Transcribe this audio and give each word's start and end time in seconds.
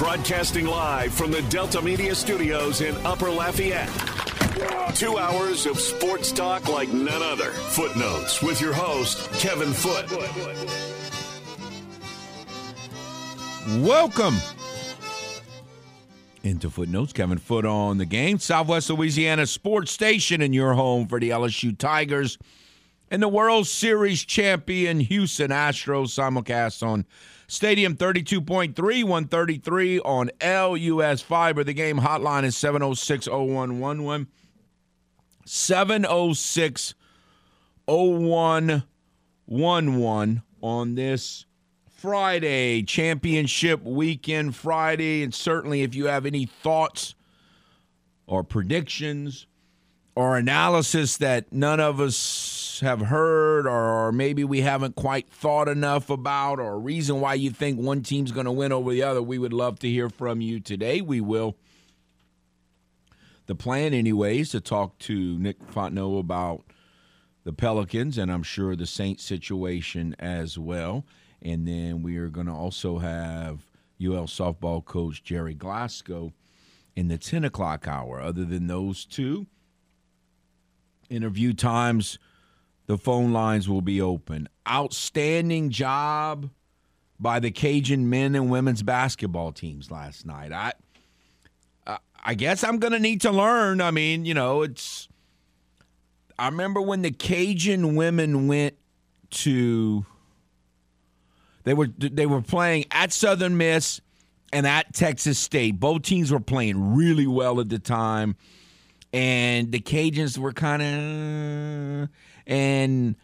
Broadcasting 0.00 0.64
live 0.64 1.12
from 1.12 1.30
the 1.30 1.42
Delta 1.50 1.82
Media 1.82 2.14
Studios 2.14 2.80
in 2.80 2.96
Upper 3.04 3.28
Lafayette. 3.28 3.90
Two 4.96 5.18
hours 5.18 5.66
of 5.66 5.78
sports 5.78 6.32
talk 6.32 6.70
like 6.70 6.88
none 6.88 7.22
other. 7.22 7.50
Footnotes 7.50 8.42
with 8.42 8.62
your 8.62 8.72
host, 8.72 9.30
Kevin 9.34 9.74
Foote. 9.74 10.10
Welcome 13.86 14.36
into 16.44 16.70
Footnotes. 16.70 17.12
Kevin 17.12 17.36
Foote 17.36 17.66
on 17.66 17.98
the 17.98 18.06
game. 18.06 18.38
Southwest 18.38 18.88
Louisiana 18.88 19.46
Sports 19.46 19.92
Station 19.92 20.40
in 20.40 20.54
your 20.54 20.72
home 20.72 21.08
for 21.08 21.20
the 21.20 21.28
LSU 21.28 21.76
Tigers 21.76 22.38
and 23.10 23.22
the 23.22 23.28
World 23.28 23.66
Series 23.66 24.24
champion 24.24 24.98
Houston 25.00 25.50
Astros 25.50 26.08
simulcast 26.08 26.82
on 26.82 27.04
Stadium 27.50 27.96
32.3, 27.96 28.76
133 29.02 29.98
on 29.98 30.30
LUS 30.40 31.20
Fiber. 31.20 31.64
The 31.64 31.72
game 31.72 31.98
hotline 31.98 32.44
is 32.44 32.56
706 32.56 33.26
0111. 33.26 34.28
706 35.44 36.94
0111 37.88 40.42
on 40.62 40.94
this 40.94 41.44
Friday, 41.88 42.84
championship 42.84 43.82
weekend 43.82 44.54
Friday. 44.54 45.24
And 45.24 45.34
certainly, 45.34 45.82
if 45.82 45.96
you 45.96 46.06
have 46.06 46.26
any 46.26 46.46
thoughts 46.46 47.16
or 48.28 48.44
predictions 48.44 49.48
or 50.14 50.36
analysis 50.36 51.16
that 51.16 51.52
none 51.52 51.80
of 51.80 52.00
us 52.00 52.16
have 52.80 53.00
heard, 53.00 53.66
or 53.66 54.12
maybe 54.12 54.44
we 54.44 54.60
haven't 54.60 54.96
quite 54.96 55.28
thought 55.28 55.68
enough 55.68 56.10
about, 56.10 56.58
or 56.58 56.74
a 56.74 56.78
reason 56.78 57.20
why 57.20 57.34
you 57.34 57.50
think 57.50 57.78
one 57.78 58.02
team's 58.02 58.32
going 58.32 58.46
to 58.46 58.52
win 58.52 58.72
over 58.72 58.90
the 58.90 59.02
other, 59.02 59.22
we 59.22 59.38
would 59.38 59.52
love 59.52 59.78
to 59.80 59.88
hear 59.88 60.08
from 60.08 60.40
you 60.40 60.60
today. 60.60 61.00
We 61.00 61.20
will. 61.20 61.56
The 63.46 63.54
plan, 63.54 63.94
anyways, 63.94 64.50
to 64.50 64.60
talk 64.60 64.98
to 65.00 65.38
Nick 65.38 65.58
Fontenot 65.66 66.20
about 66.20 66.62
the 67.44 67.52
Pelicans 67.52 68.18
and 68.18 68.30
I'm 68.30 68.42
sure 68.42 68.76
the 68.76 68.86
Saints 68.86 69.24
situation 69.24 70.14
as 70.18 70.58
well. 70.58 71.04
And 71.42 71.66
then 71.66 72.02
we 72.02 72.16
are 72.18 72.28
going 72.28 72.46
to 72.46 72.52
also 72.52 72.98
have 72.98 73.64
UL 74.00 74.26
softball 74.26 74.84
coach 74.84 75.22
Jerry 75.22 75.54
Glasgow 75.54 76.32
in 76.94 77.08
the 77.08 77.18
10 77.18 77.44
o'clock 77.44 77.88
hour. 77.88 78.20
Other 78.20 78.44
than 78.44 78.66
those 78.66 79.04
two, 79.04 79.46
interview 81.08 81.52
times, 81.52 82.18
the 82.90 82.98
phone 82.98 83.32
lines 83.32 83.68
will 83.68 83.82
be 83.82 84.02
open. 84.02 84.48
Outstanding 84.68 85.70
job 85.70 86.50
by 87.20 87.38
the 87.38 87.52
Cajun 87.52 88.10
men 88.10 88.34
and 88.34 88.50
women's 88.50 88.82
basketball 88.82 89.52
teams 89.52 89.92
last 89.92 90.26
night. 90.26 90.50
I 90.50 90.72
I 92.24 92.34
guess 92.34 92.64
I'm 92.64 92.78
going 92.78 92.92
to 92.92 92.98
need 92.98 93.20
to 93.20 93.30
learn. 93.30 93.80
I 93.80 93.92
mean, 93.92 94.24
you 94.24 94.34
know, 94.34 94.62
it's. 94.62 95.08
I 96.36 96.48
remember 96.48 96.80
when 96.80 97.02
the 97.02 97.12
Cajun 97.12 97.94
women 97.94 98.48
went 98.48 98.74
to. 99.30 100.04
They 101.62 101.74
were 101.74 101.90
they 101.96 102.26
were 102.26 102.42
playing 102.42 102.86
at 102.90 103.12
Southern 103.12 103.56
Miss 103.56 104.00
and 104.52 104.66
at 104.66 104.92
Texas 104.94 105.38
State. 105.38 105.78
Both 105.78 106.02
teams 106.02 106.32
were 106.32 106.40
playing 106.40 106.96
really 106.96 107.28
well 107.28 107.60
at 107.60 107.68
the 107.68 107.78
time, 107.78 108.34
and 109.12 109.70
the 109.70 109.78
Cajuns 109.78 110.38
were 110.38 110.52
kind 110.52 110.82
of 110.82 112.08
and. 112.46 113.16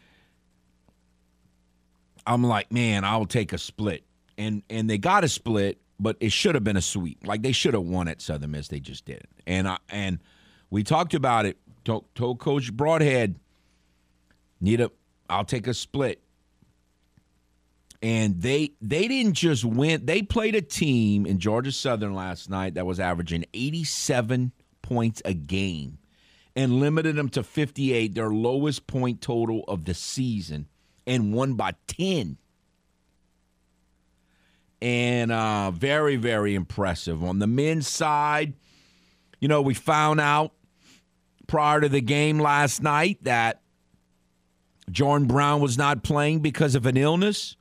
I'm 2.28 2.42
like, 2.42 2.72
man, 2.72 3.04
I'll 3.04 3.24
take 3.24 3.52
a 3.52 3.58
split, 3.58 4.02
and 4.36 4.64
and 4.68 4.90
they 4.90 4.98
got 4.98 5.22
a 5.22 5.28
split, 5.28 5.78
but 5.98 6.16
it 6.20 6.32
should 6.32 6.54
have 6.54 6.64
been 6.64 6.76
a 6.76 6.82
sweep. 6.82 7.26
Like 7.26 7.42
they 7.42 7.52
should 7.52 7.74
have 7.74 7.84
won 7.84 8.08
at 8.08 8.20
Southern 8.20 8.50
Miss. 8.50 8.68
They 8.68 8.80
just 8.80 9.04
didn't. 9.04 9.28
And 9.46 9.68
I, 9.68 9.78
and 9.88 10.18
we 10.70 10.82
talked 10.82 11.14
about 11.14 11.46
it. 11.46 11.56
Told, 11.84 12.12
told 12.16 12.40
Coach 12.40 12.76
Brodhead, 12.76 13.36
need 14.60 14.80
a. 14.80 14.90
I'll 15.30 15.44
take 15.44 15.66
a 15.66 15.74
split. 15.74 16.20
And 18.02 18.42
they 18.42 18.72
they 18.82 19.08
didn't 19.08 19.34
just 19.34 19.64
win. 19.64 20.04
They 20.04 20.22
played 20.22 20.54
a 20.54 20.60
team 20.60 21.26
in 21.26 21.38
Georgia 21.38 21.72
Southern 21.72 22.14
last 22.14 22.50
night 22.50 22.74
that 22.74 22.86
was 22.86 23.00
averaging 23.00 23.44
87 23.54 24.52
points 24.82 25.22
a 25.24 25.32
game, 25.32 25.98
and 26.56 26.80
limited 26.80 27.14
them 27.14 27.28
to 27.28 27.44
58, 27.44 28.14
their 28.14 28.30
lowest 28.30 28.86
point 28.86 29.20
total 29.20 29.62
of 29.68 29.84
the 29.84 29.94
season, 29.94 30.66
and 31.06 31.32
won 31.32 31.54
by 31.54 31.74
10 31.86 32.38
and 34.82 35.32
uh, 35.32 35.70
very, 35.70 36.16
very 36.16 36.54
impressive. 36.54 37.24
On 37.24 37.38
the 37.38 37.46
men's 37.46 37.88
side, 37.88 38.54
you 39.40 39.48
know, 39.48 39.60
we 39.60 39.74
found 39.74 40.20
out 40.20 40.52
prior 41.46 41.80
to 41.80 41.88
the 41.88 42.00
game 42.00 42.38
last 42.38 42.82
night 42.82 43.18
that 43.22 43.62
Jordan 44.90 45.26
Brown 45.26 45.60
was 45.60 45.76
not 45.76 46.02
playing 46.02 46.40
because 46.40 46.74
of 46.74 46.86
an 46.86 46.96
illness. 46.96 47.56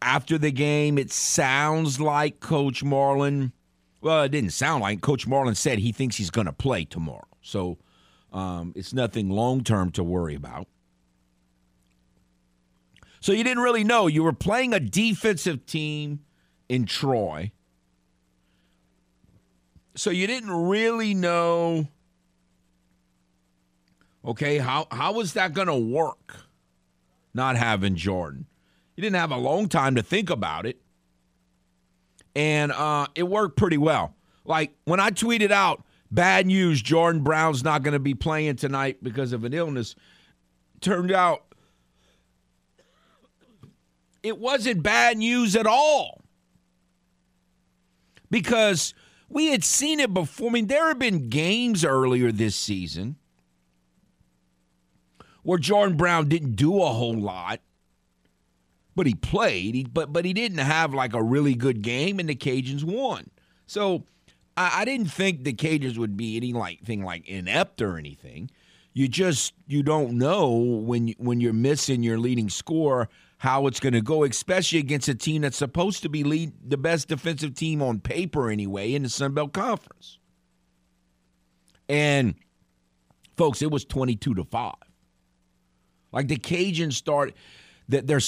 After 0.00 0.38
the 0.38 0.50
game, 0.50 0.98
it 0.98 1.10
sounds 1.10 2.00
like 2.00 2.40
Coach 2.40 2.82
Marlin. 2.82 3.52
Well, 4.00 4.22
it 4.22 4.30
didn't 4.30 4.50
sound 4.50 4.82
like 4.82 5.00
Coach 5.00 5.26
Marlin 5.26 5.54
said 5.54 5.78
he 5.78 5.92
thinks 5.92 6.16
he's 6.16 6.30
going 6.30 6.46
to 6.46 6.52
play 6.52 6.84
tomorrow. 6.84 7.27
So 7.42 7.78
um, 8.32 8.72
it's 8.76 8.92
nothing 8.92 9.30
long 9.30 9.64
term 9.64 9.90
to 9.92 10.04
worry 10.04 10.34
about. 10.34 10.66
So 13.20 13.32
you 13.32 13.42
didn't 13.44 13.62
really 13.62 13.84
know. 13.84 14.06
You 14.06 14.22
were 14.22 14.32
playing 14.32 14.72
a 14.74 14.80
defensive 14.80 15.66
team 15.66 16.20
in 16.68 16.84
Troy. 16.84 17.52
So 19.96 20.10
you 20.10 20.26
didn't 20.26 20.50
really 20.50 21.14
know 21.14 21.88
okay, 24.24 24.58
how 24.58 24.86
how 24.90 25.12
was 25.12 25.32
that 25.32 25.54
going 25.54 25.68
to 25.68 25.76
work? 25.76 26.36
Not 27.34 27.56
having 27.56 27.96
Jordan. 27.96 28.46
You 28.94 29.02
didn't 29.02 29.16
have 29.16 29.30
a 29.30 29.36
long 29.36 29.68
time 29.68 29.94
to 29.94 30.02
think 30.02 30.30
about 30.30 30.66
it. 30.66 30.80
And 32.34 32.72
uh, 32.72 33.06
it 33.14 33.24
worked 33.24 33.56
pretty 33.56 33.78
well. 33.78 34.14
Like 34.44 34.72
when 34.84 35.00
I 35.00 35.10
tweeted 35.10 35.50
out, 35.50 35.84
bad 36.10 36.46
news, 36.46 36.82
Jordan 36.82 37.22
Brown's 37.22 37.64
not 37.64 37.82
going 37.82 37.92
to 37.92 37.98
be 37.98 38.14
playing 38.14 38.56
tonight 38.56 39.02
because 39.02 39.32
of 39.32 39.44
an 39.44 39.52
illness. 39.52 39.94
Turned 40.80 41.12
out 41.12 41.44
it 44.22 44.38
wasn't 44.38 44.82
bad 44.82 45.18
news 45.18 45.56
at 45.56 45.66
all. 45.66 46.22
Because 48.30 48.92
we 49.28 49.46
had 49.46 49.64
seen 49.64 50.00
it 50.00 50.12
before. 50.12 50.50
I 50.50 50.52
mean, 50.52 50.66
there 50.66 50.88
have 50.88 50.98
been 50.98 51.28
games 51.28 51.84
earlier 51.84 52.30
this 52.30 52.56
season 52.56 53.16
where 55.42 55.58
Jordan 55.58 55.96
Brown 55.96 56.28
didn't 56.28 56.56
do 56.56 56.82
a 56.82 56.88
whole 56.88 57.16
lot, 57.16 57.60
but 58.94 59.06
he 59.06 59.14
played. 59.14 59.74
He, 59.74 59.84
but 59.84 60.12
but 60.12 60.26
he 60.26 60.34
didn't 60.34 60.58
have 60.58 60.92
like 60.92 61.14
a 61.14 61.22
really 61.22 61.54
good 61.54 61.80
game, 61.80 62.18
and 62.18 62.28
the 62.28 62.34
Cajuns 62.34 62.84
won. 62.84 63.30
So 63.66 64.04
I, 64.58 64.80
I 64.80 64.84
didn't 64.84 65.06
think 65.06 65.44
the 65.44 65.52
Cajuns 65.52 65.96
would 65.96 66.16
be 66.16 66.36
anything 66.36 66.56
like 66.56 66.82
thing 66.82 67.04
like 67.04 67.26
inept 67.28 67.80
or 67.80 67.96
anything. 67.96 68.50
You 68.92 69.06
just 69.06 69.54
you 69.68 69.84
don't 69.84 70.18
know 70.18 70.50
when 70.50 71.14
when 71.18 71.40
you're 71.40 71.52
missing 71.52 72.02
your 72.02 72.18
leading 72.18 72.50
score 72.50 73.08
how 73.38 73.68
it's 73.68 73.78
going 73.78 73.92
to 73.92 74.02
go, 74.02 74.24
especially 74.24 74.80
against 74.80 75.08
a 75.08 75.14
team 75.14 75.42
that's 75.42 75.56
supposed 75.56 76.02
to 76.02 76.08
be 76.08 76.24
lead 76.24 76.52
the 76.68 76.76
best 76.76 77.06
defensive 77.06 77.54
team 77.54 77.80
on 77.80 78.00
paper 78.00 78.50
anyway 78.50 78.94
in 78.94 79.04
the 79.04 79.08
Sun 79.08 79.32
Belt 79.32 79.52
Conference. 79.52 80.18
And 81.88 82.34
folks, 83.36 83.62
it 83.62 83.70
was 83.70 83.84
22 83.84 84.34
to 84.34 84.44
5. 84.44 84.74
Like 86.10 86.26
the 86.26 86.36
Cajuns 86.36 86.94
start 86.94 87.32
that 87.88 88.08
they're 88.08 88.20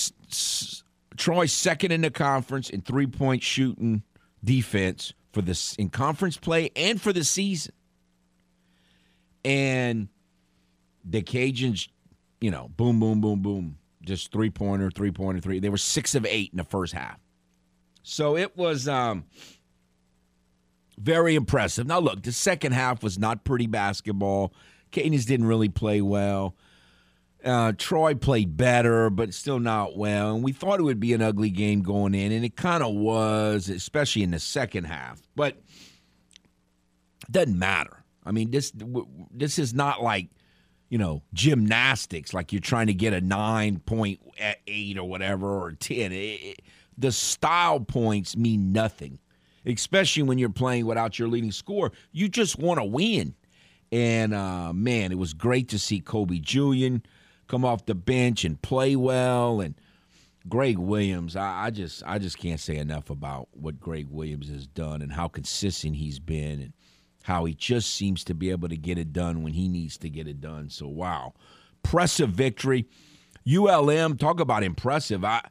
Troy's 1.17 1.53
second 1.53 1.91
in 1.91 2.03
the 2.03 2.11
conference 2.11 2.71
in 2.71 2.83
three-point 2.83 3.43
shooting 3.43 4.05
defense 4.45 5.13
for 5.33 5.43
this 5.43 5.75
in 5.77 5.89
conference 5.89 6.37
play 6.37 6.71
and 6.77 7.01
for 7.01 7.13
the 7.13 7.25
season. 7.25 7.73
And 9.45 10.09
the 11.05 11.23
Cajuns, 11.23 11.89
you 12.41 12.51
know, 12.51 12.69
boom, 12.77 13.01
boom, 13.01 13.21
boom, 13.21 13.41
boom 13.41 13.77
just 14.03 14.33
three 14.33 14.51
pointer, 14.51 14.91
three 14.91 15.11
pointer, 15.11 15.41
three. 15.41 15.61
They 15.61 15.69
were 15.69 15.77
six 15.77 16.15
of 16.15 16.25
eight 16.27 16.51
in 16.53 16.57
the 16.57 16.65
first 16.65 16.93
half. 16.93 17.19
So 18.03 18.37
it 18.37 18.57
was 18.57 18.89
um, 18.89 19.25
very 20.99 21.35
impressive. 21.35 21.87
Now, 21.87 22.01
look, 22.01 22.23
the 22.23 22.33
second 22.33 22.73
half 22.73 23.03
was 23.03 23.19
not 23.19 23.45
pretty 23.45 23.67
basketball. 23.67 24.55
Canes 24.91 25.27
didn't 25.27 25.47
really 25.47 25.69
play 25.69 26.01
well. 26.01 26.57
Uh, 27.45 27.73
Troy 27.77 28.15
played 28.15 28.57
better, 28.57 29.11
but 29.11 29.33
still 29.33 29.61
not 29.61 29.97
well. 29.97 30.35
And 30.35 30.45
we 30.45 30.53
thought 30.53 30.79
it 30.79 30.83
would 30.83 31.01
be 31.01 31.15
an 31.15 31.23
ugly 31.23 31.51
game 31.51 31.83
going 31.83 32.15
in, 32.15 32.33
and 32.33 32.45
it 32.45 32.57
kind 32.57 32.83
of 32.83 32.95
was, 32.95 33.69
especially 33.69 34.23
in 34.23 34.31
the 34.31 34.39
second 34.41 34.85
half. 34.85 35.23
But 35.35 35.57
it 37.23 37.31
doesn't 37.33 37.59
matter. 37.59 38.05
I 38.25 38.33
mean, 38.33 38.51
this 38.51 38.73
this 39.31 39.59
is 39.59 39.73
not 39.73 40.03
like 40.03 40.29
you 40.91 40.99
know, 40.99 41.23
gymnastics, 41.33 42.35
like 42.35 42.53
you're 42.53 42.61
trying 42.61 42.89
to 42.89 42.95
get 42.95 43.15
a 43.15 43.21
9.8 43.21 44.97
or 44.97 45.05
whatever 45.05 45.49
or 45.49 45.73
10. 45.73 46.13
It, 46.13 46.17
it, 46.17 46.63
the 46.99 47.13
style 47.13 47.81
points 47.81 48.37
mean 48.37 48.73
nothing. 48.73 49.21
especially 49.65 50.25
when 50.25 50.37
you're 50.37 50.49
playing 50.51 50.87
without 50.87 51.19
your 51.19 51.29
leading 51.29 51.53
scorer. 51.53 51.93
You 52.13 52.29
just 52.29 52.59
want 52.59 52.81
to 52.81 52.85
win. 52.85 53.35
And 53.93 54.35
uh, 54.35 54.73
man, 54.73 55.13
it 55.13 55.19
was 55.19 55.33
great 55.33 55.69
to 55.69 55.79
see 55.79 56.01
Kobe 56.01 56.39
Julien 56.39 57.03
come 57.51 57.65
off 57.65 57.85
the 57.85 57.95
bench 57.95 58.45
and 58.45 58.63
play 58.63 58.95
well. 58.97 59.61
And 59.61 59.75
Greg 60.49 60.79
Williams, 60.79 61.37
I, 61.37 61.67
I 61.67 61.71
just 61.71 62.03
I 62.07 62.19
just 62.19 62.39
can't 62.39 62.61
say 62.61 62.77
enough 62.77 63.11
about 63.11 63.49
what 63.53 63.81
Greg 63.81 64.07
Williams 64.09 64.49
has 64.49 64.67
done 64.67 65.03
and 65.03 65.13
how 65.13 65.29
consistent 65.29 65.97
he's 65.97 66.19
been 66.19 66.61
and 66.61 66.73
how 67.25 67.45
he 67.45 67.53
just 67.53 67.95
seems 67.95 68.25
to 68.25 68.35
be 68.35 68.51
able 68.51 68.69
to 68.69 68.77
get 68.77 68.97
it 68.97 69.13
done 69.13 69.43
when 69.43 69.53
he 69.53 69.69
needs 69.69 69.99
to 69.99 70.09
get 70.09 70.29
it 70.29 70.41
done. 70.41 70.71
So 70.71 70.87
wow, 70.89 71.35
impressive 71.85 72.31
victory. 72.31 72.87
ULM, 73.51 74.17
talk 74.17 74.39
about 74.39 74.63
impressive. 74.63 75.25
I 75.25 75.43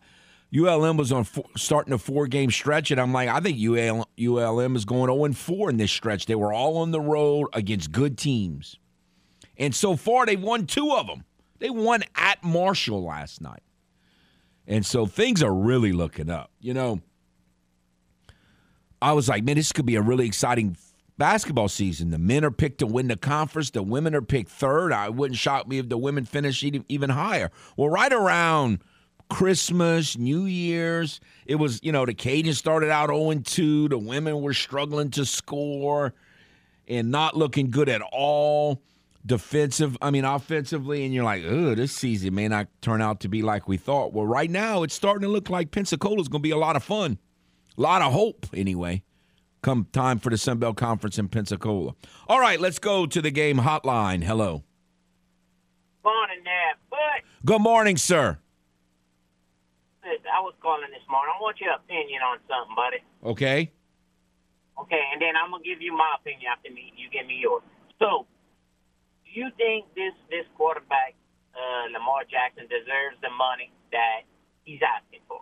ULM 0.57 0.98
was 0.98 1.12
on 1.12 1.25
four, 1.25 1.46
starting 1.57 1.94
a 1.94 1.98
four 1.98 2.28
game 2.28 2.50
stretch, 2.50 2.90
and 2.90 3.00
I'm 3.00 3.13
like, 3.13 3.30
I 3.30 3.40
think 3.40 3.60
UL, 3.60 4.07
ULM 4.19 4.75
is 4.75 4.86
going 4.86 5.13
0 5.13 5.34
4 5.34 5.69
in 5.69 5.78
this 5.78 5.92
stretch. 5.92 6.25
They 6.25 6.36
were 6.36 6.54
all 6.54 6.78
on 6.78 6.92
the 6.92 7.01
road 7.01 7.48
against 7.54 7.92
good 7.92 8.18
teams. 8.18 8.78
And 9.57 9.75
so 9.75 9.96
far, 9.96 10.25
they've 10.25 10.42
won 10.42 10.66
two 10.66 10.92
of 10.94 11.06
them. 11.06 11.25
They 11.59 11.69
won 11.69 12.03
at 12.15 12.44
Marshall 12.44 13.03
last 13.03 13.41
night. 13.41 13.61
And 14.67 14.85
so 14.85 15.06
things 15.06 15.41
are 15.44 15.53
really 15.53 15.91
looking 15.91 16.29
up. 16.29 16.51
You 16.59 16.73
know, 16.73 17.01
I 19.01 19.13
was 19.13 19.27
like, 19.29 19.44
man, 19.44 19.56
this 19.56 19.71
could 19.71 19.85
be 19.85 19.95
a 19.95 20.01
really 20.01 20.27
exciting 20.27 20.77
basketball 21.17 21.67
season. 21.67 22.11
The 22.11 22.17
men 22.17 22.45
are 22.45 22.51
picked 22.51 22.79
to 22.79 22.88
win 22.88 23.07
the 23.07 23.17
conference, 23.17 23.71
the 23.71 23.83
women 23.83 24.15
are 24.15 24.21
picked 24.21 24.50
third. 24.50 24.94
I 24.94 25.09
wouldn't 25.09 25.38
shock 25.38 25.67
me 25.67 25.79
if 25.79 25.89
the 25.89 25.97
women 25.97 26.25
finish 26.25 26.63
even 26.63 27.09
higher. 27.09 27.51
Well, 27.77 27.89
right 27.89 28.13
around 28.13 28.79
Christmas, 29.29 30.17
New 30.17 30.45
Year's. 30.45 31.19
It 31.45 31.55
was, 31.55 31.79
you 31.83 31.91
know, 31.91 32.05
the 32.05 32.13
Cajuns 32.13 32.55
started 32.55 32.89
out 32.89 33.09
0 33.09 33.41
2. 33.44 33.89
The 33.89 33.97
women 33.97 34.41
were 34.41 34.53
struggling 34.53 35.12
to 35.12 35.25
score 35.25 36.13
and 36.88 37.12
not 37.12 37.38
looking 37.38 37.69
good 37.69 37.89
at 37.89 38.01
all. 38.12 38.81
Defensive, 39.25 39.98
I 40.01 40.12
mean, 40.12 40.24
offensively, 40.24 41.04
and 41.04 41.13
you're 41.13 41.25
like, 41.25 41.44
oh, 41.45 41.75
this 41.75 41.92
season 41.92 42.33
may 42.36 42.48
not 42.48 42.68
turn 42.81 43.01
out 43.01 43.19
to 43.21 43.27
be 43.27 43.42
like 43.42 43.68
we 43.68 43.77
thought. 43.77 44.13
Well, 44.13 44.25
right 44.25 44.50
now, 44.50 44.83
it's 44.83 44.94
starting 44.94 45.24
to 45.24 45.27
look 45.27 45.50
like 45.50 45.71
Pensacola's 45.71 46.30
going 46.30 46.42
to 46.42 46.48
be 46.48 46.51
a 46.51 46.57
lot 46.57 46.75
of 46.75 46.83
fun. 46.83 47.18
A 47.77 47.81
lot 47.81 48.01
of 48.01 48.13
hope, 48.13 48.48
anyway, 48.54 49.04
come 49.62 49.88
time 49.92 50.19
for 50.19 50.30
the 50.30 50.38
Sun 50.38 50.60
Belt 50.60 50.77
Conference 50.77 51.19
in 51.19 51.27
Pensacola. 51.27 51.95
All 52.27 52.39
right, 52.39 52.60
let's 52.60 52.80
go 52.80 53.06
to 53.06 53.21
the 53.21 53.31
game 53.31 53.57
hotline. 53.57 54.24
Hello. 54.24 54.63
Morning, 56.04 56.39
there, 56.45 56.75
But 56.89 57.45
Good 57.45 57.62
morning, 57.62 57.98
sir. 57.98 58.39
I 60.04 60.42
was 60.42 60.54
calling 60.62 60.89
this 60.92 61.04
morning. 61.10 61.33
I 61.38 61.42
want 61.42 61.60
your 61.60 61.74
opinion 61.74 62.22
on 62.22 62.39
something, 62.48 62.75
buddy. 62.75 62.98
Okay. 63.24 63.72
Okay, 64.80 65.04
and 65.12 65.22
then 65.22 65.36
I'm 65.36 65.51
gonna 65.51 65.63
give 65.63 65.81
you 65.81 65.95
my 65.95 66.15
opinion 66.19 66.50
after 66.51 66.72
me. 66.72 66.94
You 66.95 67.10
give 67.12 67.27
me 67.27 67.38
yours. 67.42 67.62
So, 68.00 68.25
do 69.33 69.39
you 69.39 69.49
think 69.57 69.85
this 69.95 70.13
this 70.29 70.45
quarterback, 70.55 71.15
uh, 71.55 71.91
Lamar 71.93 72.23
Jackson, 72.29 72.63
deserves 72.67 73.17
the 73.21 73.29
money 73.29 73.71
that 73.91 74.21
he's 74.63 74.79
asking 74.81 75.19
for? 75.27 75.41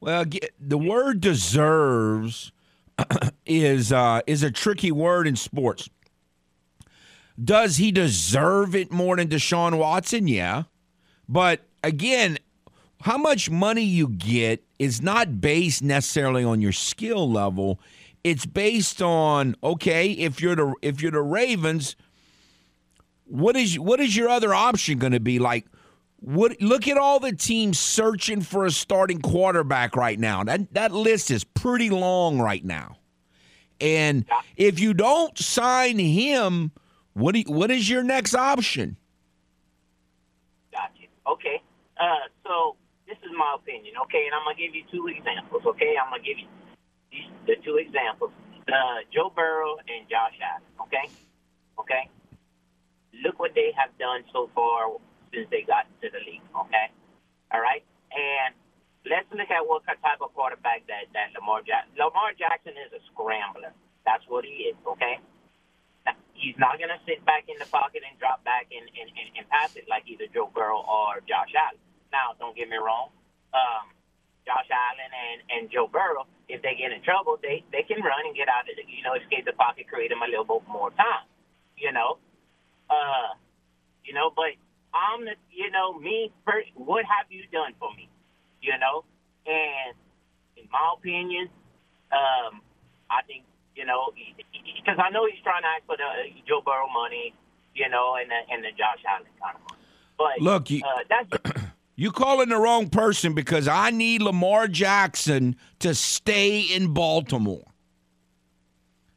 Well, 0.00 0.24
the 0.60 0.78
word 0.78 1.20
deserves 1.20 2.52
is 3.46 3.92
uh, 3.92 4.20
is 4.26 4.42
a 4.42 4.50
tricky 4.50 4.92
word 4.92 5.26
in 5.26 5.36
sports. 5.36 5.88
Does 7.42 7.76
he 7.76 7.92
deserve 7.92 8.74
it 8.74 8.90
more 8.90 9.16
than 9.16 9.28
Deshaun 9.28 9.78
Watson? 9.78 10.26
Yeah. 10.26 10.64
But 11.28 11.60
again, 11.84 12.38
how 13.02 13.16
much 13.16 13.48
money 13.48 13.82
you 13.82 14.08
get 14.08 14.64
is 14.78 15.00
not 15.00 15.40
based 15.40 15.82
necessarily 15.82 16.42
on 16.42 16.60
your 16.60 16.72
skill 16.72 17.30
level. 17.30 17.80
It's 18.24 18.46
based 18.46 19.00
on 19.00 19.54
okay, 19.62 20.10
if 20.10 20.40
you're 20.40 20.56
the 20.56 20.74
if 20.82 21.00
you're 21.00 21.12
the 21.12 21.22
Ravens, 21.22 21.96
what 23.28 23.56
is 23.56 23.78
what 23.78 24.00
is 24.00 24.16
your 24.16 24.28
other 24.28 24.54
option 24.54 24.98
going 24.98 25.12
to 25.12 25.20
be? 25.20 25.38
Like, 25.38 25.66
what? 26.20 26.60
Look 26.60 26.88
at 26.88 26.96
all 26.96 27.20
the 27.20 27.34
teams 27.34 27.78
searching 27.78 28.40
for 28.40 28.64
a 28.64 28.70
starting 28.70 29.20
quarterback 29.20 29.96
right 29.96 30.18
now. 30.18 30.44
That 30.44 30.72
that 30.74 30.92
list 30.92 31.30
is 31.30 31.44
pretty 31.44 31.90
long 31.90 32.40
right 32.40 32.64
now. 32.64 32.96
And 33.80 34.24
if 34.56 34.80
you 34.80 34.92
don't 34.92 35.38
sign 35.38 35.98
him, 35.98 36.72
what 37.12 37.32
do 37.32 37.40
you, 37.40 37.44
what 37.46 37.70
is 37.70 37.88
your 37.88 38.02
next 38.02 38.34
option? 38.34 38.96
Gotcha. 40.72 41.06
Okay. 41.26 41.62
Uh, 42.00 42.26
so 42.44 42.76
this 43.06 43.18
is 43.18 43.30
my 43.36 43.56
opinion, 43.56 43.94
okay? 44.02 44.26
And 44.26 44.34
I'm 44.34 44.44
gonna 44.44 44.56
give 44.56 44.74
you 44.74 44.82
two 44.90 45.06
examples, 45.06 45.62
okay? 45.66 45.94
I'm 46.02 46.10
gonna 46.10 46.22
give 46.22 46.38
you 46.38 46.48
these, 47.12 47.30
the 47.46 47.56
two 47.64 47.76
examples: 47.76 48.30
uh, 48.66 48.72
Joe 49.14 49.32
Burrow 49.34 49.76
and 49.78 50.08
Josh 50.08 50.34
Allen, 50.42 50.62
okay? 50.86 51.10
Okay. 51.78 52.10
Look 53.24 53.38
what 53.38 53.54
they 53.54 53.72
have 53.76 53.90
done 53.98 54.24
so 54.32 54.50
far 54.54 54.94
since 55.34 55.48
they 55.50 55.62
got 55.66 55.86
to 56.02 56.08
the 56.10 56.22
league, 56.24 56.44
okay? 56.54 56.88
All 57.52 57.60
right, 57.60 57.82
and 58.12 58.54
let's 59.08 59.26
look 59.32 59.50
at 59.50 59.62
what 59.66 59.84
type 59.86 60.20
of 60.20 60.34
quarterback 60.34 60.86
that 60.86 61.10
that 61.14 61.32
Lamar 61.34 61.62
Jackson. 61.64 61.96
Lamar 61.98 62.32
Jackson 62.38 62.74
is 62.78 62.92
a 62.92 63.02
scrambler. 63.12 63.72
That's 64.04 64.24
what 64.28 64.44
he 64.44 64.70
is, 64.72 64.76
okay? 64.86 65.18
He's 66.34 66.56
not 66.56 66.78
going 66.78 66.94
to 66.94 67.00
sit 67.04 67.20
back 67.26 67.50
in 67.50 67.58
the 67.58 67.66
pocket 67.66 68.06
and 68.06 68.14
drop 68.22 68.44
back 68.46 68.70
and, 68.70 68.86
and, 68.94 69.10
and, 69.10 69.28
and 69.36 69.44
pass 69.50 69.74
it 69.74 69.90
like 69.90 70.06
either 70.06 70.30
Joe 70.30 70.48
Burrow 70.54 70.80
or 70.86 71.18
Josh 71.26 71.50
Allen. 71.52 71.82
Now, 72.14 72.38
don't 72.38 72.54
get 72.56 72.70
me 72.70 72.78
wrong. 72.78 73.10
Um, 73.52 73.90
Josh 74.46 74.70
Allen 74.70 75.10
and, 75.12 75.38
and 75.50 75.62
Joe 75.68 75.90
Burrow, 75.90 76.24
if 76.48 76.62
they 76.62 76.78
get 76.78 76.94
in 76.94 77.02
trouble, 77.02 77.36
they, 77.42 77.66
they 77.74 77.82
can 77.82 78.00
run 78.00 78.24
and 78.24 78.32
get 78.38 78.48
out 78.48 78.70
of 78.70 78.78
the, 78.78 78.86
you 78.86 79.02
know, 79.02 79.18
escape 79.18 79.44
the 79.44 79.52
pocket, 79.58 79.90
create 79.90 80.08
them 80.14 80.22
a 80.22 80.30
little 80.30 80.46
bit 80.46 80.62
more 80.70 80.94
time, 80.94 81.26
you 81.76 81.92
know. 81.92 82.16
Uh, 82.90 83.34
you 84.04 84.14
know, 84.14 84.30
but 84.34 84.56
I'm 84.94 85.24
the, 85.24 85.34
you 85.52 85.70
know, 85.70 85.98
me, 85.98 86.32
first, 86.44 86.68
what 86.74 87.04
have 87.04 87.30
you 87.30 87.44
done 87.52 87.74
for 87.78 87.92
me? 87.94 88.08
You 88.62 88.78
know, 88.78 89.04
and 89.46 89.94
in 90.56 90.64
my 90.72 90.94
opinion, 90.96 91.48
um, 92.12 92.60
I 93.10 93.22
think, 93.26 93.44
you 93.76 93.84
know, 93.84 94.10
because 94.76 94.98
I 94.98 95.10
know 95.10 95.26
he's 95.26 95.42
trying 95.42 95.62
to 95.62 95.68
ask 95.68 95.86
for 95.86 95.96
the 95.96 96.32
Joe 96.46 96.62
Burrow 96.64 96.88
money, 96.88 97.34
you 97.74 97.88
know, 97.88 98.16
and 98.16 98.30
the, 98.30 98.40
and 98.52 98.64
the 98.64 98.70
Josh 98.70 99.02
Allen 99.06 99.28
kind 99.40 99.56
of 99.56 99.62
money. 99.68 99.82
But 100.18 100.42
look, 100.42 100.70
you, 100.70 100.82
uh, 100.82 101.04
that's 101.08 101.62
You 101.98 102.12
calling 102.12 102.48
the 102.48 102.56
wrong 102.56 102.90
person 102.90 103.34
because 103.34 103.66
I 103.66 103.90
need 103.90 104.22
Lamar 104.22 104.68
Jackson 104.68 105.56
to 105.80 105.96
stay 105.96 106.60
in 106.60 106.94
Baltimore. 106.94 107.67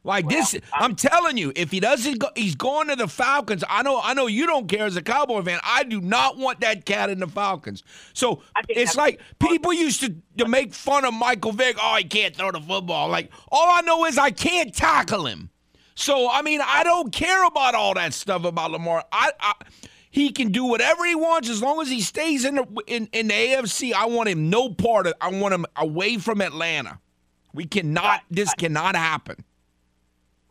Like 0.04 0.26
well, 0.26 0.36
this, 0.36 0.54
I'm, 0.72 0.82
I'm, 0.82 0.96
telling 0.96 1.36
you, 1.36 1.52
if 1.54 1.70
he 1.70 1.78
doesn't 1.78 2.18
go, 2.18 2.28
he's 2.34 2.56
going 2.56 2.88
to 2.88 2.96
the 2.96 3.06
Falcons. 3.06 3.62
I 3.68 3.84
know, 3.84 4.00
I 4.02 4.14
know 4.14 4.26
you 4.26 4.48
don't 4.48 4.66
care 4.66 4.84
as 4.84 4.96
a 4.96 5.02
Cowboy 5.02 5.42
fan. 5.42 5.60
I 5.62 5.84
do 5.84 6.00
not 6.00 6.38
want 6.38 6.60
that 6.60 6.84
cat 6.84 7.08
in 7.08 7.20
the 7.20 7.28
Falcons. 7.28 7.84
So 8.12 8.42
it's 8.68 8.96
like 8.96 9.20
people 9.38 9.72
used 9.72 10.00
to, 10.00 10.16
to 10.38 10.48
make 10.48 10.74
fun 10.74 11.04
of 11.04 11.14
Michael 11.14 11.52
Vick. 11.52 11.76
Oh, 11.80 11.96
he 11.96 12.04
can't 12.04 12.34
throw 12.34 12.50
the 12.50 12.60
football. 12.60 13.08
Like 13.08 13.30
all 13.52 13.68
I 13.68 13.82
know 13.82 14.04
is 14.06 14.18
I 14.18 14.32
can't 14.32 14.74
tackle 14.74 15.26
him. 15.26 15.50
So 15.94 16.28
I 16.28 16.42
mean, 16.42 16.60
I 16.64 16.82
don't 16.82 17.12
care 17.12 17.46
about 17.46 17.76
all 17.76 17.94
that 17.94 18.12
stuff 18.12 18.44
about 18.44 18.72
Lamar. 18.72 19.04
I, 19.12 19.30
I 19.38 19.52
he 20.10 20.30
can 20.30 20.50
do 20.50 20.64
whatever 20.64 21.06
he 21.06 21.14
wants 21.14 21.48
as 21.48 21.62
long 21.62 21.80
as 21.80 21.88
he 21.88 22.00
stays 22.00 22.44
in 22.44 22.56
the 22.56 22.66
in, 22.88 23.08
in 23.12 23.28
the 23.28 23.34
AFC. 23.34 23.92
I 23.92 24.06
want 24.06 24.28
him 24.28 24.50
no 24.50 24.68
part 24.68 25.06
of. 25.06 25.14
I 25.20 25.30
want 25.30 25.54
him 25.54 25.64
away 25.76 26.18
from 26.18 26.40
Atlanta. 26.40 26.98
We 27.54 27.66
cannot. 27.66 28.22
This 28.30 28.52
cannot 28.54 28.96
happen. 28.96 29.44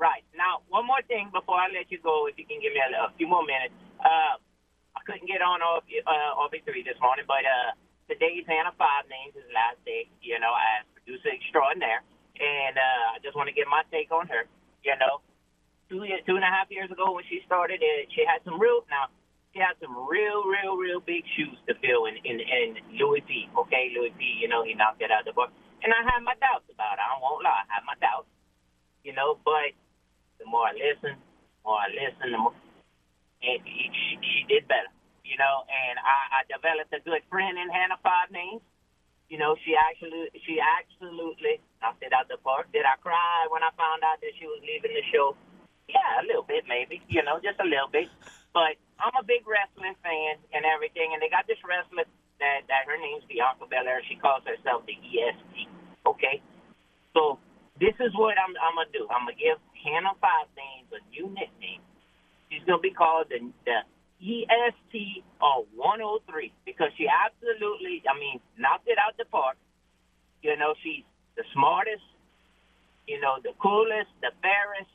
Right 0.02 0.26
now, 0.34 0.66
one 0.74 0.90
more 0.90 1.06
thing 1.06 1.30
before 1.30 1.62
I 1.62 1.70
let 1.70 1.94
you 1.94 2.02
go, 2.02 2.26
if 2.26 2.34
you 2.42 2.50
can 2.50 2.58
give 2.58 2.74
me 2.74 2.82
a, 2.82 2.90
a 3.06 3.14
few 3.22 3.30
more 3.30 3.46
minutes. 3.46 3.78
Uh, 4.02 4.42
I 4.98 5.00
couldn't 5.06 5.30
get 5.30 5.46
on 5.46 5.62
off 5.62 5.86
uh, 5.86 6.42
off 6.42 6.50
three 6.66 6.82
this 6.82 6.98
morning, 6.98 7.30
but 7.30 7.46
uh, 7.46 7.78
today's 8.10 8.50
Hannah 8.50 8.74
Five 8.82 9.06
names 9.14 9.38
his 9.38 9.46
last 9.54 9.78
day. 9.86 10.10
You 10.26 10.42
know, 10.42 10.50
as 10.58 10.90
producer 10.98 11.30
extraordinaire, 11.30 12.02
and 12.42 12.76
uh, 12.82 13.14
I 13.14 13.22
just 13.22 13.38
want 13.38 13.46
to 13.48 13.56
get 13.56 13.70
my 13.70 13.86
take 13.94 14.10
on 14.10 14.26
her. 14.34 14.50
You 14.82 14.98
know, 14.98 15.22
two 15.86 16.02
two 16.26 16.34
and 16.34 16.44
a 16.44 16.50
half 16.50 16.74
years 16.74 16.90
ago 16.90 17.14
when 17.14 17.24
she 17.30 17.46
started, 17.46 17.86
it, 17.86 18.10
she 18.10 18.26
had 18.26 18.42
some 18.42 18.58
real 18.58 18.82
now 18.90 19.14
he 19.52 19.60
had 19.60 19.76
some 19.84 19.92
real, 20.08 20.48
real, 20.48 20.80
real 20.80 21.04
big 21.04 21.28
shoes 21.36 21.60
to 21.68 21.76
fill 21.84 22.08
in, 22.08 22.16
in, 22.24 22.40
in 22.40 22.80
Louis 22.96 23.20
P. 23.28 23.52
Okay, 23.52 23.92
Louis 23.92 24.16
P. 24.16 24.40
You 24.40 24.48
know, 24.48 24.64
he 24.64 24.74
knocked 24.74 25.04
it 25.04 25.12
out 25.12 25.28
the 25.28 25.36
park. 25.36 25.52
And 25.84 25.92
I 25.92 26.00
had 26.08 26.24
my 26.24 26.36
doubts 26.40 26.72
about 26.72 26.96
it. 26.96 27.04
I 27.04 27.20
won't 27.20 27.44
lie. 27.44 27.68
I 27.68 27.68
had 27.68 27.84
my 27.84 28.00
doubts. 28.00 28.32
You 29.04 29.12
know, 29.12 29.36
but 29.44 29.76
the 30.42 30.50
more 30.50 30.66
I 30.68 30.74
listen, 30.74 31.14
the 31.22 31.62
more 31.64 31.78
I 31.78 31.90
listen, 31.94 32.34
the 32.34 32.40
more 32.42 32.58
and 33.42 33.62
she, 33.66 34.18
she 34.22 34.40
did 34.50 34.68
better. 34.68 34.90
You 35.26 35.38
know, 35.38 35.64
and 35.70 35.96
I, 36.02 36.42
I 36.42 36.50
developed 36.50 36.92
a 36.92 37.02
good 37.06 37.24
friend 37.30 37.56
in 37.58 37.70
Hannah 37.70 38.02
Five. 38.02 38.34
You 39.32 39.40
know, 39.40 39.56
she 39.64 39.78
actually, 39.80 40.28
she 40.44 40.60
absolutely 40.60 41.64
knocked 41.80 42.04
it 42.04 42.12
out 42.12 42.28
the 42.28 42.36
park. 42.44 42.68
Did 42.76 42.84
I 42.84 43.00
cry 43.00 43.48
when 43.48 43.64
I 43.64 43.72
found 43.80 44.04
out 44.04 44.20
that 44.20 44.34
she 44.36 44.44
was 44.44 44.60
leaving 44.60 44.92
the 44.92 45.06
show? 45.08 45.40
Yeah, 45.88 46.20
a 46.20 46.28
little 46.28 46.44
bit, 46.44 46.68
maybe. 46.68 47.00
You 47.08 47.24
know, 47.24 47.40
just 47.40 47.62
a 47.64 47.68
little 47.68 47.88
bit. 47.88 48.12
But 48.52 48.76
I'm 49.00 49.16
a 49.16 49.24
big 49.24 49.48
wrestling 49.48 49.96
fan 50.04 50.36
and 50.52 50.68
everything, 50.68 51.16
and 51.16 51.24
they 51.24 51.32
got 51.32 51.48
this 51.48 51.62
wrestler 51.64 52.04
that 52.44 52.68
that 52.68 52.84
her 52.92 53.00
name's 53.00 53.24
Bianca 53.32 53.72
Belair. 53.72 54.04
She 54.12 54.20
calls 54.20 54.44
herself 54.44 54.84
the 54.84 55.00
EST. 55.00 55.72
Okay, 56.04 56.42
So 57.16 57.40
this 57.80 57.96
is 58.04 58.12
what 58.20 58.36
I'm, 58.38 58.54
I'm 58.60 58.76
gonna 58.76 58.92
do. 58.92 59.08
I'm 59.10 59.26
gonna 59.26 59.40
give 59.40 59.58
Hannah 59.84 60.16
Five 60.22 60.48
Names 60.56 60.90
a 60.94 61.02
new 61.10 61.28
nickname. 61.30 61.82
She's 62.50 62.64
gonna 62.66 62.82
be 62.82 62.92
called 62.92 63.28
the, 63.30 63.40
the 63.66 63.80
EST 64.22 65.24
of 65.42 65.66
103 65.76 66.54
because 66.66 66.92
she 66.98 67.08
absolutely, 67.10 68.04
I 68.06 68.14
mean, 68.20 68.40
knocked 68.58 68.88
it 68.88 68.98
out 68.98 69.18
the 69.18 69.26
park. 69.26 69.58
You 70.44 70.58
know, 70.58 70.74
she's 70.84 71.04
the 71.38 71.44
smartest, 71.54 72.06
you 73.08 73.20
know, 73.20 73.38
the 73.42 73.54
coolest, 73.62 74.10
the 74.22 74.30
fairest, 74.42 74.92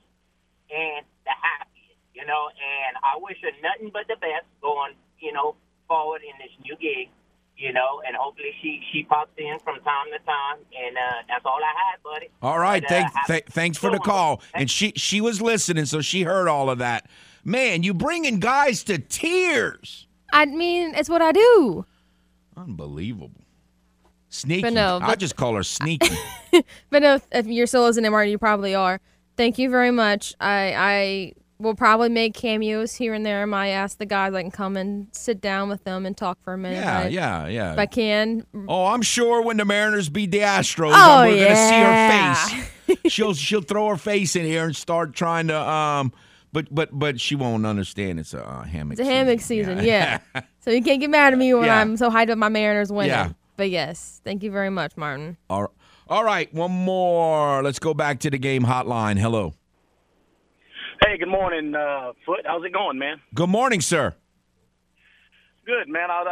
and 0.70 1.02
the 1.24 1.34
happiest. 1.34 1.98
You 2.14 2.24
know, 2.24 2.48
and 2.54 2.96
I 3.02 3.18
wish 3.18 3.36
her 3.42 3.52
nothing 3.62 3.90
but 3.92 4.06
the 4.08 4.16
best 4.16 4.46
going, 4.62 4.94
you 5.18 5.32
know, 5.32 5.56
forward 5.88 6.22
in 6.22 6.34
this 6.38 6.54
new 6.64 6.76
gig. 6.78 7.10
You 7.58 7.72
know, 7.72 8.02
and 8.06 8.14
hopefully 8.14 8.50
she 8.60 8.82
she 8.92 9.04
pops 9.04 9.30
in 9.38 9.58
from 9.64 9.76
time 9.80 10.06
to 10.12 10.18
time, 10.26 10.58
and 10.78 10.96
uh, 10.96 11.00
that's 11.28 11.44
all 11.46 11.58
I 11.58 11.90
had, 11.90 12.02
buddy. 12.02 12.28
All 12.42 12.58
right, 12.58 12.82
But, 12.82 12.90
uh, 12.90 12.94
thank, 12.94 13.14
have- 13.14 13.26
th- 13.26 13.44
thanks 13.46 13.78
for 13.78 13.90
the 13.90 13.98
call. 13.98 14.42
And 14.52 14.70
she 14.70 14.92
she 14.96 15.20
was 15.22 15.40
listening, 15.40 15.86
so 15.86 16.00
she 16.02 16.22
heard 16.22 16.48
all 16.48 16.68
of 16.68 16.78
that. 16.78 17.08
Man, 17.44 17.82
you 17.82 17.94
bringing 17.94 18.40
guys 18.40 18.84
to 18.84 18.98
tears. 18.98 20.06
I 20.32 20.44
mean, 20.46 20.94
it's 20.94 21.08
what 21.08 21.22
I 21.22 21.32
do. 21.32 21.86
Unbelievable. 22.56 23.30
Sneaky. 24.28 24.62
But 24.62 24.72
no, 24.74 24.98
I 25.02 25.14
just 25.14 25.36
call 25.36 25.54
her 25.54 25.62
sneaky. 25.62 26.14
But 26.90 27.02
no, 27.02 27.20
if 27.32 27.46
you're 27.46 27.66
still 27.66 27.82
listening, 27.82 28.10
Martin, 28.10 28.30
you 28.30 28.38
probably 28.38 28.74
are. 28.74 28.98
Thank 29.36 29.58
you 29.58 29.68
very 29.68 29.90
much. 29.90 30.34
I 30.40 30.72
I 30.74 31.32
will 31.58 31.74
probably 31.74 32.08
make 32.08 32.34
cameos 32.34 32.94
here 32.94 33.14
and 33.14 33.24
there. 33.24 33.42
I 33.42 33.44
might 33.46 33.68
ask 33.70 33.98
the 33.98 34.06
guys 34.06 34.34
I 34.34 34.42
can 34.42 34.50
come 34.50 34.76
and 34.76 35.08
sit 35.12 35.40
down 35.40 35.68
with 35.68 35.84
them 35.84 36.04
and 36.06 36.16
talk 36.16 36.38
for 36.42 36.52
a 36.54 36.58
minute. 36.58 36.76
yeah, 36.76 36.98
I- 37.00 37.08
yeah, 37.08 37.46
yeah. 37.48 37.72
If 37.72 37.78
I 37.78 37.86
can. 37.86 38.44
Oh, 38.68 38.86
I'm 38.86 39.02
sure 39.02 39.42
when 39.42 39.56
the 39.56 39.64
Mariners 39.64 40.08
beat 40.08 40.30
the 40.30 40.40
Astros, 40.40 40.92
Oh, 40.94 41.24
we're 41.26 41.36
yeah. 41.36 41.48
gonna 41.48 42.34
see 42.36 42.54
her 42.54 42.96
face. 42.96 43.02
she'll 43.12 43.34
she'll 43.34 43.62
throw 43.62 43.88
her 43.88 43.96
face 43.96 44.36
in 44.36 44.44
here 44.44 44.64
and 44.64 44.76
start 44.76 45.12
trying 45.14 45.48
to 45.48 45.58
um 45.60 46.12
but 46.52 46.72
but 46.72 46.88
but 46.92 47.20
she 47.20 47.34
won't 47.34 47.66
understand 47.66 48.20
it's 48.20 48.32
a 48.34 48.44
uh, 48.46 48.62
hammock. 48.62 48.98
It's 48.98 49.00
a 49.08 49.10
hammock 49.10 49.40
season, 49.40 49.82
yeah. 49.84 50.20
so 50.60 50.70
you 50.70 50.82
can't 50.82 51.00
get 51.00 51.10
mad 51.10 51.32
at 51.32 51.38
me 51.38 51.52
when 51.54 51.64
Yeah. 51.64 51.80
I'm 51.80 51.96
so 51.96 52.10
hyped 52.10 52.30
up 52.30 52.38
my 52.38 52.48
Mariners 52.48 52.92
winning. 52.92 53.10
Yeah. 53.10 53.30
But 53.56 53.70
yes, 53.70 54.20
thank 54.24 54.42
you 54.42 54.50
very 54.50 54.70
much, 54.70 54.96
Martin. 54.96 55.36
all, 55.50 55.72
all 56.08 56.22
right, 56.24 56.52
one 56.54 56.70
more. 56.70 57.62
Let's 57.62 57.78
go 57.78 57.94
back 57.94 58.20
to 58.20 58.30
the 58.30 58.38
game 58.38 58.62
hotline. 58.64 59.18
Hello. 59.18 59.54
Hey, 61.04 61.18
good 61.18 61.28
morning, 61.28 61.74
uh, 61.74 62.12
Foot. 62.24 62.40
How's 62.44 62.64
it 62.64 62.72
going, 62.72 62.98
man? 62.98 63.20
Good 63.34 63.48
morning, 63.48 63.80
sir. 63.80 64.14
Good, 65.64 65.88
man. 65.88 66.10
I, 66.10 66.22
uh, 66.22 66.24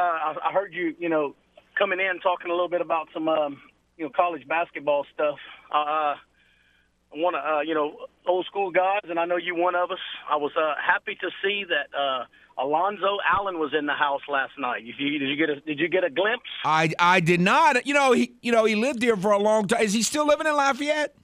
I 0.42 0.48
I 0.48 0.52
heard 0.52 0.72
you, 0.72 0.94
you 0.98 1.08
know, 1.08 1.34
coming 1.78 1.98
in 2.00 2.20
talking 2.20 2.50
a 2.50 2.54
little 2.54 2.68
bit 2.68 2.80
about 2.80 3.08
some, 3.12 3.28
um, 3.28 3.60
you 3.96 4.04
know, 4.04 4.10
college 4.14 4.46
basketball 4.48 5.04
stuff. 5.12 5.36
Uh, 5.72 6.14
I 6.16 7.16
want 7.16 7.34
to, 7.36 7.40
uh, 7.40 7.60
you 7.60 7.74
know, 7.74 8.06
old 8.26 8.46
school 8.46 8.70
guys, 8.70 9.00
and 9.04 9.18
I 9.18 9.24
know 9.24 9.36
you 9.36 9.54
one 9.54 9.74
of 9.74 9.90
us. 9.90 9.98
I 10.30 10.36
was 10.36 10.52
uh, 10.56 10.74
happy 10.84 11.16
to 11.20 11.30
see 11.42 11.64
that 11.68 11.96
uh, 11.96 12.24
Alonzo 12.62 13.18
Allen 13.32 13.58
was 13.58 13.72
in 13.76 13.86
the 13.86 13.92
house 13.92 14.22
last 14.28 14.52
night. 14.58 14.84
Did 14.84 14.94
you, 14.98 15.18
did 15.18 15.28
you 15.28 15.36
get 15.36 15.50
a 15.50 15.60
Did 15.60 15.78
you 15.78 15.88
get 15.88 16.04
a 16.04 16.10
glimpse? 16.10 16.48
I 16.64 16.90
I 16.98 17.20
did 17.20 17.40
not. 17.40 17.86
You 17.86 17.94
know 17.94 18.12
he 18.12 18.32
you 18.40 18.52
know 18.52 18.64
he 18.64 18.76
lived 18.76 19.02
here 19.02 19.16
for 19.16 19.32
a 19.32 19.38
long 19.38 19.66
time. 19.68 19.82
Is 19.82 19.92
he 19.92 20.02
still 20.02 20.26
living 20.26 20.46
in 20.46 20.54
Lafayette? 20.56 21.14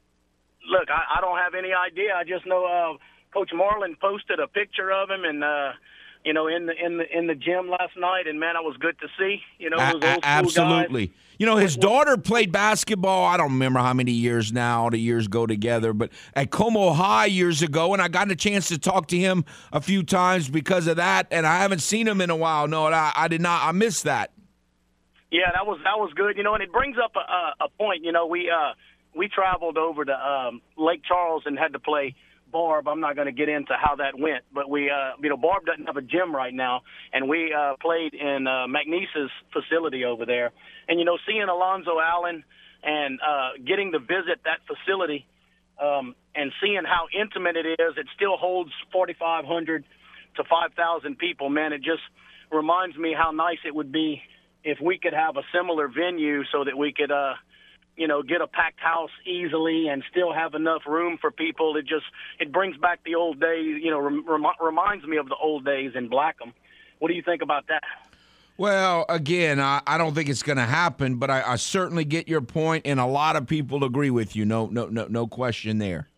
Look, 0.69 0.89
I, 0.91 1.19
I 1.19 1.21
don't 1.21 1.39
have 1.39 1.55
any 1.55 1.73
idea. 1.73 2.15
I 2.15 2.23
just 2.25 2.47
know 2.47 2.65
uh, 2.65 2.99
Coach 3.33 3.51
Marlin 3.55 3.97
posted 4.01 4.41
a 4.41 4.47
picture 4.49 4.91
of 4.91 5.09
him, 5.11 5.25
and 5.25 5.45
uh, 5.45 5.73
you 6.25 6.33
know, 6.33 6.49
in 6.49 6.67
the 6.67 6.73
in 6.85 6.99
the 6.99 7.17
in 7.19 7.27
the 7.27 7.35
gym 7.35 7.69
last 7.71 7.97
night, 7.97 8.27
and 8.27 8.39
man, 8.41 8.57
it 8.57 8.63
was 8.65 8.77
good 8.79 8.99
to 9.01 9.07
see. 9.19 9.41
You 9.59 9.71
know, 9.71 9.77
A- 9.79 9.93
those 9.93 10.03
a- 10.03 10.07
school 10.13 10.21
absolutely. 10.23 11.07
guys. 11.09 11.17
You 11.39 11.47
know, 11.47 11.57
his 11.57 11.75
daughter 11.75 12.19
played 12.19 12.53
basketball. 12.53 13.25
I 13.25 13.39
don't 13.39 13.53
remember 13.53 13.81
how 13.81 13.95
many 13.95 14.13
years 14.13 14.53
now. 14.53 14.91
The 14.91 14.99
years 14.99 15.27
go 15.27 15.47
together, 15.47 15.95
but 15.95 16.11
at 16.35 16.51
Comeaux 16.51 16.93
High 16.95 17.27
years 17.27 17.63
ago, 17.63 17.95
and 17.95 18.03
I 18.03 18.09
got 18.09 18.31
a 18.31 18.37
chance 18.37 18.69
to 18.69 18.77
talk 18.79 19.07
to 19.09 19.17
him 19.19 19.47
a 19.73 19.81
few 19.81 20.03
times 20.03 20.51
because 20.51 20.87
of 20.87 20.97
that. 20.97 21.29
And 21.31 21.47
I 21.47 21.61
haven't 21.63 21.81
seen 21.81 22.07
him 22.07 22.21
in 22.21 22.29
a 22.29 22.37
while. 22.37 22.69
No, 22.69 22.87
I, 22.89 23.13
I 23.17 23.29
did 23.29 23.41
not. 23.41 23.67
I 23.67 23.73
missed 23.73 24.05
that. 24.05 24.33
Yeah, 25.31 25.51
that 25.55 25.65
was 25.67 25.79
that 25.85 25.97
was 25.99 26.13
good. 26.15 26.37
You 26.37 26.43
know, 26.43 26.53
and 26.55 26.63
it 26.63 26.73
brings 26.73 26.97
up 27.03 27.13
a, 27.17 27.21
a, 27.21 27.67
a 27.67 27.69
point. 27.71 28.05
You 28.05 28.13
know, 28.13 28.27
we 28.27 28.51
uh, 28.51 28.73
we 29.15 29.29
traveled 29.29 29.79
over 29.79 30.05
to 30.05 30.13
um, 30.13 30.61
Lake 30.77 31.03
Charles 31.09 31.45
and 31.47 31.59
had 31.59 31.73
to 31.73 31.79
play 31.79 32.15
Barbe. 32.51 32.89
I'm 32.89 33.01
not 33.01 33.15
going 33.17 33.27
to 33.27 33.33
get 33.33 33.49
into 33.49 33.75
how 33.81 33.97
that 33.97 34.19
went, 34.19 34.45
but 34.53 34.69
we, 34.69 34.91
uh, 34.91 35.13
you 35.23 35.29
know, 35.29 35.37
Barbe 35.37 35.67
doesn't 35.67 35.87
have 35.87 35.97
a 35.97 36.03
gym 36.03 36.35
right 36.35 36.55
now, 36.55 36.83
and 37.13 37.29
we 37.29 37.53
uh, 37.53 37.75
played 37.81 38.15
in 38.15 38.47
uh, 38.47 38.67
McNeese's 38.67 39.31
facility 39.53 40.05
over 40.05 40.27
there. 40.27 40.51
And 40.89 40.99
you 40.99 41.05
know, 41.05 41.19
seeing 41.27 41.43
Alonzo 41.43 41.99
Allen 42.01 42.45
and 42.83 43.21
uh, 43.21 43.51
getting 43.67 43.93
to 43.93 43.99
visit 43.99 44.41
that 44.45 44.61
facility 44.67 45.27
um, 45.81 46.15
and 46.35 46.53
seeing 46.63 46.83
how 46.85 47.07
intimate 47.19 47.57
it 47.57 47.67
is, 47.81 47.95
it 47.97 48.07
still 48.15 48.37
holds 48.37 48.71
4,500 48.93 49.85
to 50.37 50.45
5,000 50.45 51.19
people. 51.19 51.49
Man, 51.49 51.73
it 51.73 51.83
just 51.83 52.03
reminds 52.51 52.97
me 52.97 53.15
how 53.17 53.31
nice 53.31 53.59
it 53.65 53.75
would 53.75 53.93
be 53.93 54.23
if 54.63 54.79
we 54.81 54.99
could 54.99 55.15
have 55.15 55.37
a 55.37 55.43
similar 55.55 55.89
venue 55.89 56.43
so 56.53 56.65
that 56.65 56.77
we 56.77 56.93
could, 56.93 57.11
uh, 57.11 57.35
you 58.01 58.09
know, 58.09 58.23
get 58.23 58.41
a 58.41 58.47
packed 58.47 58.81
house 58.81 59.11
easily 59.27 59.89
and 59.89 60.03
still 60.11 60.33
have 60.33 60.55
enough 60.55 60.81
room 60.87 61.19
for 61.21 61.31
people. 61.31 61.77
It 61.77 61.83
just 61.83 62.07
it 62.39 62.51
brings 62.51 62.79
back 62.79 63.01
the 63.05 63.15
old 63.15 63.39
days. 63.39 63.79
You 63.83 63.91
know, 63.91 63.99
rem- 64.01 64.25
rem- 64.27 64.57
reminds 64.59 65.05
me 65.05 65.19
of 65.19 65.29
the 65.29 65.37
old 65.37 65.67
days 65.67 65.93
in 65.95 66.09
Blackham. 66.09 66.55
What 66.99 67.09
do 67.09 67.15
you 67.15 67.23
think 67.23 67.43
about 67.43 67.67
that? 67.69 67.83
Well, 68.57 69.05
again, 69.11 69.61
I, 69.61 69.83
I 69.87 69.99
don't 69.99 70.15
think 70.15 70.31
it's 70.31 70.43
going 70.43 70.57
to 70.57 70.65
happen, 70.65 71.17
but 71.17 71.29
I, 71.29 71.43
I 71.43 71.57
certainly 71.57 72.07
get 72.07 72.27
your 72.27 72.41
point, 72.41 72.87
and 72.87 72.99
a 72.99 73.07
lot 73.07 73.37
of 73.37 73.47
people 73.47 73.85
agree 73.85 74.11
with 74.11 74.35
you. 74.35 74.47
No, 74.47 74.67
no, 74.67 74.87
no, 74.87 75.07
no 75.07 75.27
question 75.27 75.77
there. 75.77 76.09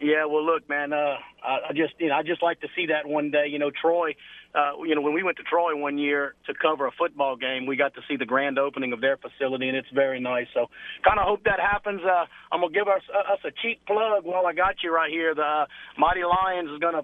Yeah, 0.00 0.26
well, 0.26 0.44
look, 0.44 0.68
man, 0.68 0.92
uh, 0.92 1.16
I, 1.42 1.70
I 1.70 1.72
just, 1.74 1.94
you 1.98 2.08
know, 2.08 2.14
I 2.14 2.22
just 2.22 2.42
like 2.42 2.60
to 2.60 2.68
see 2.76 2.86
that 2.86 3.06
one 3.06 3.32
day. 3.32 3.46
You 3.48 3.58
know, 3.58 3.70
Troy, 3.70 4.14
uh, 4.56 4.72
you 4.84 4.94
know, 4.94 5.02
when 5.02 5.12
we 5.12 5.22
went 5.22 5.36
to 5.36 5.42
Troy 5.42 5.76
one 5.76 5.98
year 5.98 6.34
to 6.46 6.54
cover 6.54 6.86
a 6.86 6.90
football 6.92 7.36
game, 7.36 7.66
we 7.66 7.76
got 7.76 7.94
to 7.94 8.00
see 8.08 8.16
the 8.16 8.24
grand 8.24 8.58
opening 8.58 8.92
of 8.94 9.00
their 9.02 9.18
facility, 9.18 9.68
and 9.68 9.76
it's 9.76 9.90
very 9.92 10.18
nice. 10.18 10.46
So, 10.54 10.70
kind 11.04 11.18
of 11.18 11.26
hope 11.26 11.44
that 11.44 11.60
happens. 11.60 12.00
Uh, 12.02 12.24
I'm 12.50 12.62
gonna 12.62 12.72
give 12.72 12.88
us, 12.88 13.02
us 13.10 13.40
a 13.44 13.50
cheap 13.62 13.84
plug 13.86 14.24
while 14.24 14.46
I 14.46 14.54
got 14.54 14.76
you 14.82 14.94
right 14.94 15.10
here. 15.10 15.34
The 15.34 15.42
uh, 15.42 15.66
Mighty 15.98 16.22
Lions 16.24 16.70
is 16.70 16.78
gonna 16.78 17.02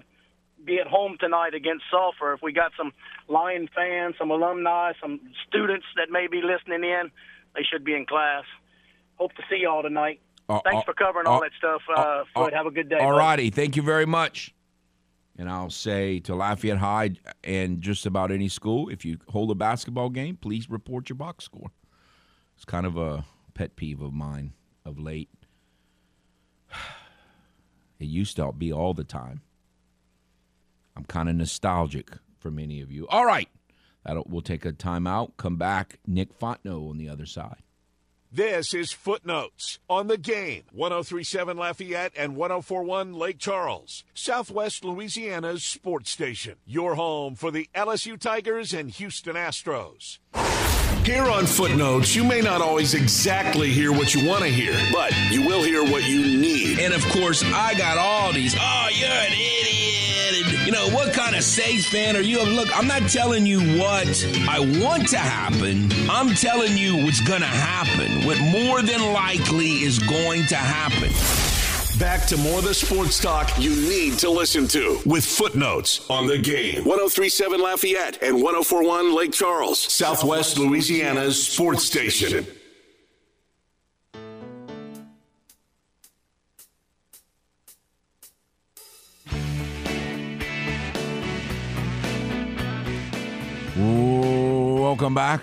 be 0.65 0.79
at 0.79 0.87
home 0.87 1.17
tonight 1.19 1.53
against 1.53 1.83
Sulphur. 1.91 2.33
If 2.33 2.41
we 2.41 2.53
got 2.53 2.71
some 2.75 2.91
Lion 3.27 3.69
fans, 3.75 4.15
some 4.17 4.31
alumni, 4.31 4.93
some 4.99 5.19
students 5.47 5.85
that 5.97 6.09
may 6.09 6.27
be 6.27 6.41
listening 6.41 6.83
in, 6.83 7.11
they 7.55 7.61
should 7.61 7.83
be 7.83 7.93
in 7.93 8.05
class. 8.05 8.45
Hope 9.17 9.33
to 9.33 9.43
see 9.49 9.59
y'all 9.61 9.83
tonight. 9.83 10.21
Uh, 10.49 10.59
Thanks 10.63 10.81
uh, 10.81 10.85
for 10.85 10.93
covering 10.93 11.27
uh, 11.27 11.31
all 11.31 11.41
that 11.41 11.51
stuff, 11.57 11.81
uh, 11.89 11.99
uh, 11.99 12.23
Floyd. 12.33 12.53
uh, 12.53 12.57
Have 12.57 12.65
a 12.65 12.71
good 12.71 12.89
day. 12.89 12.97
All 12.99 13.15
righty. 13.15 13.49
Thank 13.49 13.75
you 13.75 13.83
very 13.83 14.05
much. 14.05 14.53
And 15.37 15.49
I'll 15.49 15.71
say 15.71 16.19
to 16.21 16.35
Lafayette 16.35 16.77
High 16.77 17.11
and 17.43 17.81
just 17.81 18.05
about 18.05 18.31
any 18.31 18.47
school, 18.47 18.89
if 18.89 19.03
you 19.03 19.17
hold 19.29 19.49
a 19.49 19.55
basketball 19.55 20.09
game, 20.09 20.37
please 20.37 20.69
report 20.69 21.09
your 21.09 21.15
box 21.15 21.45
score. 21.45 21.71
It's 22.55 22.65
kind 22.65 22.85
of 22.85 22.97
a 22.97 23.25
pet 23.53 23.75
peeve 23.75 24.01
of 24.01 24.13
mine 24.13 24.53
of 24.85 24.99
late. 24.99 25.29
It 27.99 28.07
used 28.07 28.35
to 28.35 28.51
be 28.51 28.73
all 28.73 28.93
the 28.93 29.05
time. 29.05 29.43
I'm 30.97 31.05
kind 31.05 31.29
of 31.29 31.35
nostalgic 31.35 32.11
for 32.37 32.51
many 32.51 32.81
of 32.81 32.91
you. 32.91 33.07
All 33.07 33.25
right. 33.25 33.47
That'll, 34.03 34.25
we'll 34.27 34.41
take 34.41 34.65
a 34.65 34.73
timeout. 34.73 35.37
Come 35.37 35.55
back. 35.55 35.99
Nick 36.05 36.37
Fontenot 36.37 36.89
on 36.89 36.97
the 36.97 37.07
other 37.07 37.25
side. 37.25 37.62
This 38.35 38.73
is 38.73 38.91
Footnotes 38.91 39.77
on 39.87 40.07
the 40.07 40.17
game. 40.17 40.63
1037 40.71 41.55
Lafayette 41.55 42.13
and 42.17 42.35
1041 42.35 43.13
Lake 43.13 43.37
Charles, 43.37 44.03
Southwest 44.15 44.83
Louisiana's 44.83 45.63
sports 45.63 46.09
station. 46.09 46.55
Your 46.65 46.95
home 46.95 47.35
for 47.35 47.51
the 47.51 47.69
LSU 47.75 48.19
Tigers 48.19 48.73
and 48.73 48.89
Houston 48.89 49.35
Astros. 49.35 50.17
Here 51.05 51.25
on 51.25 51.45
Footnotes, 51.45 52.15
you 52.15 52.23
may 52.23 52.41
not 52.41 52.59
always 52.59 52.95
exactly 52.95 53.69
hear 53.69 53.91
what 53.91 54.15
you 54.15 54.27
want 54.27 54.41
to 54.41 54.49
hear, 54.49 54.73
but 54.91 55.13
you 55.29 55.45
will 55.45 55.61
hear 55.61 55.83
what 55.83 56.03
you 56.03 56.21
need. 56.21 56.79
And 56.79 56.91
of 56.91 57.07
course, 57.09 57.43
I 57.43 57.75
got 57.75 57.99
all 57.99 58.33
these. 58.33 58.55
Oh, 58.57 58.89
you're 58.95 59.09
an 59.09 59.31
idiot. 59.31 59.72
And, 60.63 60.67
you 60.67 60.71
know, 60.71 60.95
what 60.95 61.13
kind 61.13 61.35
of 61.35 61.43
Saints 61.43 61.85
fan 61.85 62.15
are 62.15 62.21
you? 62.21 62.41
Look, 62.41 62.75
I'm 62.77 62.87
not 62.87 63.09
telling 63.09 63.45
you 63.45 63.59
what 63.77 64.07
I 64.47 64.59
want 64.81 65.09
to 65.09 65.17
happen. 65.17 65.91
I'm 66.09 66.33
telling 66.35 66.77
you 66.77 67.03
what's 67.03 67.19
going 67.19 67.41
to 67.41 67.45
happen. 67.47 68.25
What 68.25 68.39
more 68.39 68.81
than 68.81 69.11
likely 69.11 69.83
is 69.83 69.99
going 69.99 70.45
to 70.47 70.55
happen. 70.55 71.09
Back 71.99 72.25
to 72.27 72.37
more 72.37 72.59
of 72.59 72.65
the 72.65 72.73
sports 72.73 73.19
talk 73.19 73.51
you 73.59 73.71
need 73.71 74.17
to 74.19 74.29
listen 74.29 74.67
to 74.69 74.99
with 75.05 75.25
Footnotes 75.25 76.09
on 76.09 76.27
the 76.27 76.37
game. 76.37 76.85
1037 76.85 77.59
Lafayette 77.59 78.23
and 78.23 78.35
1041 78.35 79.13
Lake 79.13 79.33
Charles, 79.33 79.79
Southwest 79.79 80.57
Louisiana's 80.57 81.45
sports 81.45 81.83
station. 81.83 82.47
Welcome 94.93 95.15
back 95.15 95.41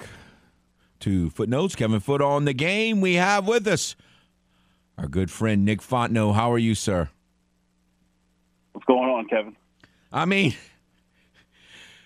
to 1.00 1.28
Footnotes. 1.30 1.74
Kevin 1.74 1.98
Foote 1.98 2.22
on 2.22 2.44
the 2.44 2.52
game. 2.52 3.00
We 3.00 3.14
have 3.14 3.48
with 3.48 3.66
us 3.66 3.96
Our 4.96 5.08
good 5.08 5.28
friend 5.28 5.64
Nick 5.64 5.80
Fontenot. 5.80 6.36
How 6.36 6.52
are 6.52 6.58
you, 6.58 6.76
sir? 6.76 7.08
What's 8.70 8.84
going 8.84 9.10
on, 9.10 9.26
Kevin? 9.26 9.56
I 10.12 10.24
mean, 10.24 10.54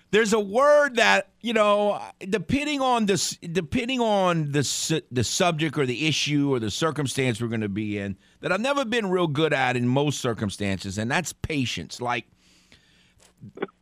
there's 0.09 0.33
a 0.33 0.39
word 0.39 0.95
that 0.95 1.29
you 1.39 1.53
know, 1.53 2.01
depending 2.27 2.81
on 2.81 3.05
this, 3.05 3.37
depending 3.37 3.99
on 3.99 4.51
the 4.51 5.03
the 5.11 5.23
subject 5.23 5.77
or 5.77 5.85
the 5.85 6.07
issue 6.07 6.51
or 6.51 6.57
the 6.57 6.71
circumstance 6.71 7.39
we're 7.39 7.47
going 7.47 7.61
to 7.61 7.69
be 7.69 7.99
in, 7.99 8.17
that 8.39 8.51
I've 8.51 8.59
never 8.59 8.85
been 8.85 9.11
real 9.11 9.27
good 9.27 9.53
at 9.53 9.77
in 9.77 9.87
most 9.87 10.19
circumstances, 10.19 10.97
and 10.97 11.11
that's 11.11 11.31
patience. 11.31 12.01
Like 12.01 12.25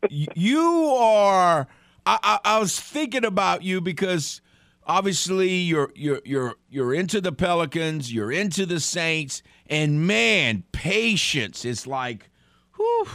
you 0.09 0.97
are. 0.99 1.69
I, 2.05 2.19
I, 2.23 2.55
I 2.55 2.59
was 2.59 2.79
thinking 2.79 3.25
about 3.25 3.63
you 3.63 3.81
because 3.81 4.41
obviously 4.85 5.49
you're 5.49 5.91
you're 5.95 6.21
you're 6.25 6.55
you're 6.69 6.93
into 6.93 7.21
the 7.21 7.31
Pelicans, 7.31 8.13
you're 8.13 8.31
into 8.31 8.65
the 8.65 8.79
Saints, 8.79 9.41
and 9.67 10.05
man, 10.05 10.63
patience 10.71 11.65
is 11.65 11.87
like, 11.87 12.29
whew, 12.75 13.07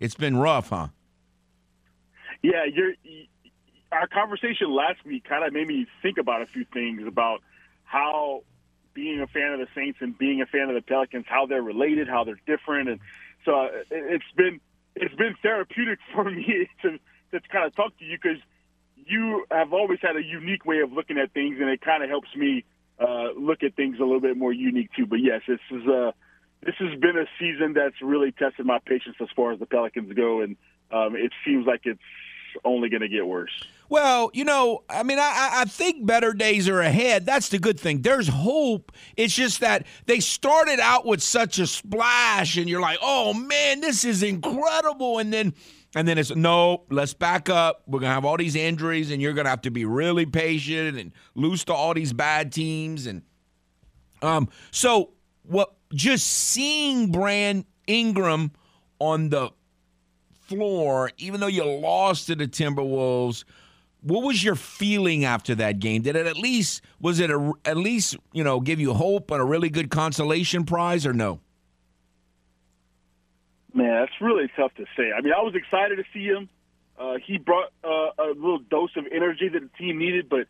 it's 0.00 0.14
been 0.14 0.36
rough, 0.36 0.70
huh? 0.70 0.88
Yeah, 2.42 2.64
you're. 2.64 2.92
Our 3.92 4.08
conversation 4.08 4.74
last 4.74 5.04
week 5.06 5.24
kind 5.24 5.44
of 5.44 5.52
made 5.52 5.68
me 5.68 5.86
think 6.02 6.18
about 6.18 6.42
a 6.42 6.46
few 6.46 6.66
things 6.72 7.02
about 7.06 7.40
how 7.84 8.42
being 8.92 9.20
a 9.20 9.26
fan 9.26 9.52
of 9.52 9.60
the 9.60 9.68
Saints 9.74 9.98
and 10.00 10.18
being 10.18 10.42
a 10.42 10.46
fan 10.46 10.68
of 10.68 10.74
the 10.74 10.82
Pelicans, 10.82 11.24
how 11.28 11.46
they're 11.46 11.62
related, 11.62 12.08
how 12.08 12.24
they're 12.24 12.40
different, 12.46 12.88
and 12.88 13.00
so 13.44 13.52
uh, 13.54 13.68
it's 13.90 14.24
been 14.36 14.60
it's 14.96 15.14
been 15.14 15.34
therapeutic 15.40 15.98
for 16.14 16.24
me 16.24 16.68
to 16.82 16.98
to 17.32 17.40
kind 17.52 17.66
of 17.66 17.74
talk 17.74 17.96
to 17.98 18.04
you 18.04 18.18
because 18.20 18.38
you 19.06 19.46
have 19.50 19.72
always 19.72 19.98
had 20.02 20.16
a 20.16 20.22
unique 20.22 20.64
way 20.64 20.80
of 20.80 20.92
looking 20.92 21.18
at 21.18 21.32
things, 21.32 21.58
and 21.60 21.68
it 21.68 21.80
kind 21.80 22.02
of 22.02 22.08
helps 22.08 22.34
me 22.34 22.64
uh, 22.98 23.30
look 23.36 23.62
at 23.62 23.76
things 23.76 23.98
a 23.98 24.02
little 24.02 24.20
bit 24.20 24.36
more 24.36 24.52
unique 24.52 24.90
too. 24.96 25.06
But 25.06 25.20
yes, 25.20 25.42
this 25.46 25.60
is 25.70 25.86
a 25.86 26.14
this 26.62 26.74
has 26.78 26.98
been 26.98 27.16
a 27.16 27.26
season 27.38 27.74
that's 27.74 28.00
really 28.02 28.32
tested 28.32 28.66
my 28.66 28.78
patience 28.84 29.16
as 29.20 29.28
far 29.36 29.52
as 29.52 29.58
the 29.58 29.66
Pelicans 29.66 30.12
go, 30.14 30.40
and 30.40 30.56
um, 30.90 31.14
it 31.14 31.32
seems 31.44 31.66
like 31.66 31.82
it's 31.84 32.00
only 32.64 32.88
going 32.88 33.02
to 33.02 33.08
get 33.08 33.26
worse. 33.26 33.64
Well, 33.88 34.30
you 34.34 34.44
know, 34.44 34.82
I 34.88 35.04
mean, 35.04 35.18
I, 35.18 35.50
I 35.52 35.64
think 35.66 36.04
better 36.04 36.32
days 36.32 36.68
are 36.68 36.80
ahead. 36.80 37.24
That's 37.24 37.50
the 37.50 37.58
good 37.58 37.78
thing. 37.78 38.02
There's 38.02 38.26
hope. 38.26 38.90
It's 39.16 39.34
just 39.34 39.60
that 39.60 39.86
they 40.06 40.18
started 40.18 40.80
out 40.80 41.06
with 41.06 41.22
such 41.22 41.58
a 41.58 41.66
splash, 41.66 42.56
and 42.56 42.68
you're 42.68 42.80
like, 42.80 42.98
oh 43.00 43.32
man, 43.32 43.80
this 43.80 44.04
is 44.04 44.22
incredible. 44.22 45.18
And 45.18 45.32
then 45.32 45.54
and 45.96 46.06
then 46.06 46.18
it's 46.18 46.36
no, 46.36 46.84
let's 46.90 47.14
back 47.14 47.48
up. 47.48 47.82
We're 47.86 48.00
gonna 48.00 48.12
have 48.12 48.26
all 48.26 48.36
these 48.36 48.54
injuries, 48.54 49.10
and 49.10 49.20
you're 49.22 49.32
gonna 49.32 49.48
have 49.48 49.62
to 49.62 49.70
be 49.70 49.86
really 49.86 50.26
patient 50.26 50.98
and 50.98 51.10
lose 51.34 51.64
to 51.64 51.72
all 51.72 51.94
these 51.94 52.12
bad 52.12 52.52
teams. 52.52 53.06
And 53.06 53.22
um, 54.20 54.50
so 54.70 55.14
what? 55.42 55.72
Just 55.94 56.26
seeing 56.26 57.10
Brand 57.10 57.64
Ingram 57.86 58.52
on 58.98 59.30
the 59.30 59.50
floor, 60.42 61.12
even 61.16 61.40
though 61.40 61.46
you 61.46 61.64
lost 61.64 62.26
to 62.26 62.34
the 62.34 62.46
Timberwolves, 62.46 63.44
what 64.02 64.22
was 64.22 64.44
your 64.44 64.54
feeling 64.54 65.24
after 65.24 65.54
that 65.54 65.78
game? 65.78 66.02
Did 66.02 66.14
it 66.14 66.26
at 66.26 66.36
least 66.36 66.82
was 67.00 67.20
it 67.20 67.30
a, 67.30 67.52
at 67.64 67.78
least 67.78 68.18
you 68.34 68.44
know 68.44 68.60
give 68.60 68.80
you 68.80 68.92
hope 68.92 69.30
and 69.30 69.40
a 69.40 69.44
really 69.44 69.70
good 69.70 69.88
consolation 69.88 70.64
prize, 70.64 71.06
or 71.06 71.14
no? 71.14 71.40
Man, 73.76 73.92
that's 74.00 74.20
really 74.22 74.50
tough 74.56 74.74
to 74.76 74.86
say. 74.96 75.12
I 75.12 75.20
mean, 75.20 75.34
I 75.34 75.42
was 75.42 75.54
excited 75.54 75.96
to 75.96 76.04
see 76.14 76.24
him. 76.24 76.48
Uh, 76.98 77.18
he 77.26 77.36
brought 77.36 77.70
uh, 77.84 78.08
a 78.18 78.32
little 78.34 78.58
dose 78.58 78.96
of 78.96 79.04
energy 79.14 79.50
that 79.52 79.60
the 79.60 79.68
team 79.76 79.98
needed, 79.98 80.30
but 80.30 80.48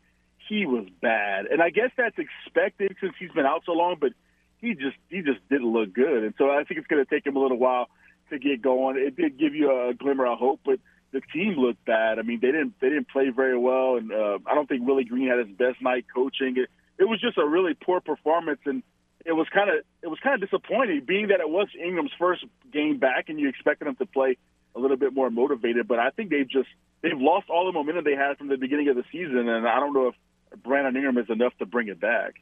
he 0.49 0.65
was 0.65 0.87
bad, 1.03 1.47
and 1.47 1.61
I 1.61 1.71
guess 1.71 1.91
that's 1.97 2.17
expected 2.19 2.95
since 3.01 3.15
he's 3.19 3.33
been 3.33 3.45
out 3.45 3.63
so 3.67 3.73
long. 3.73 3.97
But 4.01 4.13
he 4.59 4.75
just 4.75 4.97
he 5.11 5.23
just 5.23 5.41
didn't 5.51 5.73
look 5.73 5.93
good, 5.93 6.23
and 6.23 6.35
so 6.39 6.53
I 6.53 6.63
think 6.63 6.79
it's 6.79 6.87
going 6.87 7.05
to 7.05 7.11
take 7.11 7.27
him 7.27 7.35
a 7.35 7.41
little 7.41 7.59
while 7.59 7.89
to 8.31 8.39
get 8.39 8.63
going. 8.63 8.97
It 8.97 9.17
did 9.17 9.41
give 9.41 9.57
you 9.57 9.73
a 9.73 9.93
glimmer 9.93 10.27
of 10.27 10.39
hope, 10.39 10.61
but 10.65 10.79
the 11.11 11.21
team 11.33 11.57
looked 11.59 11.85
bad. 11.85 12.21
I 12.21 12.23
mean, 12.23 12.39
they 12.41 12.53
didn't 12.53 12.75
they 12.81 12.91
didn't 12.91 13.09
play 13.09 13.31
very 13.31 13.59
well, 13.59 13.97
and 13.97 14.13
uh, 14.13 14.39
I 14.47 14.55
don't 14.55 14.69
think 14.69 14.87
Willie 14.87 15.05
Green 15.05 15.27
had 15.27 15.45
his 15.45 15.57
best 15.57 15.83
night 15.83 16.07
coaching. 16.15 16.57
It, 16.59 16.69
it 16.99 17.05
was 17.05 17.21
just 17.21 17.39
a 17.39 17.45
really 17.45 17.75
poor 17.75 18.01
performance, 18.01 18.61
and 18.67 18.85
it 19.27 19.33
was 19.33 19.49
kind 19.53 19.69
of 19.69 19.77
it 20.03 20.07
was 20.09 20.19
kind 20.23 20.41
of 20.41 20.49
disappointing, 20.49 21.03
being 21.07 21.29
that 21.29 21.41
it 21.41 21.49
was 21.49 21.69
Ingram's 21.79 22.13
first 22.19 22.45
game 22.73 22.99
back, 22.99 23.29
and 23.29 23.41
you 23.41 23.49
expected 23.49 23.89
him 23.89 23.97
to 23.97 24.07
play 24.07 24.39
a 24.75 24.81
little 24.81 24.97
bit 24.97 25.13
more 25.13 25.31
motivated. 25.31 25.89
But 25.89 25.99
I 25.99 26.11
think 26.11 26.31
they've 26.31 26.49
just 26.49 26.69
they've 27.03 27.19
lost 27.19 27.51
all 27.51 27.67
the 27.67 27.73
momentum 27.73 28.05
they 28.05 28.15
had 28.15 28.39
from 28.39 28.49
the 28.49 28.57
beginning 28.57 28.89
of 28.89 28.97
the 28.97 29.05
season, 29.11 29.49
and 29.49 29.67
I 29.67 29.81
don't 29.81 29.93
know 29.93 30.09
if 30.09 30.63
Brandon 30.63 30.95
Ingram 30.97 31.19
is 31.19 31.29
enough 31.29 31.53
to 31.59 31.67
bring 31.67 31.89
it 31.89 32.01
back. 32.01 32.35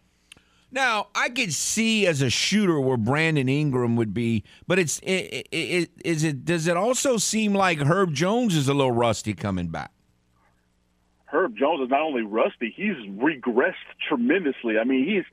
Now 0.71 1.09
I 1.15 1.31
could 1.31 1.55
see 1.55 2.07
as 2.07 2.21
a 2.21 2.29
shooter 2.29 2.81
where 2.81 2.97
Brandon 2.97 3.49
Ingram 3.49 3.97
would 3.97 4.13
be, 4.13 4.45
but 4.67 4.79
it's 4.79 4.99
it, 5.01 5.47
it, 5.51 5.53
it, 5.53 5.91
is 6.05 6.23
it 6.23 6.45
does 6.45 6.67
it 6.67 6.77
also 6.77 7.17
seem 7.17 7.55
like 7.55 7.79
Herb 7.79 8.13
Jones 8.13 8.55
is 8.55 8.69
a 8.69 8.75
little 8.75 8.93
rusty 8.93 9.33
coming 9.33 9.69
back? 9.69 9.91
Herb 11.27 11.57
Jones 11.57 11.83
is 11.83 11.91
not 11.91 12.01
only 12.01 12.23
rusty, 12.23 12.73
he's 12.77 12.97
regressed 13.19 13.75
tremendously. 14.07 14.79
I 14.79 14.85
mean, 14.85 15.05
he's 15.05 15.25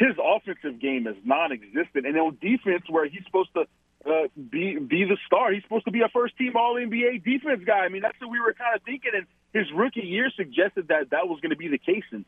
his 0.00 0.16
offensive 0.16 0.80
game 0.80 1.06
is 1.06 1.16
non-existent, 1.24 2.06
and 2.06 2.16
on 2.16 2.38
defense, 2.40 2.88
where 2.88 3.06
he's 3.06 3.22
supposed 3.26 3.50
to 3.52 3.68
uh, 4.06 4.28
be 4.34 4.78
be 4.78 5.04
the 5.04 5.18
star, 5.26 5.52
he's 5.52 5.62
supposed 5.62 5.84
to 5.84 5.90
be 5.90 6.00
a 6.00 6.08
first-team 6.08 6.56
All 6.56 6.76
NBA 6.76 7.22
defense 7.22 7.62
guy. 7.66 7.84
I 7.84 7.90
mean, 7.90 8.00
that's 8.00 8.18
what 8.18 8.30
we 8.30 8.40
were 8.40 8.54
kind 8.54 8.74
of 8.74 8.82
thinking, 8.82 9.12
and 9.14 9.26
his 9.52 9.70
rookie 9.76 10.00
year 10.00 10.30
suggested 10.34 10.88
that 10.88 11.10
that 11.10 11.28
was 11.28 11.40
going 11.40 11.50
to 11.50 11.56
be 11.56 11.68
the 11.68 11.76
case, 11.76 12.08
and 12.12 12.24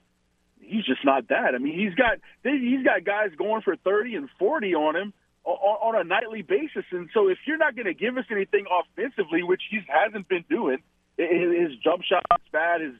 he's 0.60 0.84
just 0.84 1.02
not 1.02 1.28
that. 1.28 1.54
I 1.54 1.58
mean, 1.58 1.72
he's 1.78 1.94
got 1.94 2.20
he's 2.44 2.84
got 2.84 3.04
guys 3.04 3.30
going 3.38 3.62
for 3.62 3.74
30 3.76 4.16
and 4.16 4.28
40 4.38 4.74
on 4.74 4.96
him 4.96 5.12
on, 5.44 5.94
on 5.96 6.00
a 6.02 6.04
nightly 6.04 6.42
basis, 6.42 6.84
and 6.90 7.08
so 7.14 7.28
if 7.28 7.38
you're 7.46 7.56
not 7.56 7.74
going 7.74 7.86
to 7.86 7.94
give 7.94 8.18
us 8.18 8.26
anything 8.30 8.66
offensively, 8.68 9.42
which 9.42 9.62
he 9.70 9.80
hasn't 9.88 10.28
been 10.28 10.44
doing, 10.50 10.78
his 11.16 11.72
jump 11.82 12.02
shot's 12.04 12.44
bad, 12.52 12.82
his 12.82 12.92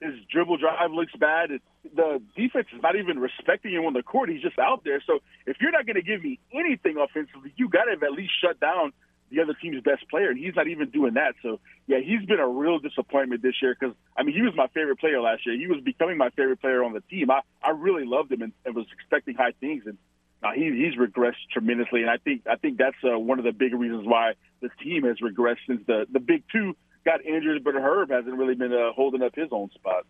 his 0.00 0.14
dribble 0.30 0.58
drive 0.58 0.92
looks 0.92 1.12
bad. 1.18 1.50
The 1.82 2.22
defense 2.36 2.68
is 2.74 2.82
not 2.82 2.96
even 2.96 3.18
respecting 3.18 3.72
him 3.72 3.84
on 3.84 3.92
the 3.92 4.02
court. 4.02 4.28
He's 4.28 4.42
just 4.42 4.58
out 4.58 4.84
there. 4.84 5.02
So 5.06 5.20
if 5.46 5.56
you're 5.60 5.72
not 5.72 5.86
going 5.86 5.96
to 5.96 6.02
give 6.02 6.22
me 6.22 6.38
anything 6.52 6.96
offensively, 6.96 7.52
you 7.56 7.68
got 7.68 7.84
to 7.84 7.92
at 7.92 8.12
least 8.12 8.32
shut 8.40 8.60
down 8.60 8.92
the 9.30 9.42
other 9.42 9.54
team's 9.60 9.82
best 9.82 10.08
player, 10.08 10.30
and 10.30 10.38
he's 10.38 10.54
not 10.56 10.68
even 10.68 10.90
doing 10.90 11.14
that. 11.14 11.34
So 11.42 11.60
yeah, 11.86 11.98
he's 12.00 12.24
been 12.26 12.38
a 12.38 12.48
real 12.48 12.78
disappointment 12.78 13.42
this 13.42 13.54
year 13.60 13.76
because 13.78 13.94
I 14.16 14.22
mean 14.22 14.34
he 14.34 14.42
was 14.42 14.54
my 14.56 14.68
favorite 14.68 14.98
player 14.98 15.20
last 15.20 15.44
year. 15.46 15.58
He 15.58 15.66
was 15.66 15.80
becoming 15.82 16.16
my 16.16 16.30
favorite 16.30 16.60
player 16.60 16.82
on 16.82 16.92
the 16.92 17.00
team. 17.00 17.30
I 17.30 17.40
I 17.62 17.70
really 17.70 18.04
loved 18.06 18.32
him 18.32 18.42
and, 18.42 18.52
and 18.64 18.74
was 18.74 18.86
expecting 18.92 19.34
high 19.34 19.52
things, 19.60 19.84
and 19.86 19.98
now 20.42 20.52
he 20.54 20.64
he's 20.64 20.98
regressed 20.98 21.44
tremendously. 21.52 22.02
And 22.02 22.10
I 22.10 22.16
think 22.16 22.46
I 22.46 22.56
think 22.56 22.78
that's 22.78 22.96
uh, 23.04 23.18
one 23.18 23.38
of 23.38 23.44
the 23.44 23.52
big 23.52 23.74
reasons 23.74 24.06
why 24.06 24.32
the 24.60 24.70
team 24.82 25.04
has 25.04 25.18
regressed 25.20 25.66
since 25.66 25.82
the 25.86 26.06
the 26.10 26.20
big 26.20 26.44
two 26.50 26.74
got 27.08 27.24
injured, 27.24 27.64
but 27.64 27.74
Herb 27.74 28.10
hasn't 28.10 28.36
really 28.36 28.54
been 28.54 28.72
uh, 28.72 28.92
holding 28.92 29.22
up 29.22 29.34
his 29.34 29.48
own 29.50 29.70
spot. 29.70 30.04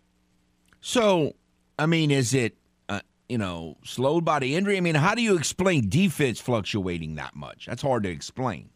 So 0.80 1.34
I 1.78 1.86
mean, 1.86 2.10
is 2.10 2.34
it? 2.34 2.56
Uh, 2.88 3.00
you 3.28 3.38
know, 3.38 3.76
slowed 3.84 4.24
by 4.24 4.40
the 4.40 4.56
injury. 4.56 4.76
I 4.76 4.80
mean, 4.80 4.96
how 4.96 5.14
do 5.14 5.22
you 5.22 5.36
explain 5.36 5.88
defense 5.88 6.40
fluctuating 6.40 7.14
that 7.16 7.36
much? 7.36 7.66
That's 7.66 7.82
hard 7.82 8.02
to 8.02 8.08
explain. 8.08 8.70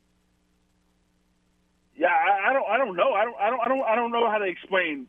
Yeah, 1.97 2.09
I, 2.09 2.51
I 2.51 2.53
don't. 2.53 2.69
I 2.69 2.79
don't 2.79 2.97
know. 2.97 3.13
I 3.13 3.25
don't. 3.25 3.37
I 3.41 3.51
don't. 3.51 3.61
I 3.61 3.69
don't. 3.69 3.83
I 3.83 3.95
don't 3.95 4.13
know 4.13 4.31
how 4.31 4.39
to 4.39 4.47
explain 4.47 5.09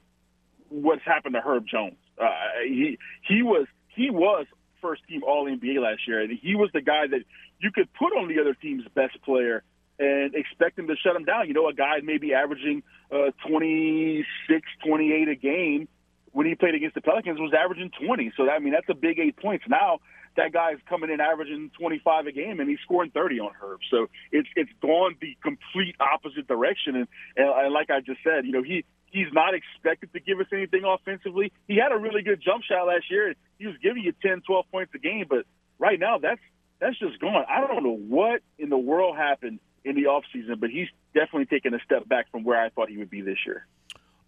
what's 0.69 1.03
happened 1.03 1.35
to 1.35 1.41
Herb 1.41 1.65
Jones. 1.67 1.97
Uh, 2.17 2.29
he 2.65 2.97
he 3.21 3.43
was 3.43 3.67
he 3.89 4.09
was 4.09 4.45
first 4.81 5.01
team 5.07 5.23
All 5.23 5.45
NBA 5.45 5.81
last 5.81 6.07
year, 6.07 6.21
and 6.21 6.37
he 6.41 6.55
was 6.55 6.69
the 6.73 6.81
guy 6.81 7.07
that 7.07 7.21
you 7.59 7.71
could 7.71 7.91
put 7.93 8.15
on 8.17 8.27
the 8.27 8.39
other 8.39 8.53
team's 8.53 8.83
best 8.95 9.21
player 9.23 9.63
and 9.99 10.35
expect 10.35 10.77
him 10.77 10.87
to 10.87 10.95
shut 10.95 11.15
him 11.15 11.25
down. 11.25 11.47
You 11.47 11.53
know, 11.53 11.69
a 11.69 11.73
guy 11.73 11.99
maybe 12.03 12.33
averaging 12.33 12.83
uh, 13.11 13.31
26, 13.47 14.67
28 14.85 15.27
a 15.27 15.35
game 15.35 15.87
when 16.31 16.47
he 16.47 16.55
played 16.55 16.75
against 16.75 16.95
the 16.95 17.01
Pelicans 17.01 17.39
was 17.39 17.53
averaging 17.53 17.91
20. 18.05 18.33
So, 18.35 18.45
that, 18.45 18.53
I 18.53 18.59
mean, 18.59 18.73
that's 18.73 18.89
a 18.89 18.95
big 18.95 19.19
eight 19.19 19.37
points. 19.37 19.65
Now, 19.67 19.99
that 20.35 20.51
guy's 20.51 20.77
coming 20.89 21.09
in 21.09 21.21
averaging 21.21 21.71
25 21.79 22.27
a 22.27 22.31
game 22.31 22.59
and 22.59 22.69
he's 22.69 22.79
scoring 22.83 23.11
30 23.11 23.39
on 23.39 23.51
Herb. 23.59 23.79
So 23.89 24.07
it's 24.31 24.47
it's 24.55 24.71
gone 24.81 25.15
the 25.21 25.37
complete 25.41 25.95
opposite 25.99 26.47
direction. 26.47 26.95
And, 26.95 27.07
and, 27.37 27.49
and 27.49 27.73
like 27.73 27.89
I 27.89 27.99
just 27.99 28.19
said, 28.23 28.45
you 28.45 28.51
know, 28.51 28.63
he 28.63 28.83
he's 29.11 29.31
not 29.31 29.53
expected 29.53 30.11
to 30.13 30.19
give 30.19 30.39
us 30.39 30.47
anything 30.51 30.83
offensively. 30.85 31.51
He 31.67 31.77
had 31.77 31.91
a 31.91 31.97
really 31.97 32.23
good 32.23 32.41
jump 32.41 32.63
shot 32.63 32.87
last 32.87 33.09
year. 33.11 33.35
He 33.59 33.67
was 33.67 33.75
giving 33.81 34.03
you 34.03 34.13
10, 34.21 34.41
12 34.41 34.65
points 34.71 34.91
a 34.95 34.99
game, 34.99 35.25
but 35.29 35.45
right 35.77 35.99
now 35.99 36.17
that's 36.17 36.41
that's 36.79 36.97
just 36.99 37.19
gone. 37.19 37.45
I 37.47 37.61
don't 37.61 37.83
know 37.83 37.95
what 37.95 38.41
in 38.57 38.69
the 38.69 38.77
world 38.77 39.15
happened 39.15 39.59
in 39.85 39.95
the 39.95 40.03
offseason, 40.03 40.59
but 40.59 40.69
he's 40.69 40.87
definitely 41.13 41.45
taken 41.45 41.73
a 41.73 41.79
step 41.85 42.07
back 42.07 42.31
from 42.31 42.43
where 42.43 42.59
I 42.59 42.69
thought 42.69 42.89
he 42.89 42.97
would 42.97 43.09
be 43.09 43.21
this 43.21 43.39
year. 43.45 43.67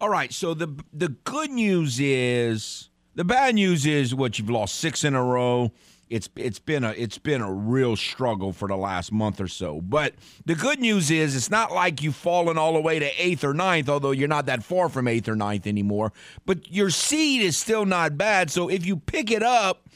All 0.00 0.10
right, 0.10 0.32
so 0.32 0.54
the 0.54 0.68
the 0.92 1.08
good 1.08 1.50
news 1.50 1.98
is 2.00 2.90
the 3.14 3.24
bad 3.24 3.54
news 3.54 3.86
is 3.86 4.14
what 4.14 4.38
you've 4.38 4.50
lost 4.50 4.76
six 4.76 5.04
in 5.04 5.14
a 5.14 5.22
row 5.22 5.72
it's 6.08 6.28
it's 6.36 6.58
been 6.58 6.84
a 6.84 6.90
it's 6.92 7.18
been 7.18 7.40
a 7.40 7.52
real 7.52 7.96
struggle 7.96 8.52
for 8.52 8.68
the 8.68 8.76
last 8.76 9.10
month 9.10 9.40
or 9.40 9.48
so. 9.48 9.80
But 9.80 10.14
the 10.44 10.54
good 10.54 10.78
news 10.78 11.10
is 11.10 11.34
it's 11.34 11.50
not 11.50 11.72
like 11.72 12.02
you've 12.02 12.16
fallen 12.16 12.56
all 12.58 12.74
the 12.74 12.80
way 12.80 12.98
to 12.98 13.10
eighth 13.22 13.42
or 13.42 13.54
ninth, 13.54 13.88
although 13.88 14.12
you're 14.12 14.28
not 14.28 14.46
that 14.46 14.62
far 14.62 14.88
from 14.88 15.08
eighth 15.08 15.28
or 15.28 15.34
ninth 15.34 15.66
anymore. 15.66 16.12
But 16.44 16.70
your 16.70 16.90
seed 16.90 17.42
is 17.42 17.56
still 17.56 17.86
not 17.86 18.16
bad. 18.16 18.50
So 18.50 18.68
if 18.68 18.86
you 18.86 18.96
pick 18.96 19.32
it 19.32 19.42
up, 19.42 19.88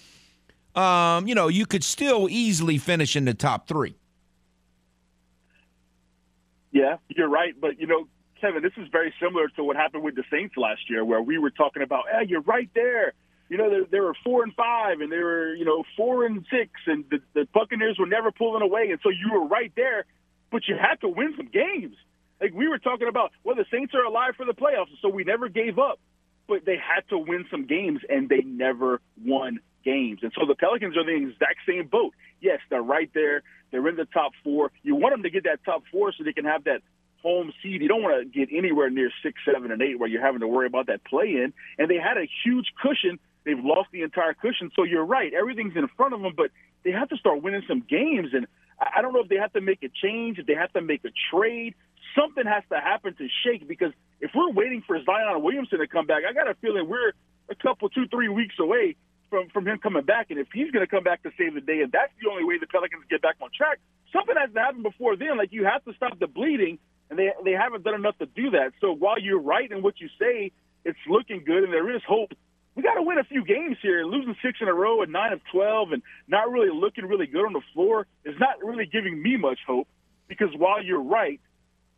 um, 0.75 1.29
you 1.29 1.35
know, 1.35 1.49
you 1.49 1.65
could 1.65 1.85
still 1.85 2.29
easily 2.29 2.79
finish 2.79 3.15
in 3.15 3.25
the 3.25 3.35
top 3.35 3.69
three. 3.69 3.95
Yeah, 6.73 6.97
you're 7.09 7.29
right. 7.29 7.55
But, 7.61 7.81
you 7.81 7.87
know, 7.87 8.07
Kevin, 8.41 8.63
this 8.63 8.73
is 8.77 8.89
very 8.91 9.13
similar 9.21 9.49
to 9.57 9.65
what 9.65 9.77
happened 9.77 10.03
with 10.03 10.15
the 10.15 10.25
Saints 10.31 10.55
last 10.57 10.89
year, 10.89 11.05
where 11.05 11.21
we 11.21 11.39
were 11.39 11.51
talking 11.51 11.83
about, 11.83 12.05
hey, 12.11 12.27
you're 12.29 12.41
right 12.43 12.71
there. 12.75 13.13
You 13.49 13.57
know, 13.57 13.85
they 13.91 13.99
were 13.99 14.15
four 14.23 14.45
and 14.45 14.55
five, 14.55 15.01
and 15.01 15.11
they 15.11 15.19
were, 15.19 15.55
you 15.55 15.65
know, 15.65 15.83
four 15.97 16.25
and 16.25 16.47
six, 16.51 16.71
and 16.87 17.05
the, 17.11 17.19
the 17.35 17.49
Buccaneers 17.53 17.99
were 17.99 18.07
never 18.07 18.31
pulling 18.31 18.63
away, 18.63 18.91
and 18.91 19.01
so 19.03 19.09
you 19.11 19.33
were 19.33 19.45
right 19.45 19.73
there, 19.75 20.05
but 20.53 20.69
you 20.69 20.77
had 20.77 21.01
to 21.01 21.09
win 21.09 21.35
some 21.37 21.49
games. 21.49 21.97
Like 22.41 22.55
we 22.55 22.69
were 22.69 22.79
talking 22.79 23.09
about, 23.09 23.33
well, 23.43 23.57
the 23.57 23.67
Saints 23.69 23.93
are 23.93 24.05
alive 24.05 24.35
for 24.37 24.47
the 24.47 24.55
playoffs, 24.55 24.95
so 25.03 25.09
we 25.09 25.25
never 25.25 25.49
gave 25.49 25.81
up, 25.81 25.99
but 26.47 26.65
they 26.65 26.77
had 26.77 27.09
to 27.09 27.19
win 27.19 27.45
some 27.51 27.67
games, 27.67 28.03
and 28.09 28.29
they 28.29 28.43
never 28.43 29.01
won 29.21 29.59
games. 29.85 30.21
And 30.23 30.33
so 30.39 30.47
the 30.47 30.55
Pelicans 30.55 30.97
are 30.97 31.05
the 31.05 31.17
exact 31.17 31.59
same 31.67 31.89
boat. 31.89 32.15
Yes, 32.41 32.61
they're 32.71 32.81
right 32.81 33.11
there. 33.15 33.43
They're 33.71 33.87
in 33.89 33.97
the 33.97 34.07
top 34.07 34.33
four. 34.43 34.71
You 34.83 34.95
want 34.97 35.15
them 35.15 35.23
to 35.23 35.31
get 35.31 35.45
that 35.45 35.65
top 35.65 35.85
four 35.91 36.13
so 36.13 36.25
they 36.25 36.33
can 36.33 36.45
have 36.45 36.65
that 36.65 36.83
home 37.23 37.53
seed. 37.63 37.83
You 37.83 37.89
don't 37.89 38.03
want 38.03 38.23
to 38.23 38.25
get 38.29 38.55
anywhere 38.57 38.91
near 38.91 39.11
six, 39.23 39.41
seven, 39.45 39.71
and 39.71 39.83
eight 39.83 39.99
where 39.99 40.09
you're 40.09 40.25
having 40.25 40.41
to 40.41 40.49
worry 40.49 40.67
about 40.67 40.87
that 40.87 41.05
play 41.05 41.27
in. 41.27 41.53
And 41.79 41.91
they 41.91 41.97
had 41.97 42.17
a 42.17 42.29
huge 42.45 42.73
cushion. 42.81 43.19
They've 43.45 43.63
lost 43.63 43.89
the 43.93 44.03
entire 44.03 44.35
cushion. 44.35 44.71
So 44.75 44.85
you're 44.85 45.05
right. 45.05 45.33
Everything's 45.33 45.77
in 45.77 45.89
front 45.97 46.15
of 46.15 46.21
them, 46.21 46.33
but 46.37 46.51
they 46.85 46.91
have 46.91 47.09
to 47.11 47.17
start 47.17 47.43
winning 47.43 47.63
some 47.69 47.85
games. 47.89 48.31
And 48.33 48.47
I 48.79 49.03
don't 49.03 49.13
know 49.13 49.21
if 49.21 49.29
they 49.29 49.37
have 49.37 49.53
to 49.53 49.61
make 49.61 49.83
a 49.83 49.89
change, 49.89 50.39
if 50.39 50.47
they 50.47 50.55
have 50.55 50.73
to 50.73 50.81
make 50.81 51.05
a 51.05 51.11
trade. 51.31 51.75
Something 52.19 52.45
has 52.47 52.65
to 52.71 52.81
happen 52.81 53.15
to 53.15 53.29
shake 53.45 53.69
because 53.69 53.93
if 54.21 54.33
we're 54.35 54.51
waiting 54.51 54.83
for 54.87 55.03
Zion 55.05 55.43
Williamson 55.43 55.79
to 55.79 55.87
come 55.87 56.07
back, 56.07 56.23
I 56.29 56.33
got 56.33 56.49
a 56.49 56.55
feeling 56.55 56.89
we're 56.89 57.13
a 57.49 57.55
couple, 57.55 57.89
two, 57.89 58.07
three 58.09 58.29
weeks 58.29 58.57
away 58.59 58.97
from 59.31 59.49
from 59.49 59.67
him 59.67 59.79
coming 59.79 60.03
back. 60.05 60.27
And 60.31 60.39
if 60.39 60.49
he's 60.53 60.71
going 60.71 60.85
to 60.85 60.91
come 60.91 61.05
back 61.05 61.23
to 61.23 61.31
save 61.39 61.55
the 61.55 61.61
day, 61.61 61.81
and 61.81 61.91
that's 61.91 62.13
the 62.21 62.29
only 62.29 62.45
way 62.45 62.59
the 62.59 62.67
Pelicans 62.67 63.05
get 63.09 63.23
back 63.23 63.37
on 63.41 63.49
track, 63.57 63.79
something 64.13 64.35
has 64.37 64.53
to 64.53 64.61
happen 64.61 64.83
before 64.83 65.17
then. 65.17 65.39
Like 65.39 65.53
you 65.53 65.65
have 65.65 65.85
to 65.85 65.95
stop 65.95 66.19
the 66.19 66.27
bleeding, 66.27 66.79
and 67.09 67.19
they 67.19 67.31
they 67.45 67.53
haven't 67.53 67.85
done 67.85 67.95
enough 67.95 68.19
to 68.19 68.27
do 68.27 68.51
that. 68.51 68.73
So 68.81 68.93
while 68.93 69.19
you're 69.19 69.41
right 69.41 69.71
in 69.71 69.83
what 69.83 70.01
you 70.01 70.09
say, 70.19 70.53
it's 70.85 70.99
looking 71.09 71.45
good, 71.47 71.65
and 71.65 71.73
there 71.73 71.95
is 71.95 72.03
hope. 72.07 72.33
We 72.75 72.83
got 72.83 72.95
to 72.95 73.03
win 73.03 73.19
a 73.19 73.25
few 73.25 73.45
games 73.45 73.77
here. 73.83 74.05
Losing 74.05 74.37
six 74.43 74.59
in 74.61 74.69
a 74.69 74.75
row 74.75 75.03
and 75.03 75.13
nine 75.13 75.33
of 75.33 75.41
twelve, 75.51 75.93
and 75.93 76.03
not 76.29 76.51
really 76.51 76.71
looking 76.75 77.07
really 77.07 77.27
good 77.27 77.47
on 77.47 77.53
the 77.53 77.63
floor 77.73 78.07
is 78.25 78.35
not 78.39 78.63
really 78.63 78.87
giving 78.87 79.23
me 79.23 79.37
much 79.37 79.59
hope. 79.67 79.89
Because 80.29 80.51
while 80.57 80.83
you're 80.83 81.03
right, 81.03 81.41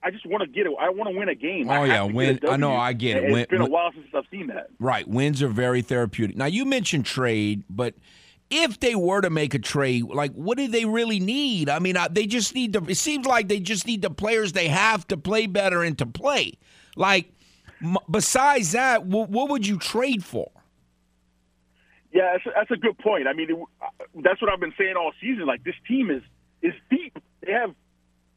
I 0.03 0.11
just 0.11 0.27
want 0.27 0.43
to 0.43 0.49
get 0.49 0.67
it. 0.67 0.73
I 0.81 0.91
want 0.91 1.11
to 1.11 1.17
win 1.19 1.29
a 1.29 1.35
game. 1.35 1.71
Oh 1.71 1.85
yeah, 1.85 2.03
win. 2.03 2.41
I 2.49 2.57
know. 2.57 2.75
I 2.75 2.93
get 2.93 3.19
it. 3.19 3.25
It's 3.25 3.33
Win- 3.33 3.47
been 3.51 3.61
a 3.61 3.67
while 3.67 3.93
since 3.93 4.07
I've 4.15 4.25
seen 4.31 4.49
that. 4.49 4.69
Right. 4.79 5.07
Wins 5.07 5.43
are 5.43 5.49
very 5.49 5.83
therapeutic. 5.83 6.37
Now, 6.37 6.47
you 6.47 6.65
mentioned 6.65 7.07
trade, 7.07 7.63
but 7.71 7.95
if 8.51 8.81
they 8.81 8.95
were 8.95 9.21
to 9.21 9.31
make 9.31 9.55
a 9.55 9.59
trade, 9.59 10.05
like, 10.05 10.33
what 10.33 10.59
do 10.59 10.69
they 10.69 10.85
really 10.85 11.21
need? 11.21 11.69
I 11.69 11.79
mean, 11.79 11.97
they 12.11 12.27
just 12.27 12.55
need 12.55 12.73
to, 12.75 12.85
it 12.87 12.97
seems 12.97 13.27
like 13.27 13.49
they 13.49 13.61
just 13.61 13.87
need 13.87 14.03
the 14.03 14.11
players 14.11 14.53
they 14.53 14.69
have 14.69 15.07
to 15.09 15.17
play 15.17 15.47
better 15.47 15.83
and 15.83 15.97
to 15.99 16.07
play. 16.07 16.55
Like, 16.97 17.33
m- 17.83 17.97
besides 18.11 18.73
that, 18.73 19.03
wh- 19.03 19.31
what 19.31 19.49
would 19.49 19.67
you 19.67 19.79
trade 19.79 20.23
for? 20.25 20.51
Yeah, 22.13 22.33
that's 22.33 22.47
a, 22.47 22.51
that's 22.55 22.71
a 22.73 22.77
good 22.77 22.99
point. 22.99 23.27
I 23.27 23.33
mean, 23.33 23.51
it, 23.51 23.57
uh, 23.81 23.87
that's 24.23 24.43
what 24.43 24.53
I've 24.53 24.61
been 24.61 24.75
saying 24.77 24.97
all 24.97 25.13
season. 25.21 25.47
Like 25.47 25.65
this 25.65 25.75
team 25.89 26.11
is 26.11 26.23
is 26.61 26.75
deep. 26.91 27.19
They 27.45 27.53
have 27.53 27.75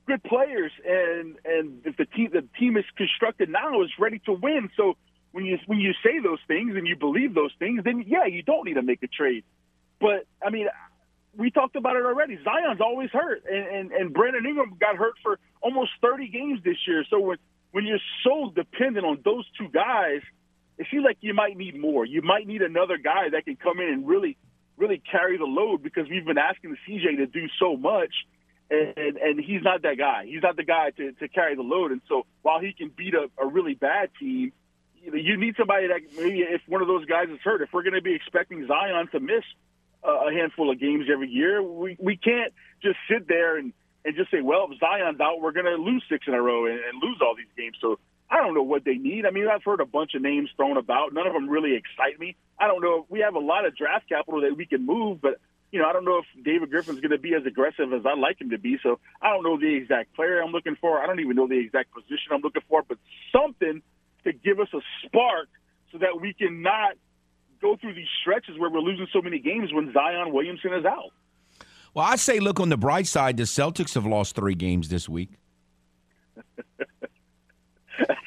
good 0.06 0.24
players, 0.24 0.72
and 0.86 1.36
and 1.46 1.82
if 1.86 1.98
the 1.98 2.06
team 2.06 2.30
the 2.34 2.46
team 2.60 2.78
is 2.78 2.86
constructed 2.96 3.50
now 3.50 3.82
is 3.84 3.90
ready 4.00 4.20
to 4.26 4.34
win. 4.34 4.70
So 4.78 4.98
when 5.32 5.46
you 5.46 5.58
when 5.68 5.80
you 5.80 5.94
say 6.04 6.20
those 6.24 6.40
things 6.48 6.76
and 6.76 6.88
you 6.88 6.96
believe 6.96 7.34
those 7.34 7.52
things, 7.60 7.84
then 7.84 8.04
yeah, 8.08 8.26
you 8.26 8.44
don't 8.44 8.66
need 8.66 8.76
to 8.76 8.82
make 8.82 9.04
a 9.04 9.08
trade. 9.08 9.44
But 10.00 10.26
I 10.46 10.50
mean, 10.50 10.68
we 11.36 11.52
talked 11.52 11.76
about 11.76 11.96
it 11.96 12.06
already. 12.06 12.38
Zion's 12.44 12.82
always 12.82 13.10
hurt, 13.12 13.44
and 13.50 13.68
and, 13.68 13.92
and 13.92 14.14
Brandon 14.14 14.46
Ingram 14.46 14.78
got 14.80 14.96
hurt 14.96 15.16
for 15.24 15.40
almost 15.62 15.92
30 16.02 16.28
games 16.30 16.60
this 16.64 16.78
year. 16.88 17.04
So 17.10 17.20
when 17.20 17.38
when 17.72 17.86
you're 17.86 18.00
so 18.24 18.52
dependent 18.56 19.06
on 19.06 19.20
those 19.26 19.46
two 19.58 19.68
guys, 19.68 20.22
it 20.78 20.88
seems 20.92 21.04
like 21.04 21.18
you 21.22 21.34
might 21.34 21.58
need 21.58 21.80
more. 21.80 22.06
You 22.06 22.22
might 22.22 22.48
need 22.48 22.62
another 22.62 22.98
guy 22.98 23.30
that 23.32 23.46
can 23.46 23.56
come 23.56 23.80
in 23.80 23.90
and 23.90 24.08
really, 24.08 24.38
really 24.78 25.02
carry 25.12 25.38
the 25.38 25.46
load 25.46 25.84
because 25.84 26.08
we've 26.10 26.26
been 26.26 26.38
asking 26.38 26.72
the 26.72 26.78
CJ 26.88 27.18
to 27.18 27.26
do 27.28 27.48
so 27.60 27.76
much, 27.78 28.14
and 28.70 29.18
and, 29.18 29.40
he's 29.40 29.62
not 29.62 29.84
that 29.84 29.98
guy. 29.98 30.26
He's 30.26 30.42
not 30.42 30.56
the 30.56 30.64
guy 30.64 30.92
to, 30.92 31.12
to 31.14 31.28
carry 31.28 31.56
the 31.56 31.62
load. 31.62 31.92
And 31.92 32.02
so 32.08 32.26
while 32.42 32.60
he 32.60 32.74
can 32.74 32.90
beat 32.96 33.14
a, 33.14 33.30
a 33.38 33.46
really 33.46 33.76
bad 33.76 34.10
team, 34.20 34.52
you, 34.96 35.38
need 35.38 35.56
somebody 35.58 35.88
that 35.88 36.02
maybe 36.18 36.40
if 36.42 36.62
one 36.68 36.82
of 36.82 36.88
those 36.88 37.06
guys 37.06 37.28
is 37.30 37.40
hurt, 37.44 37.62
if 37.62 37.70
we're 37.72 37.84
going 37.84 37.94
to 37.94 38.02
be 38.02 38.16
expecting 38.16 38.66
Zion 38.68 39.08
to 39.12 39.20
miss 39.20 39.44
a 40.04 40.10
a 40.10 40.34
handful 40.34 40.72
of 40.72 40.80
games 40.80 41.06
every 41.12 41.30
year, 41.30 41.62
we 41.62 41.96
we 42.00 42.18
can't 42.18 42.54
just 42.82 42.98
sit 43.10 43.28
there 43.28 43.58
and 43.58 43.74
and 44.04 44.16
just 44.16 44.30
say, 44.30 44.42
well, 44.42 44.68
if 44.72 44.80
Zion's 44.80 45.20
out, 45.20 45.42
we're 45.42 45.52
going 45.52 45.66
to 45.66 45.76
lose 45.76 46.04
six 46.10 46.28
in 46.28 46.34
a 46.34 46.42
row 46.42 46.66
and, 46.66 46.76
and 46.76 47.02
lose 47.02 47.18
all 47.22 47.36
these 47.36 47.52
games. 47.58 47.76
So 47.82 48.00
I 48.30 48.38
don't 48.38 48.54
know 48.54 48.64
what 48.64 48.86
they 48.86 48.96
need. 48.96 49.26
I 49.26 49.32
mean, 49.32 49.48
I've 49.48 49.64
heard 49.64 49.82
a 49.82 49.86
bunch 49.86 50.14
of 50.14 50.22
names 50.22 50.50
thrown 50.56 50.78
about. 50.78 51.14
None 51.14 51.26
of 51.26 51.34
them 51.34 51.50
really 51.50 51.76
excite 51.76 52.20
me. 52.20 52.36
I 52.60 52.68
don't 52.68 52.82
know. 52.82 53.06
We 53.10 53.20
have 53.22 53.36
a 53.36 53.40
lot 53.40 53.66
of 53.66 53.76
draft 53.76 54.08
capital 54.08 54.42
that 54.42 54.56
we 54.56 54.66
can 54.66 54.86
move, 54.86 55.22
but 55.22 55.40
you 55.76 55.82
know, 55.82 55.90
I 55.90 55.92
don't 55.92 56.06
know 56.06 56.20
if 56.20 56.46
David 56.46 56.72
Griffin's 56.72 57.02
going 57.02 57.12
to 57.12 57.18
be 57.18 57.34
as 57.34 57.46
aggressive 57.46 57.92
as 57.92 58.06
I'd 58.06 58.18
like 58.18 58.40
him 58.40 58.50
to 58.52 58.58
be. 58.58 58.78
So 58.82 58.98
I 59.22 59.30
don't 59.30 59.44
know 59.44 59.60
the 59.60 59.76
exact 59.76 60.16
player 60.16 60.40
I'm 60.40 60.54
looking 60.54 60.78
for. 60.80 61.04
I 61.04 61.06
don't 61.06 61.20
even 61.20 61.36
know 61.36 61.50
the 61.50 61.60
exact 61.60 61.94
position 61.94 62.32
I'm 62.32 62.40
looking 62.40 62.62
for, 62.70 62.82
but 62.88 62.98
something 63.34 63.82
to 64.24 64.32
give 64.32 64.62
us 64.62 64.70
a 64.74 64.80
spark 65.06 65.50
so 65.92 65.98
that 65.98 66.22
we 66.22 66.34
can 66.34 66.62
not 66.62 66.94
go 67.62 67.76
through 67.76 67.94
these 67.94 68.08
stretches 68.22 68.58
where 68.58 68.70
we're 68.70 68.80
losing 68.80 69.08
so 69.12 69.22
many 69.22 69.38
games 69.38 69.74
when 69.74 69.92
Zion 69.92 70.34
Williamson 70.34 70.74
is 70.76 70.86
out. 70.86 71.12
Well, 71.94 72.06
I 72.06 72.16
say 72.16 72.40
look 72.40 72.62
on 72.62 72.70
the 72.70 72.78
bright 72.78 73.06
side. 73.06 73.36
The 73.36 73.44
Celtics 73.44 73.96
have 73.96 74.06
lost 74.06 74.34
three 74.34 74.56
games 74.56 74.88
this 74.88 75.10
week. 75.10 75.32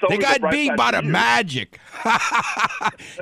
They 0.09 0.19
got 0.19 0.41
bright 0.41 0.53
beat 0.53 0.77
by 0.77 0.91
the 0.93 1.03
you. 1.03 1.11
Magic. 1.11 1.81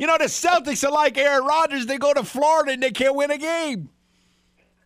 you 0.01 0.07
know, 0.07 0.19
the 0.19 0.25
Celtics 0.25 0.85
are 0.85 0.93
like 0.93 1.17
Aaron 1.17 1.45
Rodgers. 1.45 1.87
They 1.87 1.99
go 1.99 2.12
to 2.12 2.25
Florida 2.25 2.73
and 2.73 2.83
they 2.83 2.91
can't 2.91 3.15
win 3.15 3.31
a 3.31 3.39
game. 3.39 3.89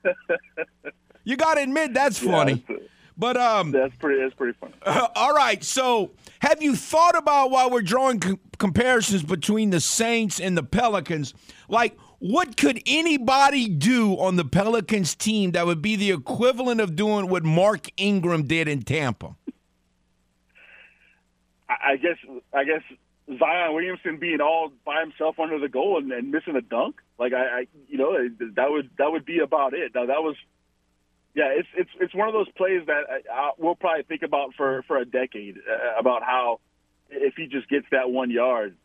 you 1.25 1.37
got 1.37 1.55
to 1.55 1.63
admit 1.63 1.95
that's 1.95 2.23
Yeah, 2.23 2.31
funny. 2.33 2.65
that's- 2.69 2.89
But 3.17 3.37
um, 3.37 3.71
That's 3.71 3.95
pretty. 3.97 4.21
That's 4.23 4.35
pretty 4.35 4.57
funny. 4.59 4.73
all 5.15 5.35
right. 5.35 5.63
So, 5.63 6.13
have 6.41 6.63
you 6.63 6.75
thought 6.75 7.17
about 7.19 7.51
while 7.51 7.71
we're 7.71 7.83
drawing 7.83 8.19
com- 8.21 8.41
comparisons 8.59 9.23
between 9.23 9.71
the 9.71 9.81
Saints 9.81 10.41
and 10.41 10.57
the 10.57 10.63
Pelicans, 10.63 11.35
like 11.69 11.99
what 12.19 12.57
could 12.57 12.83
anybody 12.87 13.69
do 13.69 14.15
on 14.15 14.37
the 14.37 14.45
Pelicans 14.45 15.15
team 15.15 15.51
that 15.53 15.67
would 15.67 15.83
be 15.83 15.97
the 15.97 16.11
equivalent 16.11 16.81
of 16.81 16.97
doing 16.97 17.29
what 17.29 17.45
Mark 17.45 17.89
Ingram 17.99 18.45
did 18.45 18.69
in 18.69 18.83
Tampa? 18.83 19.37
I 21.69 21.97
guess 21.97 22.17
I 22.53 22.65
guess 22.65 22.83
Zion 23.39 23.75
Williamson 23.75 24.17
being 24.19 24.41
all 24.41 24.73
by 24.85 25.01
himself 25.01 25.39
under 25.39 25.59
the 25.59 25.69
goal 25.69 25.99
and, 25.99 26.11
and 26.13 26.31
missing 26.31 26.57
a 26.57 26.61
dunk, 26.61 26.97
like 27.19 27.33
I, 27.33 27.61
I, 27.61 27.67
you 27.89 27.99
know, 27.99 28.29
that 28.57 28.71
would 28.71 28.91
that 28.99 29.13
would 29.13 29.25
be 29.25 29.39
about 29.39 29.75
it. 29.75 29.95
Now 29.95 30.07
that 30.07 30.23
was, 30.23 30.37
yeah, 31.35 31.49
it's 31.49 31.69
it's 31.77 31.91
it's 32.01 32.15
one 32.15 32.29
of 32.29 32.35
those 32.35 32.51
plays 32.57 32.83
that 32.87 33.05
I, 33.09 33.33
I, 33.33 33.51
we'll 33.59 33.77
probably 33.77 34.03
think 34.05 34.23
about 34.23 34.55
for 34.57 34.83
for 34.83 34.97
a 34.97 35.05
decade 35.05 35.59
uh, 35.59 35.99
about 35.99 36.23
how 36.23 36.61
if 37.09 37.35
he 37.37 37.47
just 37.47 37.69
gets 37.69 37.87
that 37.93 38.11
one 38.11 38.31
yard, 38.31 38.77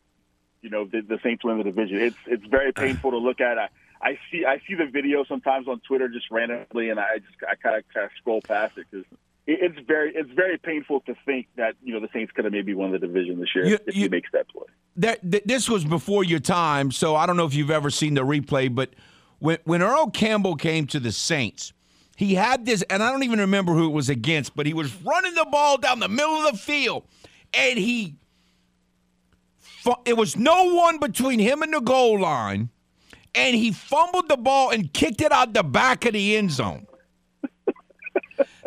you 0.62 0.70
know, 0.70 0.84
the, 0.84 1.00
the 1.00 1.18
Saints 1.22 1.44
win 1.44 1.58
the 1.58 1.64
division. 1.64 1.98
It's 1.98 2.16
it's 2.26 2.46
very 2.46 2.72
painful 2.74 3.12
to 3.12 3.18
look 3.18 3.40
at. 3.40 3.58
I, 3.58 3.68
I 4.00 4.18
see 4.30 4.44
I 4.44 4.60
see 4.68 4.74
the 4.74 4.86
video 4.86 5.24
sometimes 5.24 5.66
on 5.66 5.80
Twitter 5.80 6.08
just 6.08 6.30
randomly, 6.30 6.90
and 6.90 7.00
I 7.00 7.18
just 7.18 7.36
I 7.48 7.56
kind 7.56 7.76
of 7.76 7.84
kind 7.92 8.06
of 8.06 8.12
scroll 8.18 8.42
past 8.42 8.78
it 8.78 8.86
because 8.90 9.06
it's 9.46 9.78
very 9.86 10.12
it's 10.14 10.30
very 10.32 10.58
painful 10.58 11.00
to 11.02 11.14
think 11.24 11.46
that 11.56 11.74
you 11.82 11.92
know 11.94 12.00
the 12.00 12.08
Saints 12.12 12.32
could 12.32 12.44
have 12.44 12.52
maybe 12.52 12.74
won 12.74 12.92
the 12.92 12.98
division 12.98 13.38
this 13.40 13.48
year 13.54 13.66
You- 13.66 13.78
if 13.86 13.94
you- 13.96 14.02
he 14.04 14.08
makes 14.08 14.30
that 14.32 14.48
play. 14.48 14.64
that, 14.96 15.30
th- 15.30 15.44
this 15.44 15.68
was 15.68 15.84
before 15.84 16.24
your 16.24 16.40
time, 16.40 16.90
so 16.90 17.14
I 17.16 17.26
don't 17.26 17.36
know 17.36 17.46
if 17.46 17.54
you've 17.54 17.70
ever 17.70 17.90
seen 17.90 18.14
the 18.14 18.22
replay, 18.22 18.74
but 18.74 18.90
when 19.38 19.58
when 19.64 19.82
Earl 19.82 20.10
Campbell 20.10 20.56
came 20.56 20.86
to 20.88 20.98
the 21.00 21.12
Saints, 21.12 21.72
he 22.16 22.34
had 22.34 22.66
this, 22.66 22.82
and 22.90 23.02
I 23.02 23.10
don't 23.12 23.22
even 23.22 23.38
remember 23.38 23.72
who 23.74 23.86
it 23.86 23.92
was 23.92 24.08
against, 24.08 24.56
but 24.56 24.66
he 24.66 24.74
was 24.74 24.94
running 25.02 25.34
the 25.34 25.46
ball 25.50 25.76
down 25.78 26.00
the 26.00 26.08
middle 26.08 26.34
of 26.46 26.52
the 26.52 26.58
field, 26.58 27.04
and 27.54 27.78
he, 27.78 28.14
it 30.04 30.16
was 30.16 30.36
no 30.36 30.74
one 30.74 30.98
between 30.98 31.38
him 31.38 31.62
and 31.62 31.72
the 31.72 31.80
goal 31.80 32.18
line, 32.20 32.70
and 33.34 33.54
he 33.54 33.70
fumbled 33.72 34.28
the 34.28 34.36
ball 34.36 34.70
and 34.70 34.92
kicked 34.92 35.20
it 35.20 35.30
out 35.30 35.52
the 35.52 35.62
back 35.62 36.04
of 36.06 36.14
the 36.14 36.36
end 36.36 36.50
zone. 36.50 36.86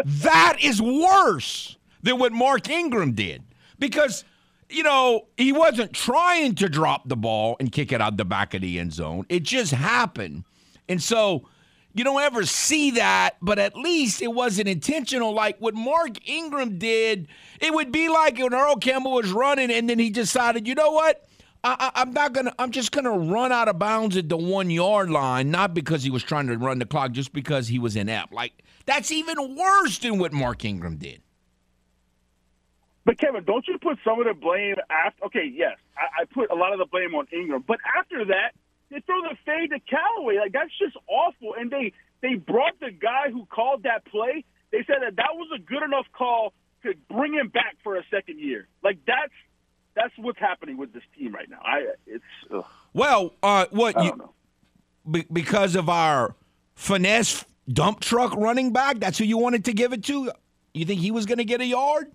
That 0.10 0.58
is 0.62 0.82
worse 0.82 1.78
than 2.02 2.18
what 2.18 2.32
Mark 2.32 2.70
Ingram 2.70 3.14
did 3.14 3.44
because 3.78 4.24
you 4.70 4.84
know 4.84 5.28
he 5.38 5.52
wasn't 5.52 5.94
trying 5.94 6.56
to 6.56 6.70
drop 6.70 7.08
the 7.08 7.16
ball 7.16 7.58
and 7.60 7.72
kick 7.72 7.92
it 7.92 8.02
out 8.02 8.18
the 8.18 8.26
back 8.26 8.54
of 8.54 8.62
the 8.62 8.80
end 8.80 8.94
zone. 8.94 9.26
It 9.30 9.44
just 9.44 9.72
happened, 9.72 10.44
and 10.88 11.02
so 11.02 11.48
you 11.94 12.04
don't 12.04 12.22
ever 12.22 12.46
see 12.46 12.92
that. 12.92 13.38
But 13.42 13.60
at 13.60 13.76
least 13.76 14.22
it 14.22 14.34
wasn't 14.34 14.68
intentional. 14.68 15.34
Like 15.34 15.58
what 15.60 15.74
Mark 15.74 16.28
Ingram 16.28 16.78
did, 16.78 17.28
it 17.60 17.74
would 17.74 17.92
be 17.92 18.10
like 18.10 18.38
when 18.38 18.54
Earl 18.54 18.76
Campbell 18.76 19.14
was 19.14 19.32
running 19.32 19.72
and 19.72 19.90
then 19.90 20.00
he 20.00 20.10
decided, 20.10 20.68
you 20.68 20.76
know 20.76 20.92
what? 20.92 21.26
I, 21.64 21.92
I'm 21.96 22.14
not 22.14 22.32
gonna. 22.32 22.54
I'm 22.58 22.72
just 22.72 22.94
gonna 22.94 23.12
run 23.12 23.52
out 23.52 23.68
of 23.68 23.78
bounds 23.80 24.16
at 24.16 24.30
the 24.30 24.38
one 24.38 24.70
yard 24.70 25.10
line, 25.10 25.52
not 25.52 25.74
because 25.74 26.04
he 26.04 26.10
was 26.10 26.24
trying 26.24 26.48
to 26.48 26.58
run 26.58 26.80
the 26.80 26.86
clock, 26.86 27.12
just 27.12 27.34
because 27.34 27.68
he 27.68 27.80
was 27.80 27.98
inept. 27.98 28.32
Like 28.32 28.64
that's 28.90 29.12
even 29.12 29.56
worse 29.56 29.98
than 30.00 30.18
what 30.20 30.34
Mark 30.34 30.66
Ingram 30.66 30.98
did. 30.98 31.22
But 33.06 33.18
Kevin, 33.18 33.44
don't 33.44 33.68
you 33.68 33.78
put 33.80 33.98
some 34.04 34.20
of 34.20 34.28
the 34.28 34.34
blame 34.34 34.76
after? 34.90 35.26
Okay, 35.26 35.52
yes, 35.52 35.78
I, 35.98 36.22
I 36.22 36.26
put 36.26 36.52
a 36.52 36.56
lot 36.56 36.74
of 36.74 36.80
the 36.80 36.86
blame 36.86 37.16
on 37.16 37.28
Ingram, 37.34 37.64
but 37.68 37.80
after 37.98 38.26
that, 38.26 38.52
they 38.92 39.00
throw 39.02 39.22
the 39.22 39.36
fade 39.46 39.72
to 39.72 39.80
Callaway. 39.80 40.38
Like 40.38 40.52
that's 40.52 40.72
just 40.78 40.96
awful. 41.08 41.56
And 41.58 41.72
they 41.72 41.94
they 42.22 42.36
brought 42.36 42.80
the 42.80 42.92
guy 42.92 43.32
who 43.32 43.46
called 43.46 43.84
that 43.84 44.06
play. 44.06 44.44
They 44.72 44.84
said 44.86 44.98
that 45.02 45.16
that 45.16 45.34
was 45.34 45.50
a 45.56 45.60
good 45.60 45.84
enough 45.84 46.06
call 46.14 46.54
to 46.84 46.94
bring 47.10 47.34
him 47.34 47.50
back 47.50 47.78
for 47.84 47.98
a 47.98 48.04
second 48.12 48.40
year. 48.40 48.68
Like 48.84 49.00
that's 49.08 49.34
that's 49.96 50.14
what's 50.18 50.40
happening 50.40 50.78
with 50.78 50.94
this 50.94 51.04
team 51.18 51.34
right 51.34 51.50
now. 51.50 51.60
I 51.64 51.94
it's 52.06 52.24
ugh, 52.54 52.66
Well, 52.94 53.34
uh, 53.42 53.66
what 53.72 54.04
you 54.04 54.16
know. 54.16 54.34
be, 55.10 55.26
because 55.32 55.76
of 55.76 55.90
our 55.90 56.36
finesse 56.76 57.44
dump 57.72 58.00
truck 58.02 58.36
running 58.36 58.74
back? 58.74 59.00
That's 59.00 59.18
who 59.18 59.26
you 59.26 59.38
wanted 59.38 59.66
to 59.66 59.74
give 59.74 59.94
it 59.94 60.04
to. 60.06 60.32
You 60.74 60.86
think 60.86 61.02
he 61.02 61.12
was 61.12 61.26
going 61.26 61.38
to 61.40 61.46
get 61.46 61.62
a 61.62 61.66
yard? 61.66 62.12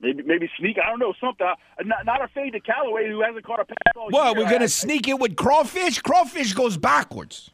Maybe 0.00 0.22
maybe 0.22 0.50
sneak. 0.58 0.76
I 0.84 0.90
don't 0.90 0.98
know 0.98 1.14
something. 1.20 1.46
Not 1.84 2.04
not 2.04 2.22
a 2.22 2.28
fade 2.28 2.52
to 2.52 2.60
Callaway 2.60 3.08
who 3.08 3.22
hasn't 3.22 3.44
caught 3.44 3.60
a 3.60 3.64
pass 3.64 3.76
all 3.96 4.08
Well, 4.12 4.34
year. 4.34 4.44
we're 4.44 4.50
going 4.50 4.60
to 4.60 4.68
sneak 4.68 5.08
it 5.08 5.18
with 5.18 5.34
crawfish. 5.36 6.00
Crawfish 6.00 6.52
goes 6.52 6.76
backwards. 6.76 7.50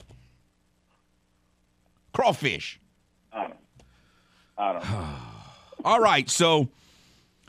Crawfish. 2.12 2.81
I 3.33 3.42
don't. 3.42 3.57
I 4.59 4.72
don't. 4.72 4.85
All 5.85 6.00
right, 6.00 6.29
so 6.29 6.68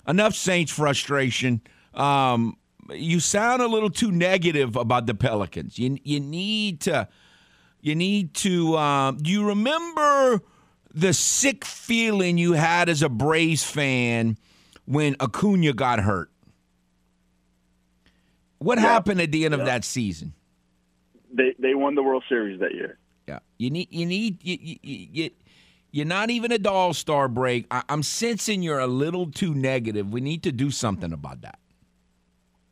enough 0.07 0.35
Saints 0.35 0.71
frustration. 0.71 1.61
Um, 1.93 2.55
you 2.91 3.19
sound 3.19 3.61
a 3.61 3.67
little 3.67 3.89
too 3.89 4.11
negative 4.11 4.75
about 4.75 5.05
the 5.07 5.13
Pelicans. 5.15 5.79
You 5.79 5.97
you 6.03 6.19
need 6.19 6.79
to 6.81 7.07
you 7.81 7.95
need 7.95 8.33
to. 8.35 8.77
Um, 8.77 9.17
do 9.17 9.31
you 9.31 9.45
remember 9.47 10.41
the 10.93 11.13
sick 11.13 11.65
feeling 11.65 12.37
you 12.37 12.53
had 12.53 12.89
as 12.89 13.01
a 13.01 13.09
Braves 13.09 13.63
fan 13.63 14.37
when 14.85 15.15
Acuna 15.19 15.73
got 15.73 15.99
hurt? 15.99 16.29
What 18.59 18.77
happened 18.77 19.19
at 19.21 19.31
the 19.31 19.45
end 19.45 19.55
of 19.55 19.65
that 19.65 19.83
season? 19.83 20.33
They 21.33 21.55
they 21.57 21.73
won 21.73 21.95
the 21.95 22.03
World 22.03 22.23
Series 22.29 22.59
that 22.59 22.73
year. 22.73 22.97
Yeah, 23.27 23.39
you 23.57 23.69
need 23.69 23.87
you 23.91 24.05
need 24.05 24.43
you, 24.43 24.57
you, 24.61 24.77
you, 24.83 25.07
you 25.11 25.29
you're 25.91 26.05
not 26.05 26.29
even 26.29 26.51
a 26.51 26.69
All 26.69 26.93
Star 26.93 27.27
break. 27.27 27.65
I, 27.71 27.83
I'm 27.89 28.03
sensing 28.03 28.61
you're 28.61 28.79
a 28.79 28.87
little 28.87 29.31
too 29.31 29.53
negative. 29.55 30.13
We 30.13 30.21
need 30.21 30.43
to 30.43 30.51
do 30.51 30.69
something 30.71 31.11
about 31.11 31.41
that. 31.41 31.57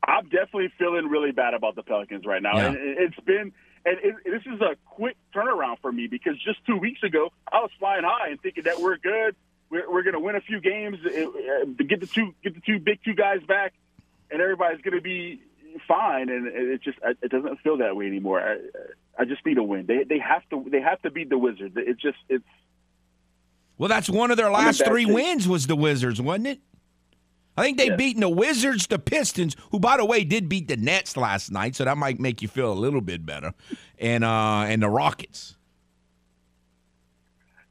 I'm 0.07 0.25
definitely 0.25 0.71
feeling 0.77 1.07
really 1.07 1.31
bad 1.31 1.53
about 1.53 1.75
the 1.75 1.83
Pelicans 1.83 2.25
right 2.25 2.41
now, 2.41 2.55
Yeah. 2.55 2.67
and 2.67 2.77
it's 2.77 3.19
been. 3.25 3.51
And 3.85 3.97
it, 4.03 4.15
this 4.25 4.41
is 4.45 4.61
a 4.61 4.75
quick 4.85 5.15
turnaround 5.33 5.79
for 5.79 5.91
me 5.91 6.07
because 6.07 6.33
just 6.43 6.65
two 6.65 6.77
weeks 6.77 7.01
ago 7.03 7.31
I 7.51 7.59
was 7.59 7.71
flying 7.79 8.03
high 8.03 8.29
and 8.29 8.41
thinking 8.41 8.63
that 8.63 8.79
we're 8.79 8.97
good, 8.97 9.35
we're, 9.69 9.91
we're 9.91 10.03
going 10.03 10.13
to 10.13 10.19
win 10.19 10.35
a 10.35 10.41
few 10.41 10.59
games, 10.59 10.97
uh, 11.05 11.09
to 11.77 11.83
get 11.83 11.99
the 11.99 12.07
two 12.07 12.33
get 12.43 12.55
the 12.55 12.61
two 12.61 12.79
big 12.79 12.99
two 13.03 13.13
guys 13.13 13.41
back, 13.47 13.73
and 14.31 14.41
everybody's 14.41 14.81
going 14.81 14.95
to 14.95 15.01
be 15.01 15.41
fine. 15.87 16.29
And 16.29 16.47
it 16.47 16.81
just 16.81 16.97
it 17.03 17.29
doesn't 17.31 17.59
feel 17.61 17.77
that 17.77 17.95
way 17.95 18.07
anymore. 18.07 18.41
I, 18.41 18.57
I 19.17 19.25
just 19.25 19.45
need 19.45 19.57
a 19.57 19.63
win. 19.63 19.85
They 19.85 20.03
they 20.03 20.19
have 20.19 20.43
to 20.49 20.65
they 20.69 20.81
have 20.81 21.01
to 21.03 21.11
beat 21.11 21.29
the 21.29 21.37
Wizards. 21.37 21.75
It's 21.77 22.01
just 22.01 22.17
it's 22.27 22.43
Well, 23.77 23.89
that's 23.89 24.09
one 24.09 24.31
of 24.31 24.37
their 24.37 24.49
last 24.51 24.83
three 24.85 25.05
wins 25.05 25.47
was 25.47 25.67
the 25.67 25.75
Wizards, 25.75 26.21
wasn't 26.21 26.47
it? 26.47 26.59
I 27.59 27.63
think 27.63 27.77
they 27.77 27.87
Yeah. 27.87 27.95
beaten 27.95 28.21
the 28.21 28.29
Wizards, 28.29 28.87
the 28.87 28.97
Pistons, 28.99 29.55
who 29.71 29.79
by 29.79 29.97
the 29.97 30.05
way 30.05 30.23
did 30.23 30.47
beat 30.49 30.67
the 30.67 30.77
Nets 30.77 31.17
last 31.17 31.51
night, 31.51 31.75
so 31.75 31.83
that 31.85 31.97
might 31.97 32.19
make 32.19 32.41
you 32.41 32.47
feel 32.47 32.71
a 32.71 32.79
little 32.85 33.01
bit 33.01 33.25
better, 33.25 33.53
and 33.99 34.23
uh 34.23 34.65
and 34.67 34.81
the 34.81 34.89
Rockets. 34.89 35.55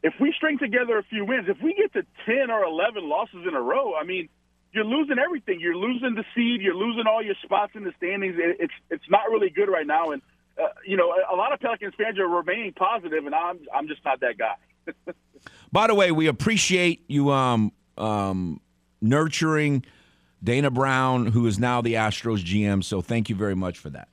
if 0.02 0.14
we 0.20 0.32
string 0.36 0.58
together 0.58 0.96
a 0.98 1.02
few 1.02 1.24
wins, 1.24 1.48
if 1.48 1.60
we 1.62 1.74
get 1.74 1.92
to 1.92 2.04
10 2.24 2.50
or 2.50 2.62
11 2.64 3.08
losses 3.08 3.44
in 3.46 3.54
a 3.54 3.60
row, 3.60 3.94
I 3.96 4.04
mean, 4.04 4.28
you're 4.72 4.84
losing 4.84 5.18
everything. 5.18 5.58
You're 5.60 5.74
losing 5.76 6.14
the 6.14 6.24
seed. 6.34 6.60
You're 6.60 6.76
losing 6.76 7.06
all 7.06 7.22
your 7.22 7.34
spots 7.42 7.72
in 7.74 7.82
the 7.84 7.92
standings. 7.96 8.36
It's 8.38 8.72
it's 8.90 9.08
not 9.10 9.22
really 9.30 9.50
good 9.50 9.68
right 9.68 9.86
now. 9.86 10.10
And 10.10 10.22
uh, 10.62 10.68
you 10.86 10.96
know, 10.96 11.10
a- 11.12 11.34
a 11.34 11.36
lot 11.36 11.52
of 11.52 11.60
Pelicans 11.60 11.94
fans 11.96 12.18
are 12.18 12.28
remaining 12.28 12.72
positive, 12.74 13.24
and 13.26 13.34
I'm 13.34 13.58
I'm 13.74 13.88
just 13.88 14.04
not 14.04 14.20
that 14.20 14.36
guy. 14.38 14.54
By 15.72 15.86
the 15.88 15.94
way, 15.94 16.12
we 16.12 16.26
appreciate 16.26 17.02
you 17.08 17.30
um 17.30 17.72
um 17.96 18.60
nurturing 19.00 19.84
Dana 20.42 20.70
Brown, 20.70 21.26
who 21.26 21.46
is 21.46 21.58
now 21.58 21.80
the 21.80 21.94
Astros 21.94 22.44
GM. 22.44 22.82
So 22.84 23.00
thank 23.00 23.28
you 23.28 23.34
very 23.34 23.56
much 23.56 23.78
for 23.78 23.90
that. 23.90 24.08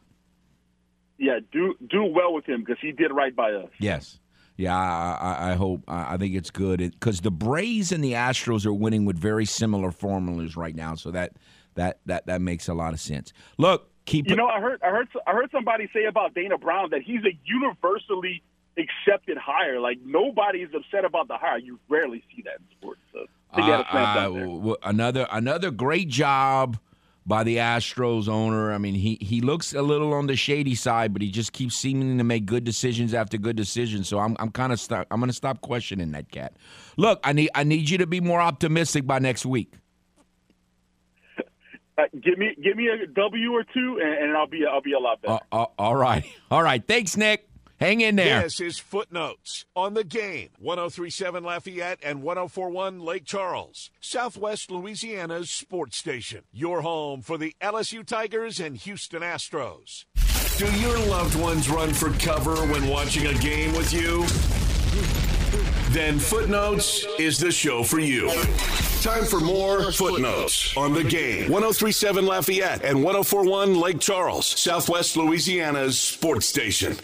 Yeah, 1.18 1.40
do 1.52 1.76
do 1.88 2.04
well 2.04 2.34
with 2.34 2.46
him 2.46 2.62
because 2.62 2.78
he 2.82 2.92
did 2.92 3.12
right 3.12 3.36
by 3.36 3.54
us. 3.54 3.70
Yes. 3.80 4.20
Yeah, 4.58 4.76
I, 4.76 5.18
I, 5.20 5.52
I 5.52 5.54
hope. 5.56 5.84
I 5.88 6.16
think 6.18 6.34
it's 6.34 6.50
good 6.50 6.80
because 6.80 7.20
the 7.22 7.32
Braves 7.32 7.92
and 7.92 8.04
the 8.04 8.14
Astros 8.14 8.66
are 8.66 8.74
winning 8.74 9.04
with 9.04 9.18
very 9.18 9.46
similar 9.46 9.92
formulas 9.92 10.56
right 10.56 10.76
now. 10.76 10.96
So 10.96 11.12
that 11.12 11.34
that 11.76 12.00
that 12.06 12.26
that 12.28 12.42
makes 12.42 12.68
a 12.70 12.74
lot 12.74 12.94
of 12.94 13.00
sense. 13.00 13.34
Look, 13.58 13.90
keep. 14.06 14.30
You 14.30 14.36
know, 14.36 14.48
I 14.48 14.62
heard 14.62 14.82
I 14.82 14.90
heard 14.90 15.10
I 15.28 15.32
heard 15.34 15.52
somebody 15.52 15.90
say 15.94 16.06
about 16.06 16.34
Dana 16.34 16.58
Brown 16.58 16.90
that 16.92 17.02
he's 17.02 17.24
a 17.26 17.38
universally 17.44 18.44
accepted 18.78 19.38
hire. 19.38 19.80
Like 19.80 20.00
nobody's 20.06 20.70
upset 20.74 21.04
about 21.06 21.28
the 21.28 21.38
hire. 21.38 21.58
You 21.58 21.80
rarely 21.90 22.24
see 22.34 22.42
that 22.44 22.56
in 22.60 22.78
sports. 22.78 23.02
So 23.14 23.26
I 23.56 23.58
think 23.58 23.68
you 23.68 23.72
had 23.74 23.82
a 23.82 23.92
slam 23.92 24.16
dunk 24.16 24.36
there. 24.36 24.46
w- 24.46 24.76
another 24.84 25.28
another 25.32 25.72
great 25.72 26.08
job 26.10 26.78
by 27.26 27.44
the 27.44 27.58
Astros 27.58 28.28
owner. 28.28 28.72
I 28.72 28.78
mean, 28.78 28.96
he 28.96 29.18
he 29.22 29.42
looks 29.42 29.74
a 29.74 29.82
little 29.82 30.14
on 30.14 30.28
the 30.28 30.36
shady 30.36 30.76
side, 30.76 31.14
but 31.14 31.22
he 31.22 31.32
just 31.32 31.54
keeps 31.54 31.76
seeming 31.76 32.18
to 32.18 32.24
make 32.24 32.46
good 32.46 32.64
decisions 32.64 33.14
after 33.14 33.38
good 33.38 33.56
decisions. 33.56 34.08
So 34.08 34.20
I'm 34.20 34.36
I'm 34.40 34.52
kind 34.52 34.72
of 34.74 34.80
st- 34.80 35.08
I'm 35.10 35.20
going 35.20 35.30
to 35.30 35.34
stop 35.36 35.62
questioning 35.62 36.12
that 36.12 36.32
cat. 36.32 36.54
Look, 36.98 37.20
I 37.24 37.34
need 37.34 37.50
I 37.56 37.64
need 37.64 37.90
you 37.90 37.98
to 38.00 38.08
be 38.08 38.22
more 38.22 38.42
optimistic 38.42 39.08
by 39.08 39.20
next 39.20 39.46
week. 39.46 39.74
Uh, 41.98 42.04
give 42.22 42.38
me 42.38 42.54
give 42.62 42.76
me 42.76 42.90
a 42.90 43.08
W 43.08 43.54
or 43.54 43.64
two, 43.64 44.00
and, 44.04 44.26
and 44.26 44.38
I'll 44.38 44.48
be 44.48 44.66
I'll 44.70 44.82
be 44.82 44.92
a 44.94 45.00
lot 45.00 45.22
better. 45.22 45.40
Uh, 45.52 45.64
uh, 45.64 45.66
all 45.80 45.96
right, 45.96 46.26
all 46.52 46.62
right. 46.62 46.86
Thanks, 46.86 47.16
Nick. 47.16 47.48
Hang 47.86 48.02
in 48.02 48.16
there. 48.16 48.42
This 48.42 48.60
is 48.60 48.80
Footnotes 48.80 49.66
on 49.76 49.94
the 49.94 50.04
game. 50.04 50.50
1037 50.58 51.44
Lafayette 51.44 52.00
and 52.02 52.24
1041 52.24 53.00
Lake 53.00 53.26
Charles, 53.26 53.92
Southwest 54.02 54.72
Louisiana's 54.72 55.52
sports 55.52 55.96
station. 55.96 56.42
Your 56.52 56.82
home 56.82 57.22
for 57.22 57.38
the 57.38 57.56
LSU 57.62 58.04
Tigers 58.04 58.60
and 58.60 58.76
Houston 58.76 59.22
Astros. 59.22 60.06
Do 60.58 60.66
your 60.80 60.98
loved 61.10 61.40
ones 61.40 61.70
run 61.70 61.94
for 61.94 62.10
cover 62.14 62.56
when 62.72 62.88
watching 62.88 63.28
a 63.28 63.36
game 63.36 63.72
with 63.74 63.94
you? 63.94 64.26
Then 65.94 66.18
Footnotes 66.18 67.06
is 67.20 67.38
the 67.38 67.52
show 67.52 67.84
for 67.84 68.00
you. 68.00 68.32
Time 69.04 69.26
for 69.26 69.40
more 69.40 69.92
Footnotes 69.92 70.76
on 70.76 70.94
the 70.94 71.04
game. 71.04 71.52
1037 71.52 72.26
Lafayette 72.26 72.84
and 72.84 73.04
1041 73.04 73.80
Lake 73.80 74.00
Charles, 74.00 74.48
Southwest 74.48 75.16
Louisiana's 75.16 76.00
sports 76.00 76.48
station. 76.48 76.98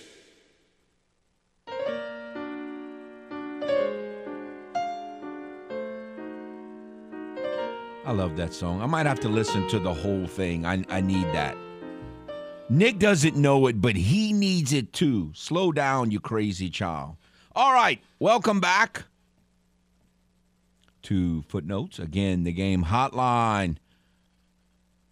I 8.04 8.14
love 8.14 8.36
that 8.38 8.54
song. 8.54 8.82
I 8.82 8.88
might 8.88 9.06
have 9.06 9.20
to 9.20 9.30
listen 9.30 9.68
to 9.68 9.78
the 9.78 9.94
whole 9.94 10.26
thing. 10.26 10.66
I, 10.66 10.84
I 10.90 11.02
need 11.02 11.26
that. 11.34 11.56
Nick 12.68 12.98
doesn't 12.98 13.36
know 13.36 13.68
it, 13.68 13.80
but 13.80 13.96
he 13.96 14.34
needs 14.34 14.74
it 14.74 14.92
too. 14.92 15.30
Slow 15.36 15.72
down, 15.72 16.10
you 16.10 16.20
crazy 16.20 16.68
child. 16.70 17.18
All 17.56 17.74
right, 17.74 18.02
welcome 18.18 18.60
back 18.60 19.04
to 21.04 21.44
Footnotes. 21.44 22.00
Again, 22.00 22.44
the 22.44 22.52
game 22.52 22.86
hotline 22.86 23.78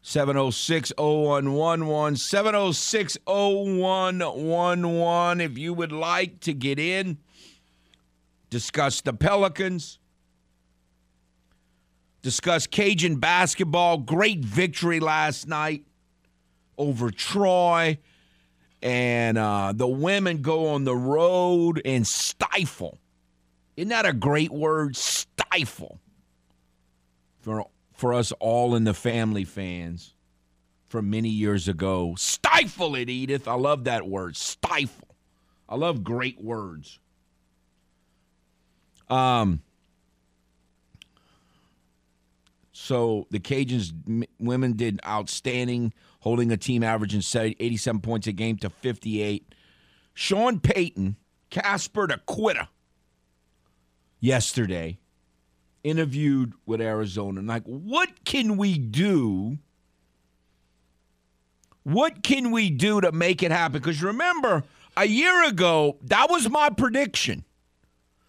706 0.02 0.92
0111. 0.98 2.16
706 2.16 3.18
0111. 3.28 5.42
If 5.42 5.60
you 5.60 5.76
would 5.76 5.92
like 5.92 6.40
to 6.40 6.54
get 6.54 6.80
in, 6.80 7.20
discuss 8.50 9.02
the 9.02 9.14
Pelicans 9.14 9.99
discuss 12.22 12.68
Cajun 12.68 13.18
basketball. 13.18 13.98
Great 13.98 14.40
victory 14.40 15.00
last 15.00 15.48
night 15.48 15.86
over 16.78 17.12
Troy. 17.12 17.98
And 18.82 19.38
uh, 19.38 19.74
the 19.76 19.88
women 19.88 20.42
go 20.42 20.70
on 20.70 20.86
the 20.86 20.96
road 20.96 21.82
and 21.84 22.08
stifle. 22.08 22.98
Isn't 23.76 23.90
that 23.90 24.06
a 24.06 24.14
great 24.14 24.52
word? 24.52 24.96
Stifle. 24.96 26.00
For, 27.42 27.66
for 27.94 28.14
us 28.14 28.32
all 28.40 28.76
in 28.76 28.84
the 28.84 28.94
family 28.94 29.44
fans 29.44 30.14
from 30.88 31.10
many 31.10 31.30
years 31.30 31.68
ago. 31.68 32.16
Stifle 32.18 32.96
it, 32.96 33.10
Edith. 33.10 33.48
I 33.48 33.54
love 33.54 33.86
that 33.86 34.08
word. 34.08 34.36
Stifle. 34.36 35.16
I 35.68 35.76
love 35.76 36.04
great 36.04 36.42
words. 36.42 37.00
Um, 39.08 39.62
So 42.90 43.28
the 43.30 43.40
Cajuns 43.40 43.94
women 44.40 44.74
did 44.74 45.00
outstanding, 45.06 45.94
holding 46.22 46.52
a 46.52 46.58
team 46.58 46.82
averaging 46.82 47.22
87 47.60 48.02
points 48.02 48.26
a 48.26 48.32
game 48.32 48.58
to 48.58 48.72
58. 48.72 49.54
Sean 50.16 50.60
Payton, 50.60 51.16
Casper 51.52 52.08
the 52.08 52.20
quitter, 52.26 52.68
yesterday 54.20 54.98
interviewed 55.84 56.54
with 56.66 56.82
Arizona. 56.82 57.44
Like, 57.44 57.62
what 57.66 58.26
can 58.26 58.58
we 58.58 58.80
do? 58.80 59.60
What 61.84 62.24
can 62.24 62.50
we 62.50 62.72
do 62.72 63.02
to 63.02 63.12
make 63.12 63.44
it 63.44 63.52
happen? 63.52 63.80
Because 63.80 64.02
remember, 64.02 64.64
a 64.98 65.06
year 65.06 65.48
ago, 65.48 66.00
that 66.06 66.28
was 66.32 66.50
my 66.50 66.72
prediction. 66.72 67.46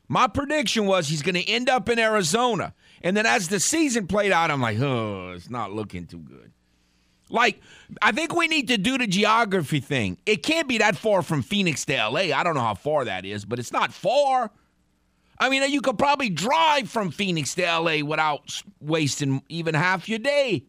My 0.06 0.26
prediction 0.26 0.84
was 0.84 1.08
he's 1.08 1.22
going 1.22 1.36
to 1.36 1.48
end 1.48 1.70
up 1.70 1.88
in 1.88 1.98
Arizona. 1.98 2.74
And 3.02 3.16
then 3.16 3.26
as 3.26 3.48
the 3.48 3.60
season 3.60 4.06
played 4.06 4.32
out, 4.32 4.50
I'm 4.50 4.60
like, 4.60 4.78
oh, 4.78 5.32
it's 5.34 5.50
not 5.50 5.72
looking 5.72 6.06
too 6.06 6.18
good. 6.18 6.52
Like, 7.30 7.60
I 8.02 8.12
think 8.12 8.34
we 8.34 8.48
need 8.48 8.68
to 8.68 8.76
do 8.76 8.98
the 8.98 9.06
geography 9.06 9.80
thing. 9.80 10.18
It 10.26 10.42
can't 10.42 10.68
be 10.68 10.78
that 10.78 10.96
far 10.96 11.22
from 11.22 11.42
Phoenix 11.42 11.84
to 11.86 11.94
LA. 11.94 12.34
I 12.36 12.42
don't 12.42 12.54
know 12.54 12.60
how 12.60 12.74
far 12.74 13.04
that 13.04 13.24
is, 13.24 13.44
but 13.44 13.58
it's 13.58 13.72
not 13.72 13.92
far. 13.92 14.50
I 15.38 15.48
mean, 15.48 15.70
you 15.70 15.80
could 15.80 15.98
probably 15.98 16.28
drive 16.28 16.90
from 16.90 17.10
Phoenix 17.10 17.54
to 17.54 17.62
LA 17.62 18.04
without 18.04 18.62
wasting 18.80 19.42
even 19.48 19.74
half 19.74 20.08
your 20.08 20.18
day. 20.18 20.64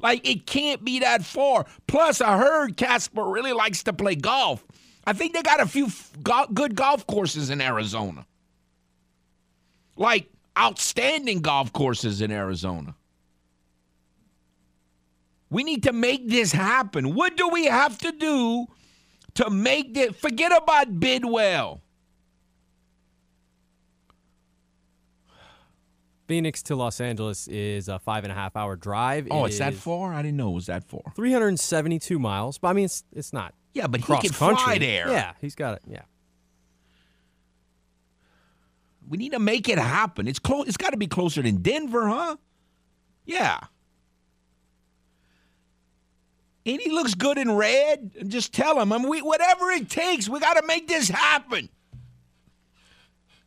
Like, 0.00 0.28
it 0.28 0.46
can't 0.46 0.84
be 0.84 1.00
that 1.00 1.24
far. 1.24 1.66
Plus, 1.86 2.20
I 2.20 2.36
heard 2.38 2.76
Casper 2.76 3.24
really 3.24 3.52
likes 3.52 3.82
to 3.84 3.92
play 3.92 4.14
golf. 4.14 4.64
I 5.06 5.12
think 5.12 5.32
they 5.32 5.42
got 5.42 5.60
a 5.60 5.66
few 5.66 5.88
go- 6.22 6.48
good 6.52 6.74
golf 6.74 7.06
courses 7.06 7.50
in 7.50 7.60
Arizona. 7.60 8.26
Like, 9.96 10.28
outstanding 10.58 11.40
golf 11.40 11.72
courses 11.72 12.20
in 12.20 12.30
Arizona. 12.30 12.94
We 15.50 15.62
need 15.64 15.84
to 15.84 15.92
make 15.92 16.28
this 16.28 16.52
happen. 16.52 17.14
What 17.14 17.36
do 17.36 17.48
we 17.48 17.66
have 17.66 17.98
to 17.98 18.12
do 18.12 18.66
to 19.34 19.48
make 19.50 19.94
this? 19.94 20.14
Forget 20.16 20.50
about 20.56 20.98
Bidwill. 20.98 21.80
Phoenix 26.26 26.62
to 26.64 26.74
Los 26.74 27.00
Angeles 27.00 27.46
is 27.46 27.88
a 27.88 28.00
five 28.00 28.24
and 28.24 28.32
a 28.32 28.34
half 28.34 28.56
hour 28.56 28.74
drive. 28.74 29.28
Oh, 29.30 29.44
It 29.44 29.48
it's 29.48 29.58
that 29.58 29.74
far? 29.74 30.12
I 30.12 30.22
didn't 30.22 30.36
know 30.36 30.50
it 30.50 30.54
was 30.54 30.66
that 30.66 30.82
far. 30.82 31.02
372 31.14 32.18
miles. 32.18 32.58
But 32.58 32.68
I 32.68 32.72
mean, 32.72 32.86
it's, 32.86 33.04
it's 33.12 33.32
not. 33.32 33.54
Yeah, 33.74 33.86
but 33.86 34.00
he 34.00 34.06
can 34.06 34.30
country. 34.30 34.56
fly 34.64 34.78
there. 34.78 35.08
Yeah, 35.08 35.34
he's 35.40 35.54
got 35.54 35.74
it. 35.74 35.82
Yeah. 35.86 36.02
We 39.08 39.18
need 39.18 39.32
to 39.32 39.38
make 39.38 39.68
it 39.68 39.78
happen. 39.78 40.26
It's 40.26 40.38
close. 40.38 40.66
It's 40.66 40.76
got 40.76 40.90
to 40.90 40.96
be 40.96 41.06
closer 41.06 41.42
than 41.42 41.62
Denver, 41.62 42.08
huh? 42.08 42.36
Yeah. 43.24 43.58
And 46.64 46.80
he 46.80 46.90
looks 46.90 47.14
good 47.14 47.38
in 47.38 47.50
red. 47.52 48.10
And 48.18 48.30
just 48.30 48.52
tell 48.52 48.80
him, 48.80 48.92
I 48.92 48.98
mean, 48.98 49.08
we, 49.08 49.22
whatever 49.22 49.70
it 49.70 49.88
takes, 49.88 50.28
we 50.28 50.40
got 50.40 50.54
to 50.54 50.66
make 50.66 50.88
this 50.88 51.08
happen. 51.08 51.68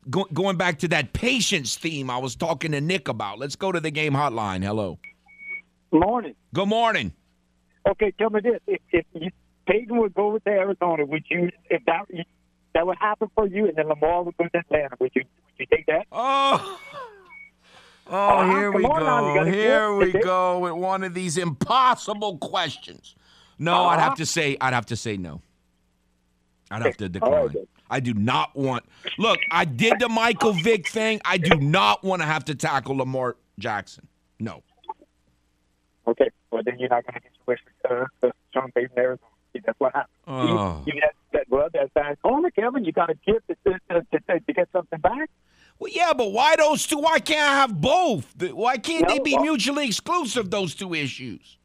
Go, 0.10 0.26
going 0.34 0.56
back 0.56 0.80
to 0.80 0.88
that 0.90 1.12
patience 1.12 1.76
theme 1.76 2.10
I 2.10 2.18
was 2.18 2.36
talking 2.36 2.72
to 2.72 2.82
Nick 2.82 3.10
about. 3.10 3.38
Let's 3.38 3.58
go 3.58 3.72
to 3.72 3.80
the 3.80 3.92
game 3.92 4.14
hotline. 4.14 4.64
Hello. 4.64 4.98
Morning. 5.92 6.36
Good 6.54 6.68
morning. 6.68 7.14
Okay, 7.88 8.14
tell 8.18 8.30
me 8.30 8.40
this: 8.42 8.60
if, 8.68 8.82
if 8.92 9.06
you, 9.14 9.30
Peyton 9.68 9.98
would 9.98 10.14
go 10.14 10.38
to 10.38 10.50
Arizona, 10.50 11.06
would 11.06 11.24
you? 11.30 11.50
If 11.70 11.84
that 11.86 12.06
that 12.74 12.86
would 12.86 12.98
happen 12.98 13.30
for 13.36 13.48
you, 13.48 13.68
and 13.68 13.76
then 13.76 13.88
Lamar 13.88 14.24
would 14.24 14.38
go 14.38 14.46
to 14.46 14.58
Atlanta, 14.60 14.96
would 15.00 15.12
you? 15.16 15.24
You 15.60 15.66
take 15.66 15.86
that? 15.88 16.08
Oh. 16.12 16.80
Oh, 18.12 18.40
Uh-huh, 18.40 18.58
here 18.58 18.72
we 18.72 18.82
now, 18.82 19.36
go. 19.36 19.46
Here 19.46 19.94
we 19.94 20.12
go 20.14 20.58
with 20.58 20.74
one 20.74 21.04
of 21.04 21.14
these 21.14 21.38
impossible 21.38 22.40
questions. 22.40 23.14
No, 23.60 23.84
I'd 23.86 23.98
Uh-huh. 23.98 24.06
have 24.06 24.16
to 24.16 24.26
say 24.26 24.58
I'd 24.60 24.74
have 24.74 24.88
to 24.88 24.96
say 24.96 25.16
no. 25.16 25.44
I'd 26.72 26.82
have 26.82 26.98
to 26.98 27.08
decline. 27.08 27.50
right. 27.50 27.70
I 27.88 28.00
do 28.00 28.16
not 28.16 28.56
want. 28.56 28.84
Look, 29.20 29.38
I 29.52 29.64
did 29.66 30.00
the 30.00 30.10
Michael 30.10 30.54
Vick 30.54 30.88
thing. 30.88 31.22
I 31.24 31.38
do 31.38 31.56
not 31.58 32.04
want 32.04 32.24
to 32.24 32.26
have 32.26 32.46
to 32.46 32.56
tackle 32.56 32.98
Lamar 32.98 33.36
Jackson. 33.60 34.08
No. 34.40 34.64
Okay, 36.08 36.30
well 36.50 36.64
then 36.66 36.80
you're 36.80 36.90
not 36.90 37.04
going 37.06 37.14
to 37.14 37.20
get 37.20 37.32
your 37.36 37.44
wish 37.46 37.60
for 37.86 38.10
uh, 38.28 38.32
Sean 38.56 38.72
Payton 38.72 38.98
Arizona. 38.98 39.28
That's 39.66 39.80
what 39.80 39.94
happened. 39.94 40.14
Oh. 40.28 40.84
You, 40.86 40.94
you 40.94 41.02
that, 41.02 41.14
that, 41.34 41.46
well, 41.50 41.68
that's 41.74 41.92
that 41.96 42.22
corner, 42.22 42.52
Kevin. 42.52 42.86
You 42.86 42.92
got 42.92 43.08
to 43.08 43.16
give 43.26 43.46
to, 43.48 43.56
to, 43.66 44.02
to, 44.12 44.40
to, 44.40 44.54
get 44.54 44.70
something 44.72 45.00
back. 45.00 45.30
Well, 45.78 45.92
yeah, 45.94 46.14
but 46.14 46.32
why 46.32 46.56
those 46.56 46.86
two? 46.86 47.00
Why 47.00 47.20
can't 47.20 47.48
I 47.50 47.56
have 47.56 47.80
both? 47.80 48.36
Why 48.52 48.78
can't 48.78 49.08
they 49.08 49.20
be 49.20 49.34
well- 49.34 49.44
mutually 49.44 49.88
exclusive? 49.88 50.50
Those 50.50 50.76
two 50.76 50.94
issues. 50.94 51.58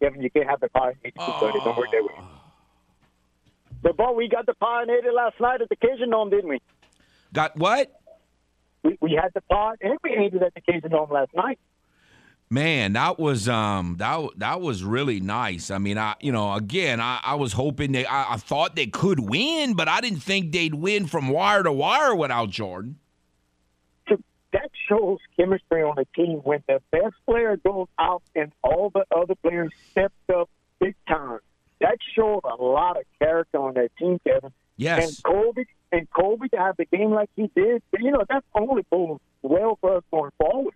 Kevin, 0.00 0.22
you 0.22 0.30
can't 0.30 0.48
have 0.48 0.60
the 0.60 0.68
pie. 0.68 0.94
Oh. 1.18 1.38
Don't 1.40 1.76
work 1.76 1.90
that 1.90 2.02
way. 2.02 2.14
Ah. 2.16 2.38
But 3.82 3.96
boy, 3.96 4.12
we 4.12 4.28
got 4.28 4.46
the 4.46 4.54
pioneer 4.54 5.12
last 5.12 5.40
night 5.40 5.60
at 5.60 5.68
the 5.68 5.76
Cajun 5.76 6.10
Dome, 6.10 6.30
didn't 6.30 6.48
we? 6.48 6.60
Got 7.32 7.56
what? 7.56 7.92
We, 8.82 8.96
we 9.00 9.18
had 9.20 9.30
the 9.34 9.40
pod 9.42 9.76
and 9.80 9.98
we 10.02 10.10
ate 10.10 10.34
it 10.34 10.42
at 10.42 10.54
the 10.54 10.60
Cajun 10.60 10.90
Dome 10.90 11.10
last 11.10 11.34
night. 11.34 11.58
Man, 12.50 12.94
that 12.94 13.18
was 13.18 13.46
um 13.48 13.96
that 13.98 14.30
that 14.36 14.60
was 14.62 14.82
really 14.82 15.20
nice. 15.20 15.70
I 15.70 15.78
mean, 15.78 15.98
I 15.98 16.14
you 16.20 16.32
know 16.32 16.54
again 16.54 16.98
I, 16.98 17.20
I 17.22 17.34
was 17.34 17.52
hoping 17.52 17.92
they 17.92 18.06
I, 18.06 18.34
I 18.34 18.36
thought 18.38 18.74
they 18.74 18.86
could 18.86 19.20
win, 19.20 19.74
but 19.74 19.86
I 19.86 20.00
didn't 20.00 20.20
think 20.20 20.52
they'd 20.52 20.74
win 20.74 21.06
from 21.06 21.28
wire 21.28 21.62
to 21.62 21.72
wire 21.72 22.14
without 22.14 22.48
Jordan. 22.48 22.98
So 24.08 24.16
that 24.54 24.70
shows 24.88 25.18
chemistry 25.36 25.82
on 25.82 25.98
a 25.98 26.06
team 26.16 26.38
when 26.38 26.62
the 26.66 26.80
best 26.90 27.16
player 27.26 27.58
goes 27.58 27.88
out 27.98 28.22
and 28.34 28.50
all 28.62 28.90
the 28.94 29.04
other 29.14 29.34
players 29.34 29.70
stepped 29.90 30.30
up 30.30 30.48
big 30.80 30.94
time. 31.06 31.40
That 31.82 31.98
showed 32.16 32.40
a 32.44 32.62
lot 32.62 32.96
of 32.96 33.04
character 33.18 33.58
on 33.58 33.74
that 33.74 33.90
team, 33.98 34.18
Kevin. 34.26 34.52
Yes. 34.78 35.06
And 35.06 35.22
Kobe 35.22 35.64
and 35.92 36.08
Kobe 36.10 36.48
to 36.48 36.56
have 36.56 36.76
the 36.78 36.86
game 36.86 37.10
like 37.10 37.28
he 37.36 37.50
did, 37.54 37.82
you 37.98 38.10
know, 38.10 38.24
that's 38.28 38.46
only 38.54 38.86
bodes 38.90 39.20
well 39.42 39.76
for 39.80 39.98
us 39.98 40.02
going 40.10 40.30
forward. 40.38 40.74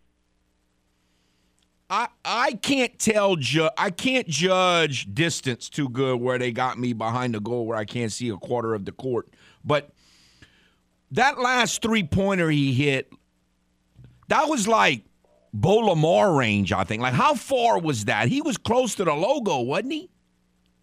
I 1.92 2.08
I 2.24 2.52
can't 2.54 2.98
tell 2.98 3.36
ju- 3.36 3.68
I 3.76 3.90
can't 3.90 4.26
judge 4.26 5.14
distance 5.14 5.68
too 5.68 5.90
good 5.90 6.18
where 6.22 6.38
they 6.38 6.50
got 6.50 6.78
me 6.78 6.94
behind 6.94 7.34
the 7.34 7.40
goal 7.40 7.66
where 7.66 7.76
I 7.76 7.84
can't 7.84 8.10
see 8.10 8.30
a 8.30 8.38
quarter 8.38 8.72
of 8.74 8.86
the 8.86 8.92
court. 8.92 9.28
But 9.62 9.90
that 11.10 11.38
last 11.38 11.82
three 11.82 12.02
pointer 12.02 12.50
he 12.50 12.72
hit, 12.72 13.12
that 14.28 14.48
was 14.48 14.66
like 14.66 15.04
Bo 15.52 15.74
Lamar 15.76 16.34
range, 16.34 16.72
I 16.72 16.84
think. 16.84 17.02
Like 17.02 17.12
how 17.12 17.34
far 17.34 17.78
was 17.78 18.06
that? 18.06 18.28
He 18.28 18.40
was 18.40 18.56
close 18.56 18.94
to 18.94 19.04
the 19.04 19.12
logo, 19.12 19.60
wasn't 19.60 19.92
he? 19.92 20.08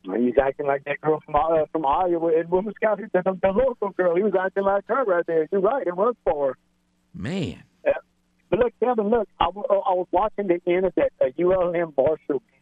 He's 0.03 0.37
acting 0.39 0.67
like 0.67 0.83
that 0.83 1.01
girl 1.01 1.21
from 1.25 1.35
uh, 1.35 1.65
from 1.71 1.87
Iowa 1.87 2.39
in 2.39 2.47
Women's 2.51 2.77
County, 2.77 3.05
the, 3.11 3.23
the 3.23 3.49
local 3.49 3.89
girl. 3.89 4.15
He 4.15 4.21
was 4.21 4.33
acting 4.39 4.63
like 4.63 4.85
her 4.87 5.03
right 5.05 5.25
there. 5.25 5.47
You're 5.51 5.61
right. 5.61 5.87
It 5.87 5.97
was 5.97 6.13
for 6.23 6.49
her. 6.49 6.57
Man. 7.15 7.63
But 8.49 8.59
look, 8.59 8.73
Kevin, 8.79 9.09
look, 9.09 9.27
I, 9.39 9.45
w- 9.45 9.65
I 9.69 9.93
was 9.93 10.07
watching 10.11 10.47
the 10.47 10.59
end 10.65 10.85
of 10.85 10.93
that 10.95 11.11
uh, 11.21 11.25
ULM 11.41 11.93
Marshall 11.97 12.39
game. 12.39 12.59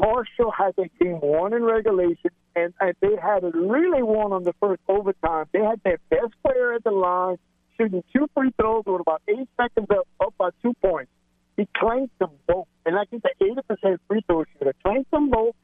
Marshall 0.00 0.50
had 0.50 0.74
a 0.78 0.88
game 1.02 1.20
won 1.22 1.52
in 1.54 1.62
regulation, 1.62 2.30
and, 2.56 2.74
and 2.80 2.94
they 3.00 3.16
had 3.22 3.44
it 3.44 3.54
really 3.54 4.02
won 4.02 4.32
on 4.32 4.42
the 4.42 4.54
first 4.60 4.80
overtime. 4.88 5.46
They 5.52 5.60
had 5.60 5.80
their 5.84 5.98
best 6.10 6.32
player 6.44 6.72
at 6.74 6.82
the 6.82 6.90
line 6.90 7.36
shooting 7.78 8.02
two 8.12 8.26
free 8.34 8.52
throws 8.60 8.82
with 8.86 9.00
about 9.00 9.22
eight 9.28 9.48
seconds 9.56 9.86
up, 9.90 10.08
up 10.20 10.34
by 10.38 10.50
two 10.62 10.74
points. 10.82 11.10
He 11.56 11.68
clanked 11.76 12.18
them 12.18 12.30
both, 12.48 12.66
and 12.84 12.96
like 12.96 13.08
he's 13.10 13.20
an 13.24 13.62
80% 13.84 13.98
free 14.08 14.22
throw 14.26 14.44
shooter. 14.58 14.74
Clanked 14.82 15.10
them 15.10 15.30
both. 15.30 15.54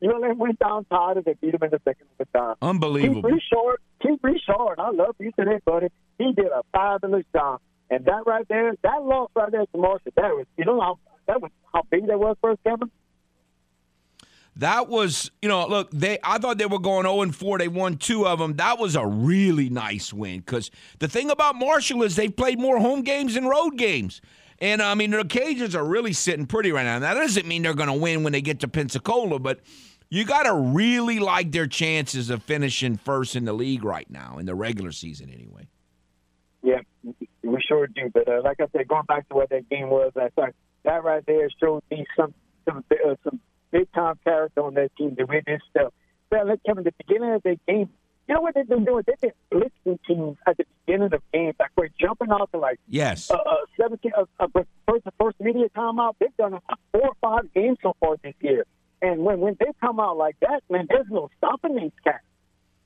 ULM 0.00 0.38
went 0.38 0.58
down 0.60 0.84
tired 0.84 1.16
and 1.16 1.24
they 1.26 1.34
beat 1.40 1.54
him 1.54 1.62
in 1.62 1.70
the 1.70 1.80
second 1.84 2.06
overtime. 2.20 2.54
Unbelievable. 2.62 3.22
Keith 3.22 3.32
Richard, 3.52 3.78
Keith 4.00 4.20
Richard, 4.22 4.78
I 4.78 4.90
love 4.90 5.16
you 5.18 5.32
today, 5.36 5.58
buddy. 5.64 5.88
He 6.18 6.32
did 6.34 6.46
a 6.46 6.62
fabulous 6.72 7.24
job. 7.34 7.60
And 7.90 8.04
that 8.04 8.24
right 8.26 8.46
there, 8.48 8.74
that 8.82 9.02
loss 9.02 9.30
right 9.34 9.50
there 9.50 9.64
to 9.64 9.78
Marshall, 9.78 10.12
that 10.16 10.34
was, 10.34 10.46
you 10.56 10.64
know 10.64 10.80
how 10.80 10.98
that 11.26 11.40
was 11.40 11.50
how 11.72 11.82
big 11.90 12.06
that 12.06 12.18
was 12.18 12.36
for 12.40 12.50
us, 12.52 12.58
Kevin. 12.64 12.90
That 14.56 14.88
was, 14.88 15.30
you 15.40 15.48
know, 15.48 15.66
look, 15.68 15.90
they 15.92 16.18
I 16.22 16.38
thought 16.38 16.58
they 16.58 16.66
were 16.66 16.80
going 16.80 17.04
0 17.04 17.22
and 17.22 17.34
4. 17.34 17.58
They 17.58 17.68
won 17.68 17.96
two 17.96 18.26
of 18.26 18.40
them. 18.40 18.56
That 18.56 18.78
was 18.78 18.96
a 18.96 19.06
really 19.06 19.70
nice 19.70 20.12
win 20.12 20.40
because 20.40 20.70
the 20.98 21.08
thing 21.08 21.30
about 21.30 21.54
Marshall 21.54 22.02
is 22.02 22.16
they've 22.16 22.34
played 22.34 22.58
more 22.58 22.78
home 22.78 23.02
games 23.02 23.34
than 23.34 23.46
road 23.46 23.76
games. 23.76 24.20
And 24.58 24.82
I 24.82 24.94
mean, 24.94 25.12
the 25.12 25.18
Cajuns 25.18 25.76
are 25.76 25.84
really 25.84 26.12
sitting 26.12 26.46
pretty 26.46 26.72
right 26.72 26.82
now. 26.82 26.98
That 26.98 27.14
doesn't 27.14 27.46
mean 27.46 27.62
they're 27.62 27.74
going 27.74 27.88
to 27.88 27.94
win 27.94 28.24
when 28.24 28.32
they 28.32 28.40
get 28.40 28.60
to 28.60 28.68
Pensacola, 28.68 29.38
but 29.38 29.60
you 30.10 30.24
got 30.24 30.44
to 30.44 30.54
really 30.54 31.20
like 31.20 31.52
their 31.52 31.68
chances 31.68 32.28
of 32.28 32.42
finishing 32.42 32.96
first 32.96 33.36
in 33.36 33.44
the 33.44 33.52
league 33.52 33.84
right 33.84 34.10
now, 34.10 34.38
in 34.38 34.46
the 34.46 34.54
regular 34.54 34.90
season 34.90 35.30
anyway. 35.32 35.68
Yeah, 36.62 36.80
we 37.42 37.60
sure 37.66 37.86
do. 37.86 38.10
But 38.12 38.28
uh, 38.28 38.40
like 38.42 38.60
I 38.60 38.66
said, 38.72 38.88
going 38.88 39.04
back 39.06 39.28
to 39.28 39.34
what 39.34 39.50
that 39.50 39.68
game 39.68 39.90
was, 39.90 40.12
I 40.16 40.28
thought 40.30 40.54
that 40.84 41.04
right 41.04 41.24
there 41.26 41.48
showed 41.60 41.82
me 41.90 42.06
some 42.16 42.34
some 42.64 42.84
uh, 42.90 43.14
some 43.24 43.40
big 43.70 43.90
time 43.92 44.18
character 44.24 44.62
on 44.62 44.74
that 44.74 44.94
team 44.96 45.16
to 45.16 45.24
win 45.24 45.42
this 45.46 45.60
stuff. 45.70 45.92
Well, 46.30 46.46
look, 46.46 46.60
Kevin, 46.66 46.84
the 46.84 46.92
beginning 47.06 47.32
of 47.34 47.42
that 47.44 47.58
game, 47.66 47.88
You 48.28 48.34
know 48.34 48.40
what 48.42 48.54
they've 48.54 48.68
been 48.68 48.84
doing? 48.84 49.04
They've 49.06 49.20
been 49.20 49.32
blitzing 49.86 49.98
teams 50.06 50.36
at 50.46 50.56
the 50.58 50.64
beginning 50.84 51.12
of 51.14 51.22
games. 51.32 51.54
Like 51.58 51.70
we're 51.76 51.88
jumping 51.98 52.30
out 52.30 52.50
to 52.52 52.58
like 52.58 52.78
Yes. 52.88 53.30
uh, 53.30 53.34
uh, 53.36 53.56
17, 53.80 54.12
uh, 54.16 54.24
uh, 54.38 54.46
first, 54.86 55.04
the 55.04 55.12
first 55.18 55.40
media 55.40 55.68
timeout. 55.76 56.14
They've 56.20 56.36
done 56.36 56.58
four 56.92 57.08
or 57.08 57.14
five 57.22 57.52
games 57.54 57.78
so 57.82 57.94
far 58.00 58.16
this 58.22 58.34
year. 58.40 58.64
And 59.00 59.24
when 59.24 59.40
when 59.40 59.56
they 59.60 59.72
come 59.80 60.00
out 60.00 60.16
like 60.18 60.36
that, 60.40 60.62
man, 60.68 60.86
there's 60.90 61.06
no 61.08 61.30
stopping 61.38 61.76
these 61.76 61.92
cats. 62.04 62.24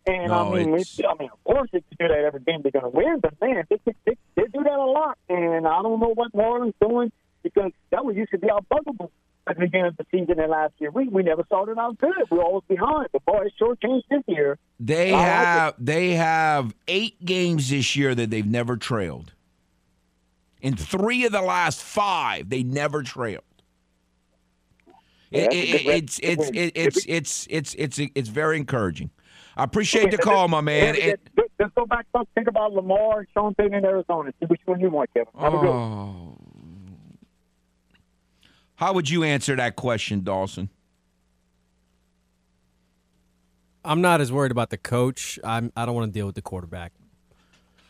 And 0.07 0.29
No, 0.29 0.53
I 0.53 0.59
mean, 0.59 0.69
it's- 0.75 0.99
we, 0.99 1.05
I 1.07 1.15
mean, 1.19 1.31
of 1.33 1.45
course, 1.45 1.71
if 1.73 1.85
you 1.91 1.97
do 1.99 2.09
that 2.09 2.25
every 2.25 2.41
game, 2.41 2.63
they're 2.63 2.73
going 2.73 2.85
to 2.85 2.89
win. 2.91 3.21
But 3.21 3.41
man, 3.41 3.65
they, 3.71 3.79
they, 3.85 3.95
they, 4.35 4.43
do 4.53 4.63
that 4.65 4.73
a 4.79 4.85
lot. 4.85 5.17
And 5.29 5.67
I 5.67 5.81
don't 5.83 6.01
know 6.01 6.13
what 6.15 6.35
Marlin's 6.35 6.75
doing 6.81 7.13
because 7.43 7.71
that 7.91 8.05
was 8.05 8.17
used 8.17 8.33
to 8.33 8.39
be 8.39 8.51
our 8.51 8.61
bugaboo 8.63 9.09
at 9.47 9.57
the 9.57 9.61
beginning 9.61 9.87
of 9.87 9.97
the 9.97 10.07
season 10.11 10.41
and 10.41 10.51
last 10.51 10.75
year. 10.79 10.91
We 10.91 11.09
we 11.09 11.23
never 11.23 11.45
started 11.47 11.79
out 11.79 11.99
good. 11.99 12.13
We 12.31 12.39
were 12.39 12.45
always 12.45 12.65
behind. 12.69 13.09
The 13.13 13.21
boys 13.21 13.51
sure 13.59 13.77
changed 13.77 14.07
this 14.11 14.23
year. 14.27 14.59
They 14.81 15.13
I 15.13 15.17
like 15.17 15.27
have 15.27 15.75
they 15.79 16.11
have 16.15 16.75
eight 16.89 17.25
games 17.25 17.71
this 17.71 17.95
year 17.97 18.15
that 18.15 18.31
they've 18.31 18.47
never 18.47 18.77
trailed. 18.77 19.33
In 20.61 20.77
three 20.77 21.25
of 21.25 21.33
the 21.33 21.43
last 21.43 21.81
five, 21.83 22.49
they 22.49 22.63
never 22.63 23.03
trailed. 23.03 23.43
Yeah, 25.31 25.43
It- 25.45 25.53
it- 25.55 25.87
it's 25.87 26.19
it's 26.23 26.47
good 26.51 26.57
it- 26.57 26.75
win. 26.77 26.87
it's 26.87 27.07
it's 27.09 27.47
it's 27.51 27.75
it's 27.79 27.99
it's 28.15 28.29
very 28.29 28.59
encouraging. 28.59 29.11
I 29.57 29.65
appreciate 29.65 30.11
the 30.11 30.19
call, 30.19 30.49
my 30.49 30.61
man. 30.61 30.95
Yeah, 30.95 31.03
And- 31.11 31.19
let's- 31.37 31.51
let's 31.59 31.73
go 31.75 31.87
back. 31.87 32.07
Let's 32.15 32.29
think 32.35 32.49
about 32.49 32.73
Lamar 32.73 33.21
and 33.21 33.29
Sean 33.35 33.55
Payton 33.55 33.75
in 33.75 33.85
Arizona. 33.85 34.33
See 34.41 34.47
which 34.47 34.61
one 34.65 34.81
you 34.81 34.91
want, 34.91 35.11
Kevin. 35.15 35.33
Have 35.39 35.55
a 35.55 35.59
good 35.59 35.69
one. 35.71 35.77
oh. 35.77 36.39
How 38.77 38.93
would 38.95 39.09
you 39.11 39.23
answer 39.23 39.55
that 39.57 39.77
question, 39.77 40.25
Dawson? 40.25 40.69
I'm 43.85 44.01
not 44.01 44.21
as 44.21 44.31
worried 44.33 44.53
about 44.53 44.71
the 44.71 44.79
coach. 44.79 45.39
I'm. 45.43 45.73
I 45.77 45.85
don't 45.87 45.95
want 45.95 46.13
to 46.13 46.17
deal 46.19 46.27
with 46.27 46.35
the 46.37 46.43
quarterback. 46.43 46.93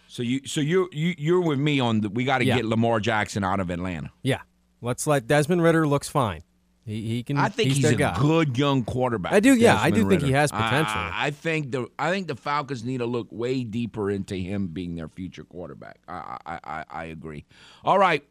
So 0.09 0.23
you 0.23 0.47
so 0.47 0.61
you 0.61 0.89
you 0.93 1.15
you're 1.19 1.41
with 1.41 1.59
me 1.59 1.81
on 1.81 2.01
the 2.01 2.09
we 2.09 2.25
got 2.25 2.39
to 2.39 2.45
Yeah. 2.45 2.57
get 2.57 2.65
Lamar 2.67 3.01
Jackson 3.01 3.45
out 3.45 3.61
of 3.61 3.71
Atlanta. 3.71 4.11
Yeah. 4.23 4.41
Let's 4.81 5.07
let 5.07 5.27
Desmond 5.27 5.63
Ridder 5.63 5.87
looks 5.87 6.09
fine. 6.09 6.43
He 6.85 7.03
he 7.03 7.23
can. 7.23 7.39
I 7.39 7.49
think 7.49 7.71
he's, 7.71 7.83
their 7.83 7.93
a 7.93 7.97
guy. 7.97 8.19
good 8.19 8.59
young 8.59 8.85
quarterback. 8.85 9.33
I 9.33 9.41
do, 9.41 9.55
yeah, 9.55 9.81
I 9.81 9.91
Desmond 9.91 10.11
do 10.11 10.17
think 10.17 10.23
he 10.23 10.33
has 10.33 10.51
potential. 10.51 10.97
I, 10.97 11.27
I 11.27 11.31
think 11.31 11.71
the 11.71 11.87
I 11.99 12.11
think 12.11 12.27
the 12.27 12.35
Falcons 12.35 12.83
need 12.85 12.99
to 12.99 13.07
look 13.07 13.29
way 13.31 13.63
deeper 13.63 14.11
into 14.11 14.35
him 14.35 14.69
being 14.69 14.97
their 14.97 15.09
future 15.09 15.45
quarterback. 15.45 15.99
I 16.09 16.39
I 16.45 16.61
I, 16.65 16.85
I 16.91 17.05
agree. 17.05 17.45
All 17.85 17.99
right, 17.99 18.25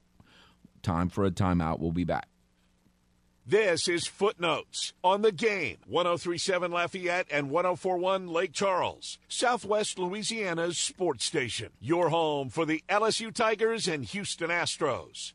time 0.84 1.08
for 1.08 1.24
a 1.24 1.32
timeout. 1.32 1.80
We'll 1.80 1.94
be 1.94 2.04
back. 2.04 2.28
This 3.46 3.88
is 3.88 4.06
Footnotes 4.06 4.94
on 5.04 5.24
the 5.24 5.32
game. 5.32 5.78
1037 5.88 6.72
Lafayette 6.72 7.28
and 7.32 7.50
1041 7.50 8.28
Lake 8.28 8.54
Charles, 8.54 9.18
Southwest 9.28 9.98
Louisiana's 9.98 10.78
sports 10.78 11.26
station. 11.26 11.70
Your 11.80 12.10
home 12.10 12.50
for 12.50 12.66
the 12.66 12.84
LSU 12.88 13.34
Tigers 13.34 13.88
and 13.88 14.06
Houston 14.06 14.50
Astros. 14.50 15.34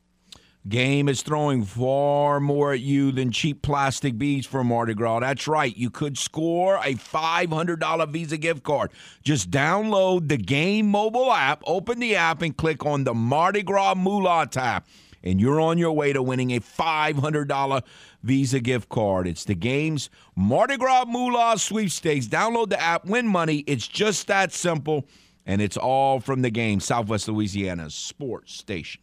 Game 0.69 1.09
is 1.09 1.23
throwing 1.23 1.65
far 1.65 2.41
more 2.41 2.73
at 2.73 2.81
you 2.81 3.13
than 3.13 3.31
cheap 3.31 3.63
plastic 3.63 4.19
beads 4.19 4.47
for 4.47 4.65
Mardi 4.65 4.95
Gras. 4.95 5.21
That's 5.21 5.47
right. 5.47 5.77
You 5.77 5.91
could 5.91 6.19
score 6.19 6.77
a 6.79 6.95
$500 6.95 8.09
Visa 8.11 8.37
gift 8.37 8.65
card. 8.65 8.91
Just 9.23 9.51
download 9.53 10.29
the 10.29 10.37
Game 10.37 10.89
mobile 10.89 11.33
app, 11.33 11.63
open 11.67 12.01
the 12.01 12.17
app, 12.17 12.43
and 12.43 12.57
click 12.57 12.85
on 12.85 13.05
the 13.05 13.15
Mardi 13.15 13.63
Gras 13.63 13.95
Moolah 13.95 14.49
tab. 14.51 14.85
And 15.23 15.41
you're 15.41 15.61
on 15.61 15.79
your 15.79 15.93
way 15.93 16.13
to 16.13 16.23
winning 16.23 16.51
a 16.51 16.61
$500 16.61 17.83
Visa 18.25 18.59
gift 18.59 18.89
card. 18.89 19.29
It's 19.29 19.45
the 19.45 19.55
game's 19.55 20.11
Mardi 20.35 20.77
Gras 20.79 21.05
Moolah 21.07 21.59
sweepstakes. 21.59 22.27
Download 22.27 22.71
the 22.71 22.81
app, 22.81 23.05
win 23.05 23.29
money. 23.29 23.59
It's 23.69 23.87
just 23.87 24.27
that 24.27 24.53
simple. 24.53 25.07
And 25.45 25.63
it's 25.63 25.77
all 25.77 26.19
from 26.19 26.43
the 26.43 26.51
game, 26.51 26.81
Southwest 26.81 27.29
Louisiana's 27.29 27.95
sports 27.95 28.53
station. 28.53 29.03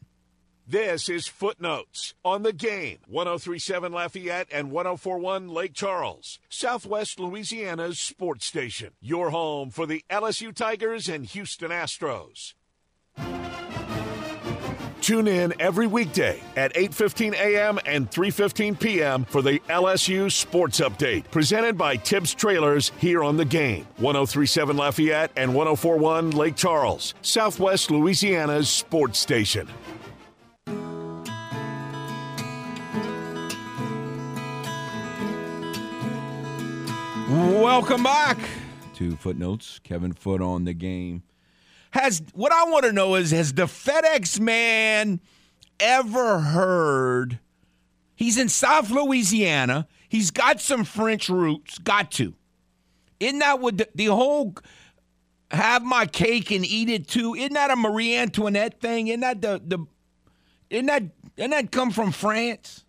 This 0.65 1.09
is 1.09 1.27
Footnotes 1.27 2.13
on 2.23 2.43
the 2.43 2.53
game. 2.53 2.99
1037 3.07 3.91
Lafayette 3.91 4.47
and 4.49 4.71
1041 4.71 5.49
Lake 5.49 5.73
Charles, 5.73 6.39
Southwest 6.47 7.19
Louisiana's 7.19 7.99
sports 7.99 8.45
station. 8.45 8.91
Your 9.01 9.31
home 9.31 9.71
for 9.71 9.85
the 9.85 10.05
LSU 10.09 10.55
Tigers 10.55 11.09
and 11.09 11.25
Houston 11.25 11.69
Astros. 11.69 12.53
Tune 15.01 15.27
in 15.27 15.53
every 15.59 15.85
weekday 15.85 16.41
at 16.55 16.73
8:15 16.75 17.33
a.m. 17.33 17.77
and 17.85 18.09
3:15 18.09 18.79
p.m. 18.79 19.25
for 19.25 19.41
the 19.41 19.59
LSU 19.67 20.31
Sports 20.31 20.79
Update, 20.79 21.29
presented 21.29 21.77
by 21.77 21.97
Tibbs 21.97 22.33
Trailers 22.33 22.93
here 22.99 23.21
on 23.21 23.35
the 23.35 23.43
game. 23.43 23.85
1037 23.97 24.77
Lafayette 24.77 25.31
and 25.35 25.53
1041 25.53 26.31
Lake 26.31 26.55
Charles, 26.55 27.15
Southwest 27.21 27.91
Louisiana's 27.91 28.69
sports 28.69 29.19
station. 29.19 29.67
Welcome 37.33 38.03
back 38.03 38.37
to 38.93 39.15
Footnotes. 39.15 39.79
Kevin 39.83 40.13
Foote 40.13 40.39
on 40.39 40.65
the 40.65 40.73
game. 40.73 41.23
Has 41.89 42.21
what 42.33 42.51
I 42.51 42.65
want 42.65 42.85
to 42.85 42.93
know 42.93 43.15
is 43.15 43.31
has 43.31 43.53
the 43.53 43.63
FedEx 43.63 44.39
man 44.39 45.19
ever 45.79 46.41
heard? 46.41 47.39
He's 48.15 48.37
in 48.37 48.49
South 48.49 48.91
Louisiana. 48.91 49.87
He's 50.07 50.29
got 50.29 50.61
some 50.61 50.83
French 50.83 51.27
roots. 51.27 51.79
Got 51.79 52.11
to. 52.11 52.35
Isn't 53.19 53.39
that 53.39 53.59
what 53.59 53.79
the, 53.79 53.89
the 53.95 54.05
whole 54.05 54.53
have 55.49 55.83
my 55.83 56.05
cake 56.05 56.51
and 56.51 56.63
eat 56.63 56.87
it 56.87 57.07
too? 57.07 57.33
Isn't 57.33 57.53
that 57.53 57.71
a 57.71 57.75
Marie 57.75 58.15
Antoinette 58.15 58.79
thing? 58.79 59.07
Isn't 59.07 59.21
that 59.21 59.41
the 59.41 59.59
the 59.65 59.87
isn't 60.69 60.85
that 60.85 61.03
isn't 61.37 61.49
that 61.49 61.71
come 61.71 61.89
from 61.89 62.11
France? 62.11 62.82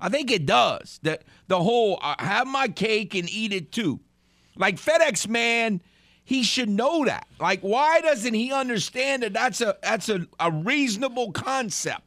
I 0.00 0.08
think 0.08 0.30
it 0.30 0.46
does. 0.46 0.98
The 1.02 1.20
the 1.48 1.62
whole 1.62 1.98
uh, 2.02 2.14
have 2.18 2.46
my 2.46 2.68
cake 2.68 3.14
and 3.14 3.28
eat 3.30 3.52
it 3.52 3.72
too. 3.72 4.00
Like 4.56 4.76
FedEx 4.76 5.28
man, 5.28 5.80
he 6.24 6.42
should 6.42 6.68
know 6.68 7.04
that. 7.04 7.26
Like 7.38 7.60
why 7.60 8.00
doesn't 8.00 8.34
he 8.34 8.52
understand 8.52 9.22
that 9.22 9.32
that's 9.32 9.60
a 9.60 9.76
that's 9.82 10.08
a, 10.08 10.26
a 10.38 10.50
reasonable 10.50 11.32
concept? 11.32 12.02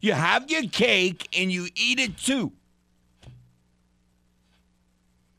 You 0.00 0.12
have 0.12 0.50
your 0.50 0.68
cake 0.68 1.28
and 1.38 1.50
you 1.50 1.68
eat 1.74 1.98
it 1.98 2.16
too. 2.18 2.52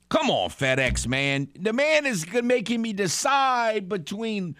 Come 0.09 0.29
on, 0.29 0.49
FedEx 0.49 1.07
man. 1.07 1.49
The 1.59 1.73
man 1.73 2.05
is 2.05 2.25
making 2.31 2.81
me 2.81 2.93
decide 2.93 3.89
between 3.89 4.55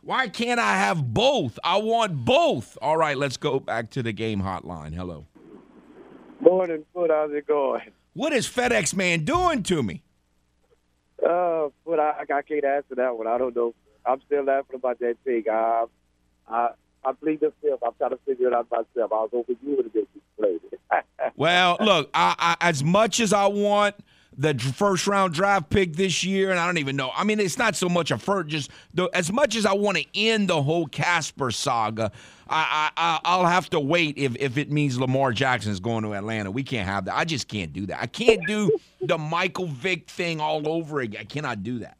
why 0.00 0.28
can't 0.28 0.58
I 0.58 0.78
have 0.78 1.14
both? 1.14 1.58
I 1.62 1.76
want 1.76 2.24
both. 2.24 2.76
All 2.82 2.96
right, 2.96 3.16
let's 3.16 3.36
go 3.36 3.60
back 3.60 3.90
to 3.90 4.02
the 4.02 4.12
game 4.12 4.42
hotline. 4.42 4.94
Hello. 4.94 5.26
Morning, 6.42 6.84
Foote. 6.92 7.10
How's 7.10 7.30
it 7.32 7.46
going? 7.46 7.82
What 8.14 8.32
is 8.32 8.48
FedEx 8.48 8.96
man 8.96 9.24
doing 9.24 9.62
to 9.62 9.80
me? 9.80 10.02
Uh, 11.24 11.68
Foote, 11.84 12.00
I, 12.00 12.24
I 12.28 12.42
can't 12.42 12.64
answer 12.64 12.96
that 12.96 13.16
one. 13.16 13.28
I 13.28 13.38
don't 13.38 13.54
know. 13.54 13.74
I'm 14.04 14.20
still 14.26 14.42
laughing 14.44 14.74
about 14.74 14.98
that 14.98 15.16
thing. 15.24 15.44
I, 15.48 15.84
I, 16.48 16.70
I 17.04 17.12
plead 17.12 17.40
the 17.40 17.52
fifth. 17.62 17.78
I'm 17.86 17.92
trying 17.96 18.10
to 18.10 18.18
figure 18.26 18.48
it 18.48 18.54
out 18.54 18.68
myself. 18.72 19.12
I 19.12 19.22
was 19.22 19.30
hoping 19.32 19.56
you 19.64 19.76
would 19.76 19.84
have 19.84 19.92
been 19.92 20.06
explained. 20.16 20.60
Well, 21.36 21.78
look, 21.80 22.10
I, 22.12 22.34
I, 22.38 22.68
as 22.68 22.84
much 22.84 23.18
as 23.18 23.32
I 23.32 23.46
want 23.46 23.94
the 24.36 24.54
first 24.58 25.06
round 25.06 25.34
draft 25.34 25.70
pick 25.70 25.94
this 25.94 26.24
year, 26.24 26.50
and 26.50 26.58
I 26.58 26.66
don't 26.66 26.78
even 26.78 26.96
know. 26.96 27.10
I 27.14 27.24
mean, 27.24 27.38
it's 27.40 27.58
not 27.58 27.76
so 27.76 27.88
much 27.88 28.10
a 28.10 28.18
first. 28.18 28.48
Just 28.48 28.70
the, 28.94 29.08
as 29.12 29.30
much 29.32 29.56
as 29.56 29.66
I 29.66 29.72
want 29.72 29.98
to 29.98 30.06
end 30.14 30.48
the 30.48 30.62
whole 30.62 30.86
Casper 30.86 31.50
saga, 31.50 32.12
I, 32.48 32.90
I, 32.96 33.20
I'll 33.24 33.46
have 33.46 33.68
to 33.70 33.80
wait 33.80 34.18
if 34.18 34.36
if 34.36 34.58
it 34.58 34.70
means 34.70 34.98
Lamar 34.98 35.32
Jackson 35.32 35.72
is 35.72 35.80
going 35.80 36.04
to 36.04 36.14
Atlanta. 36.14 36.50
We 36.50 36.62
can't 36.62 36.88
have 36.88 37.04
that. 37.06 37.16
I 37.16 37.24
just 37.24 37.48
can't 37.48 37.72
do 37.72 37.86
that. 37.86 38.00
I 38.02 38.06
can't 38.06 38.46
do 38.46 38.70
the 39.00 39.18
Michael 39.18 39.66
Vick 39.66 40.08
thing 40.08 40.40
all 40.40 40.66
over 40.68 41.00
again. 41.00 41.20
I 41.20 41.24
cannot 41.24 41.62
do 41.62 41.78
that. 41.80 41.96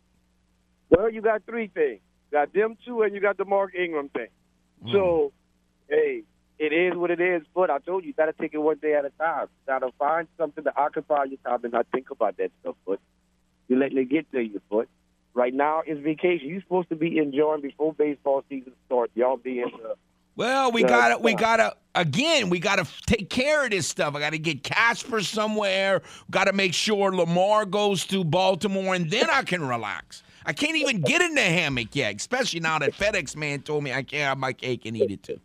well, 0.91 1.11
you 1.11 1.20
got 1.22 1.43
three 1.47 1.68
things. 1.68 2.01
You 2.30 2.39
got 2.39 2.53
them 2.53 2.76
two, 2.85 3.03
and 3.03 3.14
you 3.14 3.20
got 3.20 3.37
the 3.37 3.45
Mark 3.45 3.74
Ingram 3.74 4.09
thing. 4.09 4.28
So, 4.91 5.33
hey, 5.89 6.22
it 6.63 6.73
is 6.73 6.95
what 6.95 7.11
it 7.11 7.21
is. 7.21 7.43
But 7.55 7.71
I 7.71 7.79
told 7.81 8.05
you, 8.05 8.09
you 8.09 8.15
got 8.15 8.27
to 8.27 8.33
take 8.33 8.55
it 8.55 8.59
one 8.59 8.79
day 8.81 8.95
at 8.95 9.05
a 9.05 9.11
time. 9.11 9.49
You 9.67 9.67
Got 9.67 9.81
to 9.81 9.91
find 9.99 10.29
something 10.39 10.63
to 10.63 10.77
occupy 10.77 11.25
your 11.25 11.39
time 11.45 11.59
and 11.65 11.73
not 11.73 11.89
think 11.93 12.11
about 12.11 12.37
that 12.37 12.53
stuff. 12.61 12.77
But 12.87 13.01
you 13.67 13.77
letting 13.77 13.99
it 13.99 14.09
get 14.09 14.31
to 14.31 14.41
you. 14.41 14.61
But 14.71 14.87
right 15.35 15.53
now 15.53 15.83
it's 15.85 16.01
vacation. 16.01 16.49
You're 16.49 16.63
supposed 16.63 16.89
to 16.91 16.97
be 16.97 17.19
enjoying 17.19 17.63
before 17.63 17.93
baseball 17.93 18.45
season 18.49 18.73
starts. 18.87 19.11
Y'all 19.17 19.37
be 19.37 19.59
in 19.59 19.73
the 19.77 19.91
uh, 19.91 19.95
Well, 20.37 20.71
we 20.71 20.85
gotta, 20.85 21.19
we 21.19 21.35
gotta, 21.35 21.75
again, 21.97 22.49
we 22.49 22.61
gotta 22.61 22.87
take 23.07 23.29
care 23.29 23.65
of 23.65 23.73
this 23.73 23.89
stuff. 23.89 24.15
I 24.15 24.21
gotta 24.21 24.39
get 24.39 24.63
Casper 24.63 25.21
somewhere. 25.21 26.03
Gotta 26.31 26.53
make 26.53 26.75
sure 26.75 27.13
Lamar 27.13 27.67
goes 27.67 28.07
to 28.07 28.23
Baltimore, 28.23 28.95
and 28.95 29.11
then 29.11 29.29
I 29.29 29.43
can 29.43 29.67
relax. 29.67 30.23
I 30.47 30.53
can't 30.53 30.77
even 30.77 31.01
get 31.01 31.23
in 31.23 31.35
the 31.35 31.43
hammock 31.43 31.95
yet, 31.97 32.15
especially 32.17 32.61
now 32.61 32.79
that 32.79 32.93
FedEx 32.93 33.35
man 33.35 33.63
told 33.63 33.83
me 33.83 33.93
I 33.93 34.05
can't 34.05 34.29
have 34.29 34.39
my 34.39 34.53
cake 34.53 34.87
and 34.87 34.97
eat 34.97 35.11
it 35.11 35.23
too. 35.25 35.41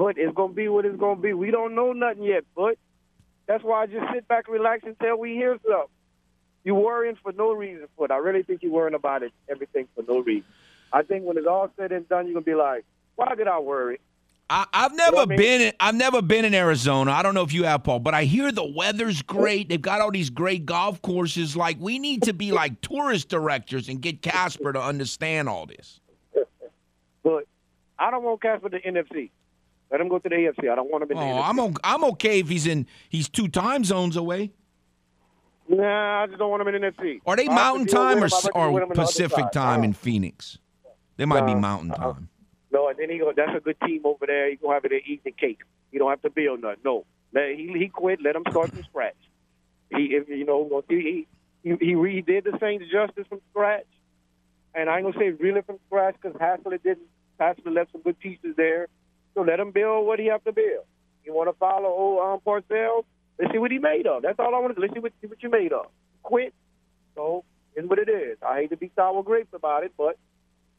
But 0.00 0.16
it's 0.16 0.34
gonna 0.34 0.54
be 0.54 0.66
what 0.66 0.86
it's 0.86 0.98
gonna 0.98 1.20
be. 1.20 1.34
We 1.34 1.50
don't 1.50 1.74
know 1.74 1.92
nothing 1.92 2.22
yet, 2.22 2.44
but 2.56 2.78
that's 3.46 3.62
why 3.62 3.82
I 3.82 3.86
just 3.86 4.10
sit 4.14 4.26
back, 4.26 4.48
relax 4.48 4.82
until 4.86 5.18
we 5.18 5.34
hear 5.34 5.58
something. 5.62 5.88
you 6.64 6.74
worrying 6.74 7.18
for 7.22 7.32
no 7.32 7.52
reason 7.52 7.86
for 7.98 8.06
it. 8.06 8.10
I 8.10 8.16
really 8.16 8.42
think 8.42 8.62
you're 8.62 8.72
worrying 8.72 8.94
about 8.94 9.22
it, 9.22 9.32
everything 9.46 9.88
for 9.94 10.02
no 10.08 10.20
reason. 10.20 10.48
I 10.90 11.02
think 11.02 11.26
when 11.26 11.36
it's 11.36 11.46
all 11.46 11.68
said 11.76 11.92
and 11.92 12.08
done, 12.08 12.24
you're 12.24 12.32
gonna 12.32 12.44
be 12.44 12.54
like, 12.54 12.86
why 13.16 13.34
did 13.34 13.46
I 13.46 13.58
worry? 13.58 14.00
I, 14.48 14.64
I've 14.72 14.94
never 14.94 15.16
what 15.16 15.22
I 15.24 15.26
mean? 15.26 15.38
been. 15.38 15.60
In, 15.60 15.72
I've 15.78 15.94
never 15.94 16.22
been 16.22 16.46
in 16.46 16.54
Arizona. 16.54 17.10
I 17.12 17.22
don't 17.22 17.34
know 17.34 17.42
if 17.42 17.52
you 17.52 17.64
have, 17.64 17.84
Paul, 17.84 17.98
but 17.98 18.14
I 18.14 18.24
hear 18.24 18.50
the 18.50 18.64
weather's 18.64 19.20
great. 19.20 19.68
They've 19.68 19.82
got 19.82 20.00
all 20.00 20.10
these 20.10 20.30
great 20.30 20.64
golf 20.64 21.02
courses. 21.02 21.58
Like 21.58 21.76
we 21.78 21.98
need 21.98 22.22
to 22.22 22.32
be 22.32 22.52
like 22.52 22.80
tourist 22.80 23.28
directors 23.28 23.90
and 23.90 24.00
get 24.00 24.22
Casper 24.22 24.72
to 24.72 24.80
understand 24.80 25.50
all 25.50 25.66
this. 25.66 26.00
But 27.22 27.44
I 27.98 28.10
don't 28.10 28.22
want 28.22 28.40
Casper 28.40 28.70
to 28.70 28.80
NFC. 28.80 29.28
Let 29.90 30.00
him 30.00 30.08
go 30.08 30.18
to 30.18 30.28
the 30.28 30.34
AFC. 30.34 30.70
I 30.70 30.74
don't 30.76 30.90
want 30.90 31.02
him 31.04 31.10
in 31.12 31.18
the 31.18 31.22
Oh, 31.24 31.26
NFC. 31.26 31.44
I'm 31.48 31.60
o- 31.60 31.74
I'm 31.82 32.04
okay 32.12 32.40
if 32.40 32.48
he's 32.48 32.66
in. 32.66 32.86
He's 33.08 33.28
two 33.28 33.48
time 33.48 33.84
zones 33.84 34.16
away. 34.16 34.52
Nah, 35.68 36.22
I 36.22 36.26
just 36.26 36.38
don't 36.38 36.50
want 36.50 36.62
him 36.66 36.74
in 36.74 36.80
the 36.82 36.90
NFC. 36.92 37.20
Are 37.26 37.36
they 37.36 37.46
I 37.48 37.54
Mountain 37.54 37.86
time 37.86 38.18
or 38.18 38.22
with 38.22 38.32
him. 38.32 38.36
s- 38.38 38.44
I'd 38.44 38.48
rather 38.48 38.52
deal 38.52 38.72
with 38.72 38.82
or 38.82 38.84
him 38.84 38.90
on 38.90 38.96
the 38.96 39.02
other 39.02 39.06
Pacific 39.06 39.50
time 39.52 39.84
in 39.84 39.92
Phoenix? 39.92 40.58
They 41.16 41.24
might 41.24 41.46
be 41.46 41.54
Mountain 41.54 41.92
uh, 41.92 41.96
time. 41.96 42.28
No, 42.72 42.88
and 42.88 42.98
then 42.98 43.10
he 43.10 43.18
go. 43.18 43.32
That's 43.36 43.56
a 43.56 43.60
good 43.60 43.76
team 43.84 44.02
over 44.04 44.26
there. 44.26 44.48
He 44.50 44.56
gonna 44.56 44.74
have 44.74 44.84
it 44.84 44.92
eating 45.06 45.32
cake. 45.38 45.60
You 45.92 45.98
don't 45.98 46.10
have 46.10 46.22
to 46.22 46.30
build 46.30 46.62
nothing. 46.62 46.78
No, 46.84 47.04
let, 47.32 47.50
he 47.56 47.72
he 47.76 47.88
quit. 47.88 48.20
Let 48.22 48.36
him 48.36 48.44
start 48.50 48.70
from 48.70 48.82
scratch. 48.84 49.16
He, 49.94 50.14
if 50.14 50.28
you 50.28 50.44
know, 50.44 50.82
he 50.88 51.26
he 51.62 51.76
he, 51.78 51.94
he 51.94 52.20
did 52.22 52.44
the 52.44 52.56
Saints 52.60 52.84
justice 52.92 53.26
from 53.28 53.40
scratch, 53.50 53.86
and 54.74 54.88
I 54.88 54.98
ain't 54.98 55.06
gonna 55.06 55.18
say 55.18 55.30
really 55.30 55.62
from 55.62 55.78
scratch 55.86 56.14
because 56.20 56.36
Haslett 56.40 56.82
didn't. 56.82 57.06
Haslett 57.38 57.72
left 57.74 57.92
some 57.92 58.02
good 58.02 58.18
pieces 58.18 58.54
there, 58.56 58.86
so 59.40 59.46
let 59.46 59.58
him 59.58 59.70
build 59.70 60.06
what 60.06 60.18
he 60.18 60.26
have 60.26 60.44
to 60.44 60.52
build. 60.52 60.84
You 61.24 61.34
want 61.34 61.48
to 61.48 61.56
follow 61.58 61.88
old 61.88 62.20
um, 62.20 62.40
Parcells? 62.46 63.04
Let's 63.38 63.52
see 63.52 63.58
what 63.58 63.70
he 63.70 63.78
made 63.78 64.06
of. 64.06 64.22
That's 64.22 64.38
all 64.38 64.54
I 64.54 64.58
want 64.58 64.70
to. 64.70 64.74
Do. 64.74 64.82
Let's 64.82 64.94
see 64.94 65.00
what 65.00 65.12
see 65.20 65.26
what 65.26 65.42
you 65.42 65.50
made 65.50 65.72
of. 65.72 65.86
Quit. 66.22 66.52
So 67.14 67.44
it's 67.74 67.88
what 67.88 67.98
it 67.98 68.08
is. 68.08 68.36
I 68.46 68.60
hate 68.60 68.70
to 68.70 68.76
be 68.76 68.90
sour 68.94 69.22
grapes 69.22 69.52
about 69.54 69.84
it, 69.84 69.92
but 69.96 70.18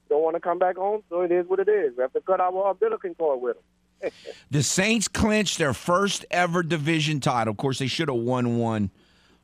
don't 0.09 0.21
want 0.21 0.35
to 0.35 0.39
come 0.39 0.59
back 0.59 0.75
home, 0.75 1.01
so 1.09 1.21
it 1.21 1.31
is 1.31 1.47
what 1.47 1.59
it 1.59 1.69
is. 1.69 1.93
We 1.95 2.01
have 2.01 2.13
to 2.13 2.21
cut 2.21 2.39
our 2.39 2.71
umbilical 2.71 3.13
cord 3.15 3.41
with 3.41 3.55
them. 3.55 4.11
The 4.51 4.63
Saints 4.63 5.07
clinched 5.07 5.57
their 5.57 5.73
first 5.73 6.25
ever 6.29 6.63
division 6.63 7.19
title. 7.19 7.51
Of 7.51 7.57
course, 7.57 7.79
they 7.79 7.87
should 7.87 8.09
have 8.09 8.17
won 8.17 8.57
one, 8.57 8.89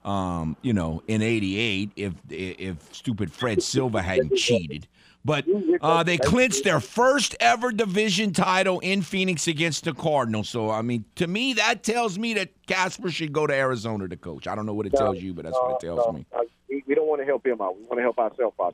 um, 0.03 0.57
you 0.61 0.74
know, 0.74 1.01
in 1.07 1.22
'88 1.22 1.91
if 1.95 2.13
if 2.30 2.93
stupid 2.93 3.32
Fred 3.32 3.63
Silva 3.63 4.01
hadn't 4.01 4.36
cheated. 4.36 4.88
But 5.28 5.45
uh, 5.82 6.03
they 6.03 6.17
clinched 6.17 6.63
their 6.63 6.80
first 6.80 7.36
ever 7.41 7.73
division 7.73 8.32
title 8.32 8.80
in 8.80 9.01
Phoenix 9.01 9.45
against 9.49 9.84
the 9.84 9.93
Cardinals. 9.93 10.47
So, 10.47 10.71
I 10.71 10.82
mean, 10.82 11.03
to 11.15 11.28
me, 11.28 11.51
that 11.55 11.84
tells 11.84 12.17
me 12.17 12.34
that 12.36 12.51
Casper 12.65 13.11
should 13.11 13.34
go 13.34 13.45
to 13.45 13.53
Arizona 13.53 14.07
to 14.07 14.15
coach. 14.15 14.47
I 14.47 14.55
don't 14.55 14.65
know 14.65 14.73
what 14.73 14.86
it 14.86 14.95
tells 14.95 15.17
you, 15.17 15.34
but 15.34 15.43
that's 15.43 15.57
what 15.57 15.71
it 15.71 15.86
tells 15.86 15.97
No, 15.97 16.13
me. 16.13 16.25
we, 16.69 16.82
we 16.88 16.95
don't 16.95 17.07
want 17.09 17.19
to 17.19 17.25
help 17.25 17.45
him 17.45 17.61
out. 17.61 17.75
We 17.78 17.84
want 17.84 17.97
to 17.97 18.03
help 18.03 18.17
ourselves 18.19 18.55
out. 18.61 18.73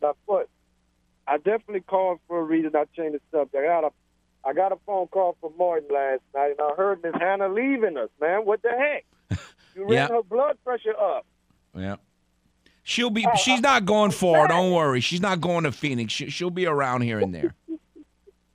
Now, 0.00 0.14
but 0.26 0.48
I 1.26 1.36
definitely 1.36 1.82
called 1.82 2.20
for 2.26 2.40
a 2.40 2.42
reason. 2.44 2.70
I 2.74 2.84
changed 2.96 3.18
the 3.18 3.38
subject. 3.38 3.62
I 3.62 3.66
got 3.66 3.84
a, 3.84 3.90
I 4.48 4.54
got 4.54 4.72
a 4.72 4.78
phone 4.86 5.08
call 5.08 5.36
from 5.38 5.52
Martin 5.58 5.88
last 5.92 6.22
night, 6.34 6.52
and 6.58 6.60
I 6.62 6.74
heard 6.76 7.02
Miss 7.02 7.12
Hannah 7.20 7.50
leaving 7.50 7.98
us. 7.98 8.08
Man, 8.22 8.46
what 8.46 8.62
the 8.62 8.70
heck? 8.70 9.04
You 9.74 9.82
ran 9.82 9.92
Yeah. 9.92 10.08
her 10.08 10.22
blood 10.22 10.56
pressure 10.64 10.98
up. 10.98 11.26
Yeah. 11.76 11.96
She'll 12.88 13.10
be. 13.10 13.26
She's 13.36 13.60
not 13.60 13.84
going 13.84 14.12
far. 14.12 14.48
Don't 14.48 14.72
worry. 14.72 15.02
She's 15.02 15.20
not 15.20 15.42
going 15.42 15.64
to 15.64 15.72
Phoenix. 15.72 16.10
She, 16.10 16.30
she'll 16.30 16.48
be 16.48 16.64
around 16.64 17.02
here 17.02 17.18
and 17.20 17.34
there. 17.34 17.54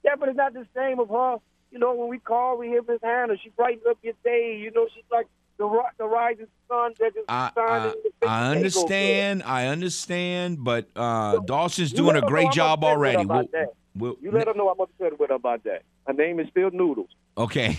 Yeah, 0.04 0.16
but 0.20 0.28
it's 0.28 0.38
not 0.38 0.54
the 0.54 0.66
same 0.76 1.00
of 1.00 1.08
her. 1.10 1.38
You 1.72 1.80
know, 1.80 1.94
when 1.94 2.10
we 2.10 2.20
call, 2.20 2.58
we 2.58 2.68
hear 2.68 2.82
Miss 2.86 3.00
Hannah. 3.02 3.36
She 3.42 3.50
brightens 3.52 3.84
up 3.90 3.98
your 4.02 4.14
day. 4.24 4.58
You 4.62 4.70
know, 4.72 4.86
she's 4.94 5.04
like 5.12 5.28
the 5.58 5.70
the 5.98 6.04
rising 6.06 6.48
sun 6.68 6.94
that 7.00 7.14
just 7.14 7.26
I, 7.30 7.52
shining 7.56 7.82
I, 7.82 7.86
in 7.86 7.92
the 8.04 8.10
face. 8.20 8.30
I 8.30 8.52
understand. 8.52 9.44
I 9.44 9.68
understand. 9.68 10.64
But 10.64 10.88
uh, 10.96 11.40
Dawson's 11.46 11.94
doing 11.94 12.16
a 12.18 12.22
great 12.22 12.52
job 12.52 12.84
upset 12.84 13.00
with 13.00 13.14
her 13.14 13.18
already. 13.22 13.28
We'll- 13.28 13.68
we'll- 13.96 14.18
You 14.22 14.32
let 14.32 14.48
her 14.48 14.54
know 14.56 14.68
I'm 14.70 14.80
upset 14.82 15.18
with 15.20 15.30
her 15.30 15.36
about 15.36 15.64
that. 15.64 15.84
Her 16.06 16.14
name 16.14 16.40
is 16.40 16.48
still 16.50 16.70
Noodles. 16.72 17.10
okay. 17.38 17.78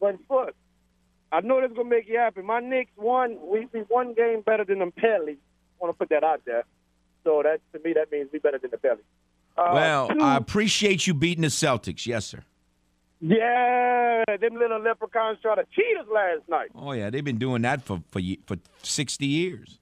But 0.00 0.16
look, 0.30 0.54
I 1.32 1.40
know 1.42 1.60
that's 1.60 1.72
gonna 1.74 1.88
make 1.88 2.08
you 2.08 2.18
happy. 2.18 2.40
My 2.40 2.60
Knicks 2.60 2.92
won. 2.96 3.36
We 3.42 3.66
we 3.72 3.80
one 3.80 4.14
game 4.14 4.40
better 4.40 4.64
than 4.64 4.78
them 4.78 4.92
Pelly. 4.92 5.36
Want 5.80 5.94
to 5.94 5.98
put 5.98 6.08
that 6.10 6.24
out 6.24 6.42
there. 6.44 6.64
So 7.24 7.42
that 7.42 7.60
to 7.72 7.78
me 7.84 7.92
that 7.94 8.10
means 8.12 8.28
we 8.32 8.38
better 8.38 8.58
than 8.58 8.70
the 8.70 8.78
Pelly. 8.78 9.00
Uh, 9.56 9.70
Well, 9.72 10.22
I 10.22 10.36
appreciate 10.36 11.06
you 11.06 11.14
beating 11.14 11.42
the 11.42 11.48
Celtics. 11.48 12.06
Yes, 12.06 12.26
sir. 12.26 12.44
yeah, 13.20 14.24
them 14.40 14.56
little 14.56 14.80
leprechauns 14.80 15.38
tried 15.40 15.56
to 15.56 15.66
cheat 15.74 15.96
us 15.98 16.06
last 16.12 16.48
night. 16.48 16.68
Oh 16.74 16.92
yeah, 16.92 17.10
they've 17.10 17.24
been 17.24 17.38
doing 17.38 17.62
that 17.62 17.82
for 17.82 18.02
for 18.10 18.20
for 18.46 18.56
sixty 18.82 19.26
years. 19.26 19.78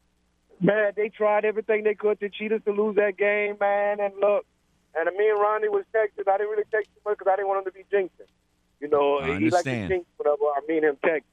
Man, 0.61 0.93
they 0.97 1.09
tried 1.09 1.45
everything 1.45 1.83
they 1.85 1.95
could 1.95 2.21
to 2.21 2.29
cheat 2.29 2.53
us 2.53 2.61
to 2.65 2.73
lose 2.73 2.95
that 2.97 3.17
game, 3.19 3.57
man. 3.61 3.99
And 4.01 4.15
look, 4.21 4.47
and 4.95 5.09
me 5.17 5.29
and 5.29 5.41
Ronnie 5.41 5.69
was 5.69 5.85
texting. 5.95 6.27
I 6.29 6.39
didn't 6.39 6.51
really 6.51 6.65
text 6.71 6.91
too 6.95 7.01
much 7.05 7.19
because 7.19 7.31
I 7.33 7.37
didn't 7.37 7.49
want 7.49 7.67
him 7.67 7.73
to 7.73 7.77
be 7.79 7.85
jinxing. 7.93 8.29
You 8.81 8.89
know, 8.89 9.19
I 9.19 9.39
he 9.39 9.51
likes 9.51 9.65
to 9.65 9.71
understand. 9.71 9.89
jinx 9.91 10.07
whatever. 10.17 10.45
I 10.57 10.61
mean 10.69 10.85
him 10.85 10.97
text. 11.05 11.27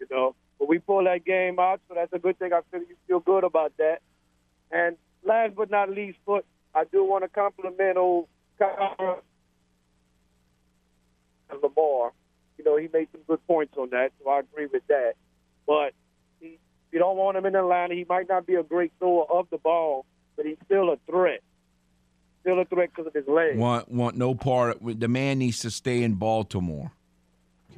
You 0.00 0.06
know, 0.10 0.34
but 0.62 0.68
we 0.68 0.78
pulled 0.78 1.06
that 1.06 1.24
game 1.24 1.58
out, 1.58 1.80
so 1.88 1.94
that's 1.96 2.12
a 2.12 2.20
good 2.20 2.38
thing. 2.38 2.52
I 2.52 2.60
feel 2.70 2.82
you 2.82 2.94
feel 3.08 3.18
good 3.18 3.42
about 3.42 3.72
that. 3.78 3.98
And 4.70 4.96
last 5.24 5.56
but 5.56 5.72
not 5.72 5.90
least, 5.90 6.18
but 6.24 6.44
I 6.72 6.84
do 6.84 7.02
want 7.02 7.24
to 7.24 7.28
compliment 7.28 7.96
old 7.96 8.28
Kyra 8.60 9.18
and 11.50 11.60
Lamar. 11.60 12.12
You 12.58 12.64
know, 12.64 12.76
he 12.76 12.88
made 12.92 13.08
some 13.10 13.22
good 13.26 13.44
points 13.48 13.74
on 13.76 13.90
that, 13.90 14.12
so 14.22 14.30
I 14.30 14.38
agree 14.38 14.66
with 14.66 14.86
that. 14.86 15.14
But 15.66 15.94
he, 16.38 16.60
you 16.92 17.00
don't 17.00 17.16
want 17.16 17.36
him 17.36 17.44
in 17.44 17.56
Atlanta. 17.56 17.96
He 17.96 18.06
might 18.08 18.28
not 18.28 18.46
be 18.46 18.54
a 18.54 18.62
great 18.62 18.92
thrower 19.00 19.24
of 19.32 19.48
the 19.50 19.58
ball, 19.58 20.06
but 20.36 20.46
he's 20.46 20.58
still 20.64 20.92
a 20.92 20.96
threat. 21.10 21.40
Still 22.42 22.60
a 22.60 22.66
threat 22.66 22.90
because 22.90 23.08
of 23.08 23.14
his 23.14 23.26
legs. 23.26 23.58
Want 23.58 23.90
want 23.90 24.16
no 24.16 24.36
part. 24.36 24.78
The 24.80 25.08
man 25.08 25.40
needs 25.40 25.58
to 25.62 25.72
stay 25.72 26.04
in 26.04 26.14
Baltimore. 26.14 26.92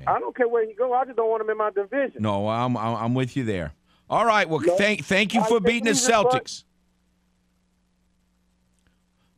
I 0.07 0.19
don't 0.19 0.37
care 0.37 0.49
where 0.49 0.67
he 0.67 0.75
go. 0.75 0.93
I 0.93 1.05
just 1.05 1.17
don't 1.17 1.29
want 1.31 1.43
him 1.43 1.51
in 1.51 1.57
my 1.59 1.71
division. 1.71 2.23
No, 2.23 2.49
I'm 2.49 2.77
I'm, 2.77 2.95
I'm 2.97 3.15
with 3.15 3.37
you 3.37 3.45
there. 3.45 3.73
All 4.11 4.25
right. 4.27 4.49
Well, 4.49 4.61
No. 4.61 4.77
thank 4.77 5.05
thank 5.05 5.35
you 5.35 5.43
for 5.45 5.61
beating 5.61 5.85
the 5.85 5.91
he's 5.91 6.07
a 6.09 6.11
buck. 6.23 6.33
Celtics. 6.45 6.65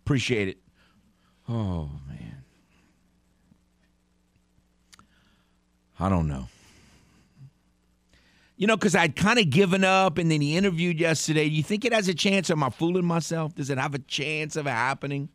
Appreciate 0.04 0.48
it. 0.48 0.58
Oh 1.48 1.90
man. 2.08 2.44
I 5.98 6.08
don't 6.08 6.28
know. 6.28 6.48
You 8.58 8.66
know, 8.66 8.76
because 8.76 8.94
I'd 8.94 9.16
kind 9.16 9.38
of 9.38 9.50
given 9.50 9.84
up, 9.84 10.16
and 10.16 10.30
then 10.30 10.40
he 10.40 10.56
interviewed 10.56 10.98
yesterday. 10.98 11.46
Do 11.48 11.54
you 11.54 11.62
think 11.62 11.84
it 11.84 11.92
has 11.92 12.08
a 12.08 12.14
chance? 12.14 12.48
Am 12.50 12.62
I 12.62 12.70
fooling 12.70 13.04
myself? 13.04 13.54
Does 13.54 13.68
it 13.68 13.76
have 13.76 13.94
a 13.94 13.98
chance 13.98 14.56
of 14.56 14.66
it 14.66 14.70
happening? 14.70 15.28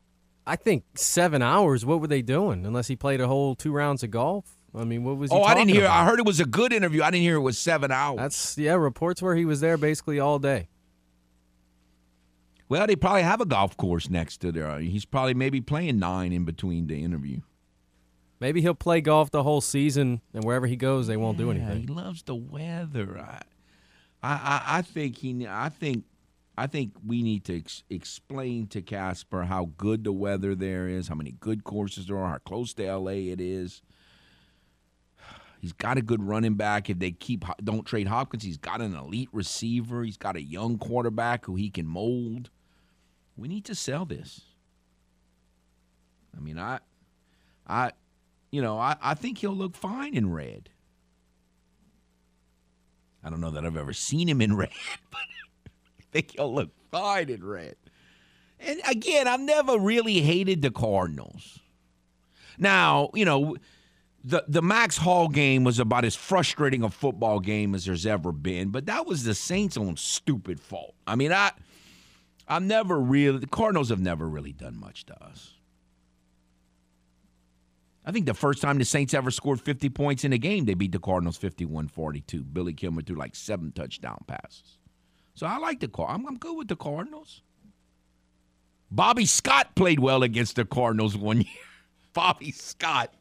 I 0.47 0.55
think 0.55 0.84
seven 0.95 1.43
hours. 1.43 1.86
What 1.86 2.01
were 2.01 2.07
they 2.07 2.24
doing? 2.24 2.65
Unless 2.65 2.88
he 2.88 2.95
played 2.95 3.22
a 3.22 3.28
whole 3.28 3.53
two 3.55 3.72
rounds 3.72 4.01
of 4.01 4.09
golf. 4.09 4.57
I 4.74 4.84
mean, 4.86 5.03
what 5.03 5.17
was 5.17 5.32
he? 5.32 5.38
Oh, 5.38 5.43
I 5.43 5.53
didn't 5.53 5.72
hear. 5.72 5.86
about? 5.86 6.01
I 6.01 6.05
heard 6.05 6.19
it 6.19 6.26
was 6.26 6.39
a 6.39 6.45
good 6.45 6.72
interview. 6.72 7.03
I 7.03 7.11
didn't 7.11 7.24
hear 7.24 7.36
it 7.36 7.41
was 7.41 7.57
seven 7.57 7.91
hours. 7.91 8.17
That's 8.17 8.57
yeah. 8.57 8.74
Reports 8.74 9.22
where 9.22 9.36
he 9.36 9.45
was 9.45 9.59
there 9.59 9.78
basically 9.78 10.19
all 10.19 10.39
day. 10.39 10.69
Well, 12.69 12.88
they 12.88 12.95
probably 12.95 13.24
have 13.24 13.41
a 13.41 13.45
golf 13.45 13.76
course 13.76 14.09
next 14.09 14.38
to 14.38 14.51
there. 14.53 14.80
He's 14.80 15.03
probably 15.03 15.34
maybe 15.34 15.59
playing 15.59 15.99
nine 15.99 16.32
in 16.32 16.45
between 16.45 16.88
the 16.88 17.03
interview. 17.03 17.41
Maybe 18.39 18.61
he'll 18.61 18.74
play 18.74 19.01
golf 19.01 19.30
the 19.30 19.43
whole 19.43 19.59
season, 19.59 20.22
and 20.34 20.43
wherever 20.45 20.67
he 20.67 20.78
goes, 20.78 21.07
they 21.07 21.17
won't 21.17 21.38
do 21.38 21.51
anything. 21.51 21.82
He 21.82 21.88
loves 21.88 22.24
the 22.24 22.34
weather. 22.34 23.19
I, 23.19 23.41
I, 24.24 24.34
I, 24.34 24.61
I 24.78 24.82
think 24.84 25.17
he. 25.17 25.45
I 25.45 25.67
think, 25.67 26.05
I 26.57 26.65
think 26.65 26.93
we 27.05 27.22
need 27.24 27.43
to 27.45 27.57
ex- 27.57 27.84
explain 27.89 28.67
to 28.67 28.82
Casper 28.82 29.43
how 29.43 29.72
good 29.78 30.05
the 30.05 30.13
weather 30.13 30.55
there 30.55 30.88
is, 30.88 31.09
how 31.09 31.15
many 31.15 31.34
good 31.34 31.65
courses 31.65 32.07
there 32.07 32.17
are, 32.17 32.30
how 32.30 32.38
close 32.38 32.74
to 32.76 32.86
L.A. 32.86 33.30
it 33.30 33.41
is. 33.41 33.82
He's 35.62 35.74
got 35.74 35.99
a 35.99 36.01
good 36.01 36.24
running 36.24 36.55
back. 36.55 36.89
If 36.89 36.97
they 36.97 37.12
keep 37.12 37.45
don't 37.64 37.86
trade 37.86 38.07
Hopkins, 38.07 38.43
he's 38.43 38.57
got 38.57 38.82
an 38.82 38.95
elite 38.95 39.30
receiver. 39.32 40.03
He's 40.03 40.18
got 40.18 40.36
a 40.36 40.41
young 40.41 40.80
quarterback 40.80 41.45
who 41.45 41.53
he 41.53 41.70
can 41.70 41.86
mold. 41.86 42.49
We 43.38 43.47
need 43.47 43.64
to 43.66 43.76
sell 43.76 44.03
this. 44.03 44.41
I 46.36 46.39
mean, 46.39 46.57
I, 46.57 46.80
I, 47.68 47.91
you 48.49 48.59
know, 48.59 48.80
I, 48.80 48.95
I 49.03 49.14
think 49.14 49.38
he'll 49.38 49.55
look 49.55 49.76
fine 49.76 50.16
in 50.16 50.34
red. 50.34 50.70
I 53.24 53.30
don't 53.30 53.39
know 53.39 53.51
that 53.51 53.64
I've 53.64 53.78
ever 53.78 53.93
seen 53.93 54.28
him 54.28 54.41
in 54.41 54.55
red, 54.57 54.72
but 55.12 55.22
I 55.68 56.03
think 56.12 56.32
he'll 56.32 56.51
look 56.55 56.72
fine 56.89 57.30
in 57.30 57.45
red. 57.45 57.76
And 58.59 58.82
again, 58.89 59.28
I've 59.28 59.39
never 59.39 59.78
really 59.78 60.22
hated 60.22 60.64
the 60.64 60.72
Cardinals. 60.72 61.59
Now, 62.57 63.12
you 63.14 63.26
know, 63.26 63.57
the 64.24 64.43
the 64.47 64.61
Max 64.61 64.97
Hall 64.97 65.28
game 65.28 65.63
was 65.63 65.80
about 65.80 66.05
as 66.05 66.15
frustrating 66.15 66.84
a 66.84 66.89
football 66.89 67.39
game 67.39 67.74
as 67.74 67.86
there's 67.86 68.05
ever 68.05 68.32
been, 68.32 68.69
but 68.69 68.86
that 68.86 69.05
was 69.07 69.24
the 69.24 69.34
Saints' 69.34 69.78
own 69.78 69.97
stupid 69.97 70.59
fault. 70.59 70.95
I 71.07 71.15
mean, 71.15 71.32
I 71.32 71.51
I've 72.47 72.63
never 72.63 72.99
really 72.99 73.39
the 73.39 73.47
Cardinals 73.47 73.89
have 73.89 73.99
never 73.99 74.28
really 74.28 74.53
done 74.53 74.80
much 74.80 75.05
to 75.07 75.24
us. 75.24 75.53
I 78.03 78.11
think 78.11 78.26
the 78.26 78.34
first 78.34 78.61
time 78.61 78.80
the 78.80 78.86
Saints 78.86 79.13
ever 79.13 79.30
scored 79.30 79.61
50 79.61 79.89
points 79.89 80.24
in 80.24 80.34
a 80.34 80.38
game, 80.38 80.65
they 80.65 80.74
beat 80.74 80.91
the 80.91 80.99
Cardinals 80.99 81.38
51 81.38 81.88
42. 81.88 82.43
Billy 82.43 82.74
Kilmer 82.74 83.01
threw 83.01 83.15
like 83.15 83.36
seven 83.36 83.72
touchdown 83.72 84.24
passes. 84.28 84.80
So 85.36 85.45
I 85.45 85.57
like 85.57 85.80
the 85.80 85.88
Car. 85.88 86.09
I'm, 86.09 86.28
I'm 86.28 86.38
good 86.38 86.57
with 86.57 86.67
the 86.67 86.76
Cardinals. 86.76 87.41
Bobby 88.89 89.26
Scott 89.26 89.76
played 89.76 89.99
well 89.99 90.24
against 90.24 90.55
the 90.55 90.65
Cardinals 90.65 91.15
one 91.15 91.38
year. 91.41 91.65
Bobby 92.13 92.51
Scott. 92.51 93.13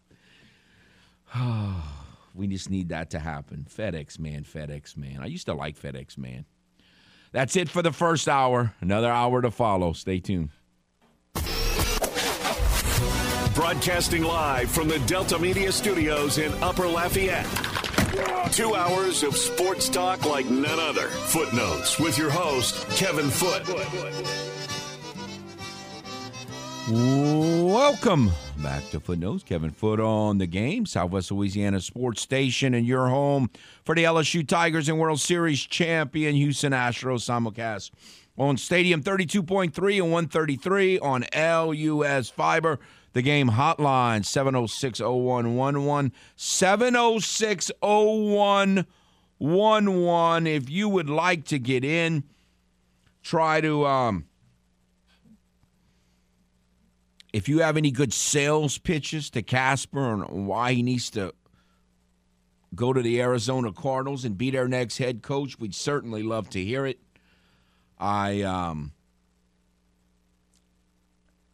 we 2.35 2.47
just 2.47 2.71
need 2.71 2.89
that 2.91 3.11
to 3.11 3.19
happen. 3.19 3.67
FedEx 3.69 4.19
man, 4.19 4.45
FedEx 4.45 4.97
man. 4.97 5.19
I 5.21 5.27
used 5.27 5.47
to 5.47 5.55
like 5.55 5.79
FedEx 5.79 6.19
man. 6.19 6.45
That's 7.33 7.57
it 7.57 7.69
for 7.69 7.83
the 7.83 7.93
first 7.93 8.29
hour. 8.29 8.75
Another 8.81 9.11
hour 9.11 9.41
to 9.43 9.51
follow. 9.51 9.93
Stay 9.93 10.19
tuned. 10.19 10.51
Broadcasting 13.55 14.23
live 14.23 14.71
from 14.71 14.89
the 14.89 14.99
Delta 15.07 15.39
Media 15.39 15.71
Studios 15.71 16.39
in 16.39 16.53
Upper 16.63 16.87
Lafayette. 16.87 17.47
Two 18.53 18.75
hours 18.75 19.23
of 19.23 19.37
sports 19.37 19.89
talk 19.89 20.25
like 20.25 20.47
none 20.47 20.81
other. 20.81 21.09
Footnotes 21.09 21.99
with 22.01 22.19
your 22.19 22.31
host, 22.31 22.89
Kevin 22.91 23.31
Foote. 23.31 23.69
Welcome 26.89 28.33
back 28.63 28.89
to 28.91 29.01
Footnotes. 29.01 29.43
Kevin 29.43 29.71
Foote 29.71 30.01
on 30.01 30.39
the 30.39 30.47
game, 30.47 30.87
Southwest 30.87 31.31
Louisiana 31.31 31.81
Sports 31.81 32.21
Station, 32.21 32.75
and 32.75 32.87
your 32.87 33.09
home 33.09 33.51
for 33.85 33.95
the 33.95 34.05
LSU 34.05 34.47
Tigers 34.47 34.89
and 34.89 34.99
World 34.99 35.21
Series 35.21 35.61
champion 35.61 36.35
Houston 36.35 36.73
Astros 36.73 37.25
simulcast 37.25 37.91
on 38.39 38.57
Stadium 38.57 39.03
32.3 39.03 40.03
and 40.03 40.13
133 40.13 40.99
on 40.99 41.25
LUS 41.35 42.31
Fiber. 42.31 42.79
The 43.13 43.23
game 43.23 43.51
hotline 43.51 44.25
706 44.25 45.01
0111 45.01 46.13
706 46.37 47.71
0111. 47.81 50.47
If 50.47 50.71
you 50.71 50.89
would 50.89 51.11
like 51.11 51.45
to 51.47 51.59
get 51.59 51.85
in, 51.85 52.23
try 53.23 53.61
to 53.61 53.87
um 53.87 54.27
if 57.33 57.49
you 57.49 57.61
have 57.61 57.77
any 57.77 57.91
good 57.91 58.13
sales 58.13 58.79
pitches 58.79 59.31
to 59.31 59.43
Casper 59.43 60.01
on 60.01 60.47
why 60.47 60.73
he 60.73 60.83
needs 60.83 61.11
to 61.11 61.35
go 62.75 62.93
to 62.93 63.03
the 63.03 63.21
Arizona 63.21 63.73
Cardinals 63.73 64.25
and 64.25 64.37
be 64.37 64.51
their 64.51 64.69
next 64.69 64.99
head 64.99 65.23
coach, 65.23 65.59
we'd 65.59 65.75
certainly 65.75 66.23
love 66.23 66.49
to 66.51 66.65
hear 66.65 66.87
it. 66.87 66.99
I 67.99 68.43
um 68.43 68.93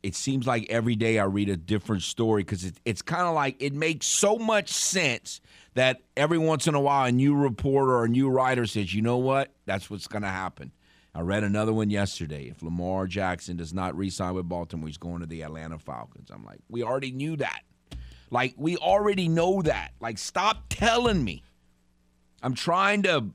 it 0.02 0.14
seems 0.14 0.46
like 0.46 0.70
every 0.70 0.94
day 0.94 1.18
I 1.18 1.24
read 1.24 1.48
a 1.48 1.56
different 1.56 2.02
story 2.02 2.44
because 2.44 2.64
it, 2.64 2.74
it's 2.84 3.02
kind 3.02 3.22
of 3.22 3.34
like 3.34 3.56
it 3.58 3.72
makes 3.72 4.06
so 4.06 4.36
much 4.36 4.68
sense 4.68 5.40
that 5.74 6.00
every 6.16 6.38
once 6.38 6.68
in 6.68 6.76
a 6.76 6.80
while 6.80 7.06
a 7.06 7.12
new 7.12 7.34
reporter 7.34 7.90
or 7.90 8.04
a 8.04 8.08
new 8.08 8.28
writer 8.28 8.66
says, 8.66 8.94
you 8.94 9.02
know 9.02 9.16
what, 9.16 9.52
that's 9.64 9.90
what's 9.90 10.06
going 10.06 10.22
to 10.22 10.28
happen. 10.28 10.70
I 11.16 11.22
read 11.22 11.44
another 11.44 11.72
one 11.72 11.88
yesterday. 11.88 12.48
If 12.50 12.62
Lamar 12.62 13.06
Jackson 13.06 13.56
does 13.56 13.72
not 13.72 13.96
re-sign 13.96 14.34
with 14.34 14.50
Baltimore, 14.50 14.86
he's 14.86 14.98
going 14.98 15.20
to 15.20 15.26
the 15.26 15.42
Atlanta 15.42 15.78
Falcons. 15.78 16.30
I'm 16.30 16.44
like, 16.44 16.58
we 16.68 16.82
already 16.82 17.10
knew 17.10 17.36
that. 17.38 17.62
Like, 18.30 18.52
we 18.58 18.76
already 18.76 19.26
know 19.26 19.62
that. 19.62 19.92
Like, 19.98 20.18
stop 20.18 20.64
telling 20.68 21.24
me. 21.24 21.42
I'm 22.42 22.52
trying 22.52 23.02
to 23.04 23.30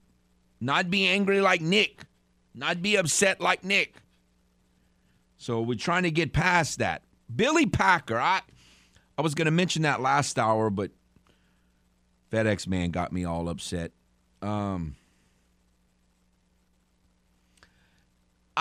not 0.60 0.92
be 0.92 1.08
angry 1.08 1.42
like 1.42 1.60
Nick, 1.62 2.04
not 2.54 2.84
be 2.84 2.98
upset 2.98 3.42
like 3.42 3.64
Nick. 3.64 3.96
So 5.38 5.62
we're 5.62 5.74
trying 5.74 6.04
to 6.04 6.12
get 6.12 6.34
past 6.34 6.78
that. 6.78 7.02
Billy 7.36 7.66
Packer, 7.66 8.20
I 8.20 8.42
I 9.18 9.24
was 9.24 9.34
going 9.34 9.46
to 9.46 9.52
mention 9.52 9.82
that 9.82 10.02
last 10.02 10.38
hour, 10.38 10.70
but 10.70 10.92
FedEx 12.32 12.68
man 12.68 12.92
got 12.92 13.12
me 13.12 13.26
all 13.26 13.50
upset. 13.50 13.92
Um, 14.44 14.98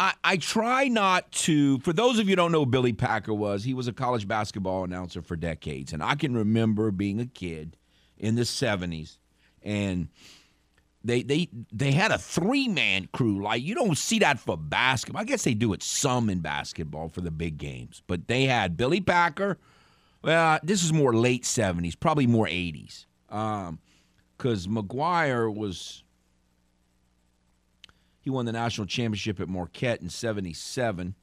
I, 0.01 0.15
I 0.25 0.37
try 0.39 0.89
not 0.89 1.31
to. 1.33 1.79
For 1.81 1.93
those 1.93 2.19
of 2.19 2.27
you 2.27 2.35
don't 2.35 2.53
know 2.53 2.65
Billy 2.65 2.95
Packer 2.95 3.35
was, 3.35 3.65
he 3.65 3.75
was 3.75 3.87
a 3.87 3.93
college 3.93 4.27
basketball 4.27 4.83
announcer 4.83 5.21
for 5.21 5.37
decades, 5.37 5.93
and 5.93 6.03
I 6.03 6.15
can 6.15 6.35
remember 6.35 6.91
being 6.91 7.21
a 7.21 7.27
kid 7.27 7.77
in 8.17 8.35
the 8.35 8.43
'70s, 8.43 9.19
and 9.63 10.09
they 11.05 11.21
they 11.21 11.51
they 11.71 11.93
had 11.93 12.13
a 12.13 12.19
three 12.19 12.67
man 12.67 13.11
crew. 13.13 13.43
Like 13.43 13.63
you 13.63 13.75
don't 13.75 13.99
see 13.99 14.21
that 14.21 14.41
for 14.41 14.57
basketball. 14.57 15.21
I 15.21 15.25
guess 15.27 15.45
they 15.45 15.53
do 15.53 15.75
it 15.75 15.83
some 15.83 16.31
in 16.31 16.39
basketball 16.39 17.11
for 17.11 17.21
the 17.21 17.31
big 17.31 17.59
games, 17.59 18.03
but 18.07 18.27
they 18.27 18.45
had 18.45 18.79
Billy 18.79 19.03
Packer. 19.03 19.59
Well, 20.25 20.61
this 20.63 20.83
is 20.83 20.95
more 20.95 21.15
late 21.15 21.43
'70s, 21.43 21.95
probably 22.01 22.27
more 22.27 22.47
'80s, 22.47 23.05
because 23.29 24.67
um, 24.67 24.75
McGuire 24.75 25.55
was 25.55 26.05
he 28.21 28.31
won 28.31 28.45
the 28.45 28.53
national 28.53 28.87
championship 28.87 29.41
at 29.41 29.49
Marquette 29.49 30.03
in 30.03 30.11
77 30.11 31.15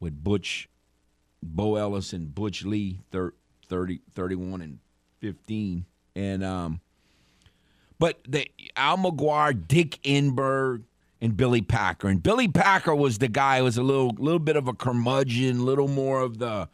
with 0.00 0.22
Butch, 0.22 0.68
Bo 1.42 1.76
Ellis, 1.76 2.12
and 2.12 2.34
Butch 2.34 2.64
Lee, 2.64 3.00
30, 3.10 4.00
31 4.14 4.62
and 4.62 4.78
15. 5.20 5.84
And, 6.14 6.44
um, 6.44 6.80
but 7.98 8.20
the 8.28 8.46
Al 8.76 8.98
McGuire, 8.98 9.66
Dick 9.66 9.98
Enberg, 10.04 10.82
and 11.20 11.36
Billy 11.36 11.62
Packer. 11.62 12.08
And 12.08 12.22
Billy 12.22 12.48
Packer 12.48 12.94
was 12.94 13.18
the 13.18 13.28
guy 13.28 13.58
who 13.58 13.64
was 13.64 13.78
a 13.78 13.82
little, 13.82 14.14
little 14.18 14.38
bit 14.38 14.56
of 14.56 14.68
a 14.68 14.74
curmudgeon, 14.74 15.64
little 15.64 15.88
more 15.88 16.20
of 16.20 16.38
the, 16.38 16.68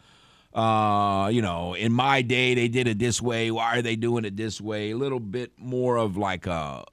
uh, 0.53 1.31
you 1.33 1.41
know, 1.41 1.75
in 1.75 1.93
my 1.93 2.21
day 2.23 2.55
they 2.55 2.67
did 2.67 2.89
it 2.89 2.99
this 2.99 3.23
way. 3.23 3.51
Why 3.51 3.79
are 3.79 3.83
they 3.83 3.95
doing 3.97 4.25
it 4.25 4.37
this 4.37 4.61
way? 4.61 4.91
A 4.91 4.97
little 4.97 5.21
bit 5.21 5.53
more 5.57 5.97
of 5.97 6.17
like 6.17 6.47
a 6.47 6.85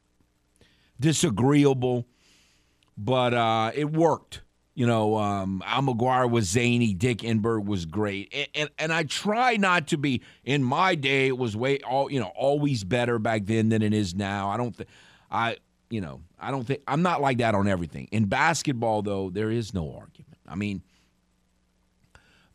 disagreeable, 0.99 2.05
but 2.97 3.33
uh, 3.33 3.71
it 3.75 3.91
worked. 3.91 4.41
You 4.77 4.85
know, 4.85 5.17
um, 5.17 5.63
Al 5.65 5.81
McGuire 5.81 6.29
was 6.29 6.45
zany. 6.45 6.93
Dick 6.93 7.19
Enberg 7.19 7.65
was 7.65 7.87
great, 7.87 8.31
and, 8.31 8.47
and, 8.53 8.69
and 8.77 8.93
I 8.93 9.03
try 9.03 9.57
not 9.57 9.87
to 9.87 9.97
be. 9.97 10.21
In 10.43 10.63
my 10.63 10.93
day, 10.93 11.27
it 11.27 11.37
was 11.37 11.57
way 11.57 11.79
all 11.79 12.11
you 12.11 12.19
know, 12.19 12.31
always 12.35 12.83
better 12.83 13.17
back 13.17 13.47
then 13.47 13.69
than 13.69 13.81
it 13.81 13.91
is 13.91 14.13
now. 14.13 14.49
I 14.49 14.57
don't 14.57 14.75
think 14.75 14.87
I, 15.31 15.57
you 15.89 15.99
know, 15.99 16.21
I 16.39 16.51
don't 16.51 16.63
think 16.63 16.81
I'm 16.87 17.01
not 17.01 17.21
like 17.21 17.39
that 17.39 17.55
on 17.55 17.67
everything. 17.67 18.07
In 18.11 18.25
basketball, 18.25 19.01
though, 19.01 19.31
there 19.31 19.49
is 19.49 19.73
no 19.73 19.95
argument. 19.95 20.37
I 20.47 20.53
mean, 20.53 20.83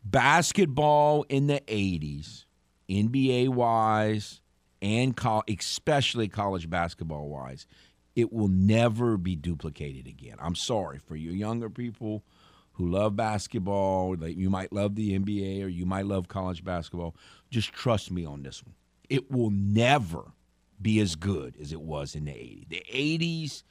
basketball 0.05 1.25
in 1.29 1.49
the 1.49 1.61
'80s, 1.67 2.45
NBA 2.89 3.49
wise, 3.49 4.41
and 4.81 5.17
co- 5.17 5.43
especially 5.49 6.29
college 6.29 6.71
basketball 6.71 7.29
wise, 7.29 7.67
it 8.15 8.33
will 8.33 8.49
never 8.49 9.17
be 9.17 9.37
duplicated 9.37 10.07
again. 10.07 10.37
I'm 10.39 10.55
sorry 10.55 10.99
for 10.99 11.17
you 11.17 11.31
younger 11.31 11.71
people 11.71 12.25
who 12.73 12.89
love 12.89 13.17
basketball, 13.17 14.17
you 14.29 14.49
might 14.49 14.73
love 14.73 14.95
the 14.95 15.19
NBA 15.19 15.65
or 15.65 15.69
you 15.69 15.85
might 15.85 16.07
love 16.07 16.29
college 16.29 16.65
basketball. 16.65 17.15
Just 17.51 17.73
trust 17.73 18.11
me 18.11 18.25
on 18.25 18.43
this 18.43 18.65
one. 18.65 18.75
It 19.11 19.31
will 19.31 19.51
never 19.51 20.33
be 20.81 21.01
as 21.01 21.15
good 21.15 21.57
as 21.61 21.73
it 21.73 21.83
was 21.83 22.15
in 22.15 22.25
the 22.25 22.33
80s. 22.33 22.69
The 22.69 22.85
80s 22.91 23.63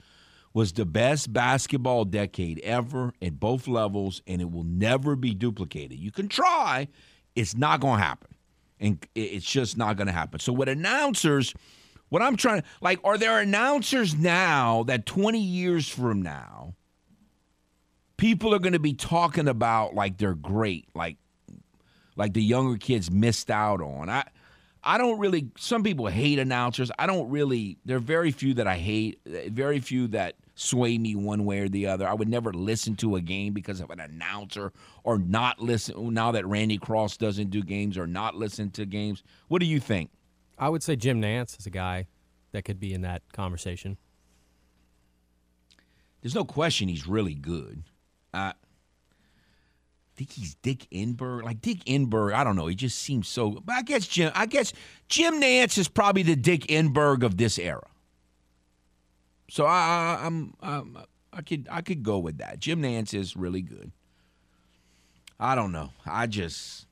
was 0.54 0.74
the 0.74 0.86
best 0.86 1.32
basketball 1.34 2.06
decade 2.06 2.60
ever 2.60 3.14
at 3.22 3.40
both 3.40 3.68
levels, 3.68 4.22
and 4.28 4.42
it 4.42 4.52
will 4.52 4.64
never 4.64 5.16
be 5.16 5.34
duplicated. 5.34 5.98
You 5.98 6.12
can 6.12 6.28
try, 6.28 6.88
it's 7.36 7.56
not 7.56 7.80
going 7.80 8.00
to 8.00 8.04
happen. 8.04 8.36
And 8.80 9.06
it's 9.14 9.46
just 9.46 9.78
not 9.78 9.96
going 9.96 10.08
to 10.08 10.14
happen. 10.14 10.40
So, 10.40 10.52
with 10.52 10.68
announcers, 10.68 11.54
what 12.12 12.22
I'm 12.22 12.36
trying 12.36 12.62
to 12.62 12.68
like, 12.82 13.00
are 13.06 13.18
there 13.18 13.40
announcers 13.40 14.14
now 14.14 14.84
that 14.84 15.06
20 15.06 15.40
years 15.40 15.88
from 15.88 16.22
now, 16.22 16.76
people 18.18 18.54
are 18.54 18.60
going 18.60 18.74
to 18.74 18.80
be 18.80 18.94
talking 18.94 19.48
about 19.48 19.96
like 19.96 20.18
they're 20.18 20.36
great, 20.36 20.90
like 20.94 21.16
like 22.18 22.34
the 22.34 22.44
younger 22.44 22.78
kids 22.78 23.10
missed 23.10 23.50
out 23.50 23.80
on? 23.80 24.10
I 24.10 24.26
I 24.84 24.98
don't 24.98 25.20
really. 25.20 25.52
Some 25.58 25.84
people 25.84 26.08
hate 26.08 26.38
announcers. 26.38 26.92
I 27.00 27.08
don't 27.08 27.30
really. 27.30 27.78
There 27.86 27.96
are 27.96 28.02
very 28.02 28.32
few 28.32 28.56
that 28.56 28.68
I 28.68 28.76
hate. 28.76 29.22
Very 29.26 29.80
few 29.80 30.08
that 30.08 30.36
sway 30.56 30.98
me 30.98 31.16
one 31.16 31.46
way 31.46 31.60
or 31.60 31.70
the 31.70 31.88
other. 31.88 32.06
I 32.06 32.14
would 32.14 32.28
never 32.28 32.52
listen 32.52 32.98
to 32.98 33.16
a 33.16 33.22
game 33.22 33.54
because 33.54 33.80
of 33.80 33.90
an 33.90 34.02
announcer 34.02 34.74
or 35.06 35.18
not 35.18 35.62
listen. 35.62 36.14
Now 36.14 36.34
that 36.34 36.46
Randy 36.46 36.78
Cross 36.78 37.18
doesn't 37.18 37.52
do 37.52 37.64
games 37.64 37.98
or 37.98 38.06
not 38.06 38.36
listen 38.36 38.70
to 38.72 38.86
games, 38.86 39.24
what 39.48 39.62
do 39.62 39.66
you 39.66 39.80
think? 39.80 40.10
I 40.62 40.70
would 40.70 40.84
say 40.84 40.96
Jim 40.96 41.20
Nantz 41.20 41.60
is 41.60 41.66
a 41.66 41.72
guy 41.72 42.06
that 42.52 42.64
could 42.64 42.80
be 42.80 42.94
in 42.94 43.02
that 43.02 43.24
conversation. 43.34 43.98
There's 46.22 46.36
no 46.36 46.46
question 46.46 46.88
he's 46.88 47.08
really 47.08 47.34
good. 47.34 47.84
I 48.32 48.54
think 50.16 50.32
he's 50.32 50.54
Dick 50.54 50.88
Enberg. 50.92 51.44
Like 51.44 51.62
Dick 51.62 51.84
Enberg, 51.86 52.36
I 52.36 52.44
don't 52.44 52.56
know. 52.56 52.68
He 52.68 52.76
just 52.76 53.00
seems 53.00 53.28
so. 53.28 53.60
But 53.66 53.74
I 53.74 53.82
guess 53.82 54.06
Jim. 54.06 54.32
I 54.36 54.46
guess 54.46 54.72
Jim 55.10 55.42
Nantz 55.42 55.80
is 55.80 55.88
probably 55.88 56.22
the 56.22 56.36
Dick 56.36 56.68
Enberg 56.68 57.24
of 57.24 57.38
this 57.38 57.58
era. 57.58 57.88
So 59.50 59.66
I, 59.66 60.20
I 60.22 60.26
I'm, 60.26 60.54
I'm 60.62 60.98
I 61.34 61.42
could 61.42 61.68
I 61.72 61.82
could 61.82 62.04
go 62.04 62.20
with 62.20 62.38
that. 62.38 62.60
Jim 62.60 62.84
Nantz 62.84 63.16
is 63.16 63.36
really 63.36 63.64
good. 63.64 63.92
I 65.40 65.56
don't 65.56 65.72
know. 65.72 65.90
I 66.06 66.28
just 66.28 66.86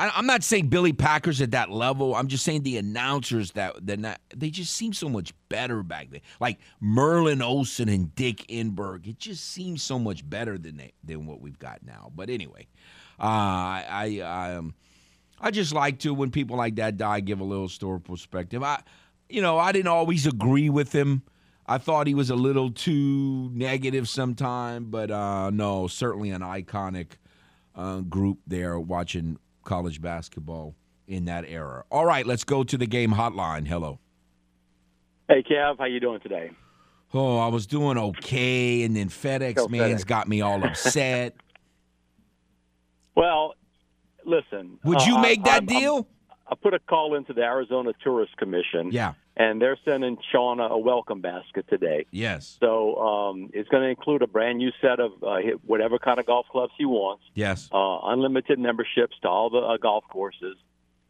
I, 0.00 0.10
I'm 0.16 0.24
not 0.24 0.42
saying 0.42 0.68
Billy 0.68 0.94
Packers 0.94 1.42
at 1.42 1.50
that 1.50 1.70
level. 1.70 2.14
I'm 2.14 2.28
just 2.28 2.42
saying 2.42 2.62
the 2.62 2.78
announcers 2.78 3.52
that 3.52 3.76
they're 3.82 3.98
not. 3.98 4.18
They 4.34 4.48
just 4.48 4.74
seem 4.74 4.94
so 4.94 5.10
much 5.10 5.34
better 5.50 5.82
back 5.82 6.08
then. 6.10 6.22
Like 6.40 6.58
Merlin 6.80 7.42
Olsen 7.42 7.90
and 7.90 8.14
Dick 8.14 8.46
Enberg. 8.48 9.06
It 9.06 9.18
just 9.18 9.44
seems 9.46 9.82
so 9.82 9.98
much 9.98 10.28
better 10.28 10.56
than 10.56 10.78
they, 10.78 10.92
than 11.04 11.26
what 11.26 11.42
we've 11.42 11.58
got 11.58 11.84
now. 11.84 12.10
But 12.14 12.30
anyway, 12.30 12.66
uh, 13.20 13.24
I 13.24 14.22
I 14.24 14.54
um 14.54 14.74
I 15.38 15.50
just 15.50 15.74
like 15.74 15.98
to 16.00 16.14
when 16.14 16.30
people 16.30 16.56
like 16.56 16.76
that 16.76 16.96
die, 16.96 17.20
give 17.20 17.40
a 17.40 17.44
little 17.44 17.68
story 17.68 18.00
perspective. 18.00 18.62
I 18.62 18.82
you 19.28 19.42
know 19.42 19.58
I 19.58 19.70
didn't 19.70 19.88
always 19.88 20.26
agree 20.26 20.70
with 20.70 20.94
him. 20.94 21.24
I 21.66 21.76
thought 21.76 22.06
he 22.06 22.14
was 22.14 22.30
a 22.30 22.36
little 22.36 22.70
too 22.70 23.50
negative 23.52 24.08
sometime, 24.08 24.86
but 24.86 25.10
uh, 25.10 25.50
no, 25.50 25.88
certainly 25.88 26.30
an 26.30 26.40
iconic 26.40 27.12
uh, 27.76 28.00
group 28.00 28.38
there 28.46 28.80
watching 28.80 29.38
college 29.64 30.00
basketball 30.00 30.74
in 31.06 31.24
that 31.26 31.44
era. 31.48 31.84
All 31.90 32.04
right, 32.06 32.26
let's 32.26 32.44
go 32.44 32.62
to 32.64 32.78
the 32.78 32.86
game 32.86 33.12
hotline. 33.12 33.66
Hello. 33.66 33.98
Hey, 35.28 35.42
Kev, 35.48 35.78
how 35.78 35.84
you 35.84 36.00
doing 36.00 36.20
today? 36.20 36.50
Oh, 37.12 37.38
I 37.38 37.48
was 37.48 37.66
doing 37.66 37.98
okay, 37.98 38.82
and 38.82 38.94
then 38.96 39.08
FedEx 39.08 39.56
Go 39.56 39.68
man's 39.68 40.04
FedEx. 40.04 40.06
got 40.06 40.28
me 40.28 40.40
all 40.40 40.64
upset. 40.64 41.34
Well, 43.16 43.54
listen. 44.24 44.78
Would 44.84 45.02
you 45.04 45.16
uh, 45.16 45.20
make 45.22 45.44
that 45.44 45.62
I'm- 45.62 45.68
I'm- 45.68 45.80
deal? 45.80 46.06
I 46.46 46.54
put 46.54 46.74
a 46.74 46.78
call 46.80 47.14
into 47.14 47.32
the 47.32 47.42
Arizona 47.42 47.92
Tourist 48.02 48.36
Commission. 48.36 48.90
Yeah. 48.90 49.12
And 49.40 49.58
they're 49.58 49.78
sending 49.86 50.18
Sean 50.30 50.60
a, 50.60 50.76
welcome 50.76 51.22
basket 51.22 51.64
today. 51.66 52.04
Yes. 52.10 52.58
So 52.60 52.96
um, 52.96 53.48
it's 53.54 53.70
going 53.70 53.82
to 53.82 53.88
include 53.88 54.20
a 54.20 54.26
brand 54.26 54.58
new 54.58 54.70
set 54.82 55.00
of 55.00 55.12
uh, 55.22 55.38
whatever 55.64 55.98
kind 55.98 56.20
of 56.20 56.26
golf 56.26 56.44
clubs 56.52 56.74
he 56.76 56.84
wants. 56.84 57.24
Yes. 57.32 57.70
uh, 57.72 58.00
unlimited 58.02 58.58
memberships 58.58 59.16
to 59.22 59.28
all 59.28 59.48
the 59.48 59.60
uh, 59.60 59.78
golf 59.78 60.04
courses. 60.10 60.58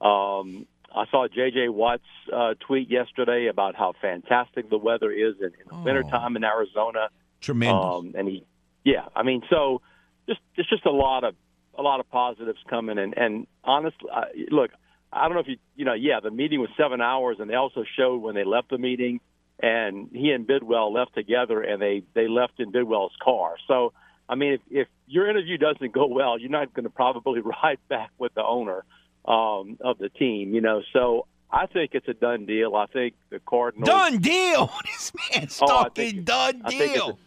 Um, 0.01 0.69
I 0.95 1.07
saw 1.11 1.27
J.J. 1.27 1.71
Watt's 1.71 2.05
uh, 2.33 2.55
tweet 2.61 2.89
yesterday 2.89 3.49
about 3.49 3.75
how 3.75 3.95
fantastic 4.01 4.71
the 4.71 4.79
weather 4.79 5.11
is 5.11 5.35
in, 5.41 5.47
in 5.47 5.67
the 5.69 5.79
wintertime 5.83 6.37
in 6.37 6.45
Arizona. 6.45 7.09
Tremendous. 7.41 7.85
Um, 7.85 8.15
and 8.17 8.29
he, 8.29 8.45
yeah, 8.85 9.07
I 9.17 9.25
mean, 9.25 9.43
so 9.51 9.83
just 10.29 10.41
it's 10.55 10.69
just 10.69 10.87
a 10.87 10.93
lot 10.93 11.25
of 11.25 11.35
a 11.77 11.83
lot 11.83 11.99
of 11.99 12.09
positives 12.11 12.61
coming. 12.69 12.97
And 12.99 13.13
and 13.17 13.49
honestly, 13.65 14.09
I, 14.13 14.27
look, 14.53 14.71
I 15.13 15.23
don't 15.27 15.35
know 15.35 15.41
if 15.41 15.49
you 15.49 15.57
you 15.77 15.85
know, 15.85 15.95
yeah, 15.95 16.21
the 16.21 16.31
meeting 16.31 16.61
was 16.61 16.71
seven 16.77 17.01
hours, 17.01 17.39
and 17.41 17.51
they 17.51 17.55
also 17.55 17.85
showed 17.97 18.23
when 18.23 18.35
they 18.35 18.45
left 18.45 18.71
the 18.71 18.79
meeting, 18.79 19.21
and 19.63 20.09
he 20.13 20.31
and 20.31 20.47
Bidwill 20.47 20.93
left 20.93 21.15
together, 21.15 21.61
and 21.63 21.81
they 21.81 22.03
they 22.15 22.29
left 22.29 22.61
in 22.61 22.73
Bidwill's 22.73 23.17
car. 23.23 23.57
So. 23.67 23.93
I 24.29 24.37
mean, 24.37 24.53
if, 24.53 24.61
if 24.71 24.89
your 25.09 25.29
interview 25.29 25.59
doesn't 25.59 25.91
go 25.93 26.07
well, 26.07 26.39
you're 26.39 26.51
not 26.51 26.73
going 26.73 26.85
to 26.85 26.89
probably 26.91 27.41
ride 27.65 27.81
back 27.89 28.11
with 28.17 28.33
the 28.35 28.45
owner 28.45 28.85
um, 29.27 29.77
of 29.81 29.99
the 29.99 30.09
team, 30.09 30.55
you 30.55 30.61
know. 30.61 30.83
So 30.93 31.27
I 31.51 31.67
think 31.67 31.91
it's 31.95 32.07
a 32.07 32.15
done 32.15 32.47
deal. 32.47 32.77
I 32.77 32.87
think 32.87 33.15
the 33.31 33.41
Cardinals 33.41 33.89
Done 33.89 34.19
deal. 34.19 34.71
This 34.85 35.13
man's 35.35 35.59
Oh, 35.61 35.67
talking 35.67 36.23
done 36.23 36.63
I 36.65 36.71
think 36.71 36.95
deal. 36.95 37.19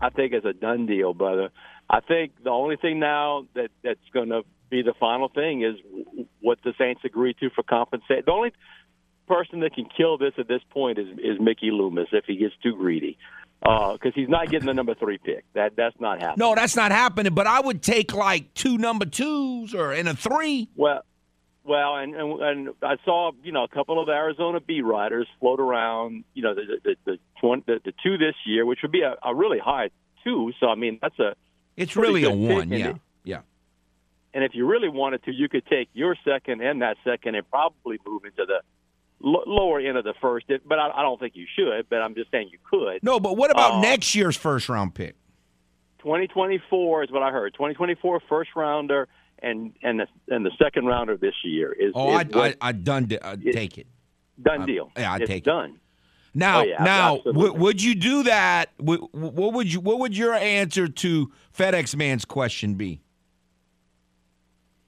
I 0.00 0.10
think 0.10 0.32
it's 0.32 0.44
a 0.44 0.52
done 0.52 0.86
deal, 0.86 1.14
brother. 1.14 1.50
I 1.88 2.00
think 2.00 2.32
the 2.42 2.50
only 2.50 2.74
thing 2.76 2.98
now 2.98 3.46
that 3.54 3.70
that's 3.84 4.00
going 4.12 4.30
to 4.30 4.42
be 4.70 4.82
the 4.82 4.94
final 4.98 5.28
thing 5.28 5.62
is 5.62 5.76
what 6.40 6.58
the 6.64 6.72
Saints 6.78 7.02
agree 7.04 7.34
to 7.40 7.50
for 7.50 7.62
compensation. 7.62 8.22
The 8.26 8.32
only 8.32 8.52
person 9.26 9.60
that 9.60 9.74
can 9.74 9.86
kill 9.96 10.18
this 10.18 10.32
at 10.38 10.48
this 10.48 10.62
point 10.70 10.98
is 10.98 11.06
is 11.18 11.38
Mickey 11.40 11.70
Loomis 11.70 12.08
if 12.12 12.24
he 12.26 12.36
gets 12.36 12.54
too 12.62 12.74
greedy, 12.76 13.18
uh, 13.62 13.92
because 13.92 14.12
he's 14.14 14.28
not 14.28 14.48
getting 14.50 14.66
the 14.66 14.74
number 14.74 14.94
three 14.94 15.18
pick. 15.18 15.44
That 15.54 15.76
that's 15.76 15.98
not 16.00 16.20
happening. 16.20 16.38
No, 16.48 16.54
that's 16.54 16.76
not 16.76 16.92
happening. 16.92 17.34
But 17.34 17.46
I 17.46 17.60
would 17.60 17.82
take 17.82 18.14
like 18.14 18.54
two 18.54 18.78
number 18.78 19.04
twos 19.06 19.74
or 19.74 19.92
in 19.92 20.06
a 20.08 20.14
three. 20.14 20.68
Well, 20.76 21.02
well, 21.64 21.96
and, 21.96 22.14
and 22.14 22.40
and 22.42 22.68
I 22.82 22.96
saw 23.04 23.32
you 23.44 23.52
know 23.52 23.64
a 23.64 23.68
couple 23.68 24.00
of 24.02 24.08
Arizona 24.08 24.60
B 24.60 24.80
riders 24.80 25.28
float 25.38 25.60
around. 25.60 26.24
You 26.34 26.42
know 26.42 26.54
the 26.54 26.62
the 26.82 26.96
the, 27.04 27.18
the, 27.66 27.80
the 27.84 27.92
two 28.02 28.18
this 28.18 28.34
year, 28.46 28.64
which 28.66 28.80
would 28.82 28.92
be 28.92 29.02
a, 29.02 29.14
a 29.24 29.34
really 29.34 29.58
high 29.58 29.90
two. 30.24 30.52
So 30.58 30.66
I 30.68 30.74
mean 30.74 30.98
that's 31.00 31.18
a 31.18 31.34
It's 31.76 31.96
really 31.96 32.24
a 32.24 32.30
one. 32.30 32.62
and 32.62 32.70
Yeah. 32.72 32.76
it- 32.76 32.80
Yeah. 32.80 32.94
And 34.32 34.44
if 34.44 34.52
you 34.54 34.66
really 34.66 34.88
wanted 34.88 35.24
to, 35.24 35.32
you 35.32 35.48
could 35.48 35.66
take 35.66 35.88
your 35.92 36.16
second 36.24 36.60
and 36.60 36.82
that 36.82 36.96
second 37.04 37.34
and 37.34 37.48
probably 37.50 37.98
move 38.06 38.24
into 38.24 38.44
the 38.46 38.60
lo- 39.20 39.42
lower 39.46 39.80
end 39.80 39.96
of 39.98 40.04
the 40.04 40.14
first. 40.20 40.46
It- 40.48 40.62
But 40.68 40.78
I, 40.78 40.90
I 40.90 41.02
don't 41.02 41.18
think 41.18 41.34
you 41.36 41.46
should. 41.56 41.88
But 41.88 41.96
I'm 42.02 42.14
just 42.14 42.30
saying 42.30 42.50
you 42.52 42.58
could. 42.70 43.02
No, 43.02 43.18
but 43.18 43.36
what 43.36 43.50
about 43.50 43.74
Uh, 43.74 43.80
next 43.80 44.14
year's 44.14 44.36
first 44.36 44.68
round 44.68 44.94
pick? 44.94 45.16
2024 45.98 47.04
is 47.04 47.10
what 47.10 47.22
I 47.22 47.30
heard. 47.30 47.52
2024 47.54 48.20
first 48.28 48.50
rounder 48.56 49.08
and 49.42 49.72
and 49.82 50.00
the 50.00 50.06
and 50.28 50.44
the 50.44 50.50
second 50.62 50.86
rounder 50.86 51.16
this 51.16 51.34
year 51.44 51.72
is, 51.72 51.92
Oh, 51.94 52.10
is 52.10 52.14
I, 52.18 52.22
what- 52.36 52.56
I, 52.60 52.68
I 52.68 52.72
done. 52.72 53.06
di- 53.06 53.20
I'd 53.20 53.42
take 53.52 53.78
it. 53.78 53.86
done 54.40 54.62
I- 54.62 54.66
deal. 54.66 54.90
yeah, 54.96 55.12
I'd 55.12 55.22
it's 55.22 55.28
take 55.28 55.44
it. 55.46 55.50
done. 55.50 55.78
Now, 56.32 56.60
Oh, 56.60 56.64
yeah, 56.64 56.84
now, 56.84 57.16
w- 57.24 57.52
would 57.54 57.82
you 57.82 57.96
do 57.96 58.22
that? 58.22 58.70
W- 58.78 59.08
what 59.12 59.52
would 59.54 59.72
you? 59.72 59.80
What 59.80 59.98
would 59.98 60.16
your 60.16 60.32
answer 60.34 60.86
to 60.86 61.32
FedEx 61.56 61.96
man's 61.96 62.24
question 62.24 62.74
be? 62.74 63.00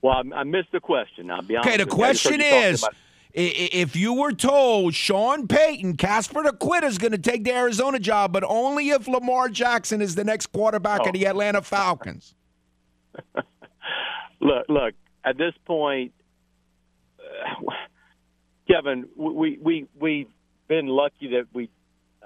Well, 0.02 0.14
I, 0.34 0.40
I 0.40 0.44
missed 0.44 0.72
the 0.72 0.80
question. 0.80 1.30
I'll 1.30 1.42
be 1.42 1.56
honest. 1.56 1.68
Okay, 1.68 1.76
the 1.78 1.84
with 1.86 1.98
you. 1.98 2.04
I 2.04 2.12
just 2.12 2.24
heard 2.24 2.30
question 2.40 2.40
is, 2.72 2.82
about- 2.82 2.94
i- 3.36 3.40
i- 3.40 3.70
if 3.72 3.96
you 3.96 4.12
were 4.14 4.32
told 4.32 4.94
Sean 4.94 5.46
Payton, 5.48 5.96
Casper 5.96 6.42
the 6.42 6.52
Quitter 6.52 6.86
is 6.86 6.98
going 6.98 7.12
to 7.12 7.18
take 7.18 7.44
the 7.44 7.52
Arizona 7.54 7.98
job, 7.98 8.32
but 8.32 8.44
only 8.44 8.90
if 8.90 9.06
Lamar 9.08 9.48
Jackson 9.48 10.02
is 10.02 10.14
the 10.16 10.24
next 10.24 10.48
quarterback 10.48 11.00
Oh. 11.04 11.06
of 11.08 11.12
the 11.12 11.26
Atlanta 11.26 11.62
Falcons. 11.62 12.34
look, 14.40 14.66
look. 14.68 14.94
At 15.24 15.38
this 15.38 15.54
point, 15.66 16.12
uh, 17.20 17.70
Kevin, 18.68 19.08
we 19.16 19.58
we 19.62 19.86
we've 19.98 20.28
been 20.66 20.86
lucky 20.88 21.28
that 21.28 21.44
we, 21.52 21.68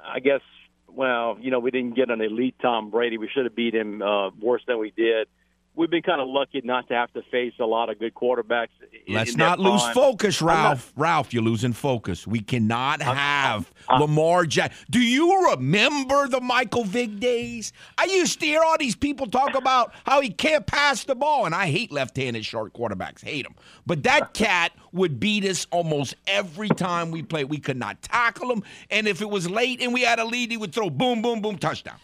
I 0.03 0.21
guess, 0.21 0.41
well, 0.89 1.37
you 1.41 1.51
know, 1.51 1.59
we 1.59 1.71
didn't 1.71 1.95
get 1.95 2.11
an 2.11 2.21
elite 2.23 2.55
Tom 2.63 2.91
Brady. 2.91 3.19
We 3.19 3.29
should 3.29 3.45
have 3.45 3.55
beat 3.57 3.75
him 3.75 4.01
uh, 4.01 4.31
worse 4.41 4.63
than 4.67 4.79
we 4.79 4.93
did. 4.97 5.29
We've 5.77 5.91
been 5.91 6.03
kind 6.03 6.23
of 6.23 6.29
lucky 6.29 6.63
not 6.65 6.89
to 6.89 6.95
have 6.95 7.13
to 7.13 7.23
face 7.31 7.53
a 7.61 7.67
lot 7.67 7.91
of 7.91 7.99
good 7.99 8.15
quarterbacks. 8.15 8.69
Let's 9.09 9.37
not 9.37 9.61
lose 9.61 9.83
focus, 9.91 10.41
I'm 10.41 10.47
not- 10.47 10.55
Ralph. 10.55 10.93
Ralph, 10.97 11.35
you're 11.35 11.43
losing 11.43 11.75
focus. 11.75 12.27
We 12.27 12.41
cannot 12.41 13.03
have 13.03 13.71
Lamar 13.91 14.47
Jack. 14.47 14.73
Do 14.89 14.99
you 15.01 15.51
remember 15.51 16.29
the 16.29 16.41
Michael 16.41 16.85
Vick 16.85 17.21
days? 17.21 17.75
I 17.99 18.07
used 18.07 18.41
to 18.41 18.47
hear 18.47 18.63
all 18.63 18.79
these 18.79 18.97
people 18.97 19.27
talk 19.27 19.55
about 19.55 19.93
how 20.07 20.23
he 20.23 20.31
can't 20.31 20.67
pass 20.67 21.05
the 21.05 21.15
ball, 21.15 21.45
and 21.45 21.55
I 21.55 21.67
hate 21.67 21.93
left-handed 21.93 22.45
short 22.47 22.73
quarterbacks. 22.73 23.23
Hate 23.23 23.45
them. 23.45 23.55
But 23.85 24.03
that 24.05 24.33
cat 24.35 24.73
would 24.93 25.21
beat 25.21 25.45
us 25.45 25.67
almost 25.71 26.15
every 26.27 26.71
time 26.71 27.11
we 27.11 27.23
played. 27.23 27.51
We 27.51 27.59
could 27.59 27.77
not 27.77 28.01
tackle 28.01 28.51
him, 28.51 28.63
and 28.91 29.07
if 29.07 29.21
it 29.21 29.29
was 29.29 29.49
late 29.51 29.83
and 29.83 29.93
we 29.93 30.01
had 30.01 30.21
a 30.21 30.25
lead, 30.25 30.51
he 30.51 30.57
would 30.57 30.73
throw 30.73 30.89
boom, 30.89 31.21
boom, 31.21 31.43
boom, 31.43 31.59
touchdown. 31.59 31.99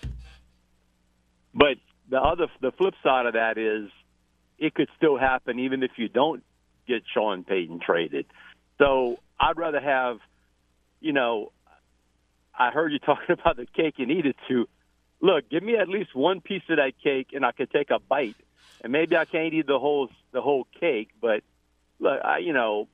But 1.55 1.79
the 2.13 2.21
other, 2.21 2.47
the 2.61 2.73
flip 2.73 2.93
side 3.03 3.25
of 3.25 3.33
that 3.33 3.57
is, 3.57 3.89
it 4.59 4.75
could 4.75 4.89
still 4.99 5.17
happen 5.17 5.59
even 5.59 5.83
if 5.83 5.93
you 5.97 6.11
don't 6.11 6.45
get 6.87 7.05
Sean 7.13 7.43
Payton 7.43 7.81
traded. 7.81 8.27
So 8.77 9.19
I'd 9.41 9.57
rather 9.57 9.81
have, 9.81 10.19
you 11.01 11.15
know, 11.15 11.53
I 12.57 12.71
heard 12.71 12.93
you 12.93 12.99
talking 13.07 13.31
about 13.31 13.57
the 13.57 13.65
cake 13.65 13.95
and 13.97 14.11
eat 14.11 14.27
it 14.27 14.37
too. 14.47 14.69
Look, 15.23 15.49
give 15.49 15.63
me 15.63 15.77
at 15.77 15.89
least 15.89 16.15
one 16.15 16.43
piece 16.43 16.63
of 16.69 16.77
that 16.77 16.93
cake, 17.03 17.29
and 17.33 17.47
I 17.47 17.53
could 17.53 17.71
take 17.71 17.91
a 17.91 17.99
bite. 17.99 18.37
And 18.83 18.93
maybe 18.93 19.17
I 19.17 19.25
can't 19.25 19.55
eat 19.55 19.67
the 19.67 19.79
whole 19.79 20.11
the 20.33 20.43
whole 20.43 20.67
cake, 20.81 21.09
but 21.19 21.43
look, 21.99 22.21
I, 22.23 22.39
you 22.39 22.53
know, 22.53 22.89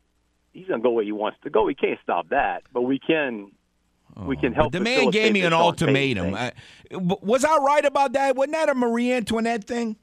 he's 0.53 0.69
gonna 0.69 0.83
go 0.83 0.91
where 0.91 1.05
he 1.05 1.12
wants 1.12 1.39
to 1.43 1.51
go. 1.51 1.64
We 1.64 1.75
can't 1.75 1.99
stop 2.05 2.29
that, 2.29 2.62
but 2.73 2.83
we 2.83 3.01
can. 3.01 3.51
We 4.17 4.37
can 4.37 4.53
help. 4.53 4.69
Oh, 4.69 4.79
the 4.79 4.81
man 4.85 5.11
gave 5.11 5.33
me 5.33 5.41
an 5.43 5.51
the 5.51 5.57
Sean 5.59 5.75
Payton 5.75 6.19
ultimatum. 6.19 6.35
I- 6.35 6.53
was 6.91 7.45
I 7.45 7.57
right 7.59 7.85
about 7.85 8.13
that? 8.15 8.35
Wasn't 8.37 8.55
that 8.55 8.69
a 8.69 8.75
Marie 8.75 9.13
Antoinette 9.13 9.65
thing? 9.65 9.97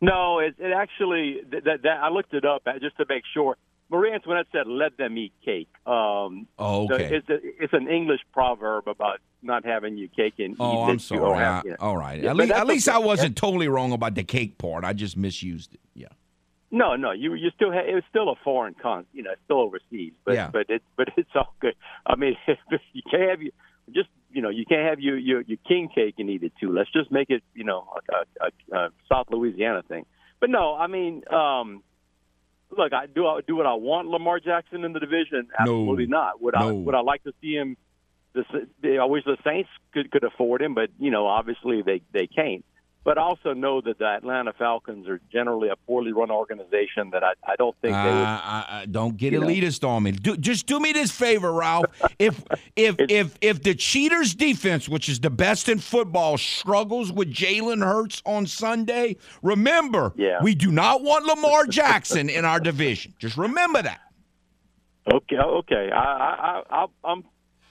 No, 0.00 0.38
it, 0.38 0.54
it 0.58 0.72
actually 0.72 1.40
that, 1.50 1.64
that, 1.64 1.82
that 1.82 1.98
I 2.02 2.08
looked 2.08 2.32
it 2.32 2.44
up 2.44 2.62
uh, 2.66 2.78
just 2.80 2.96
to 2.98 3.06
make 3.08 3.24
sure. 3.34 3.56
Marie 3.90 4.12
Antoinette 4.12 4.46
said, 4.52 4.66
"Let 4.66 4.96
them 4.98 5.16
eat 5.18 5.32
cake." 5.44 5.68
Um, 5.86 6.46
Oh, 6.58 6.86
so 6.88 6.94
okay. 6.94 7.16
it's, 7.16 7.28
a, 7.30 7.38
it's 7.42 7.72
an 7.72 7.88
English 7.88 8.20
proverb 8.32 8.86
about 8.86 9.18
not 9.42 9.64
having 9.64 9.96
your 9.96 10.08
cake 10.08 10.34
and 10.38 10.56
Oh, 10.60 10.84
I'm 10.84 10.98
sorry. 10.98 11.38
Have, 11.38 11.64
I- 11.64 11.66
you 11.66 11.70
know. 11.70 11.76
all 11.80 11.96
right. 11.96 12.22
Yeah, 12.22 12.30
at 12.30 12.36
least, 12.36 12.52
at 12.52 12.66
least. 12.66 12.88
I 12.88 12.98
wasn't 12.98 13.34
totally 13.36 13.66
wrong 13.66 13.92
about 13.92 14.14
the 14.14 14.24
cake 14.24 14.58
part. 14.58 14.84
I 14.84 14.92
just 14.92 15.16
misused 15.16 15.74
it. 15.74 15.80
Yeah. 15.94 16.08
No, 16.70 16.96
no, 16.96 17.12
you 17.12 17.34
you 17.34 17.50
still 17.54 17.72
ha- 17.72 17.86
it 17.88 17.94
was 17.94 18.04
still 18.10 18.28
a 18.28 18.34
foreign 18.44 18.74
con, 18.74 19.06
you 19.12 19.22
know, 19.22 19.30
still 19.44 19.60
overseas, 19.60 20.12
but 20.24 20.34
Yeah. 20.34 20.50
but 20.52 20.68
it 20.68 20.82
but 20.96 21.08
it's 21.16 21.30
all 21.34 21.54
good. 21.60 21.74
I 22.06 22.16
mean, 22.16 22.36
you 22.92 23.02
can't 23.10 23.30
have 23.30 23.42
you 23.42 23.52
just 23.94 24.08
you 24.30 24.42
know 24.42 24.50
you 24.50 24.66
can't 24.66 24.86
have 24.86 25.00
your 25.00 25.16
your 25.16 25.40
your 25.42 25.56
king 25.66 25.88
cake 25.94 26.16
and 26.18 26.28
eat 26.28 26.42
it 26.42 26.52
too. 26.60 26.70
Let's 26.72 26.92
just 26.92 27.10
make 27.10 27.30
it 27.30 27.42
you 27.54 27.64
know 27.64 27.88
a, 28.10 28.46
a, 28.46 28.76
a 28.78 28.90
South 29.10 29.28
Louisiana 29.30 29.82
thing. 29.88 30.04
But 30.40 30.50
no, 30.50 30.74
I 30.76 30.86
mean, 30.88 31.22
um, 31.32 31.82
look, 32.76 32.92
I 32.92 33.06
do 33.06 33.26
I 33.26 33.40
do 33.46 33.56
what 33.56 33.66
I 33.66 33.74
want 33.74 34.08
Lamar 34.08 34.38
Jackson 34.38 34.84
in 34.84 34.92
the 34.92 35.00
division. 35.00 35.48
Absolutely 35.58 36.06
not. 36.06 36.42
Would 36.42 36.54
I 36.54 36.66
would 36.70 36.94
I 36.94 37.00
like 37.00 37.24
to 37.24 37.32
see 37.40 37.54
him? 37.54 37.76
The, 38.34 38.98
I 38.98 39.06
wish 39.06 39.24
the 39.24 39.38
Saints 39.42 39.70
could 39.92 40.10
could 40.10 40.22
afford 40.22 40.60
him, 40.60 40.74
but 40.74 40.90
you 40.98 41.10
know, 41.10 41.26
obviously 41.26 41.80
they 41.82 42.02
they 42.12 42.26
can't. 42.26 42.64
But 43.08 43.16
also 43.16 43.54
know 43.54 43.80
that 43.80 43.98
the 43.98 44.04
Atlanta 44.04 44.52
Falcons 44.52 45.08
are 45.08 45.18
generally 45.32 45.70
a 45.70 45.76
poorly 45.86 46.12
run 46.12 46.30
organization 46.30 47.08
that 47.12 47.24
I, 47.24 47.32
I 47.42 47.56
don't 47.56 47.74
think 47.80 47.94
Uh, 47.96 48.04
they 48.04 48.10
would. 48.10 48.18
I, 48.18 48.64
I, 48.82 48.84
don't 48.84 49.16
get 49.16 49.32
you 49.32 49.40
know. 49.40 49.46
elitist 49.46 49.82
on 49.82 50.02
me. 50.02 50.12
Do, 50.12 50.36
just 50.36 50.66
do 50.66 50.78
me 50.78 50.92
this 50.92 51.10
favor, 51.10 51.50
Ralph. 51.50 51.86
If 52.18 52.44
if 52.76 52.96
if 53.08 53.34
if 53.40 53.62
the 53.62 53.74
Cheaters 53.74 54.34
defense, 54.34 54.90
which 54.90 55.08
is 55.08 55.20
the 55.20 55.30
best 55.30 55.70
in 55.70 55.78
football, 55.78 56.36
struggles 56.36 57.10
with 57.10 57.32
Jalen 57.32 57.82
Hurts 57.82 58.20
on 58.26 58.46
Sunday, 58.46 59.16
remember, 59.42 60.12
Yeah. 60.14 60.42
we 60.42 60.54
do 60.54 60.70
not 60.70 61.02
want 61.02 61.24
Lamar 61.24 61.64
Jackson 61.64 62.28
in 62.28 62.44
our 62.44 62.60
division. 62.60 63.14
Just 63.18 63.38
remember 63.38 63.80
that. 63.80 64.00
Okay, 65.10 65.38
okay. 65.38 65.90
I, 65.90 65.98
I, 65.98 66.62
I, 66.68 66.86
I'm 67.04 67.24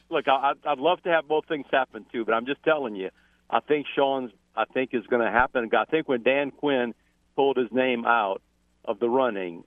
look. 0.09 0.27
I, 0.27 0.53
I'd 0.65 0.79
love 0.79 1.03
to 1.03 1.09
have 1.09 1.27
both 1.27 1.45
things 1.47 1.67
happen 1.71 2.07
too, 2.11 2.25
but 2.25 2.33
I'm 2.33 2.47
just 2.47 2.63
telling 2.63 2.95
you. 2.95 3.11
I 3.51 3.59
think 3.59 3.85
Sean's. 3.95 4.31
I 4.57 4.65
think 4.65 4.89
is 4.93 5.05
going 5.07 5.23
to 5.25 5.31
happen. 5.31 5.69
I 5.77 5.85
think 5.85 6.09
when 6.09 6.23
Dan 6.23 6.51
Quinn 6.51 6.93
pulled 7.35 7.57
his 7.57 7.71
name 7.71 8.05
out 8.05 8.41
of 8.85 8.99
the 8.99 9.07
running, 9.09 9.63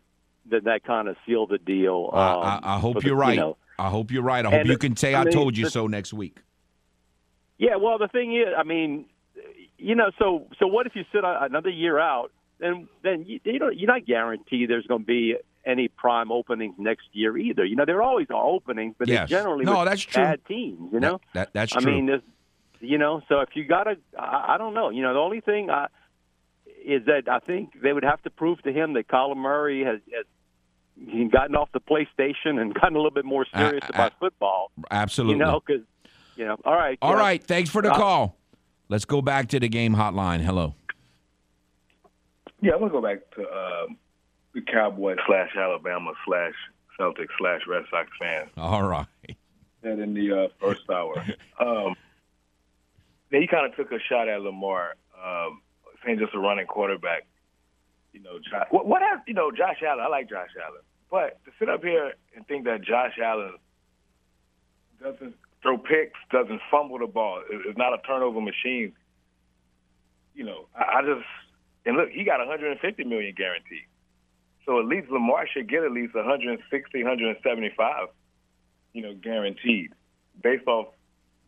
that 0.51 0.65
that 0.65 0.85
kind 0.85 1.09
of 1.09 1.17
sealed 1.27 1.51
the 1.51 1.59
deal. 1.59 2.11
I, 2.13 2.19
I, 2.19 2.55
um, 2.57 2.61
I 2.65 2.79
hope 2.79 3.01
the- 3.01 3.07
you're 3.07 3.17
right. 3.17 3.35
You 3.35 3.41
know. 3.41 3.57
I 3.79 3.89
hope 3.89 4.11
you're 4.11 4.23
right. 4.23 4.45
I 4.45 4.51
hope 4.51 4.61
And 4.61 4.69
you 4.69 4.77
can 4.77 4.95
say 4.97 5.15
I, 5.15 5.23
I 5.23 5.25
mean, 5.25 5.33
told 5.33 5.57
you 5.57 5.65
the- 5.65 5.71
so 5.71 5.87
next 5.87 6.13
week. 6.13 6.39
Yeah, 7.59 7.77
well, 7.77 7.99
the 7.99 8.09
thing 8.09 8.35
is, 8.35 8.49
I 8.57 8.63
mean, 8.63 9.07
you 9.79 9.95
know, 9.95 10.11
so 10.19 10.47
so 10.59 10.67
what 10.67 10.87
if 10.87 10.97
you 10.97 11.05
sit 11.13 11.23
another 11.25 11.71
year 11.71 11.99
out? 11.99 12.33
Then 12.59 12.89
then 13.03 13.25
you, 13.27 13.41
you 13.45 13.59
don't 13.59 13.79
you're 13.79 13.87
not 13.87 14.05
guaranteed 14.07 14.69
there's 14.69 14.87
going 14.87 15.03
to 15.03 15.07
be 15.07 15.37
any 15.65 15.89
prime 15.89 16.33
openings 16.33 16.75
next 16.79 17.05
year 17.13 17.37
either. 17.37 17.65
You 17.65 17.77
know, 17.77 17.85
there 17.85 17.97
are 17.99 18.03
always 18.03 18.27
are 18.31 18.43
openings, 18.45 18.95
but 18.99 19.09
Yes. 19.09 19.25
it's 19.25 19.31
generally 19.31 19.65
No, 19.67 19.85
that's 19.85 20.01
true. 20.03 20.23
bad 20.23 20.45
teams. 20.47 20.91
You 20.93 21.01
know, 21.01 21.21
That 21.35 21.53
that's 21.53 21.75
I 21.77 21.81
true. 21.81 21.93
I 21.93 21.95
mean, 21.95 22.07
there's, 22.07 22.23
you 22.81 22.99
know, 22.99 23.21
so 23.29 23.41
if 23.41 23.51
you 23.55 23.65
got 23.65 23.85
to, 23.85 23.97
I, 24.19 24.55
I 24.55 24.59
don't 24.59 24.75
know. 24.75 24.91
You 24.91 25.03
know, 25.03 25.13
the 25.15 25.21
only 25.21 25.41
thing 25.41 25.71
I, 25.71 25.87
is 26.85 27.05
that 27.07 27.29
I 27.31 27.39
think 27.39 27.81
they 27.81 27.93
would 27.93 28.05
have 28.05 28.23
to 28.23 28.31
prove 28.31 28.63
to 28.63 28.73
him 28.73 28.95
that 28.95 29.09
Colin 29.09 29.39
Murray 29.39 29.85
has, 29.85 30.01
has 30.15 30.25
he 30.97 31.25
gotten 31.27 31.55
off 31.57 31.71
the 31.73 31.81
PlayStation 31.81 32.61
and 32.61 32.75
gotten 32.81 32.95
a 32.95 32.99
little 32.99 33.11
bit 33.11 33.25
more 33.25 33.47
serious 33.55 33.85
about 33.89 34.19
football. 34.19 34.71
Absolutely. 34.91 35.35
You 35.35 35.45
know, 35.45 35.61
because 35.65 35.83
you 36.37 36.45
know, 36.47 36.57
all 36.65 36.75
right. 36.75 36.99
All 37.03 37.13
yeah. 37.15 37.21
right. 37.21 37.43
Thanks 37.43 37.71
for 37.71 37.83
the 37.83 37.93
Uh, 37.93 37.97
call. 37.97 38.37
Let's 38.89 39.05
go 39.05 39.23
back 39.23 39.49
to 39.49 39.61
the 39.61 39.69
game 39.69 39.95
hotline. 39.95 40.41
Hello. 40.41 40.75
Yeah, 42.61 42.73
I'm 42.73 42.81
gonna 42.81 42.91
go 42.91 43.01
back 43.01 43.19
to 43.37 43.43
um, 43.43 43.97
the 44.55 44.61
Cowboys 44.63 45.19
slash 45.27 45.51
Alabama 45.57 46.13
slash 46.27 46.55
Celtics 46.99 47.29
slash 47.39 47.61
Red 47.67 47.85
Sox 47.91 48.09
fans. 48.19 48.51
All 48.57 48.83
right. 48.83 49.07
That 49.83 49.99
in 49.99 50.13
the 50.13 50.45
uh, 50.45 50.49
first 50.61 50.89
hour. 50.91 51.25
Um, 51.61 51.95
then 53.31 53.43
he 53.43 53.47
kind 53.47 53.67
of 53.67 53.77
took 53.77 53.93
a 53.93 53.99
shot 54.09 54.29
at 54.29 54.41
Lamar, 54.41 54.95
um, 55.23 55.61
saying 56.05 56.19
just 56.19 56.35
a 56.35 56.39
running 56.39 56.67
quarterback. 56.67 57.27
You 58.13 58.21
know, 58.21 58.39
Josh, 58.39 58.67
what, 58.71 58.87
what 58.87 59.03
has 59.03 59.21
you 59.27 59.35
know 59.35 59.51
Josh 59.51 59.83
Allen? 59.87 60.01
I 60.05 60.09
like 60.09 60.29
Josh 60.29 60.51
Allen, 60.61 60.83
but 61.11 61.43
to 61.45 61.53
sit 61.59 61.69
up 61.69 61.83
here 61.83 62.15
and 62.35 62.47
think 62.47 62.65
that 62.65 62.83
Josh 62.83 63.19
Allen 63.23 63.55
doesn't 65.01 65.35
throw 65.63 65.79
picks, 65.79 66.19
doesn't 66.33 66.61
fumble 66.71 66.99
the 66.99 67.07
ball, 67.07 67.43
is 67.51 67.77
not 67.77 67.95
a 67.95 67.99
turnover 68.07 68.41
machine. 68.41 68.93
You 70.35 70.45
know, 70.45 70.67
I, 70.75 70.99
I 70.99 71.03
just 71.03 71.27
and 71.87 71.97
look, 71.97 72.11
he 72.11 72.25
got 72.25 72.39
150 72.39 73.05
million 73.05 73.35
guaranteed. 73.37 73.87
So 74.67 74.79
at 74.79 74.87
least 74.87 75.11
Lamar 75.11 75.47
should 75.53 75.69
get 75.69 75.83
at 75.83 75.93
least 75.93 76.15
160, 76.15 77.03
175, 77.03 78.09
you 78.93 79.03
know, 79.03 79.15
guaranteed, 79.15 79.93
based 80.43 80.67
off 80.67 80.89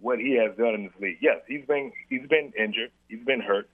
what 0.02 0.18
he 0.18 0.34
has 0.34 0.56
done 0.58 0.74
in 0.74 0.82
this 0.84 0.92
league. 1.00 1.18
Yes, 1.20 1.38
he's 1.46 1.64
been 1.64 1.92
he's 2.08 2.26
been 2.28 2.52
injured, 2.58 2.90
he's 3.08 3.24
been 3.24 3.40
hurt 3.40 3.70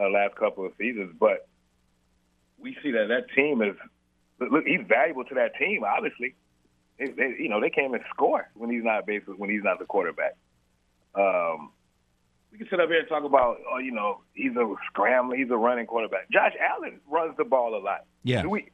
uh, 0.00 0.08
last 0.08 0.36
couple 0.36 0.64
of 0.64 0.72
seasons, 0.78 1.14
but 1.18 1.48
we 2.58 2.76
see 2.82 2.92
that 2.92 3.08
that 3.08 3.26
team 3.34 3.60
is 3.60 3.74
look, 4.40 4.64
he's 4.64 4.86
valuable 4.88 5.24
to 5.24 5.34
that 5.34 5.56
team. 5.58 5.82
Obviously, 5.84 6.34
they, 6.98 7.06
they, 7.06 7.34
you 7.38 7.48
know 7.48 7.60
they 7.60 7.70
can't 7.70 7.88
even 7.88 8.00
score 8.10 8.48
when 8.54 8.70
he's 8.70 8.84
not 8.84 9.06
basically 9.06 9.34
when 9.34 9.50
he's 9.50 9.64
not 9.64 9.78
the 9.78 9.84
quarterback. 9.84 10.36
Um, 11.14 11.72
we 12.52 12.58
can 12.58 12.68
sit 12.70 12.80
up 12.80 12.88
here 12.88 13.00
and 13.00 13.08
talk 13.08 13.24
about, 13.24 13.58
oh, 13.70 13.78
you 13.78 13.90
know, 13.90 14.20
he's 14.34 14.54
a 14.56 14.74
scrambler, 14.86 15.36
he's 15.36 15.50
a 15.50 15.56
running 15.56 15.86
quarterback. 15.86 16.30
Josh 16.30 16.52
Allen 16.60 17.00
runs 17.10 17.36
the 17.36 17.44
ball 17.44 17.74
a 17.74 17.82
lot. 17.82 18.04
Yeah. 18.22 18.42
Do 18.42 18.50
we 18.50 18.70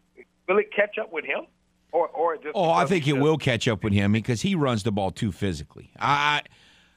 will 0.47 0.59
it 0.59 0.73
catch 0.75 0.99
up 0.99 1.13
with 1.13 1.25
him, 1.25 1.47
or 1.91 2.09
or 2.09 2.37
just? 2.37 2.51
Oh, 2.55 2.71
I 2.71 2.85
think 2.85 3.09
it 3.09 3.15
will 3.15 3.39
catch 3.39 3.67
up 3.67 3.83
with 3.83 3.93
him 3.93 4.13
because 4.13 4.43
he 4.43 4.55
runs 4.55 4.83
the 4.83 4.93
ball 4.93 5.11
too 5.11 5.33
physically. 5.33 5.91
I, 5.99 6.43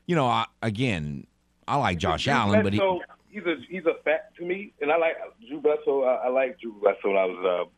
you 0.06 0.16
know, 0.16 0.26
I, 0.26 0.46
again, 0.62 1.28
I 1.68 1.78
like 1.78 1.98
Josh 1.98 2.28
Allen, 2.28 2.64
but 2.64 2.74
he, 2.74 2.82
he's 3.30 3.44
a 3.46 3.56
he's 3.70 3.86
a 3.86 3.96
fat 4.04 4.36
to 4.38 4.46
me, 4.46 4.74
and 4.82 4.92
I 4.92 4.98
like 4.98 5.16
Drew 5.48 5.60
Bledsoe. 5.60 6.04
I, 6.04 6.26
I 6.26 6.30
like 6.30 6.60
Drew 6.60 6.74
Bledsoe 6.80 7.10
when 7.10 7.18
I 7.18 7.26
was 7.26 7.68
uh, 7.68 7.70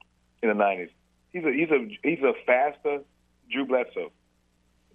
in 0.44 0.50
the 0.50 0.56
nineties. 0.56 0.90
He's 1.32 1.44
a 1.44 1.52
he's 1.52 1.70
a 1.70 1.88
he's 2.04 2.24
a 2.24 2.34
faster 2.46 3.02
Drew 3.52 3.66
Bledsoe. 3.66 4.12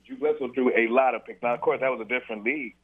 Drew 0.07 0.17
Bledsoe 0.17 0.53
threw 0.53 0.71
a 0.77 0.89
lot 0.93 1.15
of 1.15 1.25
picks. 1.25 1.43
Now, 1.43 1.55
of 1.55 1.61
course, 1.61 1.81
that 1.81 1.89
was 1.89 2.01
a 2.01 2.05
different 2.05 2.45
league, 2.45 2.75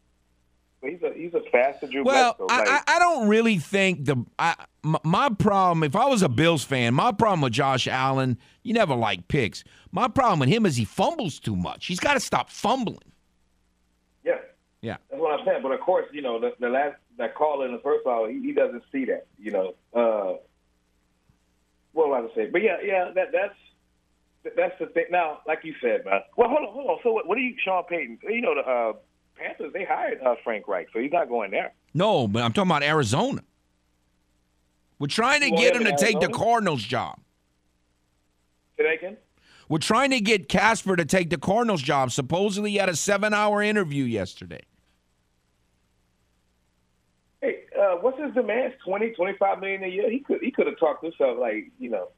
but 0.80 0.90
he's 0.90 1.03
a 1.03 1.12
he's 1.14 1.34
a 1.34 1.42
faster 1.51 1.86
Drew 1.86 2.05
well, 2.05 2.34
Bledsoe. 2.38 2.55
I, 2.55 2.59
Like, 2.59 2.88
I, 2.88 2.96
I 2.96 2.99
don't 2.99 3.28
really 3.28 3.59
think 3.59 4.07
the 4.07 4.24
I, 4.38 4.55
m- 4.84 4.96
my 5.05 5.28
problem. 5.28 5.82
If 5.82 5.94
I 5.94 6.07
was 6.07 6.22
a 6.22 6.28
Bills 6.28 6.64
fan, 6.64 6.94
my 6.94 7.12
problem 7.12 7.42
with 7.42 7.53
Josh 7.53 7.86
Allen, 7.86 8.38
you 8.62 8.72
never 8.72 8.94
like 8.94 9.28
picks. 9.28 9.62
My 9.92 10.09
problem 10.09 10.40
with 10.40 10.49
him 10.49 10.64
is 10.64 10.76
he 10.76 10.84
fumbles 10.84 11.38
too 11.38 11.57
much. 11.57 11.86
He's 11.86 12.01
got 12.01 12.14
to 12.14 12.20
stop 12.20 12.51
fumbling. 12.51 13.12
Yeah, 14.81 14.97
that's 15.11 15.20
what 15.20 15.39
I'm 15.39 15.47
saying. 15.47 15.62
But 15.62 15.72
of 15.72 15.81
course, 15.81 16.07
you 16.12 16.22
know, 16.22 16.39
the, 16.41 16.53
the 16.61 16.68
last 16.68 16.97
that 17.18 17.35
call 17.35 17.64
in 17.64 17.72
the 17.72 17.81
first 17.81 18.07
hour, 18.07 18.31
he, 18.31 18.41
he 18.41 18.53
doesn't 18.53 18.83
see 18.93 19.05
that. 19.07 19.26
You 19.39 19.51
know, 19.51 19.74
uh, 19.95 20.37
what 21.93 22.09
was 22.09 22.31
I 22.35 22.41
to 22.41 22.47
say? 22.47 22.51
But 22.51 22.62
yeah, 22.62 22.76
yeah, 22.83 23.11
that 23.14 23.33
that's 23.33 24.55
that's 24.57 24.79
the 24.79 24.87
thing. 24.87 25.07
Now, 25.11 25.41
like 25.47 25.61
you 25.64 25.74
said, 25.81 26.05
man. 26.05 26.20
Well, 26.37 26.49
hold 26.49 26.68
on, 26.68 26.72
hold 26.72 26.91
on. 26.91 26.99
So 27.03 27.12
what, 27.12 27.26
what 27.26 27.39
are 27.39 27.41
you, 27.41 27.55
Sean 27.64 27.85
Payton? 27.85 28.18
You 28.22 28.41
know, 28.41 28.55
the 28.55 28.61
uh, 28.61 28.93
Panthers 29.37 29.72
they 29.72 29.85
hired 29.85 30.20
uh, 30.22 30.37
Frank 30.45 30.68
Reich, 30.68 30.89
so 30.93 31.01
he's 31.01 31.12
not 31.12 31.29
going 31.29 31.51
there. 31.51 31.72
No, 31.95 32.29
but 32.29 32.43
I'm 32.43 32.53
talking 32.53 32.70
about 32.70 32.83
Arizona. 32.83 33.43
We're 34.99 35.07
trying 35.07 35.41
to 35.43 35.51
want 35.51 35.62
get 35.62 35.76
him 35.76 35.85
to 35.85 35.91
in 35.91 35.97
take 35.97 36.20
the 36.20 36.29
Cardinals 36.29 36.83
job. 36.83 37.18
Say 38.76 38.85
that 38.85 38.95
again. 38.95 39.16
We're 39.69 39.79
trying 39.79 40.11
to 40.11 40.21
get 40.21 40.49
Casper 40.49 40.97
to 40.97 41.05
take 41.05 41.31
the 41.31 41.39
Cardinals 41.39 41.83
job. 41.83 42.11
Supposedly, 42.11 42.71
he 42.71 42.77
had 42.77 42.89
a 42.89 42.97
seven-hour 42.97 43.62
interview 43.62 44.05
yesterday. 44.05 44.62
Hey, 47.41 47.64
uh, 47.79 47.97
what's 47.97 48.19
his 48.19 48.33
demands? 48.35 48.75
Twenty, 48.85 49.11
twenty-five 49.11 49.61
million 49.61 49.85
a 49.85 49.89
year. 49.89 50.11
He 50.11 50.21
could 50.21 50.41
he 50.43 50.51
could 50.51 50.66
have 50.66 50.79
talked 50.79 51.05
himself 51.05 51.39
like 51.39 51.71
you 51.79 51.91
know. 51.91 52.09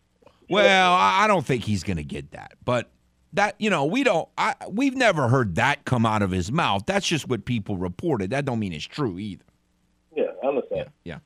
Well, 0.48 0.92
I 0.92 1.28
don't 1.28 1.46
think 1.46 1.62
he's 1.62 1.84
going 1.84 1.98
to 1.98 2.04
get 2.04 2.32
that, 2.32 2.54
but 2.64 2.90
that 3.34 3.54
you 3.58 3.70
know 3.70 3.84
we 3.84 4.02
don't. 4.02 4.28
I 4.36 4.54
we've 4.68 4.96
never 4.96 5.28
heard 5.28 5.56
that 5.56 5.84
come 5.84 6.06
out 6.06 6.22
of 6.22 6.30
his 6.30 6.50
mouth. 6.50 6.84
That's 6.86 7.06
just 7.06 7.28
what 7.28 7.44
people 7.44 7.76
reported. 7.76 8.30
That 8.30 8.44
don't 8.44 8.58
mean 8.58 8.72
it's 8.72 8.84
true 8.84 9.18
either. 9.18 9.44
Yeah, 10.16 10.24
I 10.42 10.46
understand. 10.46 10.90
Yeah. 11.04 11.18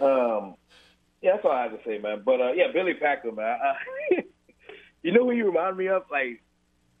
Um, 0.00 0.54
yeah, 1.22 1.32
that's 1.32 1.44
all 1.44 1.52
I 1.52 1.62
have 1.64 1.72
to 1.72 1.78
say, 1.84 1.98
man. 1.98 2.22
But 2.24 2.40
uh, 2.40 2.52
yeah, 2.52 2.72
Billy 2.72 2.94
Packer, 2.94 3.32
man. 3.32 3.58
I, 3.62 4.24
you 5.08 5.18
know 5.18 5.24
who 5.24 5.32
you 5.32 5.46
remind 5.46 5.76
me 5.76 5.88
of? 5.88 6.02
Like 6.10 6.42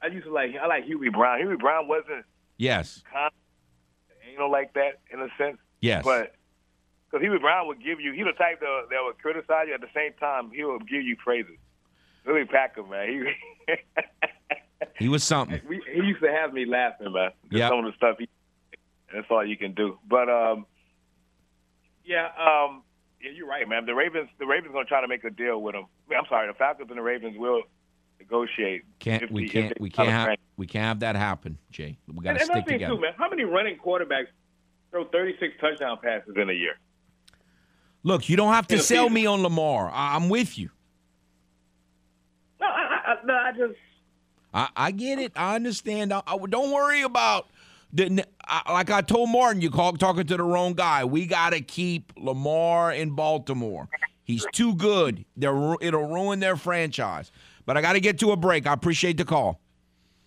I 0.02 0.06
used 0.08 0.26
to 0.26 0.32
like 0.32 0.50
I 0.60 0.66
like 0.66 0.84
Hubie 0.86 1.12
Brown. 1.12 1.40
Hubie 1.40 1.58
Brown 1.58 1.88
wasn't 1.88 2.24
Yes. 2.56 3.02
kind 3.12 3.30
you 4.32 4.38
know 4.38 4.48
like 4.48 4.72
that 4.74 5.00
in 5.12 5.20
a 5.20 5.28
sense. 5.36 5.58
Yes. 5.80 6.04
But 6.04 6.34
because 7.10 7.24
Hubie 7.26 7.40
Brown 7.40 7.66
would 7.68 7.82
give 7.82 8.00
you, 8.00 8.12
he 8.12 8.22
the 8.22 8.32
type 8.32 8.60
that, 8.60 8.86
that 8.90 8.98
would 9.04 9.18
criticize 9.18 9.66
you 9.68 9.74
at 9.74 9.80
the 9.80 9.88
same 9.94 10.12
time 10.20 10.50
he 10.52 10.64
would 10.64 10.88
give 10.88 11.02
you 11.02 11.16
praises. 11.16 11.56
Billy 12.24 12.44
Packer, 12.44 12.82
man. 12.82 13.32
He 13.66 13.74
He 14.98 15.08
was 15.08 15.24
something. 15.24 15.60
we, 15.68 15.80
he 15.92 16.00
used 16.02 16.20
to 16.22 16.30
have 16.30 16.52
me 16.52 16.64
laughing, 16.64 17.12
man. 17.12 17.30
Yep. 17.50 17.70
Some 17.70 17.78
of 17.80 17.84
the 17.86 17.96
stuff 17.96 18.16
he. 18.18 18.28
That's 19.12 19.26
all 19.30 19.44
you 19.44 19.56
can 19.56 19.72
do. 19.74 19.98
But 20.08 20.28
um, 20.28 20.66
yeah, 22.04 22.26
um, 22.38 22.82
yeah, 23.22 23.30
you're 23.34 23.46
right, 23.48 23.68
man. 23.68 23.86
The 23.86 23.94
Ravens, 23.94 24.28
the 24.38 24.46
Ravens 24.46 24.72
gonna 24.72 24.84
try 24.84 25.00
to 25.00 25.08
make 25.08 25.24
a 25.24 25.30
deal 25.30 25.60
with 25.62 25.74
him. 25.74 25.86
I'm 26.16 26.24
sorry, 26.28 26.46
the 26.48 26.54
Falcons 26.54 26.88
and 26.90 26.98
the 26.98 27.02
Ravens 27.02 27.36
will 27.38 27.62
negotiate. 28.18 28.82
Can't 28.98 29.22
if 29.24 29.30
we 29.30 29.42
the- 29.42 29.48
can't 29.48 29.80
we 29.80 29.90
can't 29.90 30.08
have 30.08 30.36
we 30.56 30.66
can't 30.66 30.84
have 30.84 31.00
that 31.00 31.16
happen, 31.16 31.58
Jay. 31.70 31.98
We 32.06 32.24
got 32.24 32.38
to 32.38 32.44
stick 32.44 32.66
together. 32.66 32.94
too, 32.94 33.00
man. 33.00 33.12
How 33.16 33.28
many 33.28 33.44
running 33.44 33.76
quarterbacks 33.76 34.26
throw 34.90 35.04
36 35.06 35.54
touchdown 35.60 35.98
passes 36.02 36.34
in 36.36 36.50
a 36.50 36.52
year? 36.52 36.74
Look, 38.02 38.28
you 38.28 38.36
don't 38.36 38.52
have 38.52 38.66
to 38.68 38.78
sell 38.78 39.04
season. 39.04 39.12
me 39.12 39.26
on 39.26 39.42
Lamar. 39.42 39.90
I, 39.92 40.14
I'm 40.16 40.28
with 40.28 40.58
you. 40.58 40.70
No, 42.60 42.66
I, 42.66 42.70
I, 42.70 43.12
I- 43.12 43.26
no, 43.26 43.34
I 43.34 43.52
just. 43.52 43.78
I, 44.54 44.68
I 44.76 44.90
get 44.92 45.18
it. 45.18 45.32
I 45.36 45.54
understand. 45.56 46.12
I, 46.12 46.22
I- 46.26 46.38
don't 46.48 46.72
worry 46.72 47.02
about 47.02 47.48
the. 47.92 48.24
I, 48.46 48.72
like 48.72 48.90
I 48.90 49.02
told 49.02 49.30
Martin, 49.30 49.60
you 49.60 49.70
call 49.70 49.92
talking 49.94 50.26
to 50.26 50.36
the 50.36 50.42
wrong 50.42 50.72
guy. 50.74 51.04
We 51.04 51.26
got 51.26 51.50
to 51.50 51.60
keep 51.60 52.12
Lamar 52.16 52.92
in 52.92 53.10
Baltimore. 53.10 53.88
He's 54.24 54.44
too 54.52 54.74
good. 54.74 55.24
They're, 55.36 55.74
it'll 55.80 56.06
ruin 56.06 56.40
their 56.40 56.56
franchise. 56.56 57.30
But 57.68 57.76
I 57.76 57.82
got 57.82 57.92
to 57.92 58.00
get 58.00 58.18
to 58.20 58.32
a 58.32 58.36
break. 58.36 58.66
I 58.66 58.72
appreciate 58.72 59.18
the 59.18 59.26
call. 59.26 59.60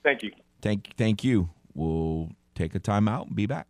Thank 0.04 0.22
you. 0.22 0.32
Thank, 0.62 0.96
thank 0.96 1.24
you. 1.24 1.50
We'll 1.74 2.30
take 2.54 2.76
a 2.76 2.80
timeout 2.80 3.26
and 3.26 3.36
be 3.36 3.48
back. 3.48 3.66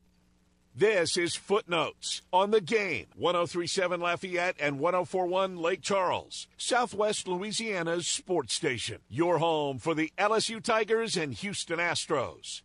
This 0.76 1.16
is 1.16 1.38
Footnotes 1.38 2.22
on 2.34 2.52
the 2.52 2.60
game. 2.60 3.06
1037 3.16 4.02
Lafayette 4.02 4.58
and 4.60 4.78
1041 4.78 5.56
Lake 5.56 5.82
Charles, 5.82 6.50
Southwest 6.58 7.30
Louisiana's 7.30 8.08
sports 8.08 8.54
station. 8.54 9.00
Your 9.08 9.38
home 9.38 9.78
for 9.78 9.96
the 9.96 10.12
LSU 10.18 10.62
Tigers 10.62 11.16
and 11.16 11.34
Houston 11.36 11.80
Astros. 11.80 12.64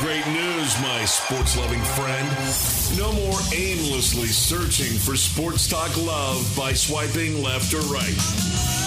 Great 0.00 0.26
news, 0.26 0.82
my 0.82 1.04
sports 1.04 1.56
loving 1.56 1.82
friend. 1.94 2.98
No 2.98 3.12
more 3.12 3.38
aimlessly 3.54 4.26
searching 4.26 4.98
for 4.98 5.16
sports 5.16 5.68
talk 5.68 5.96
love 6.04 6.52
by 6.56 6.72
swiping 6.72 7.44
left 7.44 7.72
or 7.72 7.80
right. 7.82 8.81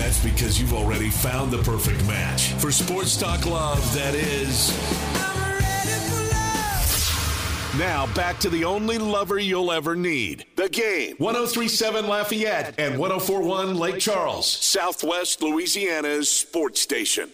That's 0.00 0.24
because 0.24 0.58
you've 0.58 0.72
already 0.72 1.10
found 1.10 1.50
the 1.50 1.58
perfect 1.58 2.02
match 2.06 2.54
for 2.54 2.72
sports 2.72 3.18
talk 3.18 3.44
love 3.44 3.78
that 3.92 4.14
is. 4.14 4.70
Now 7.78 8.06
back 8.14 8.38
to 8.38 8.48
the 8.48 8.64
only 8.64 8.96
lover 8.96 9.38
you'll 9.38 9.70
ever 9.70 9.94
need. 9.94 10.46
The 10.56 10.70
game. 10.70 11.16
1037 11.18 12.06
Lafayette 12.06 12.80
and 12.80 12.98
1041 12.98 13.76
Lake 13.76 13.98
Charles, 13.98 14.50
Southwest 14.50 15.42
Louisiana's 15.42 16.30
sports 16.30 16.80
station. 16.80 17.28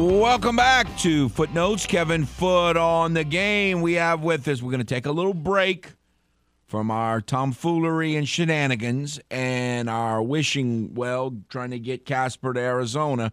Welcome 0.00 0.56
back 0.56 0.96
to 1.00 1.28
Footnotes. 1.28 1.84
Kevin 1.84 2.24
Foote 2.24 2.78
on 2.78 3.12
the 3.12 3.22
game. 3.22 3.82
We 3.82 3.92
have 3.94 4.22
with 4.22 4.48
us, 4.48 4.62
we're 4.62 4.70
going 4.70 4.78
to 4.78 4.94
take 4.94 5.04
a 5.04 5.12
little 5.12 5.34
break 5.34 5.92
from 6.66 6.90
our 6.90 7.20
tomfoolery 7.20 8.16
and 8.16 8.26
shenanigans 8.26 9.20
and 9.30 9.90
our 9.90 10.22
wishing 10.22 10.94
well, 10.94 11.36
trying 11.50 11.72
to 11.72 11.78
get 11.78 12.06
Casper 12.06 12.54
to 12.54 12.60
Arizona. 12.60 13.30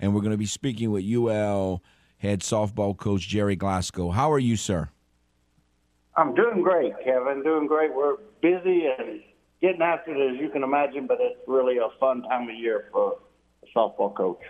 And 0.00 0.12
we're 0.12 0.22
going 0.22 0.32
to 0.32 0.36
be 0.36 0.44
speaking 0.44 0.90
with 0.90 1.04
UL 1.04 1.84
head 2.16 2.40
softball 2.40 2.96
coach 2.96 3.28
Gerry 3.28 3.54
Glasco. 3.54 4.10
How 4.10 4.32
are 4.32 4.40
you, 4.40 4.56
sir? 4.56 4.88
I'm 6.16 6.34
doing 6.34 6.62
great, 6.62 6.94
Kevin. 7.04 7.44
Doing 7.44 7.68
great. 7.68 7.94
We're 7.94 8.16
busy 8.42 8.86
and 8.86 9.20
getting 9.62 9.82
after 9.82 10.16
it, 10.16 10.34
as 10.34 10.40
you 10.40 10.50
can 10.50 10.64
imagine, 10.64 11.06
but 11.06 11.18
it's 11.20 11.38
really 11.46 11.76
a 11.76 11.96
fun 12.00 12.22
time 12.22 12.48
of 12.48 12.56
year 12.56 12.86
for 12.90 13.18
a 13.62 13.78
softball 13.78 14.12
coach. 14.16 14.40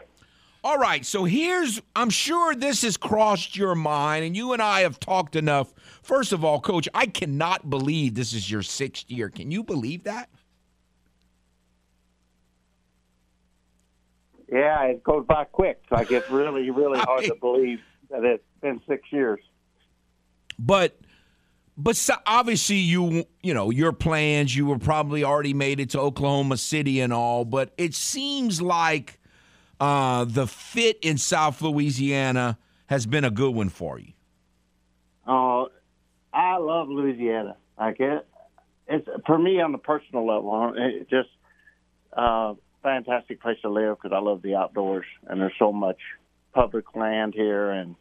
All 0.65 0.77
right, 0.77 1.07
so 1.07 1.25
here's 1.25 1.81
I'm 1.95 2.11
sure 2.11 2.55
this 2.55 2.83
has 2.83 2.97
crossed 2.97 3.57
your 3.57 3.75
mind, 3.75 4.25
and 4.25 4.37
you 4.37 4.53
and 4.53 4.61
I 4.61 4.81
have 4.81 4.99
talked 4.99 5.37
enough. 5.37 5.73
First 6.03 6.33
of 6.33 6.45
all, 6.45 6.61
Coach, 6.61 6.89
I 6.95 7.07
cannot 7.07 7.71
believe 7.71 8.15
this 8.15 8.33
is 8.33 8.51
your 8.51 8.63
sixth 8.63 9.09
year. 9.09 9.29
Can 9.29 9.51
you 9.51 9.63
believe 9.63 10.05
that? 10.05 10.29
Yeah, 14.51 14.83
it 14.85 15.05
goes 15.05 15.27
by 15.27 15.45
quick. 15.45 15.83
Like 15.91 16.11
it's 16.11 16.29
really, 16.31 16.71
really 16.71 16.99
hard 16.99 17.25
to 17.25 17.35
believe 17.41 17.81
that 18.11 18.25
it's 18.25 18.45
been 18.61 18.81
six 18.89 19.03
years. 19.13 19.41
But 20.59 20.99
but 21.77 21.97
so 21.97 22.15
obviously 22.27 22.77
you 22.77 23.25
you 23.43 23.55
know 23.55 23.71
your 23.71 23.93
plans 23.93 24.57
you 24.57 24.67
were 24.67 24.79
probably 24.79 25.23
already 25.23 25.55
made 25.55 25.79
it 25.79 25.91
to 25.91 26.01
Oklahoma 26.01 26.57
City 26.57 27.01
and 27.01 27.13
all 27.13 27.45
but 27.45 27.73
it 27.79 27.95
seems 27.95 28.61
like 28.61 29.18
uh, 29.81 30.25
the 30.25 30.47
fit 30.47 30.99
in 31.03 31.19
South 31.19 31.61
Louisiana 31.63 32.59
has 32.87 33.07
been 33.07 33.25
a 33.25 33.31
good 33.31 33.55
one 33.55 33.69
for 33.69 33.99
you. 33.99 34.13
Oh, 35.27 35.69
I 36.33 36.57
love 36.57 36.89
Louisiana. 36.89 37.57
Like 37.79 38.01
it, 38.01 38.27
it's 38.87 39.09
for 39.27 39.39
me 39.39 39.61
on 39.61 39.73
the 39.73 39.79
personal 39.79 40.27
level. 40.27 40.73
It's 40.77 41.11
just 41.11 41.29
uh, 42.13 42.55
fantastic 42.83 43.41
place 43.41 43.59
to 43.63 43.69
live 43.69 43.97
because 43.97 44.15
I 44.15 44.21
love 44.21 44.43
the 44.43 44.57
outdoors 44.57 45.07
and 45.27 45.41
there's 45.41 45.53
so 45.59 45.73
much 45.73 45.99
public 46.53 46.97
land 46.97 47.35
here 47.35 47.71
and 47.71 47.95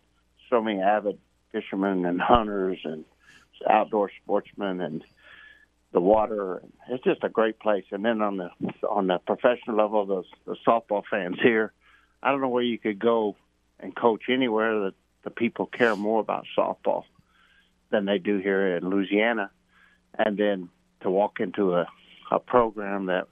so 0.50 0.62
many 0.62 0.80
avid 0.80 1.18
fishermen 1.52 2.06
and 2.06 2.22
hunters 2.22 2.80
and 2.84 3.04
outdoor 3.70 4.10
sportsmen 4.24 4.82
and 4.82 5.04
the 5.98 6.02
water. 6.02 6.62
It's 6.90 7.04
just 7.04 7.24
a 7.24 7.30
great 7.30 7.60
place. 7.60 7.86
And 7.90 8.06
then 8.06 8.22
on 8.22 8.38
the 8.38 8.50
on 8.88 9.08
the 9.08 9.18
professional 9.18 9.78
level, 9.78 10.06
the, 10.06 10.24
the 10.46 10.56
softball 10.66 11.02
fans 11.10 11.38
here, 11.42 11.74
I 12.22 12.30
don't 12.30 12.40
know 12.40 12.50
where 12.50 12.62
you 12.62 12.78
could 12.78 13.00
go 13.00 13.36
and 13.80 13.96
coach 13.96 14.26
anywhere 14.30 14.80
that 14.82 14.94
the 15.24 15.32
people 15.32 15.66
care 15.66 15.96
more 15.96 16.20
about 16.20 16.46
softball 16.56 17.06
than 17.90 18.06
they 18.06 18.20
do 18.20 18.38
here 18.38 18.78
in 18.78 18.88
Louisiana. 18.88 19.50
And 20.16 20.38
then 20.38 20.70
to 21.02 21.10
walk 21.10 21.40
into 21.40 21.74
a, 21.74 21.88
a 22.32 22.38
program 22.38 23.08
that 23.08 23.28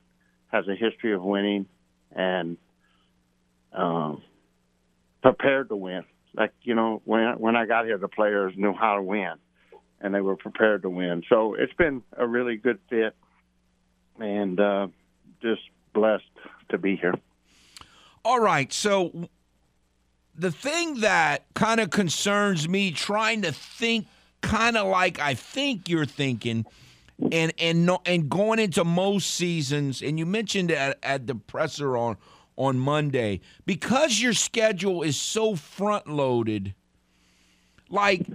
has 0.48 0.68
a 0.68 0.74
history 0.74 1.14
of 1.14 1.22
winning 1.22 1.68
and 2.16 2.58
um, 3.74 4.24
prepared 5.22 5.70
to 5.70 5.76
win. 5.76 6.04
Like 6.34 6.54
you 6.64 6.74
know, 6.74 7.04
when 7.06 7.38
when 7.38 7.56
I 7.56 7.68
got 7.68 7.86
here, 7.86 8.00
the 8.00 8.08
players 8.08 8.54
knew 8.58 8.74
how 8.74 8.96
to 8.96 9.04
win 9.04 9.36
and 10.02 10.14
they 10.14 10.22
were 10.22 10.36
prepared 10.36 10.84
to 10.84 10.90
win. 10.90 11.24
So 11.30 11.56
it's 11.56 11.74
been 11.74 12.04
a 12.18 12.28
really 12.28 12.58
good 12.58 12.80
fit, 12.90 13.16
and 14.20 14.60
uh, 14.60 14.88
just 15.42 15.62
blessed 15.94 16.24
to 16.70 16.78
be 16.78 16.96
here. 16.96 17.16
All 18.24 18.40
right, 18.40 18.72
so 18.74 19.30
the 20.38 20.52
thing 20.52 21.02
that 21.02 21.46
kind 21.54 21.80
of 21.80 21.90
concerns 21.90 22.68
me, 22.68 22.92
trying 22.92 23.44
to 23.44 23.52
think 23.52 24.08
kind 24.42 24.78
of 24.78 24.88
like 24.88 25.20
I 25.20 25.34
think 25.34 25.90
you're 25.90 26.06
thinking, 26.06 26.66
and 27.32 27.54
and 27.58 27.86
no, 27.86 28.02
and 28.06 28.30
going 28.30 28.60
into 28.60 28.84
most 28.84 29.32
seasons, 29.32 30.02
and 30.02 30.20
you 30.20 30.26
mentioned 30.26 30.72
at, 30.72 30.98
at 31.04 31.28
the 31.28 31.36
presser 31.36 31.98
on 31.98 32.18
on 32.58 32.80
Monday 32.80 33.42
because 33.66 34.22
your 34.22 34.34
schedule 34.34 35.04
is 35.04 35.18
so 35.18 35.56
front 35.56 36.08
loaded. 36.08 36.74
Like 37.90 38.26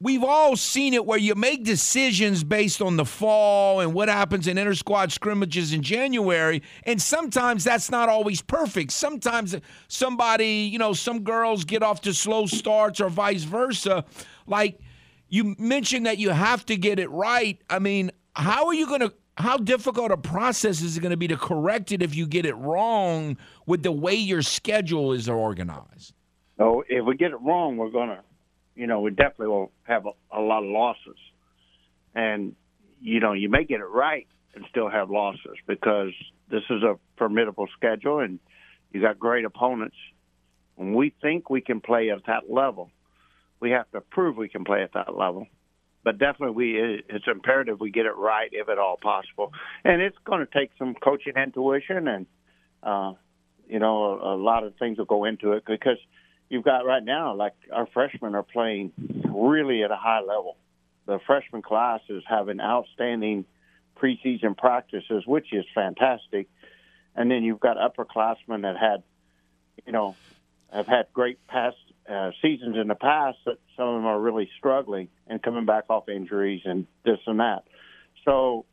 we've 0.00 0.24
all 0.24 0.56
seen 0.56 0.94
it 0.94 1.04
where 1.04 1.18
you 1.18 1.34
make 1.34 1.62
decisions 1.62 2.42
based 2.42 2.80
on 2.80 2.96
the 2.96 3.04
fall 3.04 3.80
and 3.80 3.92
what 3.92 4.08
happens 4.08 4.46
in 4.46 4.56
inter 4.56 4.74
squad 4.74 5.12
scrimmages 5.12 5.72
in 5.72 5.82
January. 5.82 6.62
And 6.84 7.00
sometimes 7.00 7.64
that's 7.64 7.90
not 7.90 8.08
always 8.08 8.40
perfect. 8.40 8.92
Sometimes 8.92 9.56
somebody, 9.88 10.68
you 10.72 10.78
know, 10.78 10.94
some 10.94 11.22
girls 11.22 11.64
get 11.64 11.82
off 11.82 12.00
to 12.02 12.14
slow 12.14 12.46
starts 12.46 13.00
or 13.00 13.10
vice 13.10 13.44
versa. 13.44 14.04
Like 14.46 14.80
you 15.28 15.54
mentioned 15.58 16.06
that 16.06 16.18
you 16.18 16.30
have 16.30 16.64
to 16.66 16.76
get 16.76 16.98
it 16.98 17.10
right. 17.10 17.60
I 17.68 17.78
mean, 17.78 18.10
how 18.34 18.66
are 18.66 18.74
you 18.74 18.86
going 18.86 19.00
to? 19.00 19.12
How 19.36 19.56
difficult 19.56 20.10
a 20.10 20.18
process 20.18 20.82
is 20.82 20.98
it 20.98 21.00
going 21.00 21.12
to 21.12 21.16
be 21.16 21.28
to 21.28 21.36
correct 21.36 21.92
it 21.92 22.02
if 22.02 22.14
you 22.14 22.26
get 22.26 22.44
it 22.44 22.54
wrong 22.56 23.38
with 23.64 23.82
the 23.82 23.92
way 23.92 24.14
your 24.14 24.42
schedule 24.42 25.14
is 25.14 25.30
organized? 25.30 26.12
Oh, 26.58 26.84
if 26.90 27.06
we 27.06 27.16
get 27.16 27.30
it 27.30 27.40
wrong, 27.40 27.78
we're 27.78 27.90
going 27.90 28.10
to 28.10 28.18
you 28.80 28.86
know, 28.86 29.00
we 29.00 29.10
definitely 29.10 29.48
will 29.48 29.72
have 29.82 30.06
a, 30.06 30.38
a 30.38 30.40
lot 30.40 30.64
of 30.64 30.70
losses. 30.70 31.18
And, 32.14 32.56
you 33.02 33.20
know, 33.20 33.34
you 33.34 33.50
may 33.50 33.64
get 33.64 33.80
it 33.80 33.84
right 33.84 34.26
and 34.54 34.64
still 34.70 34.88
have 34.88 35.10
losses 35.10 35.58
because 35.66 36.12
this 36.50 36.62
is 36.70 36.82
a 36.82 36.98
formidable 37.18 37.66
schedule 37.76 38.20
and 38.20 38.38
you 38.90 39.02
got 39.02 39.18
great 39.18 39.44
opponents. 39.44 39.96
When 40.76 40.94
we 40.94 41.12
think 41.20 41.50
we 41.50 41.60
can 41.60 41.82
play 41.82 42.08
at 42.08 42.24
that 42.26 42.50
level, 42.50 42.90
we 43.60 43.72
have 43.72 43.90
to 43.90 44.00
prove 44.00 44.38
we 44.38 44.48
can 44.48 44.64
play 44.64 44.82
at 44.82 44.94
that 44.94 45.14
level. 45.14 45.46
But 46.02 46.16
definitely, 46.16 46.54
we 46.54 47.02
it's 47.10 47.26
imperative 47.26 47.78
we 47.78 47.90
get 47.90 48.06
it 48.06 48.16
right 48.16 48.48
if 48.50 48.70
at 48.70 48.78
all 48.78 48.96
possible. 48.96 49.52
And 49.84 50.00
it's 50.00 50.16
going 50.24 50.40
to 50.40 50.58
take 50.58 50.70
some 50.78 50.94
coaching 50.94 51.34
intuition 51.36 52.08
and, 52.08 52.26
uh, 52.82 53.12
you 53.68 53.78
know, 53.78 54.18
a, 54.18 54.34
a 54.34 54.38
lot 54.38 54.64
of 54.64 54.72
things 54.78 54.96
will 54.96 55.04
go 55.04 55.26
into 55.26 55.52
it 55.52 55.64
because– 55.66 55.98
you've 56.50 56.64
got 56.64 56.84
right 56.84 57.02
now, 57.02 57.34
like 57.34 57.54
our 57.72 57.86
freshmen 57.86 58.34
are 58.34 58.42
playing 58.42 58.92
really 59.24 59.82
at 59.82 59.90
a 59.90 59.96
high 59.96 60.20
level. 60.20 60.58
The 61.06 61.18
freshman 61.26 61.62
class 61.62 62.00
is 62.10 62.22
having 62.28 62.60
outstanding 62.60 63.46
preseason 63.96 64.56
practices, 64.56 65.24
which 65.26 65.52
is 65.52 65.64
fantastic. 65.74 66.48
And 67.14 67.30
then 67.30 67.44
you've 67.44 67.60
got 67.60 67.76
upperclassmen 67.76 68.62
that 68.62 68.76
had, 68.76 69.02
you 69.86 69.92
know, 69.92 70.16
have 70.72 70.86
had 70.86 71.06
great 71.12 71.44
past 71.46 71.76
uh, 72.08 72.30
seasons 72.42 72.76
in 72.76 72.88
the 72.88 72.94
past. 72.94 73.38
That 73.46 73.58
some 73.76 73.88
of 73.88 73.94
them 73.94 74.06
are 74.06 74.20
really 74.20 74.50
struggling 74.58 75.08
and 75.26 75.42
coming 75.42 75.64
back 75.64 75.84
off 75.88 76.08
injuries 76.08 76.62
and 76.64 76.86
this 77.04 77.18
and 77.26 77.40
that. 77.40 77.64
So, 78.24 78.66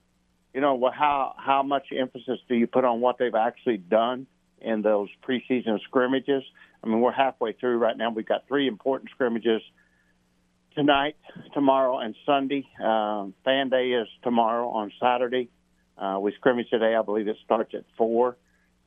you 0.54 0.62
know, 0.62 0.92
how 0.94 1.36
how 1.38 1.64
much 1.64 1.88
emphasis 1.92 2.40
do 2.48 2.56
you 2.56 2.68
put 2.68 2.86
on 2.86 3.02
what 3.02 3.18
they've 3.18 3.34
actually 3.34 3.78
done 3.78 4.28
in 4.62 4.82
those 4.82 5.10
preseason 5.28 5.80
scrimmages? 5.84 6.44
I 6.84 6.88
mean, 6.88 7.02
we're 7.02 7.12
halfway 7.12 7.54
through 7.54 7.78
right 7.78 7.98
now. 7.98 8.12
We've 8.12 8.26
got 8.26 8.48
three 8.48 8.68
important 8.68 9.12
scrimmages 9.12 9.62
tonight, 10.76 11.16
tomorrow, 11.54 12.00
and 12.00 12.16
Sunday. 12.26 12.68
Um, 12.84 13.34
fan 13.44 13.70
day 13.70 13.90
is 13.90 14.08
tomorrow 14.24 14.70
on 14.70 14.92
Saturday. 15.02 15.50
Uh, 15.98 16.20
we 16.22 16.34
scrimmage 16.34 16.70
today. 16.70 16.96
I 16.96 17.02
believe 17.02 17.28
it 17.28 17.38
starts 17.44 17.74
at 17.74 17.84
four. 17.98 18.38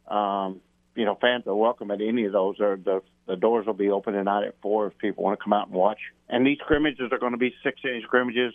Um, 0.06 0.60
you 0.94 1.04
know, 1.04 1.16
fans 1.20 1.44
are 1.46 1.54
welcome 1.54 1.90
at 1.90 2.00
any 2.00 2.24
of 2.24 2.32
those. 2.32 2.60
Or 2.60 2.76
the 2.76 3.02
the 3.26 3.36
doors 3.36 3.66
will 3.66 3.74
be 3.74 3.90
open 3.90 4.14
tonight 4.14 4.44
at 4.44 4.54
four 4.60 4.88
if 4.88 4.98
people 4.98 5.24
want 5.24 5.38
to 5.38 5.44
come 5.44 5.52
out 5.52 5.68
and 5.68 5.76
watch. 5.76 5.98
And 6.28 6.46
these 6.46 6.58
scrimmages 6.64 7.12
are 7.12 7.18
going 7.18 7.32
to 7.32 7.38
be 7.38 7.54
six 7.62 7.80
inch 7.84 8.04
scrimmages. 8.04 8.54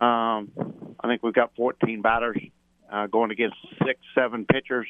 Um, 0.00 0.50
I 1.00 1.06
think 1.06 1.22
we've 1.22 1.34
got 1.34 1.54
14 1.56 2.02
batters 2.02 2.38
uh, 2.92 3.06
going 3.06 3.30
against 3.30 3.56
six, 3.84 4.00
seven 4.14 4.44
pitchers, 4.44 4.86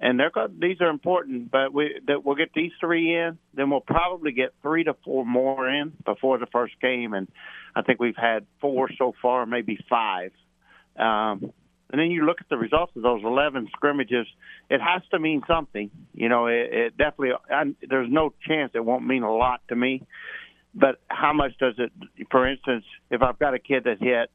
and 0.00 0.18
they're 0.18 0.30
go- 0.30 0.48
these 0.48 0.80
are 0.80 0.88
important. 0.88 1.50
But 1.50 1.72
we 1.72 2.00
that 2.06 2.24
we'll 2.24 2.36
get 2.36 2.52
these 2.54 2.72
three 2.80 3.14
in, 3.14 3.38
then 3.54 3.70
we'll 3.70 3.80
probably 3.80 4.32
get 4.32 4.54
three 4.62 4.84
to 4.84 4.94
four 5.04 5.24
more 5.24 5.68
in 5.68 5.92
before 6.04 6.38
the 6.38 6.46
first 6.46 6.74
game, 6.80 7.14
and 7.14 7.28
I 7.74 7.82
think 7.82 8.00
we've 8.00 8.16
had 8.16 8.46
four 8.60 8.88
so 8.96 9.14
far, 9.20 9.46
maybe 9.46 9.78
five. 9.88 10.32
Um, 10.96 11.52
and 11.90 11.98
then 11.98 12.10
you 12.10 12.26
look 12.26 12.40
at 12.40 12.48
the 12.48 12.58
results 12.58 12.92
of 12.96 13.02
those 13.02 13.22
11 13.24 13.68
scrimmages, 13.72 14.26
it 14.68 14.80
has 14.80 15.00
to 15.10 15.18
mean 15.18 15.42
something. 15.48 15.90
You 16.12 16.28
know, 16.28 16.46
it, 16.46 16.68
it 16.70 16.96
definitely, 16.98 17.30
I, 17.50 17.74
there's 17.88 18.10
no 18.10 18.34
chance 18.46 18.72
it 18.74 18.84
won't 18.84 19.06
mean 19.06 19.22
a 19.22 19.34
lot 19.34 19.62
to 19.68 19.76
me. 19.76 20.02
But 20.74 21.00
how 21.08 21.32
much 21.32 21.52
does 21.58 21.74
it, 21.78 21.90
for 22.30 22.46
instance, 22.46 22.84
if 23.10 23.22
I've 23.22 23.38
got 23.38 23.54
a 23.54 23.58
kid 23.58 23.84
that 23.84 23.98
hit 24.00 24.30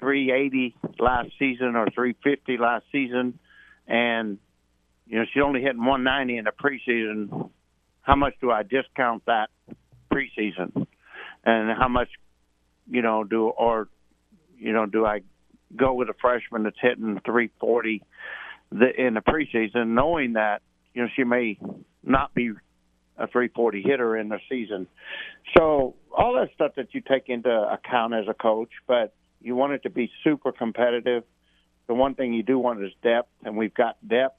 380 0.00 0.76
last 0.98 1.30
season 1.38 1.76
or 1.76 1.88
350 1.88 2.58
last 2.58 2.84
season, 2.92 3.38
and, 3.88 4.38
you 5.06 5.18
know, 5.18 5.24
she's 5.32 5.42
only 5.42 5.60
hitting 5.60 5.84
190 5.84 6.38
in 6.38 6.44
the 6.44 6.50
preseason, 6.50 7.50
how 8.02 8.16
much 8.16 8.34
do 8.40 8.50
I 8.50 8.62
discount 8.62 9.24
that 9.26 9.50
preseason? 10.12 10.86
And 11.44 11.78
how 11.78 11.88
much, 11.88 12.08
you 12.88 13.02
know, 13.02 13.24
do, 13.24 13.48
or, 13.48 13.88
you 14.58 14.72
know, 14.72 14.86
do 14.86 15.04
I 15.04 15.20
go 15.74 15.94
with 15.94 16.08
a 16.08 16.14
freshman 16.20 16.62
that's 16.62 16.76
hitting 16.80 17.20
340 17.24 18.02
the, 18.70 19.06
in 19.06 19.14
the 19.14 19.20
preseason, 19.20 19.88
knowing 19.88 20.34
that 20.34 20.62
you 20.94 21.02
know 21.02 21.08
she 21.14 21.24
may 21.24 21.58
not 22.02 22.34
be 22.34 22.50
a 23.18 23.26
340 23.26 23.82
hitter 23.82 24.16
in 24.16 24.28
the 24.28 24.38
season. 24.48 24.86
So 25.56 25.94
all 26.16 26.34
that 26.34 26.48
stuff 26.54 26.72
that 26.76 26.88
you 26.92 27.00
take 27.00 27.28
into 27.28 27.50
account 27.50 28.14
as 28.14 28.26
a 28.28 28.34
coach, 28.34 28.70
but 28.86 29.14
you 29.40 29.54
want 29.54 29.72
it 29.72 29.82
to 29.84 29.90
be 29.90 30.10
super 30.22 30.52
competitive. 30.52 31.24
The 31.86 31.94
one 31.94 32.14
thing 32.14 32.34
you 32.34 32.42
do 32.42 32.58
want 32.58 32.82
is 32.84 32.92
depth, 33.02 33.30
and 33.44 33.56
we've 33.56 33.74
got 33.74 33.96
depth 34.06 34.38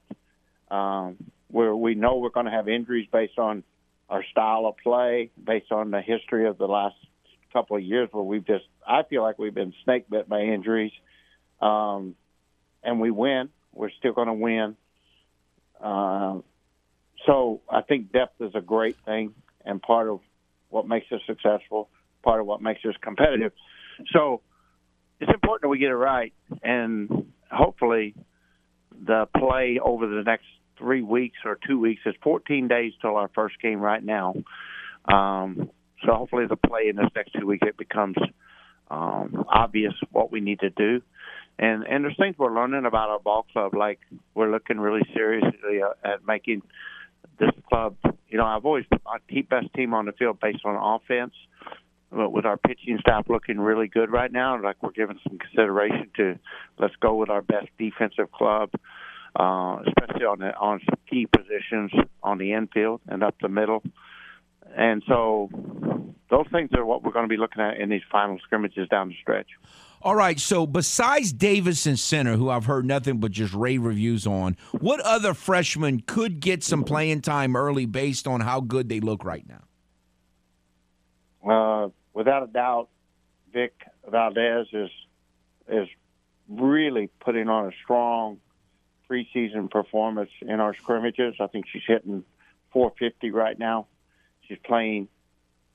um, 0.70 1.16
where 1.48 1.74
we 1.74 1.94
know 1.94 2.16
we're 2.16 2.30
going 2.30 2.46
to 2.46 2.52
have 2.52 2.68
injuries 2.68 3.08
based 3.12 3.38
on 3.38 3.64
our 4.08 4.24
style 4.30 4.66
of 4.66 4.76
play, 4.78 5.30
based 5.42 5.70
on 5.70 5.90
the 5.90 6.00
history 6.00 6.46
of 6.46 6.58
the 6.58 6.66
last 6.66 6.96
couple 7.52 7.76
of 7.76 7.82
years 7.82 8.08
where 8.12 8.22
we've 8.22 8.46
just 8.46 8.64
I 8.86 9.02
feel 9.02 9.22
like 9.22 9.38
we've 9.38 9.54
been 9.54 9.74
snake 9.84 10.08
bit 10.08 10.28
by 10.28 10.40
injuries 10.40 10.92
um, 11.60 12.14
and 12.82 13.00
we 13.00 13.10
win. 13.10 13.50
We're 13.72 13.90
still 13.98 14.12
going 14.12 14.28
to 14.28 14.34
win. 14.34 14.76
Uh, 15.82 16.38
so 17.26 17.60
I 17.70 17.82
think 17.82 18.12
depth 18.12 18.40
is 18.40 18.52
a 18.54 18.60
great 18.60 18.96
thing 19.04 19.34
and 19.64 19.80
part 19.80 20.08
of 20.08 20.20
what 20.70 20.86
makes 20.86 21.10
us 21.12 21.20
successful, 21.26 21.88
part 22.22 22.40
of 22.40 22.46
what 22.46 22.62
makes 22.62 22.84
us 22.84 22.94
competitive. 23.00 23.52
So 24.12 24.40
it's 25.20 25.30
important 25.32 25.62
that 25.62 25.68
we 25.68 25.78
get 25.78 25.90
it 25.90 25.94
right, 25.96 26.32
and 26.62 27.32
hopefully 27.50 28.14
the 29.04 29.26
play 29.36 29.78
over 29.82 30.06
the 30.06 30.22
next 30.22 30.46
three 30.78 31.02
weeks 31.02 31.38
or 31.44 31.58
two 31.66 31.78
weeks 31.78 32.02
is 32.06 32.14
14 32.22 32.68
days 32.68 32.92
till 33.00 33.16
our 33.16 33.30
first 33.34 33.60
game 33.60 33.80
right 33.80 34.02
now. 34.02 34.34
Um, 35.04 35.70
so 36.04 36.14
hopefully 36.14 36.46
the 36.46 36.56
play 36.56 36.88
in 36.88 36.96
this 36.96 37.08
next 37.14 37.32
two 37.38 37.46
weeks 37.46 37.66
it 37.66 37.76
becomes 37.76 38.16
um, 38.90 39.44
obvious 39.48 39.94
what 40.12 40.30
we 40.30 40.40
need 40.40 40.60
to 40.60 40.70
do 40.70 41.02
and 41.58 41.84
and 41.84 42.04
there's 42.04 42.16
things 42.16 42.36
we're 42.38 42.54
learning 42.54 42.86
about 42.86 43.10
our 43.10 43.18
ball 43.18 43.44
club. 43.52 43.74
Like 43.74 43.98
we're 44.34 44.50
looking 44.50 44.78
really 44.78 45.02
seriously 45.14 45.80
at 46.04 46.26
making 46.26 46.62
this 47.38 47.50
club. 47.68 47.96
You 48.28 48.38
know, 48.38 48.46
I've 48.46 48.64
always 48.64 48.84
put 48.90 49.02
my 49.04 49.18
best 49.48 49.72
team 49.74 49.94
on 49.94 50.06
the 50.06 50.12
field 50.12 50.38
based 50.40 50.64
on 50.64 50.76
offense. 50.76 51.34
But 52.10 52.30
with 52.30 52.46
our 52.46 52.56
pitching 52.56 52.96
staff 53.00 53.26
looking 53.28 53.60
really 53.60 53.86
good 53.86 54.10
right 54.10 54.32
now, 54.32 54.62
like 54.62 54.82
we're 54.82 54.92
giving 54.92 55.18
some 55.28 55.38
consideration 55.38 56.08
to 56.16 56.38
let's 56.78 56.96
go 56.96 57.16
with 57.16 57.28
our 57.28 57.42
best 57.42 57.66
defensive 57.78 58.32
club, 58.32 58.70
uh, 59.38 59.78
especially 59.86 60.26
on 60.26 60.40
the, 60.40 60.54
on 60.56 60.80
some 60.84 60.98
key 61.08 61.26
positions 61.26 61.92
on 62.22 62.38
the 62.38 62.52
infield 62.52 63.00
and 63.06 63.22
up 63.22 63.36
the 63.40 63.48
middle. 63.48 63.82
And 64.76 65.02
so 65.06 65.48
those 66.28 66.46
things 66.52 66.70
are 66.74 66.84
what 66.84 67.02
we're 67.02 67.12
going 67.12 67.24
to 67.24 67.28
be 67.28 67.36
looking 67.36 67.62
at 67.62 67.78
in 67.78 67.88
these 67.88 68.02
final 68.10 68.38
scrimmages 68.40 68.88
down 68.88 69.08
the 69.08 69.14
stretch. 69.22 69.46
All 70.00 70.14
right, 70.14 70.38
so 70.38 70.64
besides 70.66 71.32
Davis 71.32 71.86
and 71.86 71.98
Center, 71.98 72.36
who 72.36 72.50
I've 72.50 72.66
heard 72.66 72.84
nothing 72.84 73.18
but 73.18 73.32
just 73.32 73.52
rave 73.52 73.82
reviews 73.82 74.28
on, 74.28 74.56
what 74.72 75.00
other 75.00 75.34
freshmen 75.34 76.00
could 76.06 76.38
get 76.38 76.62
some 76.62 76.84
playing 76.84 77.22
time 77.22 77.56
early 77.56 77.84
based 77.86 78.28
on 78.28 78.40
how 78.40 78.60
good 78.60 78.88
they 78.88 79.00
look 79.00 79.24
right 79.24 79.44
now? 79.48 79.64
Uh, 81.50 81.88
without 82.12 82.44
a 82.44 82.46
doubt, 82.46 82.88
Vic 83.52 83.72
Valdez 84.08 84.66
is 84.72 84.90
is 85.68 85.88
really 86.48 87.10
putting 87.20 87.48
on 87.48 87.66
a 87.66 87.72
strong 87.82 88.38
preseason 89.10 89.70
performance 89.70 90.30
in 90.42 90.60
our 90.60 90.74
scrimmages. 90.74 91.34
I 91.40 91.46
think 91.46 91.66
she's 91.72 91.82
hitting 91.86 92.24
450 92.72 93.30
right 93.30 93.58
now. 93.58 93.86
She's 94.46 94.58
playing 94.64 95.08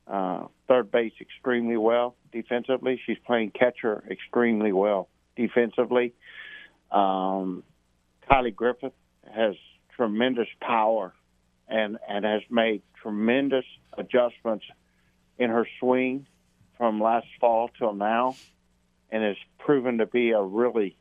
uh, 0.07 0.47
third 0.67 0.91
base 0.91 1.13
extremely 1.21 1.77
well 1.77 2.15
defensively. 2.31 2.99
She's 3.05 3.17
playing 3.25 3.51
catcher 3.51 4.03
extremely 4.09 4.71
well 4.71 5.09
defensively. 5.35 6.13
Um, 6.91 7.63
Kylie 8.29 8.55
Griffith 8.55 8.93
has 9.33 9.55
tremendous 9.95 10.47
power 10.61 11.13
and 11.67 11.97
and 12.07 12.25
has 12.25 12.41
made 12.49 12.81
tremendous 13.01 13.65
adjustments 13.97 14.65
in 15.37 15.49
her 15.49 15.67
swing 15.79 16.27
from 16.77 16.99
last 16.99 17.27
fall 17.39 17.69
till 17.77 17.93
now, 17.93 18.35
and 19.11 19.23
has 19.23 19.37
proven 19.59 19.99
to 19.99 20.05
be 20.05 20.31
a 20.31 20.41
really 20.41 20.97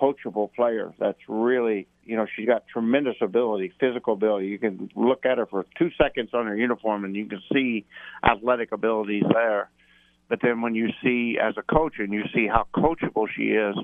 coachable 0.00 0.52
player. 0.52 0.92
That's 0.98 1.18
really 1.28 1.88
you 2.06 2.16
know, 2.16 2.26
she's 2.36 2.46
got 2.46 2.66
tremendous 2.66 3.16
ability, 3.20 3.72
physical 3.80 4.14
ability. 4.14 4.46
You 4.48 4.58
can 4.58 4.90
look 4.94 5.24
at 5.24 5.38
her 5.38 5.46
for 5.46 5.64
two 5.78 5.90
seconds 6.00 6.30
on 6.32 6.46
her 6.46 6.56
uniform 6.56 7.04
and 7.04 7.16
you 7.16 7.26
can 7.26 7.40
see 7.52 7.86
athletic 8.22 8.72
abilities 8.72 9.24
there. 9.32 9.70
But 10.28 10.40
then 10.42 10.62
when 10.62 10.74
you 10.74 10.88
see 11.02 11.38
as 11.42 11.54
a 11.56 11.62
coach 11.62 11.94
and 11.98 12.12
you 12.12 12.24
see 12.34 12.46
how 12.46 12.66
coachable 12.74 13.26
she 13.34 13.44
is 13.44 13.76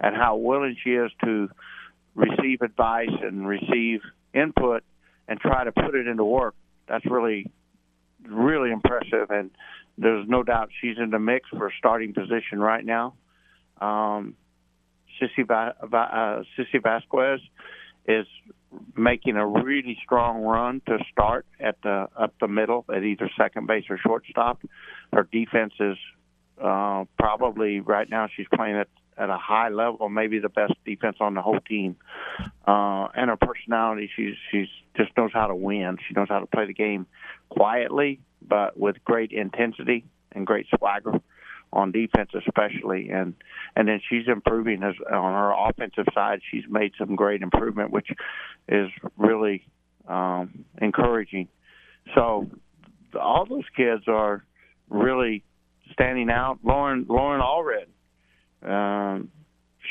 and 0.00 0.16
how 0.16 0.36
willing 0.36 0.76
she 0.82 0.90
is 0.90 1.10
to 1.24 1.48
receive 2.14 2.62
advice 2.62 3.08
and 3.22 3.46
receive 3.46 4.00
input 4.34 4.82
and 5.28 5.38
try 5.38 5.64
to 5.64 5.72
put 5.72 5.94
it 5.94 6.06
into 6.06 6.24
work, 6.24 6.54
that's 6.88 7.04
really, 7.06 7.50
really 8.26 8.70
impressive. 8.70 9.30
And 9.30 9.50
there's 9.98 10.26
no 10.28 10.42
doubt 10.42 10.70
she's 10.80 10.96
in 10.98 11.10
the 11.10 11.18
mix 11.18 11.48
for 11.50 11.68
a 11.68 11.72
starting 11.78 12.14
position 12.14 12.58
right 12.58 12.84
now. 12.84 13.14
Um, 13.80 14.34
Sissy, 15.20 15.46
Va- 15.46 15.74
uh, 15.82 16.42
Sissy 16.56 16.82
Vasquez 16.82 17.40
is 18.06 18.26
making 18.96 19.36
a 19.36 19.46
really 19.46 19.98
strong 20.02 20.42
run 20.42 20.80
to 20.86 20.98
start 21.10 21.46
at 21.60 21.76
the 21.82 22.08
up 22.16 22.34
the 22.40 22.48
middle 22.48 22.84
at 22.94 23.02
either 23.02 23.30
second 23.36 23.66
base 23.66 23.84
or 23.90 23.98
shortstop. 23.98 24.60
Her 25.12 25.28
defense 25.30 25.74
is 25.78 25.96
uh, 26.60 27.04
probably 27.18 27.80
right 27.80 28.08
now 28.08 28.28
she's 28.34 28.46
playing 28.54 28.76
at 28.76 28.88
at 29.18 29.28
a 29.28 29.36
high 29.36 29.68
level, 29.68 30.08
maybe 30.08 30.38
the 30.38 30.48
best 30.48 30.72
defense 30.86 31.16
on 31.20 31.34
the 31.34 31.42
whole 31.42 31.60
team. 31.60 31.96
Uh, 32.66 33.08
and 33.14 33.28
her 33.28 33.36
personality, 33.36 34.10
she's 34.16 34.34
she's 34.50 34.68
just 34.96 35.10
knows 35.16 35.30
how 35.32 35.46
to 35.46 35.54
win. 35.54 35.98
She 36.08 36.14
knows 36.14 36.28
how 36.28 36.40
to 36.40 36.46
play 36.46 36.66
the 36.66 36.74
game 36.74 37.06
quietly, 37.50 38.20
but 38.46 38.78
with 38.78 39.04
great 39.04 39.32
intensity 39.32 40.04
and 40.32 40.46
great 40.46 40.66
swagger 40.76 41.20
on 41.72 41.90
defense 41.90 42.30
especially 42.34 43.08
and 43.10 43.34
and 43.74 43.88
then 43.88 44.00
she's 44.08 44.28
improving 44.28 44.82
as 44.82 44.94
on 45.10 45.32
her 45.32 45.52
offensive 45.52 46.04
side 46.14 46.40
she's 46.50 46.64
made 46.68 46.92
some 46.98 47.16
great 47.16 47.42
improvement 47.42 47.90
which 47.90 48.08
is 48.68 48.88
really 49.16 49.64
um 50.08 50.64
encouraging. 50.80 51.48
So 52.14 52.50
all 53.18 53.46
those 53.46 53.64
kids 53.76 54.04
are 54.08 54.44
really 54.88 55.44
standing 55.92 56.30
out. 56.30 56.58
Lauren 56.62 57.06
lauren 57.08 57.40
allred 57.40 57.88
um 58.62 59.30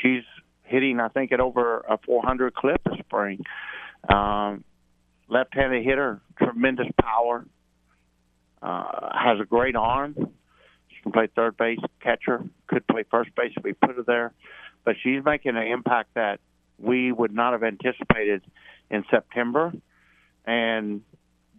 she's 0.00 0.22
hitting 0.62 1.00
i 1.00 1.08
think 1.08 1.32
at 1.32 1.40
over 1.40 1.80
a 1.80 1.98
400 2.06 2.54
clip 2.54 2.80
this 2.84 2.98
spring. 3.00 3.42
Um 4.08 4.64
left-handed 5.28 5.84
hitter 5.84 6.20
tremendous 6.38 6.88
power 7.00 7.44
uh 8.62 9.08
has 9.18 9.40
a 9.40 9.44
great 9.44 9.74
arm 9.74 10.14
can 11.02 11.12
play 11.12 11.28
third 11.34 11.56
base, 11.56 11.80
catcher, 12.00 12.44
could 12.66 12.86
play 12.86 13.04
first 13.10 13.34
base 13.34 13.52
if 13.56 13.64
we 13.64 13.72
put 13.72 13.96
her 13.96 14.02
there. 14.02 14.32
But 14.84 14.96
she's 15.02 15.24
making 15.24 15.56
an 15.56 15.66
impact 15.66 16.14
that 16.14 16.40
we 16.78 17.12
would 17.12 17.34
not 17.34 17.52
have 17.52 17.62
anticipated 17.62 18.42
in 18.90 19.04
September. 19.10 19.72
And, 20.44 21.02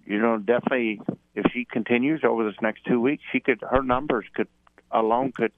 you 0.06 0.20
know, 0.20 0.38
definitely 0.38 1.02
if 1.36 1.52
she 1.54 1.66
continues 1.66 2.22
over 2.24 2.46
this 2.46 2.60
next 2.62 2.86
two 2.86 3.00
weeks, 3.00 3.24
she 3.32 3.40
could, 3.40 3.62
her 3.62 3.82
numbers 3.82 4.26
could 4.34 4.48
alone 4.92 5.32
could 5.32 5.52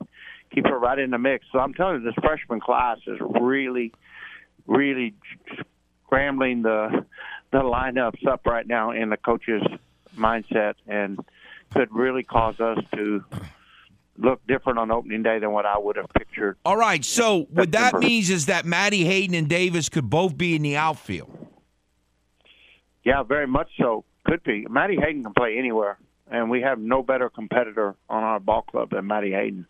keep 0.53 0.65
her 0.67 0.77
right 0.77 0.97
in 0.97 1.11
the 1.11 1.17
mix. 1.17 1.45
So 1.51 1.59
I'm 1.59 1.73
telling 1.73 2.01
you, 2.01 2.05
this 2.05 2.15
freshman 2.21 2.61
class 2.61 2.99
is 3.07 3.19
really, 3.19 3.91
really 4.67 5.13
scrambling 6.05 6.61
the 6.61 7.05
the 7.51 7.59
lineups 7.59 8.25
up 8.27 8.45
right 8.45 8.67
now 8.67 8.91
in 8.91 9.09
the 9.09 9.17
coach's 9.17 9.61
mindset 10.17 10.73
and 10.87 11.19
could 11.73 11.93
really 11.93 12.23
cause 12.23 12.59
us 12.59 12.79
to 12.93 13.23
look 14.17 14.45
different 14.47 14.79
on 14.79 14.91
opening 14.91 15.23
day 15.23 15.39
than 15.39 15.51
what 15.51 15.65
I 15.65 15.77
would 15.77 15.95
have 15.97 16.07
pictured. 16.17 16.57
All 16.65 16.77
right. 16.77 17.03
So 17.03 17.47
what 17.51 17.71
that 17.73 17.99
means 17.99 18.29
is 18.29 18.45
that 18.47 18.65
Maddie 18.65 19.05
Hayden 19.05 19.35
and 19.35 19.47
Davis 19.47 19.89
could 19.89 20.09
both 20.09 20.37
be 20.37 20.55
in 20.55 20.61
the 20.61 20.77
outfield. 20.77 21.47
Yeah, 23.03 23.23
very 23.23 23.47
much 23.47 23.69
so. 23.79 24.03
Could 24.25 24.43
be. 24.43 24.65
Maddie 24.69 24.97
Hayden 24.97 25.23
can 25.23 25.33
play 25.33 25.57
anywhere, 25.57 25.99
and 26.31 26.49
we 26.49 26.61
have 26.61 26.79
no 26.79 27.03
better 27.03 27.29
competitor 27.29 27.95
on 28.09 28.23
our 28.23 28.39
ball 28.39 28.63
club 28.63 28.89
than 28.89 29.05
Maddie 29.05 29.33
Hayden. 29.33 29.67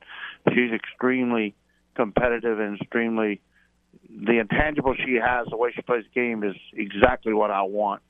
She's 0.49 0.71
extremely 0.71 1.55
competitive 1.95 2.59
and 2.59 2.79
extremely. 2.79 3.41
The 4.09 4.39
intangible 4.39 4.95
she 4.95 5.15
has, 5.15 5.47
the 5.49 5.57
way 5.57 5.71
she 5.75 5.81
plays 5.81 6.05
the 6.13 6.19
game, 6.21 6.43
is 6.43 6.55
exactly 6.73 7.33
what 7.33 7.51
I 7.51 7.63
want. 7.63 8.01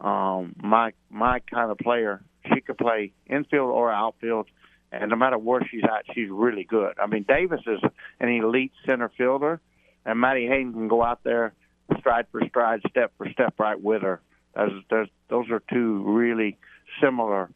Um, 0.00 0.54
my 0.62 0.92
my 1.08 1.40
kind 1.40 1.70
of 1.70 1.78
player. 1.78 2.22
She 2.52 2.60
could 2.60 2.78
play 2.78 3.12
infield 3.26 3.70
or 3.70 3.92
outfield, 3.92 4.48
and 4.92 5.10
no 5.10 5.16
matter 5.16 5.38
where 5.38 5.60
she's 5.70 5.84
at, 5.84 6.04
she's 6.14 6.28
really 6.30 6.64
good. 6.64 6.94
I 7.00 7.06
mean, 7.06 7.24
Davis 7.28 7.60
is 7.66 7.80
an 8.18 8.28
elite 8.28 8.72
center 8.86 9.10
fielder, 9.16 9.60
and 10.04 10.18
Maddie 10.18 10.46
Hayden 10.46 10.72
can 10.72 10.88
go 10.88 11.02
out 11.02 11.20
there 11.24 11.52
stride 11.98 12.26
for 12.30 12.40
stride, 12.48 12.80
step 12.88 13.12
for 13.16 13.28
step, 13.30 13.54
right 13.58 13.80
with 13.80 14.02
her. 14.02 14.20
Those, 14.54 15.50
are 15.50 15.62
two 15.72 16.02
really 16.04 16.58
similar 17.00 17.50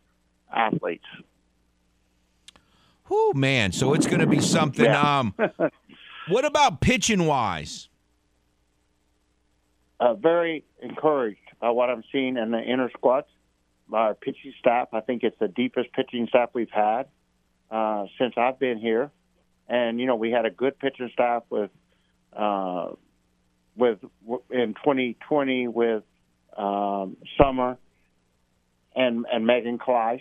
athletes. 0.52 1.04
Whew, 3.08 3.32
man. 3.34 3.72
So 3.72 3.94
it's 3.94 4.06
going 4.06 4.20
to 4.20 4.26
be 4.26 4.40
something. 4.40 4.84
Yeah. 4.84 5.18
Um, 5.18 5.34
what 6.28 6.44
about 6.44 6.80
pitching 6.80 7.26
wise? 7.26 7.88
uh, 10.00 10.14
very 10.14 10.64
encouraged 10.82 11.38
by 11.60 11.70
what 11.70 11.90
I'm 11.90 12.04
seeing 12.12 12.36
in 12.36 12.50
the 12.50 12.60
inner 12.60 12.90
squads. 12.90 13.26
Our 13.92 14.14
pitching 14.14 14.52
staff, 14.58 14.88
I 14.92 15.00
think 15.00 15.22
it's 15.22 15.38
the 15.38 15.48
deepest 15.48 15.92
pitching 15.92 16.26
staff 16.28 16.50
we've 16.52 16.70
had 16.70 17.06
uh, 17.70 18.06
since 18.18 18.34
I've 18.36 18.58
been 18.58 18.78
here. 18.78 19.10
And 19.68 19.98
you 19.98 20.06
know, 20.06 20.16
we 20.16 20.30
had 20.30 20.44
a 20.44 20.50
good 20.50 20.78
pitching 20.78 21.10
staff 21.12 21.44
with 21.50 21.70
uh, 22.32 22.90
with 23.76 23.98
in 24.50 24.74
2020 24.74 25.68
with 25.68 26.02
um, 26.56 27.16
Summer 27.38 27.78
and 28.94 29.26
and 29.32 29.46
Megan 29.46 29.78
Kleist. 29.78 30.20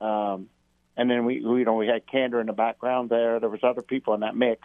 Um, 0.00 0.48
and 0.96 1.08
then 1.08 1.24
we, 1.24 1.36
you 1.36 1.64
know, 1.64 1.74
we 1.74 1.86
had 1.86 2.06
Kandra 2.06 2.40
in 2.40 2.46
the 2.46 2.52
background 2.52 3.08
there. 3.08 3.38
There 3.38 3.48
was 3.48 3.60
other 3.62 3.82
people 3.82 4.14
in 4.14 4.20
that 4.20 4.34
mix, 4.34 4.62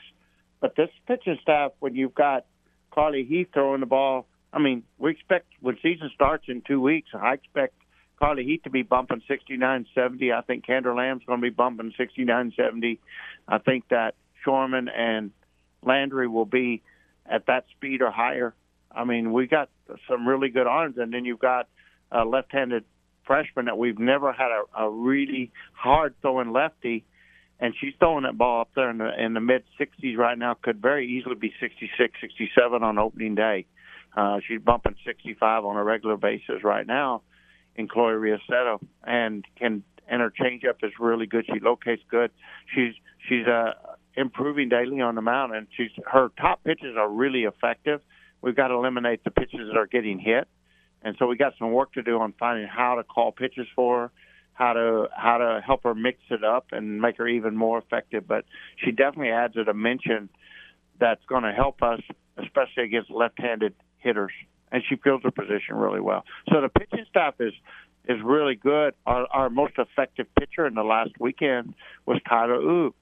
but 0.60 0.76
this 0.76 0.90
pitching 1.08 1.38
staff, 1.42 1.74
when 1.80 1.96
you've 1.96 2.16
got 2.16 2.46
Carly 2.92 3.24
Heath 3.24 3.50
throwing 3.54 3.82
the 3.82 3.86
ball, 3.86 4.26
I 4.52 4.60
mean, 4.60 4.84
we 4.98 5.12
expect 5.12 5.48
when 5.60 5.78
season 5.82 6.10
starts 6.14 6.46
in 6.48 6.62
two 6.62 6.80
weeks, 6.80 7.10
I 7.14 7.34
expect 7.34 7.76
Carly 8.24 8.46
Heath 8.46 8.64
to 8.64 8.70
be 8.70 8.84
bumping 8.84 9.22
69, 9.28 9.86
70. 9.94 10.32
I 10.32 10.40
think 10.44 10.66
Kandra 10.66 10.96
Lamb's 10.96 11.24
going 11.26 11.42
to 11.42 11.44
be 11.44 11.50
bumping 11.50 11.92
69, 11.98 12.54
70. 12.56 12.98
I 13.50 13.58
think 13.58 13.90
that 13.90 14.16
Shorman 14.46 14.88
and 14.88 15.32
Landry 15.86 16.30
will 16.30 16.46
be 16.46 16.84
at 17.30 17.48
that 17.48 17.66
speed 17.76 18.02
or 18.02 18.12
higher. 18.12 18.54
I 18.90 19.04
mean, 19.04 19.34
we 19.34 19.48
got 19.48 19.70
some 20.10 20.26
really 20.26 20.48
good 20.48 20.68
arms, 20.68 20.96
and 20.98 21.14
then 21.14 21.26
you've 21.26 21.40
got 21.40 21.68
a 22.14 22.24
left-handed 22.24 22.86
freshman 23.28 23.66
that 23.66 23.78
we've 23.78 24.00
never 24.00 24.32
had 24.32 24.52
a, 24.52 24.84
a 24.86 24.90
really 24.90 25.52
hard 25.74 26.16
throwing 26.22 26.54
lefty, 26.54 27.04
and 27.60 27.74
she's 27.82 27.94
throwing 28.00 28.24
that 28.24 28.38
ball 28.38 28.62
up 28.62 28.70
there 28.74 28.90
in 28.90 29.00
the 29.00 29.22
in 29.22 29.34
the 29.34 29.42
mid 29.42 29.64
60s 29.78 30.16
right 30.16 30.38
now. 30.38 30.54
Could 30.54 30.82
very 30.82 31.10
easily 31.10 31.36
be 31.36 31.54
66, 31.60 32.14
67 32.22 32.84
on 32.84 32.98
opening 32.98 33.36
day. 33.36 33.66
Uh, 34.16 34.40
she's 34.48 34.62
bumping 34.62 34.96
65 35.06 35.66
on 35.66 35.76
a 35.76 35.84
regular 35.84 36.16
basis 36.16 36.64
right 36.64 36.88
now 36.88 37.22
in 37.76 37.88
Chloe 37.88 38.14
Riassetto, 38.14 38.80
and 39.04 39.46
can 39.58 39.84
and 40.08 40.22
her 40.22 40.32
changeup 40.32 40.84
is 40.84 40.92
really 41.00 41.26
good. 41.26 41.46
She 41.46 41.60
locates 41.60 42.04
good. 42.10 42.32
She's 42.74 42.94
she's 43.28 43.48
uh, 43.48 43.74
improving 44.16 44.70
daily 44.70 45.02
on 45.02 45.16
the 45.16 45.22
mound, 45.22 45.56
and 45.56 45.68
she's 45.76 45.92
her 46.06 46.30
top 46.40 46.64
pitches 46.64 46.96
are 46.98 47.10
really 47.10 47.44
effective. 47.44 48.02
We've 48.42 48.56
got 48.56 48.68
to 48.68 48.76
eliminate 48.76 49.24
the 49.24 49.32
pitches 49.32 49.62
that 49.68 49.78
are 49.78 49.88
getting 49.88 50.20
hit, 50.20 50.48
and 51.02 51.16
so 51.18 51.28
we 51.28 51.38
got 51.38 51.54
some 51.58 51.72
work 51.72 51.94
to 51.94 52.04
do 52.04 52.20
on 52.20 52.34
finding 52.38 52.68
how 52.68 52.96
to 52.96 53.04
call 53.04 53.32
pitches 53.32 53.68
for 53.76 54.02
her, 54.02 54.12
how 54.54 54.74
to 54.74 55.08
how 55.16 55.38
to 55.38 55.62
help 55.66 55.84
her 55.84 55.96
mix 55.96 56.20
it 56.30 56.44
up 56.44 56.68
and 56.72 57.02
make 57.02 57.18
her 57.18 57.28
even 57.28 57.56
more 57.56 57.78
effective. 57.78 58.28
But 58.28 58.46
she 58.78 58.92
definitely 58.92 59.32
adds 59.32 59.56
a 59.58 59.64
dimension 59.64 60.30
that's 61.00 61.24
going 61.26 61.44
to 61.44 61.52
help 61.52 61.82
us, 61.82 62.02
especially 62.38 62.84
against 62.84 63.10
left-handed 63.10 63.74
hitters. 63.98 64.32
And 64.74 64.84
she 64.90 64.96
fills 64.98 65.22
her 65.24 65.32
position 65.32 65.76
really 65.76 66.02
well. 66.02 66.26
So 66.52 66.60
the 66.60 66.68
pitching 66.68 67.06
staff 67.10 67.36
is 67.40 67.54
is 68.06 68.18
really 68.22 68.56
good. 68.56 68.94
Our, 69.06 69.28
our 69.32 69.50
most 69.50 69.76
effective 69.78 70.28
pitcher 70.38 70.68
in 70.68 70.74
the 70.74 70.84
last 70.84 71.12
weekend 71.20 71.74
was 72.06 72.20
Tyler 72.28 72.56
Ooh. 72.56 72.94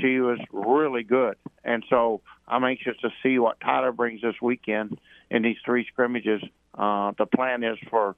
She 0.00 0.20
was 0.20 0.38
really 0.52 1.02
good, 1.02 1.36
and 1.64 1.84
so 1.88 2.20
I'm 2.48 2.64
anxious 2.64 2.96
to 3.02 3.10
see 3.22 3.38
what 3.38 3.60
Tyler 3.60 3.92
brings 3.92 4.22
this 4.22 4.34
weekend 4.42 4.98
in 5.30 5.42
these 5.42 5.56
three 5.64 5.86
scrimmages. 5.86 6.42
Uh, 6.76 7.12
the 7.16 7.26
plan 7.26 7.62
is 7.62 7.78
for 7.90 8.16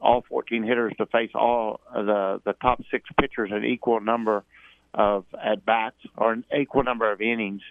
all 0.00 0.24
14 0.28 0.62
hitters 0.64 0.92
to 0.98 1.06
face 1.06 1.30
all 1.34 1.80
the 1.94 2.40
the 2.44 2.54
top 2.54 2.82
six 2.90 3.08
pitchers 3.20 3.50
an 3.52 3.64
equal 3.64 4.00
number 4.00 4.42
of 4.94 5.24
at 5.42 5.64
bats 5.64 5.96
or 6.16 6.32
an 6.32 6.44
equal 6.58 6.82
number 6.82 7.10
of 7.10 7.20
innings. 7.20 7.62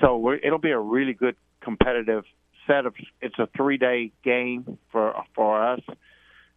So 0.00 0.32
it'll 0.32 0.58
be 0.58 0.70
a 0.70 0.78
really 0.78 1.12
good 1.12 1.36
competitive 1.60 2.24
set 2.66 2.86
of. 2.86 2.94
It's 3.20 3.38
a 3.38 3.48
three 3.56 3.78
day 3.78 4.12
game 4.24 4.78
for 4.92 5.14
for 5.34 5.62
us. 5.62 5.80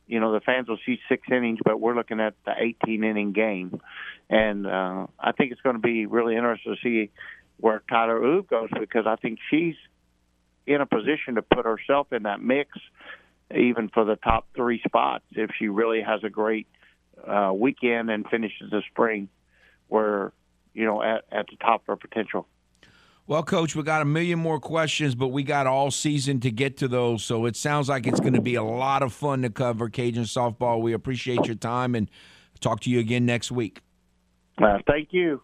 You 0.08 0.20
know 0.20 0.34
the 0.34 0.42
fans 0.42 0.68
will 0.68 0.80
see 0.86 1.00
six 1.08 1.28
innings, 1.32 1.60
but 1.64 1.80
we're 1.80 1.96
looking 1.96 2.20
at 2.20 2.34
the 2.46 2.54
18 2.58 3.04
inning 3.04 3.32
game, 3.32 3.80
and 4.30 4.68
uh, 4.68 5.08
I 5.20 5.32
think 5.32 5.52
it's 5.52 5.62
going 5.62 5.76
to 5.76 5.82
be 5.82 6.06
really 6.06 6.36
interesting 6.36 6.76
to 6.76 6.82
see 6.82 7.12
where 7.58 7.82
Tyler 7.90 8.20
Oob 8.20 8.48
goes 8.48 8.70
because 8.78 9.06
I 9.08 9.16
think 9.16 9.40
she's 9.50 9.76
in 10.66 10.82
a 10.82 10.86
position 10.86 11.36
to 11.36 11.42
put 11.42 11.66
herself 11.66 12.12
in 12.12 12.24
that 12.24 12.42
mix, 12.42 12.78
even 13.56 13.90
for 13.90 14.06
the 14.06 14.16
top 14.16 14.48
three 14.56 14.82
spots, 14.86 15.24
if 15.32 15.52
she 15.58 15.68
really 15.68 16.02
has 16.02 16.24
a 16.24 16.30
great 16.30 16.68
uh, 17.26 17.52
weekend 17.54 18.10
and 18.10 18.28
finishes 18.28 18.70
the 18.72 18.82
spring 18.92 19.30
where 19.88 20.32
you 20.74 20.86
know 20.86 21.02
at, 21.02 21.24
at 21.32 21.48
the 21.48 21.56
top 21.58 21.82
of 21.82 21.88
her 21.88 21.96
potential. 21.96 22.48
Well, 23.26 23.44
Coach, 23.44 23.74
we 23.74 23.84
got 23.84 24.02
a 24.02 24.06
million 24.06 24.38
more 24.38 24.60
questions, 24.60 25.16
but 25.16 25.30
we 25.30 25.44
got 25.44 25.66
all 25.66 25.91
season 25.91 26.41
to 26.41 26.52
get 26.52 26.78
to 26.78 26.90
those. 26.90 27.24
So 27.24 27.45
it 27.45 27.56
sounds 27.56 27.88
like 27.88 28.06
it's 28.06 28.20
going 28.20 28.34
to 28.34 28.41
be 28.41 28.56
a 28.56 28.64
lot 28.64 29.02
of 29.02 29.14
fun 29.14 29.44
to 29.44 29.50
cover 29.50 29.90
Cajun 29.90 30.24
softball. 30.24 30.82
We 30.82 30.91
appreciate 30.91 31.45
your 31.45 31.56
time 31.56 31.95
and 31.95 32.12
talk 32.60 32.82
to 32.82 32.90
you 32.90 33.00
again 33.00 33.26
next 33.26 33.50
week. 33.50 33.80
Uh, 34.62 34.80
thank 34.86 35.10
you. 35.12 35.41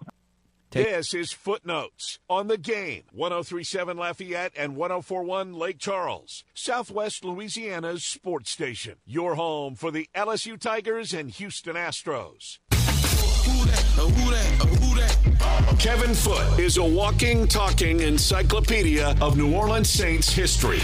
This 0.71 1.15
is 1.15 1.31
Footnotes 1.31 2.19
on 2.29 2.47
the 2.47 2.57
game. 2.57 3.03
1037 3.11 3.97
Lafayette 3.97 4.51
and 4.55 4.75
1041 4.75 5.53
Lake 5.53 5.79
Charles, 5.79 6.43
Southwest 6.53 7.25
Louisiana's 7.25 8.03
sports 8.03 8.51
station. 8.51 8.97
Your 9.05 9.33
home 9.33 9.73
for 9.73 9.89
the 9.89 10.07
LSU 10.13 10.59
Tigers 10.59 11.11
and 11.11 11.31
Houston 11.31 11.75
Astros. 11.75 12.59
Kevin 15.79 16.13
Foote 16.13 16.59
is 16.59 16.77
a 16.77 16.83
walking, 16.83 17.47
talking 17.47 18.01
encyclopedia 18.01 19.15
of 19.21 19.37
New 19.37 19.55
Orleans 19.55 19.89
Saints 19.89 20.29
history. 20.29 20.81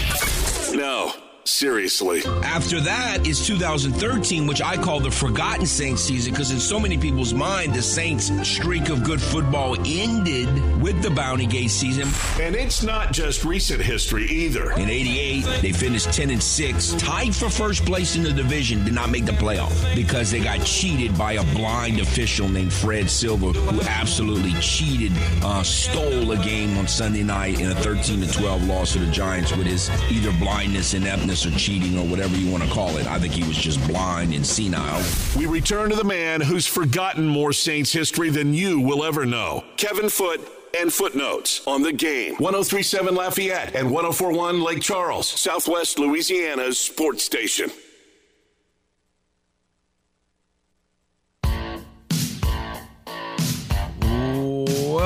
No, 0.74 1.12
seriously. 1.48 2.22
After 2.42 2.80
that 2.80 3.26
is 3.26 3.46
2013, 3.46 4.46
which 4.46 4.62
I 4.62 4.76
call 4.76 5.00
the 5.00 5.10
forgotten 5.10 5.66
Saints 5.66 6.02
season 6.02 6.32
because 6.32 6.50
in 6.50 6.60
so 6.60 6.78
many 6.78 6.98
people's 6.98 7.34
mind, 7.34 7.74
the 7.74 7.82
Saints' 7.82 8.30
streak 8.48 8.88
of 8.88 9.04
good 9.04 9.20
football 9.20 9.76
ended 9.86 10.48
with 10.80 11.02
the 11.02 11.10
Bounty 11.10 11.46
Gate 11.46 11.70
season. 11.70 12.08
And 12.40 12.54
it's 12.54 12.82
not 12.82 13.12
just 13.12 13.44
recent 13.44 13.80
history 13.80 14.26
either. 14.26 14.72
In 14.72 14.88
88, 14.88 15.62
they 15.62 15.72
finished 15.72 16.12
10 16.12 16.30
and 16.30 16.42
6, 16.42 16.94
tied 16.94 17.34
for 17.34 17.48
first 17.48 17.84
place 17.84 18.16
in 18.16 18.22
the 18.22 18.32
division, 18.32 18.84
did 18.84 18.94
not 18.94 19.10
make 19.10 19.24
the 19.24 19.32
playoff 19.32 19.94
because 19.94 20.30
they 20.30 20.40
got 20.40 20.64
cheated 20.64 21.16
by 21.16 21.34
a 21.34 21.44
blind 21.54 22.00
official 22.00 22.48
named 22.48 22.72
Fred 22.72 23.08
Silva 23.10 23.52
who 23.52 23.80
absolutely 23.82 24.52
cheated, 24.60 25.12
uh, 25.42 25.62
stole 25.62 26.30
a 26.32 26.36
game 26.44 26.76
on 26.78 26.88
Sunday 26.88 27.22
night 27.22 27.60
in 27.60 27.70
a 27.70 27.74
13 27.74 28.20
to 28.20 28.32
12 28.32 28.66
loss 28.66 28.92
to 28.92 28.98
the 28.98 29.10
Giants 29.10 29.54
with 29.56 29.66
his 29.66 29.90
either 30.10 30.32
blindness, 30.38 30.94
ineptness, 30.94 31.35
or 31.44 31.50
cheating, 31.50 31.98
or 31.98 32.06
whatever 32.06 32.36
you 32.36 32.50
want 32.50 32.62
to 32.62 32.70
call 32.70 32.96
it. 32.96 33.06
I 33.06 33.18
think 33.18 33.34
he 33.34 33.42
was 33.42 33.56
just 33.56 33.84
blind 33.88 34.32
and 34.32 34.46
senile. 34.46 35.02
We 35.36 35.46
return 35.46 35.90
to 35.90 35.96
the 35.96 36.04
man 36.04 36.40
who's 36.40 36.66
forgotten 36.66 37.26
more 37.26 37.52
Saints 37.52 37.92
history 37.92 38.30
than 38.30 38.54
you 38.54 38.80
will 38.80 39.04
ever 39.04 39.26
know. 39.26 39.64
Kevin 39.76 40.08
Foote 40.08 40.48
and 40.78 40.92
footnotes 40.92 41.66
on 41.66 41.82
the 41.82 41.92
game. 41.92 42.36
1037 42.36 43.14
Lafayette 43.14 43.74
and 43.74 43.90
1041 43.90 44.62
Lake 44.62 44.80
Charles, 44.80 45.28
Southwest 45.28 45.98
Louisiana's 45.98 46.78
sports 46.78 47.24
station. 47.24 47.70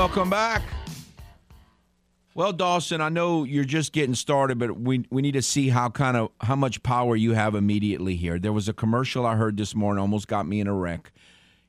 Welcome 0.01 0.31
back. 0.31 0.63
Well, 2.33 2.53
Dawson, 2.53 3.01
I 3.01 3.09
know 3.09 3.43
you're 3.43 3.65
just 3.65 3.93
getting 3.93 4.15
started, 4.15 4.59
but 4.59 4.79
we 4.79 5.05
we 5.11 5.21
need 5.21 5.33
to 5.33 5.43
see 5.43 5.69
how 5.69 5.91
kind 5.91 6.17
of 6.17 6.31
how 6.41 6.55
much 6.55 6.83
power 6.83 7.17
you 7.17 7.33
have 7.33 7.55
immediately 7.57 8.15
here. 8.15 8.39
There 8.39 8.53
was 8.53 8.69
a 8.69 8.73
commercial 8.73 9.27
I 9.27 9.35
heard 9.35 9.57
this 9.57 9.75
morning, 9.75 10.01
almost 10.01 10.29
got 10.29 10.47
me 10.47 10.61
in 10.61 10.69
a 10.69 10.75
wreck. 10.75 11.13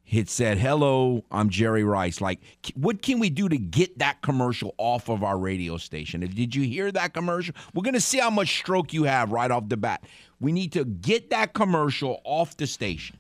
It 0.06 0.30
said, 0.30 0.60
"Hello, 0.60 1.24
I'm 1.32 1.50
Jerry 1.50 1.84
Rice." 1.84 2.22
Like, 2.22 2.42
what 2.76 3.02
can 3.02 3.18
we 3.20 3.32
do 3.32 3.50
to 3.50 3.58
get 3.58 3.98
that 4.00 4.22
commercial 4.22 4.76
off 4.78 5.10
of 5.10 5.24
our 5.24 5.38
radio 5.38 5.78
station? 5.78 6.22
Did 6.22 6.54
you 6.54 6.64
hear 6.64 6.92
that 6.92 7.14
commercial? 7.14 7.56
We're 7.74 7.84
gonna 7.84 8.00
see 8.00 8.20
how 8.20 8.30
much 8.30 8.50
stroke 8.50 8.94
you 8.94 9.06
have 9.06 9.32
right 9.32 9.50
off 9.50 9.68
the 9.68 9.78
bat. 9.78 10.04
We 10.40 10.52
need 10.52 10.74
to 10.74 10.86
get 10.86 11.32
that 11.32 11.54
commercial 11.54 12.22
off 12.24 12.56
the 12.58 12.68
station. 12.68 13.18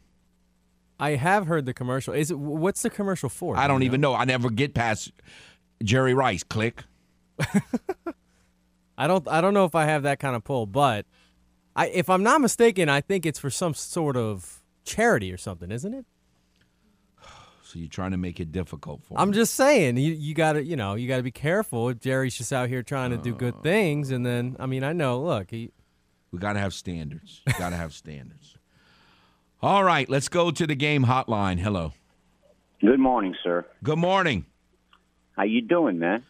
I 0.99 1.11
have 1.11 1.47
heard 1.47 1.65
the 1.65 1.73
commercial. 1.73 2.13
Is 2.13 2.29
it 2.29 2.37
what's 2.37 2.83
the 2.83 2.91
commercial 2.91 3.29
for? 3.29 3.57
I 3.57 3.63
Do 3.63 3.69
don't 3.69 3.83
even 3.83 3.99
know. 3.99 4.13
I 4.13 4.25
never 4.25 4.51
get 4.51 4.75
past 4.75 5.11
Jerry 5.83 6.13
Rice. 6.13 6.43
Click. 6.43 6.83
I 8.97 9.07
don't 9.07 9.27
I 9.27 9.41
don't 9.41 9.53
know 9.53 9.65
if 9.65 9.75
I 9.75 9.85
have 9.85 10.03
that 10.03 10.19
kind 10.19 10.35
of 10.35 10.43
pull, 10.43 10.65
but 10.65 11.05
I 11.75 11.87
if 11.87 12.09
I'm 12.09 12.23
not 12.23 12.41
mistaken, 12.41 12.89
I 12.89 13.01
think 13.01 13.25
it's 13.25 13.39
for 13.39 13.49
some 13.49 13.73
sort 13.73 14.17
of 14.17 14.61
charity 14.83 15.31
or 15.31 15.37
something, 15.37 15.71
isn't 15.71 15.93
it? 15.93 16.05
So 17.63 17.79
you're 17.79 17.87
trying 17.87 18.11
to 18.11 18.17
make 18.17 18.41
it 18.41 18.51
difficult 18.51 19.01
for. 19.01 19.13
Me. 19.13 19.17
I'm 19.21 19.31
just 19.31 19.53
saying, 19.53 19.95
you 19.95 20.11
you 20.11 20.33
got 20.33 20.53
to, 20.53 20.63
you 20.63 20.75
know, 20.75 20.95
you 20.95 21.07
got 21.07 21.17
to 21.17 21.23
be 21.23 21.31
careful. 21.31 21.87
If 21.87 22.01
Jerry's 22.01 22.35
just 22.35 22.51
out 22.51 22.67
here 22.67 22.83
trying 22.83 23.11
to 23.11 23.17
do 23.17 23.33
good 23.33 23.53
uh. 23.55 23.61
things 23.61 24.11
and 24.11 24.25
then 24.25 24.57
I 24.59 24.65
mean, 24.65 24.83
I 24.83 24.91
know, 24.91 25.21
look, 25.21 25.51
he 25.51 25.71
We 26.31 26.39
got 26.39 26.53
to 26.53 26.59
have 26.59 26.73
standards. 26.73 27.41
got 27.57 27.69
to 27.69 27.77
have 27.77 27.93
standards. 27.93 28.57
All 29.61 29.85
right, 29.85 30.09
let's 30.09 30.27
go 30.27 30.51
to 30.51 30.67
the 30.67 30.75
game 30.75 31.05
hotline. 31.05 31.59
Hello. 31.59 31.93
Good 32.81 32.99
morning, 32.99 33.35
sir. 33.41 33.65
Good 33.83 33.99
morning. 33.99 34.45
How 35.37 35.43
you 35.43 35.61
doing, 35.61 35.97
man? 35.97 36.23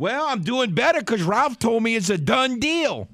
Well, 0.00 0.24
I'm 0.28 0.40
doing 0.40 0.72
better 0.72 1.00
because 1.00 1.22
Ralph 1.22 1.58
told 1.58 1.82
me 1.82 1.94
it's 1.94 2.08
a 2.08 2.16
done 2.16 2.58
deal. 2.58 3.06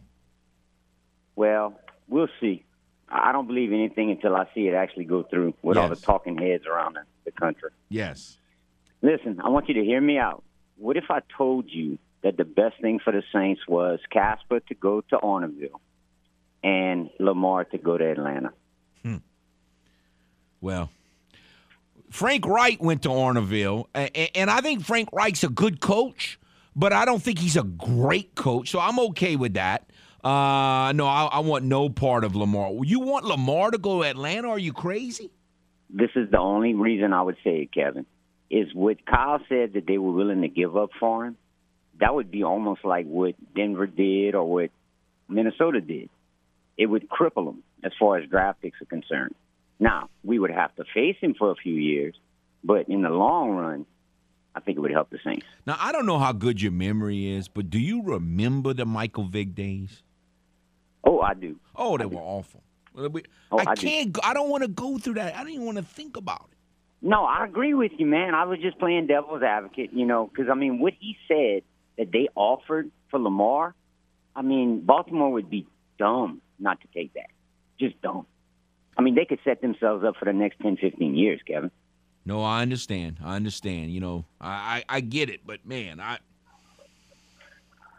Well, 1.35 1.75
we'll 2.07 2.29
see. 2.41 2.65
I 3.09 3.33
don't 3.33 3.49
believe 3.49 3.73
anything 3.73 4.13
until 4.13 4.37
I 4.37 4.47
see 4.55 4.69
it 4.69 4.75
actually 4.75 5.07
go 5.07 5.25
through 5.25 5.55
with 5.63 5.77
all 5.77 5.89
the 5.89 5.97
talking 5.97 6.39
heads 6.39 6.65
around 6.65 6.95
the, 6.95 7.01
the 7.25 7.33
country. 7.33 7.71
Yes. 7.89 8.39
Listen, 9.03 9.41
I 9.45 9.49
want 9.49 9.67
you 9.67 9.75
to 9.75 9.83
hear 9.83 10.01
me 10.01 10.17
out. 10.17 10.45
What 10.77 10.97
if 10.97 11.11
I 11.11 11.23
told 11.37 11.65
you 11.69 11.99
that 12.23 12.37
the 12.37 12.45
best 12.45 12.81
thing 12.81 13.01
for 13.01 13.13
the 13.13 13.25
Saints 13.33 13.63
was 13.67 13.99
Casper 14.09 14.61
to 14.61 14.75
go 14.77 15.01
to 15.11 15.17
Orneville 15.17 15.81
and 16.63 17.11
Lamar 17.19 17.65
to 17.65 17.79
go 17.79 17.99
to 17.99 18.13
Atlanta? 18.13 18.53
Hmm. 19.03 19.17
Well, 20.61 20.91
Frank 22.11 22.47
Reich 22.47 22.81
went 22.81 23.03
to 23.03 23.09
Orneville, 23.09 23.87
and 23.93 24.49
I 24.49 24.61
think 24.61 24.85
Frank 24.85 25.09
Reich's 25.13 25.43
a 25.43 25.49
good 25.49 25.81
coach, 25.81 26.39
but 26.77 26.93
I 26.93 27.07
don't 27.07 27.23
think 27.23 27.39
he's 27.39 27.57
a 27.57 27.63
great 27.63 28.35
coach. 28.35 28.71
So 28.71 28.79
I'm 28.79 29.01
okay 29.01 29.35
with 29.35 29.55
that. 29.55 29.91
Uh, 30.23 30.93
no, 30.93 31.07
I, 31.07 31.29
I 31.33 31.39
want 31.39 31.65
no 31.65 31.89
part 31.89 32.23
of 32.23 32.37
Lamar. 32.37 32.73
You 32.85 33.01
want 33.01 33.25
Lamar 33.25 33.71
to 33.71 33.79
go 33.79 34.03
to 34.03 34.09
Atlanta? 34.09 34.49
Are 34.49 34.59
you 34.59 34.73
crazy? 34.73 35.31
This 35.89 36.11
is 36.15 36.31
the 36.31 36.39
only 36.39 36.75
reason 36.75 37.13
I 37.13 37.23
would 37.23 37.37
say 37.43 37.63
it, 37.63 37.73
Kevin. 37.73 38.05
Is 38.51 38.73
what 38.75 39.05
Kyle 39.07 39.41
said 39.49 39.73
that 39.73 39.87
they 39.87 39.99
were 39.99 40.13
willing 40.13 40.43
to 40.43 40.49
give 40.49 40.77
up 40.77 40.91
for 41.01 41.27
him. 41.27 41.37
That 41.99 42.15
would 42.15 42.31
be 42.31 42.45
almost 42.45 42.85
like 42.85 43.07
what 43.07 43.35
Denver 43.55 43.87
did 43.87 44.35
or 44.35 44.45
what 44.45 44.71
Minnesota 45.29 45.81
did. 45.81 46.11
It 46.77 46.87
would 46.87 47.09
cripple 47.09 47.49
him 47.49 47.63
as 47.83 47.93
far 47.99 48.19
as 48.19 48.29
draft 48.29 48.61
picks 48.61 48.81
are 48.83 48.87
concerned. 48.87 49.35
Now 49.81 50.11
we 50.23 50.39
would 50.39 50.51
have 50.51 50.75
to 50.77 50.85
face 50.95 51.17
him 51.21 51.35
for 51.35 51.51
a 51.51 51.57
few 51.57 51.75
years, 51.75 52.15
but 52.63 52.89
in 52.89 53.03
the 53.03 53.11
long 53.11 53.51
run, 53.51 53.87
I 54.57 54.61
think 54.61 54.79
it 54.79 54.81
would 54.81 54.91
help 54.91 55.11
the 55.11 55.19
Saints. 55.23 55.45
Now 55.67 55.77
I 55.79 55.93
don't 55.93 56.07
know 56.07 56.19
how 56.19 56.33
good 56.33 56.63
your 56.63 56.73
memory 56.73 57.29
is, 57.29 57.47
but 57.47 57.69
do 57.69 57.79
you 57.79 58.03
remember 58.03 58.73
the 58.73 58.87
Michael 58.87 59.25
Vick 59.25 59.55
days? 59.55 60.03
Oh, 61.05 61.21
I 61.21 61.35
do. 61.35 61.57
Oh, 61.77 61.99
they 61.99 62.07
were 62.07 62.21
awful. 62.21 62.63
Well, 62.95 63.11
we- 63.11 63.23
Oh, 63.53 63.59
I 63.59 63.73
I 63.73 63.75
can't. 63.77 64.13
go- 64.13 64.23
I 64.25 64.33
don't 64.33 64.49
want 64.49 64.63
to 64.63 64.69
go 64.69 64.97
through 64.99 65.15
that. 65.15 65.37
I 65.37 65.41
don't 65.41 65.51
even 65.53 65.67
want 65.67 65.77
to 65.79 65.85
think 65.85 66.17
about 66.17 66.49
it. 66.51 66.57
No, 67.03 67.25
I 67.25 67.45
agree 67.45 67.75
with 67.75 67.93
you, 67.99 68.07
man. 68.07 68.35
I 68.35 68.45
was 68.45 68.59
just 68.61 68.79
playing 68.79 69.07
devil's 69.07 69.43
advocate, 69.43 69.93
you 69.93 70.07
know, 70.07 70.27
because 70.27 70.49
I 70.51 70.55
mean, 70.55 70.81
what 70.81 70.95
he 70.99 71.17
said 71.29 71.63
that 71.99 72.11
they 72.11 72.29
offered 72.35 72.91
for 73.11 73.21
Lamar, 73.21 73.75
I 74.35 74.41
mean, 74.43 74.81
Baltimore 74.81 75.31
would 75.33 75.51
be 75.51 75.67
dumb 75.99 76.41
not 76.59 76.81
to 76.81 76.89
take 76.95 77.13
that. 77.15 77.29
Just 77.79 78.01
dumb. 78.01 78.27
I 78.97 79.03
mean, 79.03 79.15
they 79.15 79.27
could 79.27 79.39
set 79.45 79.61
themselves 79.61 80.03
up 80.03 80.17
for 80.17 80.25
the 80.25 80.33
next 80.33 80.59
10, 80.61 80.79
15 80.79 81.15
years, 81.15 81.41
Kevin. 81.47 81.71
No, 82.27 82.43
I 82.43 82.61
understand. 82.61 83.19
I 83.25 83.37
understand. 83.37 83.93
You 83.93 84.01
know, 84.01 84.25
I 84.41 84.83
I, 84.89 84.97
I 84.97 85.01
get 85.01 85.31
it, 85.31 85.41
but 85.47 85.65
man, 85.65 86.01
I. 86.01 86.19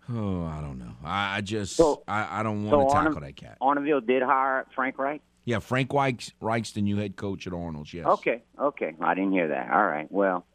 Oh, 0.09 0.45
I 0.45 0.61
don't 0.61 0.79
know. 0.79 0.93
I, 1.03 1.37
I 1.37 1.41
just 1.41 1.75
So- 1.75 2.03
I, 2.07 2.39
I 2.39 2.43
don't 2.43 2.65
want 2.65 2.87
to 2.89 2.93
tackle 2.93 3.15
Arne- 3.15 3.23
that 3.23 3.35
cat. 3.35 3.57
Arneville 3.61 4.05
did 4.05 4.23
hire 4.23 4.65
Frank 4.73 4.97
Reich? 4.97 5.21
Yeah, 5.43 5.59
Frank 5.59 5.93
Reich's, 5.93 6.31
Reich's 6.41 6.71
the 6.73 6.81
new 6.81 6.95
head 6.97 7.15
coach 7.17 7.45
at 7.47 7.53
Arnold's. 7.53 7.93
Yes. 7.93 8.05
Okay, 8.05 8.41
okay. 8.59 8.93
I 9.01 9.13
didn't 9.15 9.31
hear 9.33 9.49
that. 9.49 9.69
All 9.71 9.85
right. 9.85 10.09
Well, 10.11 10.45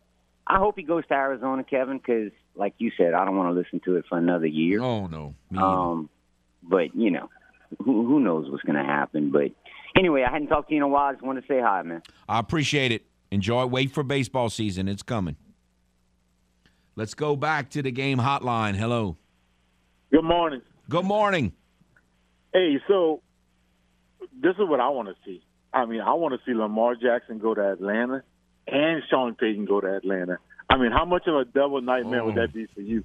I 0.47 0.59
hope 0.59 0.77
he 0.77 0.83
goes 0.83 1.07
to 1.09 1.15
Arizona, 1.15 1.65
Kevin, 1.65 1.97
because, 1.99 2.31
like 2.57 2.75
you 2.79 2.91
said, 2.97 3.13
I 3.15 3.25
don't 3.25 3.37
want 3.37 3.55
to 3.55 3.59
listen 3.59 3.81
to 3.87 3.97
it 3.97 4.05
for 4.09 4.17
another 4.19 4.47
year. 4.47 4.83
Oh 4.83 5.07
no. 5.07 5.35
Um, 5.57 6.11
but 6.63 6.95
you 6.95 7.11
know, 7.11 7.29
who 7.79 8.07
who 8.07 8.21
knows 8.21 8.51
what's 8.51 8.65
going 8.65 8.77
to 8.77 8.85
happen? 8.85 9.31
But 9.31 9.53
anyway, 9.97 10.25
I 10.25 10.31
hadn't 10.33 10.49
talked 10.49 10.69
to 10.69 10.75
you 10.75 10.79
in 10.79 10.83
a 10.83 10.89
while. 10.89 11.09
I 11.11 11.13
just 11.13 11.25
wanted 11.25 11.43
to 11.43 11.47
say 11.47 11.61
hi, 11.61 11.83
man. 11.83 12.03
I 12.29 12.39
appreciate 12.39 12.93
it. 12.93 13.05
Enjoy. 13.33 13.65
Wait 13.65 13.91
for 13.91 14.03
baseball 14.03 14.51
season. 14.51 14.89
It's 14.89 15.03
coming. 15.03 15.37
Let's 16.97 17.15
go 17.15 17.35
back 17.35 17.71
to 17.71 17.83
the 17.83 17.91
game 17.91 18.19
hotline. 18.19 18.77
Hello. 18.77 19.17
Good 20.11 20.25
morning. 20.25 20.61
Good 20.91 21.07
morning. 21.07 21.55
Hey, 22.53 22.79
so 22.87 23.23
this 24.39 24.53
is 24.59 24.69
what 24.69 24.81
I 24.81 24.91
want 24.91 25.09
to 25.09 25.15
see. 25.25 25.43
I 25.73 25.87
mean, 25.87 26.03
I 26.03 26.13
want 26.13 26.35
to 26.35 26.41
see 26.45 26.55
Lamar 26.55 26.95
Jackson 26.95 27.39
go 27.39 27.55
to 27.55 27.73
Atlanta 27.73 28.23
and 28.67 29.03
Sean 29.09 29.35
Payton 29.35 29.65
go 29.65 29.81
to 29.81 29.97
Atlanta. 29.97 30.37
I 30.69 30.77
mean, 30.77 30.93
how 30.93 31.07
much 31.07 31.27
of 31.27 31.35
a 31.35 31.47
double 31.47 31.81
nightmare 31.81 32.27
would 32.27 32.35
that 32.35 32.51
oh. 32.51 32.53
be 32.53 32.67
for 32.75 32.83
you? 32.83 33.03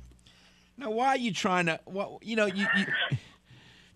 Now, 0.77 0.91
why 0.91 1.07
are 1.07 1.17
you 1.17 1.31
trying 1.31 1.67
to? 1.67 1.79
Well, 1.85 2.19
you 2.21 2.35
know, 2.35 2.47
you, 2.47 2.67
you 2.77 2.85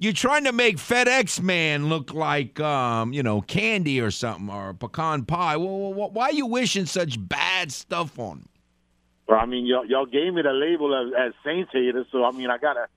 you're 0.02 0.14
trying 0.14 0.46
to 0.46 0.52
make 0.52 0.78
FedEx 0.78 1.40
man 1.40 1.88
look 1.88 2.12
like 2.12 2.60
um, 2.60 3.14
you 3.14 3.22
know, 3.22 3.42
candy 3.42 4.02
or 4.02 4.10
something 4.10 4.50
or 4.50 4.74
pecan 4.74 5.26
pie. 5.26 5.58
Well, 5.58 5.94
why 5.94 6.26
are 6.26 6.34
you 6.34 6.48
wishing 6.48 6.88
such 6.88 7.16
bad 7.30 7.72
stuff 7.72 8.18
on 8.18 8.40
me? 8.40 8.46
Well, 9.28 9.40
I 9.40 9.46
mean, 9.46 9.68
y'all, 9.68 9.86
y'all 9.86 10.08
gave 10.08 10.34
me 10.34 10.42
the 10.42 10.54
label 10.54 10.96
as, 10.96 11.28
as 11.28 11.34
Saints 11.46 11.70
haters, 11.72 12.08
so 12.12 12.26
I 12.26 12.32
mean, 12.32 12.50
I 12.50 12.58
gotta, 12.58 12.88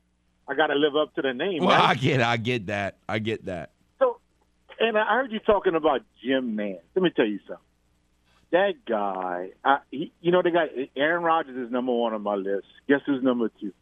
I 0.49 0.55
gotta 0.55 0.75
live 0.77 0.97
up 0.97 1.15
to 1.17 1.23
the 1.23 1.35
name. 1.35 1.63
Well, 1.63 1.79
right? 1.79 1.91
I 1.91 1.95
get, 1.95 2.23
I 2.23 2.39
get 2.39 2.67
that, 2.69 2.97
I 3.07 3.19
get 3.19 3.45
that. 3.45 3.73
So, 3.99 4.19
and 4.81 4.97
I 4.97 5.05
heard 5.15 5.31
you 5.31 5.41
talking 5.41 5.75
about 5.75 6.01
Jim 6.25 6.57
Nantz. 6.57 6.81
Let 6.95 7.03
me 7.03 7.11
tell 7.11 7.27
you 7.27 7.39
something. 7.47 7.65
That 8.51 8.85
guy, 8.89 9.51
I, 9.63 9.79
he, 9.91 10.11
you 10.23 10.33
know, 10.33 10.41
the 10.41 10.53
guy, 10.53 10.89
Aaron 10.97 11.23
Rodgers 11.23 11.67
is 11.67 11.71
number 11.71 11.93
one 11.93 12.15
on 12.15 12.23
my 12.23 12.37
list. 12.37 12.67
Guess 12.89 13.01
who's 13.05 13.23
number 13.23 13.51
two? 13.61 13.75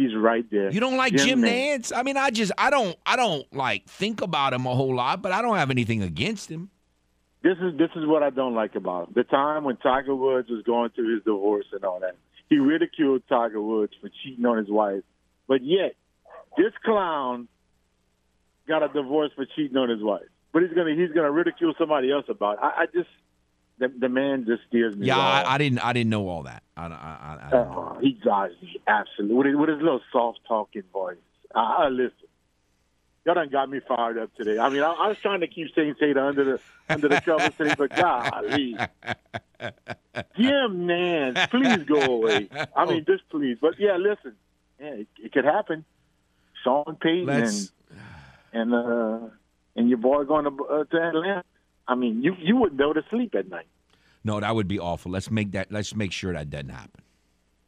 He's 0.00 0.16
right 0.16 0.50
there. 0.50 0.72
You 0.72 0.80
don't 0.80 0.96
like 0.96 1.12
Jim, 1.12 1.42
Nantz? 1.42 1.92
I 1.94 2.02
mean, 2.02 2.16
I 2.16 2.30
just, 2.30 2.52
I 2.56 2.70
don't, 2.70 2.96
I 3.04 3.16
don't 3.16 3.44
like 3.54 3.86
think 3.86 4.22
about 4.22 4.54
him 4.54 4.64
a 4.64 4.74
whole 4.74 4.94
lot, 4.96 5.20
but 5.20 5.30
I 5.30 5.42
don't 5.42 5.56
have 5.56 5.70
anything 5.70 6.02
against 6.02 6.50
him. 6.50 6.70
This 7.42 7.58
is 7.58 7.76
this 7.76 7.90
is 7.94 8.06
what 8.06 8.22
I 8.22 8.30
don't 8.30 8.54
like 8.54 8.76
about 8.76 9.08
him. 9.08 9.12
The 9.14 9.24
time 9.24 9.64
when 9.64 9.76
Tiger 9.76 10.14
Woods 10.14 10.48
was 10.48 10.62
going 10.62 10.88
through 10.90 11.16
his 11.16 11.24
divorce 11.24 11.66
and 11.72 11.84
all 11.84 12.00
that, 12.00 12.16
he 12.48 12.56
ridiculed 12.56 13.24
Tiger 13.28 13.60
Woods 13.60 13.92
for 14.00 14.08
cheating 14.22 14.46
on 14.46 14.56
his 14.56 14.70
wife. 14.70 15.02
But 15.46 15.62
yet, 15.62 15.96
this 16.56 16.72
clown 16.82 17.48
got 18.66 18.82
a 18.82 18.88
divorce 18.88 19.32
for 19.36 19.44
cheating 19.54 19.76
on 19.76 19.90
his 19.90 20.02
wife. 20.02 20.28
But 20.54 20.62
he's 20.62 20.72
gonna 20.72 20.94
he's 20.94 21.12
gonna 21.12 21.30
ridicule 21.30 21.74
somebody 21.78 22.10
else 22.10 22.24
about. 22.30 22.54
It. 22.54 22.60
I, 22.62 22.68
I 22.68 22.86
just 22.86 23.10
the, 23.80 23.88
the 23.88 24.08
man 24.08 24.44
just 24.46 24.62
steers 24.68 24.94
me. 24.94 25.10
Up. 25.10 25.16
Yeah. 25.16 25.18
I, 25.18 25.54
I 25.54 25.58
didn't, 25.58 25.78
I 25.80 25.92
didn't 25.92 26.10
know 26.10 26.28
all 26.28 26.44
that. 26.44 26.62
I, 26.76 26.86
I, 26.86 27.38
I, 27.52 27.56
Oh, 27.56 27.98
he 28.00 28.12
drives 28.12 28.54
me 28.62 28.80
absolutely 28.86 29.34
with 29.36 29.46
his, 29.46 29.56
with 29.58 29.68
his 29.70 29.78
little 29.82 30.00
soft 30.12 30.40
talking 30.46 30.82
voice. 30.92 31.16
I, 31.54 31.60
I 31.84 31.88
listen. 31.88 32.14
Y'all 33.26 33.34
done 33.34 33.50
got 33.50 33.68
me 33.68 33.80
fired 33.86 34.16
up 34.16 34.34
today. 34.34 34.58
I 34.58 34.70
mean, 34.70 34.82
I, 34.82 34.92
I 34.92 35.08
was 35.08 35.18
trying 35.18 35.40
to 35.40 35.46
keep 35.46 35.74
Saint 35.74 35.98
Tater 35.98 36.20
under 36.24 36.44
the 36.44 36.60
under 36.88 37.06
the 37.08 37.20
cover 37.20 37.50
today, 37.50 37.74
but 37.76 37.94
golly, 37.94 38.76
Jim 40.36 40.86
Nantz, 40.88 41.50
please 41.50 41.84
go 41.84 42.00
away. 42.00 42.48
I 42.74 42.86
mean, 42.86 43.04
just 43.04 43.28
please. 43.28 43.58
But 43.60 43.74
yeah, 43.78 43.96
listen, 43.98 44.36
yeah, 44.80 44.86
it, 44.94 45.08
it 45.22 45.32
could 45.32 45.44
happen. 45.44 45.84
Sean 46.64 46.96
Payton 47.00 47.26
Let's- 47.26 47.72
and 48.52 48.72
and 48.72 48.74
uh, 48.74 49.28
and 49.76 49.88
your 49.90 49.98
boy 49.98 50.24
going 50.24 50.44
to 50.46 50.64
uh, 50.64 50.84
to 50.84 50.96
Atlanta. 51.08 51.44
I 51.90 51.96
mean, 51.96 52.22
you 52.22 52.36
you 52.38 52.56
wouldn't 52.56 52.78
be 52.78 52.84
able 52.84 52.94
to 52.94 53.04
sleep 53.10 53.34
at 53.34 53.48
night. 53.48 53.66
no, 54.22 54.38
that 54.38 54.54
would 54.54 54.68
be 54.68 54.78
awful. 54.78 55.10
Let's 55.10 55.28
make 55.28 55.50
that. 55.52 55.72
Let's 55.72 55.94
make 55.96 56.12
sure 56.12 56.32
that 56.32 56.48
doesn't 56.48 56.68
happen. 56.68 57.02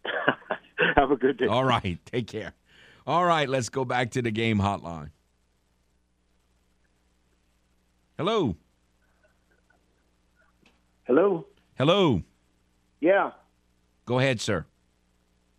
Have 0.97 1.11
a 1.11 1.17
good 1.17 1.39
day. 1.39 1.47
All 1.47 1.65
right, 1.65 1.99
take 2.07 2.29
care. 2.29 2.53
All 3.05 3.25
right, 3.27 3.49
let's 3.49 3.69
go 3.69 3.85
back 3.85 4.13
to 4.13 4.23
the 4.23 4.31
game 4.31 4.61
hotline. 4.61 5.11
Hello. 8.17 8.55
Hello. 11.03 11.47
Hello. 11.77 12.23
Yeah. 13.01 13.33
Go 14.07 14.21
ahead, 14.21 14.41
sir. 14.41 14.65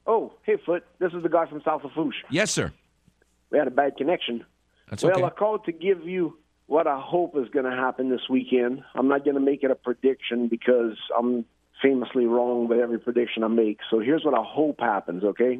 Oh, 0.07 0.31
hey, 0.43 0.55
Foote. 0.65 0.85
This 0.99 1.11
is 1.11 1.21
the 1.21 1.27
guy 1.29 1.47
from 1.47 1.61
South 1.65 1.81
Lafourche. 1.83 2.15
Yes, 2.29 2.51
sir. 2.51 2.71
We 3.49 3.57
had 3.57 3.67
a 3.67 3.71
bad 3.71 3.97
connection. 3.97 4.45
That's 4.89 5.03
well, 5.03 5.11
okay. 5.17 5.23
I 5.23 5.29
called 5.31 5.65
to 5.65 5.73
give 5.73 6.07
you 6.07 6.37
what 6.73 6.87
I 6.87 6.99
hope 6.99 7.37
is 7.37 7.47
going 7.49 7.65
to 7.65 7.71
happen 7.71 8.09
this 8.09 8.27
weekend. 8.27 8.81
I'm 8.95 9.07
not 9.07 9.23
going 9.23 9.35
to 9.35 9.39
make 9.39 9.61
it 9.61 9.69
a 9.69 9.75
prediction 9.75 10.47
because 10.47 10.97
I'm 11.15 11.45
famously 11.83 12.25
wrong 12.25 12.67
with 12.67 12.79
every 12.79 12.99
prediction 12.99 13.43
I 13.43 13.47
make. 13.47 13.77
So 13.91 13.99
here's 13.99 14.25
what 14.25 14.33
I 14.33 14.43
hope 14.43 14.79
happens. 14.79 15.23
Okay. 15.23 15.59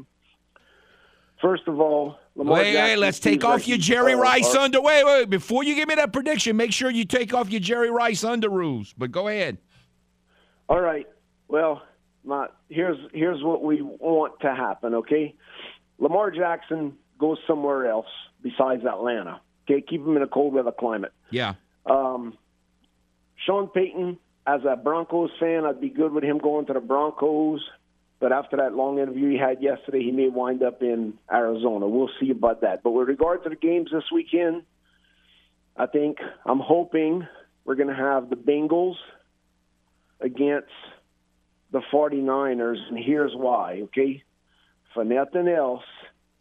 First 1.40 1.68
of 1.68 1.80
all, 1.80 2.18
Lamar 2.34 2.56
Wait, 2.56 2.64
wait, 2.64 2.73
Jackson 2.73 2.99
let's 2.99 3.19
take 3.19 3.44
off 3.44 3.60
like 3.60 3.68
your 3.68 3.77
Jerry 3.77 4.15
Rice 4.15 4.56
under. 4.56 4.81
Wait, 4.81 5.06
wait, 5.06 5.30
before 5.30 5.64
you 5.64 5.76
give 5.76 5.88
me 5.88 5.94
that 5.94 6.14
prediction, 6.14 6.57
make 6.57 6.73
sure 6.73 6.90
you 6.90 7.06
take 7.06 7.31
off 7.31 7.52
your 7.52 7.60
Jerry 7.60 7.91
Rice 7.91 8.23
under 8.23 8.49
rules. 8.49 8.91
But 8.98 9.11
go 9.11 9.27
ahead. 9.27 9.60
All 10.68 10.81
right. 10.81 11.06
Well, 11.48 11.84
my, 12.23 12.48
here's 12.69 12.98
here's 13.14 13.44
what 13.44 13.61
we 13.61 13.84
want 13.84 14.40
to 14.40 14.56
happen. 14.56 14.95
Okay, 14.95 15.35
Lamar 15.99 16.31
Jackson 16.31 16.94
goes 17.19 17.38
somewhere 17.45 17.88
else 17.88 18.07
besides 18.41 18.84
Atlanta. 18.84 19.41
Okay, 19.64 19.81
keep 19.81 20.02
him 20.02 20.15
in 20.18 20.23
a 20.23 20.27
cold 20.27 20.53
weather 20.53 20.72
climate. 20.72 21.14
Yeah. 21.30 21.53
Um, 21.85 22.38
Sean 23.45 23.68
Payton, 23.68 24.18
as 24.45 24.61
a 24.68 24.76
Broncos 24.76 25.31
fan, 25.40 25.65
I'd 25.65 25.81
be 25.81 25.90
good 25.90 26.11
with 26.11 26.23
him 26.23 26.38
going 26.38 26.65
to 26.68 26.73
the 26.73 26.80
Broncos. 26.80 27.61
But 28.19 28.31
after 28.31 28.57
that 28.57 28.73
long 28.73 28.99
interview 28.99 29.31
he 29.31 29.38
had 29.38 29.61
yesterday, 29.61 30.02
he 30.02 30.11
may 30.11 30.30
wind 30.30 30.64
up 30.64 30.81
in 30.81 31.15
Arizona. 31.31 31.88
We'll 31.88 32.10
see 32.22 32.30
about 32.30 32.61
that. 32.61 32.81
But 32.81 32.91
with 32.91 33.10
regard 33.10 33.44
to 33.44 33.49
the 33.49 33.56
games 33.56 33.90
this 33.91 34.06
weekend, 34.14 34.64
I 35.76 35.88
think 35.88 36.19
I'm 36.45 36.60
hoping 36.60 37.27
we're 37.65 37.76
going 37.76 37.90
to 37.90 37.95
have 37.95 38.30
the 38.30 38.35
Bengals 38.35 38.95
against 40.22 40.72
the 41.72 41.81
49ers, 41.91 42.77
and 42.88 42.98
here's 42.98 43.34
why, 43.35 43.81
okay? 43.84 44.23
For 44.94 45.03
nothing 45.03 45.48
else, 45.48 45.84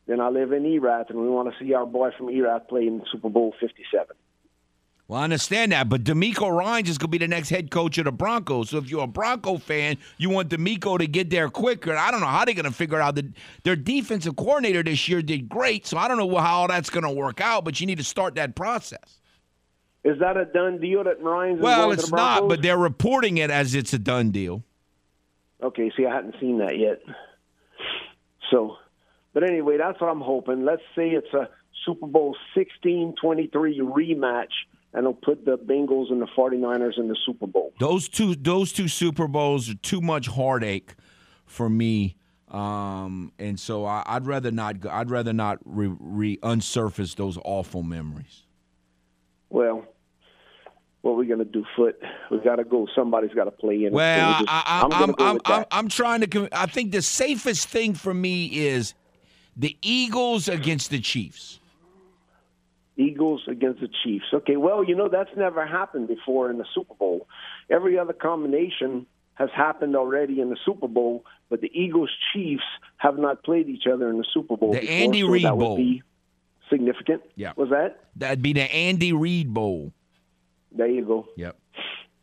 then 0.07 0.20
I 0.20 0.29
live 0.29 0.53
in 0.53 0.65
Erath, 0.66 1.11
and 1.11 1.20
we 1.20 1.29
want 1.29 1.53
to 1.53 1.65
see 1.65 1.74
our 1.74 1.87
boy 1.87 2.11
from 2.16 2.29
Erath 2.29 2.69
play 2.69 2.87
in 2.87 3.03
Super 3.11 3.29
Bowl 3.29 3.55
57. 3.61 4.16
Well, 5.09 5.20
I 5.20 5.24
understand 5.24 5.73
that, 5.73 5.89
but 5.89 6.05
DeMeco 6.05 6.51
Ryans 6.51 6.89
is 6.89 6.97
going 6.97 7.09
to 7.09 7.11
be 7.11 7.19
the 7.19 7.29
next 7.29 7.51
head 7.51 7.70
coach 7.70 7.99
of 7.99 8.07
the 8.07 8.12
Broncos. 8.12 8.70
So 8.70 8.79
if 8.79 8.89
you're 8.89 9.05
a 9.05 9.07
Bronco 9.07 9.59
fan, 9.59 9.99
you 10.16 10.31
want 10.31 10.49
D'Amico 10.49 10.97
to 10.97 11.07
get 11.07 11.29
there 11.29 11.51
quicker. 11.51 11.95
I 11.95 12.11
don't 12.11 12.20
know 12.20 12.27
how 12.27 12.45
they're 12.45 12.55
going 12.55 12.65
to 12.65 12.73
figure 12.73 13.01
out 13.01 13.16
that 13.16 13.27
their 13.65 13.77
defensive 13.77 14.37
coordinator 14.37 14.83
this 14.83 15.09
year 15.09 15.20
did 15.20 15.49
great. 15.49 15.87
So 15.87 15.99
I 15.99 16.09
don't 16.09 16.16
know 16.16 16.35
how 16.39 16.61
all 16.61 16.69
that's 16.69 16.89
going 16.89 17.05
to 17.05 17.11
work 17.11 17.41
out, 17.41 17.65
but 17.65 17.79
you 17.79 17.87
need 17.87 17.99
to 17.99 18.05
start 18.05 18.37
that 18.37 18.55
process. 18.55 19.19
Is 20.05 20.19
that 20.20 20.37
a 20.37 20.47
done 20.47 20.81
deal 20.81 21.05
that 21.05 21.23
Ryans 21.23 21.61
Well, 21.61 21.87
going 21.87 21.97
to 21.97 22.03
it's 22.03 22.11
not, 22.11 22.49
but 22.49 22.62
they're 22.62 22.79
reporting 22.79 23.37
it 23.37 23.51
as 23.51 23.74
it's 23.74 23.93
a 23.93 23.99
done 23.99 24.31
deal. 24.31 24.65
Okay, 25.62 25.93
see, 25.97 26.07
I 26.07 26.15
hadn't 26.15 26.37
seen 26.41 26.59
that 26.59 26.79
yet. 26.79 27.03
So, 28.51 28.79
but 29.34 29.42
anyway, 29.42 29.76
that's 29.78 30.00
what 30.00 30.09
I'm 30.10 30.20
hoping. 30.20 30.64
Let's 30.64 30.82
say 30.96 31.10
it's 31.10 31.32
a 31.34 31.48
Super 31.84 32.06
Bowl 32.06 32.36
16 32.54 33.14
23 33.20 33.80
rematch, 33.80 34.46
and 34.92 35.00
it'll 35.00 35.14
put 35.14 35.44
the 35.44 35.59
Bengals 35.59 36.10
and 36.10 36.20
the 36.20 36.28
49ers 36.36 36.98
in 36.98 37.09
the 37.09 37.16
Super 37.26 37.46
Bowl. 37.46 37.72
Those 37.80 38.09
two, 38.09 38.34
those 38.34 38.72
two 38.72 38.88
Super 38.88 39.26
Bowls 39.26 39.68
are 39.70 39.74
too 39.74 40.00
much 40.00 40.26
heartache 40.28 40.94
for 41.46 41.68
me, 41.68 42.16
um, 42.50 43.32
and 43.38 43.59
so 43.59 43.84
I, 43.84 44.02
I'd 44.06 44.26
rather 44.26 44.50
not. 44.50 44.80
go- 44.80 44.90
I'd 44.90 45.10
rather 45.10 45.32
not 45.32 45.59
re, 45.64 45.92
re 45.98 46.36
unsurface 46.38 47.16
those 47.16 47.38
awful 47.44 47.82
memories. 47.82 48.42
Well, 49.50 49.84
what 51.02 51.16
we 51.16 51.26
going 51.26 51.40
to 51.40 51.44
do, 51.44 51.64
Foote? 51.76 52.00
we 52.30 52.38
got 52.38 52.56
to 52.56 52.64
go. 52.64 52.86
Somebody's 52.94 53.32
got 53.34 53.44
to 53.44 53.50
play 53.50 53.84
in. 53.84 53.90
So 53.92 53.96
Well, 53.96 54.32
just- 54.38 54.44
I, 54.48 54.62
I, 54.66 54.82
I'm 54.82 54.92
I'm, 54.92 55.14
I'm, 55.18 55.40
I'm. 55.46 55.64
I'm 55.70 55.88
trying 55.88 56.20
to. 56.20 56.48
I 56.52 56.66
think 56.66 56.92
the 56.92 57.02
safest 57.02 57.68
thing 57.68 57.94
for 57.94 58.14
me 58.14 58.46
is 58.46 58.94
the 59.57 59.77
Eagles 59.83 60.49
against 60.49 60.91
the 60.91 61.01
Chiefs. 61.01 61.59
Eagles 62.97 63.43
against 63.49 63.81
the 63.81 63.89
Chiefs. 64.05 64.27
Okay, 64.33 64.57
well, 64.57 64.85
you 64.85 64.95
know 64.95 65.09
that's 65.09 65.31
never 65.37 65.66
happened 65.66 66.09
before 66.09 66.51
in 66.51 66.59
the 66.59 66.66
Super 66.74 66.95
Bowl. 66.95 67.27
Every 67.70 67.99
other 67.99 68.12
combination 68.12 69.07
has 69.35 69.49
happened 69.55 69.97
already 69.97 70.41
in 70.41 70.51
the 70.51 70.59
Super 70.65 70.89
Bowl, 70.89 71.24
but 71.49 71.61
the 71.61 71.70
Eagles 71.73 72.11
Chiefs 72.33 72.65
have 72.99 73.19
not 73.19 73.43
played 73.43 73.69
each 73.69 73.85
other 73.93 74.11
in 74.11 74.19
the 74.19 74.27
Super 74.33 74.57
Bowl. 74.57 74.73
The 74.73 74.81
before, 74.81 74.95
Andy 74.95 75.20
so 75.23 75.29
Reid 75.29 75.45
would 75.45 75.59
Bowl. 75.59 75.77
be 75.77 76.03
significant. 76.70 77.23
Yeah. 77.35 77.53
Was 77.57 77.70
that? 77.70 78.01
That'd 78.16 78.43
be 78.43 78.53
the 78.53 78.70
Andy 78.73 79.12
Reid 79.12 79.53
Bowl. 79.53 79.93
There 80.70 80.87
you 80.87 81.05
go. 81.05 81.29
Yep. 81.37 81.59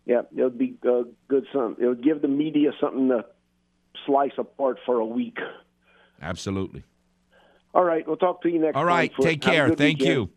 Yeah, 0.06 0.22
it'll 0.36 0.50
be 0.50 0.76
uh, 0.88 1.04
good. 1.28 1.46
Something. 1.54 1.84
It'll 1.84 1.94
give 1.96 2.22
the 2.22 2.28
media 2.28 2.72
something 2.82 3.10
to 3.10 3.26
slice 4.06 4.32
apart 4.38 4.80
for 4.86 4.96
a 4.96 5.06
week. 5.06 5.38
Absolutely. 6.22 6.84
All 7.74 7.84
right, 7.84 8.06
we'll 8.08 8.18
talk 8.18 8.42
to 8.44 8.50
you 8.50 8.60
next. 8.60 8.76
All 8.76 8.84
time, 8.84 8.90
Take 9.22 9.42
care. 9.42 9.68
Thank 9.70 10.00
weekend. 10.00 10.16
you. 10.16 10.30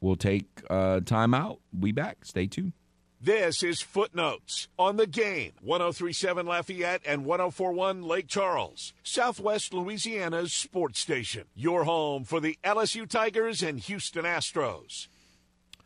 We'll 0.00 0.16
take 0.16 0.46
uh, 0.70 1.00
time 1.00 1.34
out. 1.34 1.60
We 1.78 1.92
back. 1.92 2.24
Stay 2.24 2.46
tuned. 2.46 2.72
This 3.20 3.62
is 3.62 3.80
Footnotes 3.80 4.68
on 4.78 4.98
the 4.98 5.06
game. 5.06 5.52
1037 5.62 6.46
Lafayette 6.46 7.00
and 7.06 7.24
1041 7.24 8.02
Lake 8.02 8.28
Charles, 8.28 8.92
Southwest 9.02 9.72
Louisiana's 9.72 10.52
sports 10.52 11.00
station. 11.00 11.44
Your 11.54 11.84
home 11.84 12.24
for 12.24 12.40
the 12.40 12.58
LSU 12.62 13.08
Tigers 13.08 13.62
and 13.62 13.80
Houston 13.80 14.24
Astros. 14.24 15.08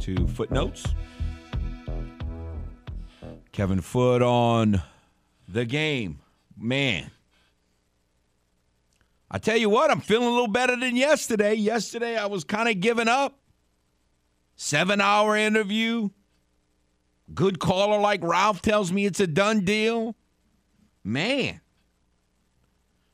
to 0.00 0.26
Footnotes. 0.28 0.86
Kevin 3.52 3.82
Foote 3.82 4.22
on 4.22 4.82
the 5.46 5.64
game. 5.66 6.20
Man. 6.56 7.10
I 9.30 9.38
tell 9.38 9.56
you 9.56 9.68
what, 9.68 9.90
I'm 9.90 10.00
feeling 10.00 10.26
a 10.26 10.30
little 10.30 10.48
better 10.48 10.74
than 10.74 10.96
yesterday. 10.96 11.54
Yesterday, 11.54 12.16
I 12.16 12.26
was 12.26 12.44
kind 12.44 12.68
of 12.68 12.80
giving 12.80 13.08
up. 13.08 13.38
Seven 14.56 15.00
hour 15.00 15.36
interview. 15.36 16.10
Good 17.32 17.60
caller 17.60 18.00
like 18.00 18.22
Ralph 18.22 18.60
tells 18.62 18.90
me 18.90 19.06
it's 19.06 19.20
a 19.20 19.26
done 19.26 19.64
deal. 19.64 20.16
Man. 21.04 21.60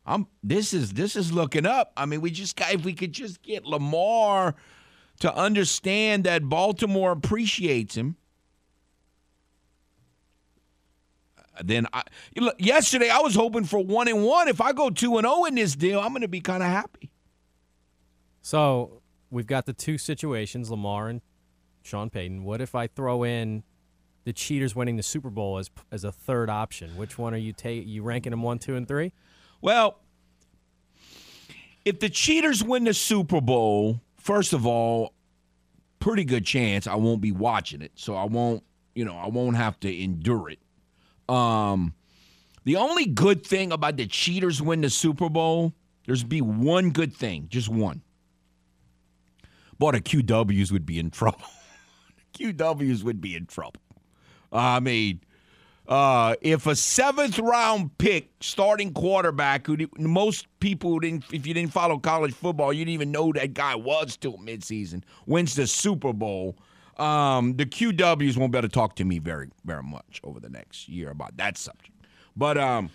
I'm 0.06 0.28
this 0.42 0.72
is 0.72 0.92
this 0.92 1.16
is 1.16 1.32
looking 1.32 1.66
up. 1.66 1.92
I 1.96 2.06
mean, 2.06 2.20
we 2.20 2.30
just 2.30 2.56
got 2.56 2.72
if 2.72 2.84
we 2.84 2.94
could 2.94 3.12
just 3.12 3.42
get 3.42 3.64
Lamar 3.64 4.54
to 5.20 5.34
understand 5.34 6.24
that 6.24 6.48
Baltimore 6.48 7.12
appreciates 7.12 7.97
him. 7.97 8.16
Then 11.62 11.86
I 11.93 12.02
look, 12.36 12.56
yesterday 12.59 13.09
I 13.09 13.20
was 13.20 13.34
hoping 13.34 13.64
for 13.64 13.82
one 13.82 14.09
and 14.09 14.22
one. 14.22 14.48
If 14.48 14.60
I 14.60 14.72
go 14.72 14.90
two 14.90 15.16
and 15.16 15.26
zero 15.26 15.44
in 15.44 15.55
this 15.55 15.74
deal, 15.74 16.01
I'm 16.01 16.10
going 16.10 16.20
to 16.20 16.28
be 16.28 16.40
kind 16.40 16.62
of 16.62 16.68
happy. 16.68 17.10
So 18.43 19.01
we've 19.30 19.47
got 19.47 19.66
the 19.66 19.72
two 19.72 19.98
situations, 19.98 20.70
Lamar 20.70 21.09
and 21.09 21.22
Sean 21.82 22.10
Payton. 22.10 22.44
What 22.44 22.60
if 22.60 22.74
I 22.74 22.86
throw 22.86 23.24
in 23.24 23.62
the 24.24 24.32
cheaters 24.32 24.76
winning 24.76 24.97
the 24.97 25.02
Super 25.02 25.30
Bowl 25.30 25.56
as 25.56 25.70
as 25.90 26.05
a 26.05 26.12
third 26.12 26.51
option? 26.51 26.97
Which 26.97 27.16
one 27.16 27.32
are 27.32 27.38
you 27.38 27.55
ta- 27.55 27.70
you 27.70 28.02
ranking 28.02 28.32
them 28.32 28.43
one, 28.43 28.59
two, 28.59 28.76
and 28.76 28.86
three? 28.86 29.12
Well, 29.62 30.01
if 31.86 32.01
the 32.01 32.10
cheaters 32.10 32.62
win 32.62 32.84
the 32.84 32.93
Super 32.93 33.40
Bowl, 33.40 34.02
first 34.27 34.53
of 34.53 34.66
all, 34.66 35.15
pretty 36.01 36.24
good 36.24 36.44
chance 36.44 36.89
I 36.89 36.97
won't 36.97 37.20
be 37.20 37.31
watching 37.31 37.81
it, 37.81 37.93
so 37.94 38.16
I 38.16 38.24
won't, 38.24 38.65
you 38.94 39.05
know, 39.05 39.16
I 39.16 39.28
won't 39.28 39.57
have 39.57 39.78
to 39.81 40.03
endure 40.03 40.51
it. 40.51 40.59
Um, 41.32 41.94
the 42.65 42.77
only 42.77 43.07
good 43.07 43.47
thing 43.47 43.70
about 43.70 43.97
the 43.97 44.07
cheaters 44.07 44.61
win 44.61 44.81
the 44.81 44.90
Super 44.90 45.28
Bowl, 45.28 45.73
there's 46.07 46.24
be 46.24 46.40
one 46.40 46.90
good 46.90 47.15
thing, 47.15 47.47
just 47.48 47.69
one. 47.69 48.03
But 49.78 49.93
the 49.93 50.01
QWs 50.01 50.73
would 50.73 50.86
be 50.86 50.98
in 50.98 51.11
trouble. 51.11 51.47
QWs 52.35 53.05
would 53.05 53.20
be 53.20 53.36
in 53.36 53.47
trouble. 53.47 53.81
I 54.53 54.81
mean, 54.81 55.20
uh, 55.88 56.34
if 56.40 56.66
a 56.66 56.74
seventh 56.76 57.38
round 57.38 57.96
pick 57.98 58.30
starting 58.40 58.92
quarterback 58.92 59.66
who 59.66 59.76
most 59.98 60.46
people 60.60 60.98
didn't 60.98 61.24
if 61.32 61.46
you 61.46 61.54
didn't 61.54 61.72
follow 61.72 61.98
college 61.98 62.34
football 62.34 62.72
you 62.72 62.84
didn't 62.84 62.94
even 62.94 63.10
know 63.12 63.32
that 63.32 63.54
guy 63.54 63.74
was 63.74 64.16
till 64.16 64.36
midseason 64.38 65.02
wins 65.26 65.54
the 65.54 65.66
Super 65.66 66.12
Bowl 66.12 66.56
um, 66.98 67.54
the 67.56 67.66
QWs 67.66 68.36
won't 68.38 68.52
be 68.52 68.58
able 68.58 68.68
to 68.68 68.72
talk 68.72 68.96
to 68.96 69.04
me 69.04 69.18
very 69.18 69.48
very 69.64 69.82
much 69.82 70.20
over 70.24 70.40
the 70.40 70.48
next 70.48 70.88
year 70.88 71.10
about 71.10 71.36
that 71.36 71.56
subject 71.58 71.92
but 72.36 72.58
um 72.58 72.90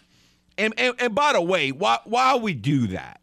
and 0.57 0.73
and, 0.77 0.95
and 0.99 1.15
by 1.15 1.34
the 1.34 1.41
way 1.41 1.72
while 1.72 2.01
while 2.05 2.39
we 2.39 2.53
do 2.53 2.88
that 2.88 3.22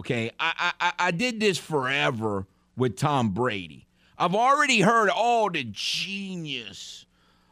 okay 0.00 0.30
I 0.40 0.72
I- 0.80 0.92
I 0.98 1.10
did 1.10 1.40
this 1.40 1.58
forever 1.58 2.46
with 2.76 2.96
Tom 2.96 3.30
Brady. 3.30 3.86
I've 4.16 4.34
already 4.34 4.80
heard 4.80 5.08
all 5.10 5.50
the 5.50 5.64
genius 5.64 7.04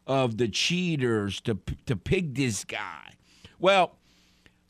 of 0.08 0.38
the 0.38 0.48
cheaters 0.48 1.40
to 1.42 1.58
to 1.86 1.94
pick 1.94 2.34
this 2.34 2.64
guy. 2.64 3.14
Well, 3.60 3.92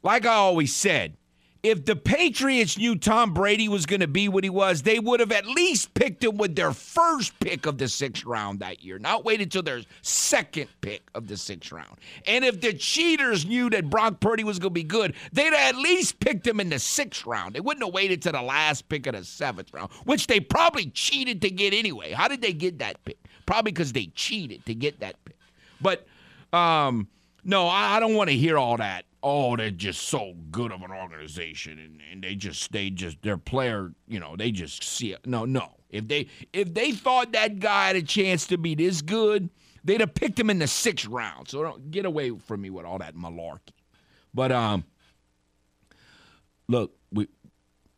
like 0.02 0.26
I 0.26 0.34
always 0.34 0.74
said, 0.74 1.16
if 1.62 1.84
the 1.84 1.96
Patriots 1.96 2.78
knew 2.78 2.96
Tom 2.96 3.34
Brady 3.34 3.68
was 3.68 3.84
going 3.84 4.00
to 4.00 4.06
be 4.06 4.28
what 4.28 4.44
he 4.44 4.50
was, 4.50 4.82
they 4.82 5.00
would 5.00 5.18
have 5.20 5.32
at 5.32 5.44
least 5.44 5.92
picked 5.92 6.22
him 6.22 6.36
with 6.36 6.54
their 6.54 6.72
first 6.72 7.38
pick 7.40 7.66
of 7.66 7.78
the 7.78 7.88
sixth 7.88 8.24
round 8.24 8.60
that 8.60 8.84
year, 8.84 8.98
not 8.98 9.24
waited 9.24 9.50
till 9.50 9.62
their 9.62 9.82
second 10.02 10.68
pick 10.80 11.02
of 11.14 11.26
the 11.26 11.36
sixth 11.36 11.72
round. 11.72 11.96
And 12.26 12.44
if 12.44 12.60
the 12.60 12.72
cheaters 12.72 13.44
knew 13.44 13.68
that 13.70 13.90
Brock 13.90 14.20
Purdy 14.20 14.44
was 14.44 14.60
going 14.60 14.70
to 14.70 14.74
be 14.74 14.84
good, 14.84 15.14
they'd 15.32 15.52
at 15.52 15.76
least 15.76 16.20
picked 16.20 16.46
him 16.46 16.60
in 16.60 16.70
the 16.70 16.78
sixth 16.78 17.26
round. 17.26 17.54
They 17.54 17.60
wouldn't 17.60 17.84
have 17.84 17.94
waited 17.94 18.22
to 18.22 18.32
the 18.32 18.42
last 18.42 18.88
pick 18.88 19.06
of 19.08 19.14
the 19.14 19.24
seventh 19.24 19.74
round, 19.74 19.90
which 20.04 20.28
they 20.28 20.38
probably 20.38 20.86
cheated 20.86 21.42
to 21.42 21.50
get 21.50 21.74
anyway. 21.74 22.12
How 22.12 22.28
did 22.28 22.40
they 22.40 22.52
get 22.52 22.78
that 22.78 23.04
pick? 23.04 23.18
Probably 23.48 23.72
because 23.72 23.92
they 23.92 24.06
cheated 24.14 24.64
to 24.66 24.74
get 24.74 25.00
that 25.00 25.16
pick. 25.24 25.36
But 25.80 26.06
um, 26.52 27.08
no, 27.44 27.66
I, 27.66 27.96
I 27.96 28.00
don't 28.00 28.14
want 28.14 28.30
to 28.30 28.36
hear 28.36 28.58
all 28.58 28.76
that 28.76 29.04
oh, 29.22 29.56
they're 29.56 29.70
just 29.70 30.08
so 30.08 30.34
good 30.50 30.72
of 30.72 30.82
an 30.82 30.90
organization 30.90 31.78
and, 31.78 32.00
and 32.10 32.22
they 32.22 32.34
just 32.34 32.72
they 32.72 32.90
just 32.90 33.20
their 33.22 33.36
player, 33.36 33.92
you 34.06 34.20
know, 34.20 34.36
they 34.36 34.50
just 34.50 34.82
see 34.84 35.12
it. 35.12 35.26
No, 35.26 35.44
no. 35.44 35.74
If 35.90 36.08
they 36.08 36.28
if 36.52 36.72
they 36.74 36.92
thought 36.92 37.32
that 37.32 37.58
guy 37.58 37.88
had 37.88 37.96
a 37.96 38.02
chance 38.02 38.46
to 38.48 38.58
be 38.58 38.74
this 38.74 39.02
good, 39.02 39.50
they'd 39.84 40.00
have 40.00 40.14
picked 40.14 40.38
him 40.38 40.50
in 40.50 40.58
the 40.58 40.66
sixth 40.66 41.06
round. 41.06 41.48
So 41.48 41.62
don't 41.62 41.90
get 41.90 42.04
away 42.04 42.30
from 42.30 42.60
me 42.60 42.70
with 42.70 42.84
all 42.84 42.98
that 42.98 43.14
malarkey. 43.14 43.72
But 44.34 44.52
um 44.52 44.84
look, 46.68 46.94
we 47.10 47.28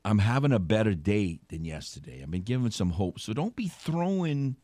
I'm 0.05 0.19
having 0.19 0.53
a 0.53 0.59
better 0.59 0.95
day 0.95 1.41
than 1.49 1.65
yesterday. 1.65 2.21
I've 2.23 2.31
been 2.31 2.43
given 2.43 2.71
some 2.71 2.91
hope. 2.91 3.21
So 3.21 3.33
don't 3.33 3.55
be 3.55 3.69
throwing 3.69 4.57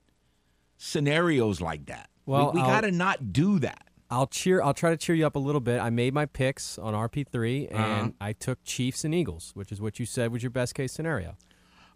scenarios 0.79 1.61
like 1.61 1.87
that. 1.87 2.09
Well, 2.27 2.53
we, 2.53 2.61
we 2.61 2.67
got 2.67 2.83
to 2.83 2.91
not 2.91 3.33
do 3.33 3.59
that. 3.61 3.83
I'll 4.11 4.27
cheer. 4.27 4.63
I'll 4.63 4.75
try 4.75 4.91
to 4.91 4.97
cheer 4.97 5.15
you 5.17 5.27
up 5.27 5.35
a 5.37 5.41
little 5.41 5.61
bit. 5.61 5.81
I 5.81 5.91
made 5.91 6.15
my 6.15 6.27
picks 6.27 6.79
on 6.79 6.95
RP3, 6.95 7.69
and 7.71 7.77
Uh-huh. 7.79 8.11
I 8.21 8.33
took 8.33 8.63
Chiefs 8.65 9.05
and 9.05 9.15
Eagles, 9.15 9.51
which 9.55 9.73
is 9.73 9.81
what 9.81 9.99
you 9.99 10.07
said 10.07 10.31
was 10.33 10.43
your 10.43 10.51
best 10.51 10.75
case 10.75 10.93
scenario. 10.93 11.37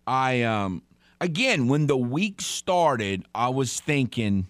I 0.06 0.42
um 0.42 0.82
again 1.20 1.68
when 1.68 1.86
the 1.86 1.96
week 1.96 2.40
started, 2.40 3.24
I 3.34 3.48
was 3.48 3.78
thinking 3.80 4.48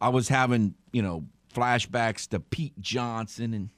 I 0.00 0.10
was 0.10 0.28
having, 0.28 0.74
you 0.92 1.02
know, 1.02 1.24
flashbacks 1.52 2.28
to 2.28 2.38
Pete 2.40 2.78
Johnson 2.80 3.52
and 3.54 3.70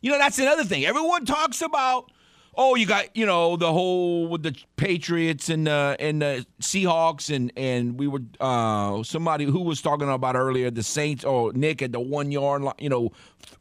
you 0.00 0.10
know, 0.10 0.18
that's 0.18 0.38
another 0.40 0.64
thing. 0.64 0.84
Everyone 0.84 1.24
talks 1.24 1.62
about 1.62 2.10
oh, 2.54 2.74
you 2.74 2.86
got, 2.86 3.16
you 3.16 3.26
know, 3.26 3.56
the 3.56 3.72
whole 3.72 4.28
with 4.28 4.42
the 4.42 4.56
Patriots 4.76 5.48
and 5.48 5.68
uh 5.68 5.96
and 5.98 6.22
the 6.22 6.46
Seahawks 6.60 7.34
and 7.34 7.52
and 7.56 7.98
we 7.98 8.06
were 8.06 8.22
uh 8.40 9.02
somebody 9.02 9.44
who 9.44 9.60
was 9.60 9.80
talking 9.80 10.08
about 10.08 10.36
earlier 10.36 10.70
the 10.70 10.82
Saints 10.82 11.24
or 11.24 11.52
Nick 11.52 11.82
at 11.82 11.92
the 11.92 12.00
1 12.00 12.32
yard 12.32 12.62
line, 12.62 12.74
you 12.78 12.88
know, 12.88 13.10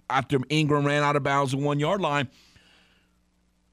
after 0.10 0.40
Ingram 0.50 0.86
ran 0.86 1.04
out 1.04 1.16
of 1.16 1.24
bounds 1.24 1.52
the 1.52 1.58
1 1.58 1.80
yard 1.80 2.02
line 2.02 2.28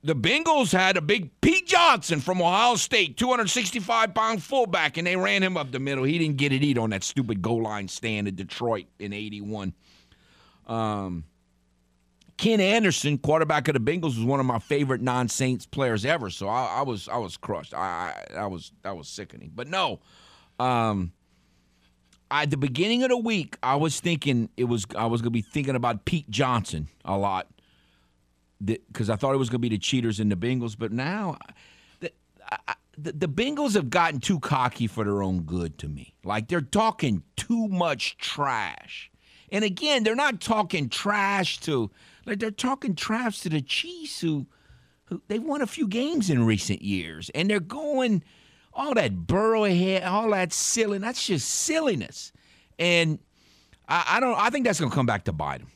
the 0.02 0.14
Bengals 0.14 0.72
had 0.72 0.96
a 0.96 1.00
big 1.00 1.40
Pete 1.40 1.66
Johnson 1.66 2.20
from 2.20 2.40
Ohio 2.40 2.76
State, 2.76 3.16
265 3.16 4.14
pound 4.14 4.42
fullback, 4.42 4.96
and 4.96 5.06
they 5.06 5.16
ran 5.16 5.42
him 5.42 5.56
up 5.56 5.72
the 5.72 5.80
middle. 5.80 6.04
He 6.04 6.18
didn't 6.18 6.36
get 6.36 6.52
it 6.52 6.62
either 6.62 6.80
on 6.80 6.90
that 6.90 7.02
stupid 7.02 7.42
goal 7.42 7.62
line 7.62 7.88
stand 7.88 8.28
in 8.28 8.34
Detroit 8.34 8.86
in 8.98 9.12
81. 9.12 9.74
Um, 10.66 11.24
Ken 12.38 12.60
Anderson, 12.60 13.18
quarterback 13.18 13.68
of 13.68 13.74
the 13.74 13.80
Bengals, 13.80 14.16
was 14.16 14.24
one 14.24 14.40
of 14.40 14.46
my 14.46 14.58
favorite 14.58 15.02
non-Saints 15.02 15.66
players 15.66 16.04
ever. 16.04 16.30
So 16.30 16.48
I, 16.48 16.78
I 16.78 16.82
was 16.82 17.08
I 17.08 17.18
was 17.18 17.36
crushed. 17.36 17.74
I, 17.74 18.14
I 18.32 18.36
I 18.36 18.46
was 18.46 18.72
that 18.82 18.96
was 18.96 19.08
sickening. 19.08 19.52
But 19.54 19.68
no, 19.68 20.00
um, 20.58 21.12
at 22.30 22.50
the 22.50 22.56
beginning 22.56 23.02
of 23.02 23.10
the 23.10 23.16
week, 23.18 23.56
I 23.62 23.76
was 23.76 24.00
thinking 24.00 24.48
it 24.56 24.64
was 24.64 24.86
I 24.96 25.06
was 25.06 25.20
gonna 25.20 25.32
be 25.32 25.42
thinking 25.42 25.74
about 25.74 26.04
Pete 26.04 26.30
Johnson 26.30 26.88
a 27.04 27.18
lot 27.18 27.48
because 28.64 29.10
I 29.10 29.16
thought 29.16 29.34
it 29.34 29.38
was 29.38 29.48
going 29.48 29.60
to 29.60 29.68
be 29.68 29.74
the 29.74 29.78
cheaters 29.78 30.20
and 30.20 30.30
the 30.30 30.36
Bengals, 30.36 30.76
but 30.78 30.92
now 30.92 31.38
the, 32.00 32.12
I, 32.50 32.74
the 32.96 33.12
the 33.12 33.28
Bengals 33.28 33.74
have 33.74 33.90
gotten 33.90 34.20
too 34.20 34.40
cocky 34.40 34.86
for 34.86 35.04
their 35.04 35.22
own 35.22 35.42
good 35.42 35.78
to 35.78 35.88
me. 35.88 36.14
Like 36.24 36.48
they're 36.48 36.60
talking 36.60 37.22
too 37.36 37.68
much 37.68 38.16
trash, 38.16 39.10
and 39.50 39.64
again, 39.64 40.02
they're 40.02 40.16
not 40.16 40.40
talking 40.40 40.88
trash 40.88 41.58
to 41.60 41.90
like 42.26 42.38
they're 42.38 42.50
talking 42.50 42.94
trash 42.94 43.40
to 43.40 43.48
the 43.48 43.60
Chiefs 43.62 44.20
who 44.20 44.46
who 45.06 45.22
they've 45.28 45.42
won 45.42 45.62
a 45.62 45.66
few 45.66 45.88
games 45.88 46.28
in 46.30 46.44
recent 46.44 46.82
years, 46.82 47.30
and 47.34 47.48
they're 47.48 47.60
going 47.60 48.22
all 48.74 48.94
that 48.94 49.26
Burrow 49.26 49.64
ahead, 49.64 50.04
all 50.04 50.30
that 50.30 50.52
silly. 50.52 50.98
That's 50.98 51.26
just 51.26 51.48
silliness, 51.48 52.32
and 52.78 53.18
I, 53.88 54.04
I 54.16 54.20
don't. 54.20 54.36
I 54.38 54.50
think 54.50 54.66
that's 54.66 54.78
going 54.78 54.90
to 54.90 54.94
come 54.94 55.06
back 55.06 55.24
to 55.24 55.32
bite 55.32 55.58
them. 55.60 55.68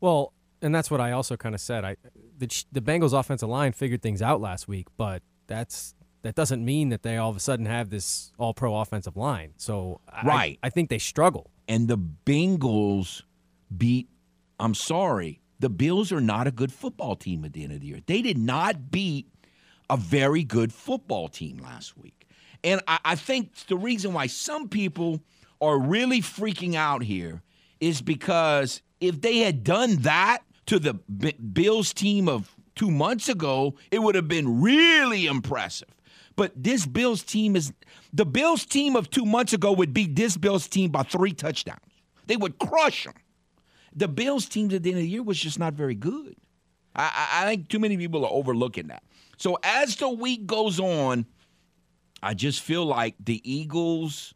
Well, 0.00 0.32
and 0.62 0.74
that's 0.74 0.90
what 0.90 1.00
I 1.00 1.12
also 1.12 1.36
kind 1.36 1.54
of 1.54 1.60
said. 1.60 1.84
I 1.84 1.96
the 2.38 2.64
the 2.72 2.80
Bengals 2.82 3.18
offensive 3.18 3.48
line 3.48 3.72
figured 3.72 4.02
things 4.02 4.20
out 4.20 4.40
last 4.40 4.68
week, 4.68 4.88
but 4.96 5.22
that's 5.46 5.94
that 6.22 6.34
doesn't 6.34 6.64
mean 6.64 6.88
that 6.90 7.02
they 7.02 7.16
all 7.16 7.30
of 7.30 7.36
a 7.36 7.40
sudden 7.40 7.66
have 7.66 7.88
this 7.88 8.32
all 8.38 8.52
pro 8.52 8.76
offensive 8.76 9.16
line. 9.16 9.52
So 9.56 10.00
I- 10.08 10.26
Right. 10.26 10.58
I, 10.62 10.70
think 10.70 10.90
they 10.90 10.98
struggle. 10.98 11.50
and 11.68 11.86
the 11.88 11.96
Bengals 11.96 13.22
beat. 13.76 14.08
I'm 14.58 14.74
sorry, 14.74 15.40
the 15.58 15.68
Bills 15.68 16.12
are 16.12 16.20
not 16.20 16.46
a 16.46 16.50
good 16.50 16.72
football 16.72 17.16
team 17.16 17.44
at 17.44 17.52
the 17.52 17.64
end 17.64 17.72
of 17.72 17.80
the 17.80 17.86
year. 17.86 18.00
They 18.06 18.22
did 18.22 18.38
not 18.38 18.90
beat 18.90 19.26
a 19.88 19.96
very 19.96 20.44
good 20.44 20.72
football 20.72 21.28
team 21.28 21.58
last 21.58 21.96
week, 21.96 22.28
and 22.64 22.80
I, 22.88 22.98
I 23.04 23.14
think 23.14 23.54
the 23.66 23.76
reason 23.76 24.12
why 24.12 24.26
some 24.26 24.68
people 24.68 25.20
are 25.60 25.78
really 25.78 26.20
freaking 26.20 26.74
out 26.74 27.02
here 27.02 27.42
is 27.80 28.02
because 28.02 28.82
if 29.00 29.20
they 29.20 29.38
had 29.38 29.64
done 29.64 29.96
that 29.96 30.42
to 30.66 30.78
the 30.78 30.94
B- 30.94 31.32
Bills 31.32 31.92
team 31.92 32.28
of 32.28 32.54
two 32.74 32.90
months 32.90 33.28
ago, 33.28 33.74
it 33.90 34.00
would 34.00 34.14
have 34.14 34.28
been 34.28 34.60
really 34.60 35.26
impressive. 35.26 35.88
But 36.34 36.52
this 36.54 36.86
Bills 36.86 37.22
team 37.22 37.56
is 37.56 37.72
the 38.12 38.26
Bills 38.26 38.66
team 38.66 38.94
of 38.94 39.10
two 39.10 39.24
months 39.24 39.52
ago 39.52 39.72
would 39.72 39.94
beat 39.94 40.14
this 40.16 40.36
Bills 40.36 40.68
team 40.68 40.90
by 40.90 41.02
three 41.02 41.32
touchdowns. 41.32 41.80
They 42.26 42.36
would 42.36 42.58
crush 42.58 43.04
them. 43.04 43.14
The 43.96 44.08
Bills 44.08 44.46
teams 44.46 44.74
at 44.74 44.82
the 44.82 44.90
end 44.90 44.98
of 44.98 45.02
the 45.02 45.08
year 45.08 45.22
was 45.22 45.38
just 45.40 45.58
not 45.58 45.72
very 45.74 45.94
good. 45.94 46.36
I, 46.94 47.28
I, 47.32 47.44
think 47.46 47.68
too 47.68 47.78
many 47.78 47.96
people 47.96 48.24
are 48.24 48.32
overlooking 48.32 48.88
that. 48.88 49.02
So 49.36 49.58
as 49.62 49.96
the 49.96 50.08
week 50.08 50.46
goes 50.46 50.80
on, 50.80 51.26
I 52.22 52.34
just 52.34 52.60
feel 52.62 52.84
like 52.86 53.14
the 53.20 53.40
Eagles. 53.50 54.32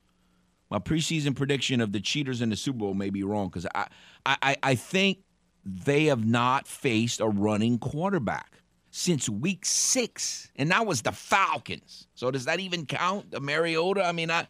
My 0.71 0.79
preseason 0.79 1.35
prediction 1.35 1.81
of 1.81 1.93
the 1.93 2.01
cheaters 2.01 2.41
in 2.43 2.51
the 2.51 2.57
Super 2.57 2.79
Bowl 2.79 2.95
may 2.95 3.11
be 3.11 3.25
wrong 3.25 3.49
because 3.49 3.67
I, 3.75 3.87
I, 4.25 4.37
I- 4.43 4.57
I 4.63 4.75
think 4.75 5.19
they 5.65 6.05
have 6.07 6.25
not 6.25 6.67
faced 6.67 7.21
a 7.21 7.29
running 7.29 7.79
quarterback 7.79 8.61
since 8.91 9.29
week 9.29 9.65
six, 9.65 10.51
and 10.57 10.71
that 10.71 10.87
was 10.87 11.03
the 11.03 11.13
Falcons. 11.13 12.07
So 12.15 12.31
does 12.31 12.45
that 12.45 12.61
even 12.61 12.87
count? 12.87 13.31
The 13.31 13.41
Mariota? 13.41 14.05
I 14.05 14.13
mean, 14.13 14.31
I, 14.31 14.47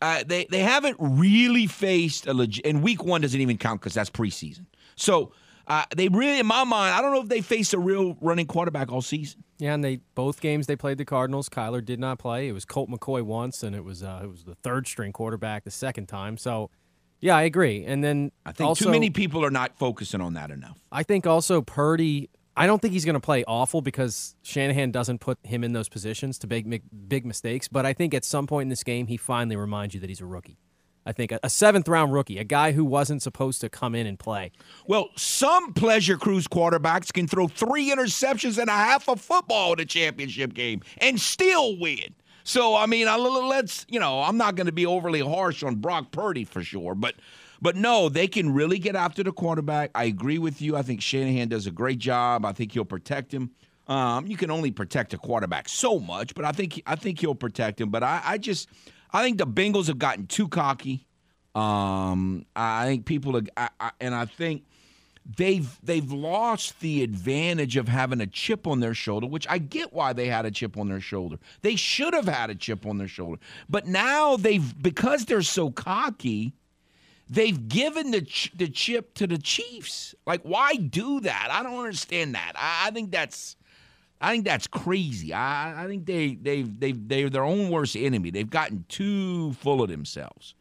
uh, 0.00 0.24
they 0.26 0.46
they 0.50 0.60
haven't 0.60 0.96
really 0.98 1.66
faced 1.66 2.26
a 2.26 2.34
legit. 2.34 2.66
And 2.66 2.82
week 2.82 3.04
one 3.04 3.20
doesn't 3.20 3.40
even 3.40 3.58
count 3.58 3.80
because 3.80 3.94
that's 3.94 4.10
preseason. 4.10 4.66
So 4.96 5.32
uh, 5.66 5.84
they 5.96 6.08
really, 6.08 6.38
in 6.38 6.46
my 6.46 6.64
mind, 6.64 6.94
I 6.94 7.00
don't 7.00 7.12
know 7.12 7.22
if 7.22 7.28
they 7.28 7.40
faced 7.40 7.72
a 7.72 7.78
real 7.78 8.16
running 8.20 8.46
quarterback 8.46 8.92
all 8.92 9.02
season. 9.02 9.44
Yeah, 9.58 9.74
and 9.74 9.82
they 9.82 10.00
both 10.14 10.40
games 10.40 10.66
they 10.66 10.76
played 10.76 10.98
the 10.98 11.04
Cardinals. 11.04 11.48
Kyler 11.48 11.84
did 11.84 12.00
not 12.00 12.18
play. 12.18 12.48
It 12.48 12.52
was 12.52 12.64
Colt 12.64 12.90
McCoy 12.90 13.22
once, 13.22 13.62
and 13.62 13.74
it 13.74 13.84
was 13.84 14.02
uh, 14.02 14.20
it 14.22 14.26
was 14.26 14.44
the 14.44 14.56
third 14.56 14.86
string 14.86 15.12
quarterback 15.12 15.64
the 15.64 15.70
second 15.70 16.06
time. 16.06 16.36
So, 16.36 16.70
yeah, 17.20 17.36
I 17.36 17.42
agree. 17.42 17.84
And 17.84 18.04
then 18.04 18.32
I 18.44 18.52
think 18.52 18.68
also, 18.68 18.86
too 18.86 18.90
many 18.90 19.10
people 19.10 19.44
are 19.44 19.50
not 19.50 19.78
focusing 19.78 20.20
on 20.20 20.34
that 20.34 20.50
enough. 20.50 20.78
I 20.92 21.02
think 21.02 21.26
also 21.26 21.62
Purdy. 21.62 22.30
I 22.56 22.66
don't 22.66 22.80
think 22.80 22.92
he's 22.92 23.04
going 23.04 23.14
to 23.14 23.20
play 23.20 23.44
awful 23.48 23.82
because 23.82 24.36
Shanahan 24.42 24.92
doesn't 24.92 25.20
put 25.20 25.38
him 25.42 25.64
in 25.64 25.72
those 25.72 25.88
positions 25.88 26.38
to 26.38 26.46
make, 26.46 26.66
make 26.66 26.82
big 27.08 27.26
mistakes. 27.26 27.66
But 27.66 27.84
I 27.84 27.92
think 27.92 28.14
at 28.14 28.24
some 28.24 28.46
point 28.46 28.66
in 28.66 28.68
this 28.68 28.84
game, 28.84 29.08
he 29.08 29.16
finally 29.16 29.56
reminds 29.56 29.94
you 29.94 30.00
that 30.00 30.08
he's 30.08 30.20
a 30.20 30.26
rookie. 30.26 30.58
I 31.06 31.12
think 31.12 31.32
a, 31.32 31.40
a 31.42 31.50
seventh 31.50 31.88
round 31.88 32.12
rookie, 32.12 32.38
a 32.38 32.44
guy 32.44 32.72
who 32.72 32.84
wasn't 32.84 33.22
supposed 33.22 33.60
to 33.60 33.68
come 33.68 33.94
in 33.94 34.06
and 34.06 34.18
play. 34.18 34.52
Well, 34.86 35.10
some 35.16 35.72
pleasure 35.74 36.16
cruise 36.16 36.48
quarterbacks 36.48 37.12
can 37.12 37.26
throw 37.26 37.48
three 37.48 37.90
interceptions 37.90 38.58
and 38.58 38.70
a 38.70 38.72
half 38.72 39.08
of 39.08 39.20
football 39.20 39.74
in 39.74 39.80
a 39.80 39.84
championship 39.84 40.54
game 40.54 40.80
and 40.98 41.20
still 41.20 41.78
win. 41.78 42.14
So 42.44 42.76
I 42.76 42.86
mean, 42.86 43.08
I, 43.08 43.16
let's 43.16 43.84
you 43.88 44.00
know, 44.00 44.22
I'm 44.22 44.36
not 44.36 44.54
going 44.54 44.66
to 44.66 44.72
be 44.72 44.86
overly 44.86 45.20
harsh 45.20 45.62
on 45.62 45.76
Brock 45.76 46.10
Purdy 46.10 46.44
for 46.44 46.62
sure, 46.62 46.94
but 46.94 47.14
but 47.64 47.76
no, 47.76 48.10
they 48.10 48.28
can 48.28 48.52
really 48.52 48.78
get 48.78 48.94
after 48.94 49.22
the 49.22 49.32
quarterback. 49.32 49.90
I 49.94 50.04
agree 50.04 50.36
with 50.36 50.60
you. 50.60 50.76
I 50.76 50.82
think 50.82 51.00
Shanahan 51.00 51.48
does 51.48 51.66
a 51.66 51.70
great 51.70 51.98
job. 51.98 52.44
I 52.44 52.52
think 52.52 52.72
he'll 52.72 52.84
protect 52.84 53.32
him. 53.32 53.52
Um, 53.88 54.26
you 54.26 54.36
can 54.36 54.50
only 54.50 54.70
protect 54.70 55.14
a 55.14 55.18
quarterback 55.18 55.70
so 55.70 55.98
much, 55.98 56.34
but 56.34 56.44
I 56.44 56.52
think 56.52 56.82
I 56.86 56.94
think 56.94 57.20
he'll 57.20 57.34
protect 57.34 57.80
him. 57.80 57.88
But 57.88 58.02
I, 58.02 58.20
I 58.22 58.38
just 58.38 58.68
I 59.14 59.22
think 59.22 59.38
the 59.38 59.46
Bengals 59.46 59.86
have 59.86 59.98
gotten 59.98 60.26
too 60.26 60.46
cocky. 60.46 61.06
Um, 61.54 62.44
I 62.54 62.84
think 62.84 63.06
people 63.06 63.34
are, 63.38 63.42
I, 63.56 63.70
I, 63.80 63.90
and 63.98 64.14
I 64.14 64.26
think 64.26 64.64
they've 65.38 65.78
they've 65.82 66.12
lost 66.12 66.80
the 66.80 67.02
advantage 67.02 67.78
of 67.78 67.88
having 67.88 68.20
a 68.20 68.26
chip 68.26 68.66
on 68.66 68.80
their 68.80 68.92
shoulder, 68.92 69.26
which 69.26 69.46
I 69.48 69.56
get 69.56 69.94
why 69.94 70.12
they 70.12 70.26
had 70.26 70.44
a 70.44 70.50
chip 70.50 70.76
on 70.76 70.90
their 70.90 71.00
shoulder. 71.00 71.38
They 71.62 71.76
should 71.76 72.12
have 72.12 72.28
had 72.28 72.50
a 72.50 72.54
chip 72.54 72.84
on 72.84 72.98
their 72.98 73.08
shoulder. 73.08 73.40
But 73.70 73.86
now 73.86 74.36
they've 74.36 74.82
because 74.82 75.24
they're 75.24 75.40
so 75.40 75.70
cocky, 75.70 76.52
they've 77.28 77.68
given 77.68 78.10
the 78.10 78.22
ch- 78.22 78.52
the 78.56 78.68
chip 78.68 79.14
to 79.14 79.26
the 79.26 79.38
Chiefs. 79.38 80.14
Like 80.26 80.42
why 80.42 80.74
do 80.74 81.20
that? 81.20 81.48
I 81.50 81.62
don't 81.62 81.78
understand 81.78 82.34
that. 82.34 82.52
I, 82.56 82.88
I 82.88 82.90
think 82.90 83.10
that's 83.10 83.56
I 84.20 84.30
think 84.30 84.44
that's 84.44 84.66
crazy. 84.66 85.32
I, 85.32 85.84
I 85.84 85.86
think 85.86 86.06
they 86.06 86.34
they've 86.34 86.80
they've 86.80 87.08
they're 87.08 87.30
their 87.30 87.44
own 87.44 87.70
worst 87.70 87.96
enemy. 87.96 88.30
They've 88.30 88.48
gotten 88.48 88.84
too 88.88 89.52
full 89.54 89.82
of 89.82 89.90
themselves. 89.90 90.54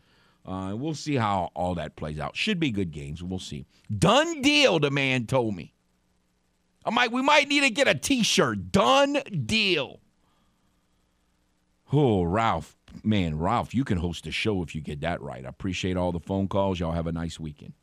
Uh, 0.45 0.73
we'll 0.75 0.93
see 0.93 1.15
how 1.15 1.49
all 1.53 1.75
that 1.75 1.95
plays 1.95 2.19
out. 2.19 2.35
Should 2.35 2.59
be 2.59 2.71
good 2.71 2.91
games. 2.91 3.23
We'll 3.23 3.39
see. 3.39 3.65
Done 3.97 4.41
deal, 4.41 4.79
the 4.79 4.91
man 4.91 5.25
told 5.25 5.55
me. 5.55 5.73
I'm 6.85 6.95
like, 6.95 7.11
we 7.11 7.21
might 7.21 7.47
need 7.47 7.61
to 7.61 7.69
get 7.69 7.87
a 7.87 7.95
T-shirt. 7.95 8.71
Done 8.71 9.19
deal. 9.45 10.01
Oh, 11.93 12.23
Ralph, 12.23 12.75
man, 13.03 13.37
Ralph, 13.37 13.73
you 13.73 13.83
can 13.83 13.97
host 13.97 14.27
a 14.27 14.31
show 14.31 14.61
if 14.63 14.75
you 14.75 14.81
get 14.81 15.01
that 15.01 15.21
right. 15.21 15.45
I 15.45 15.49
appreciate 15.49 15.97
all 15.97 16.11
the 16.11 16.19
phone 16.19 16.47
calls. 16.47 16.79
Y'all 16.79 16.91
have 16.91 17.07
a 17.07 17.11
nice 17.11 17.39
weekend. 17.39 17.73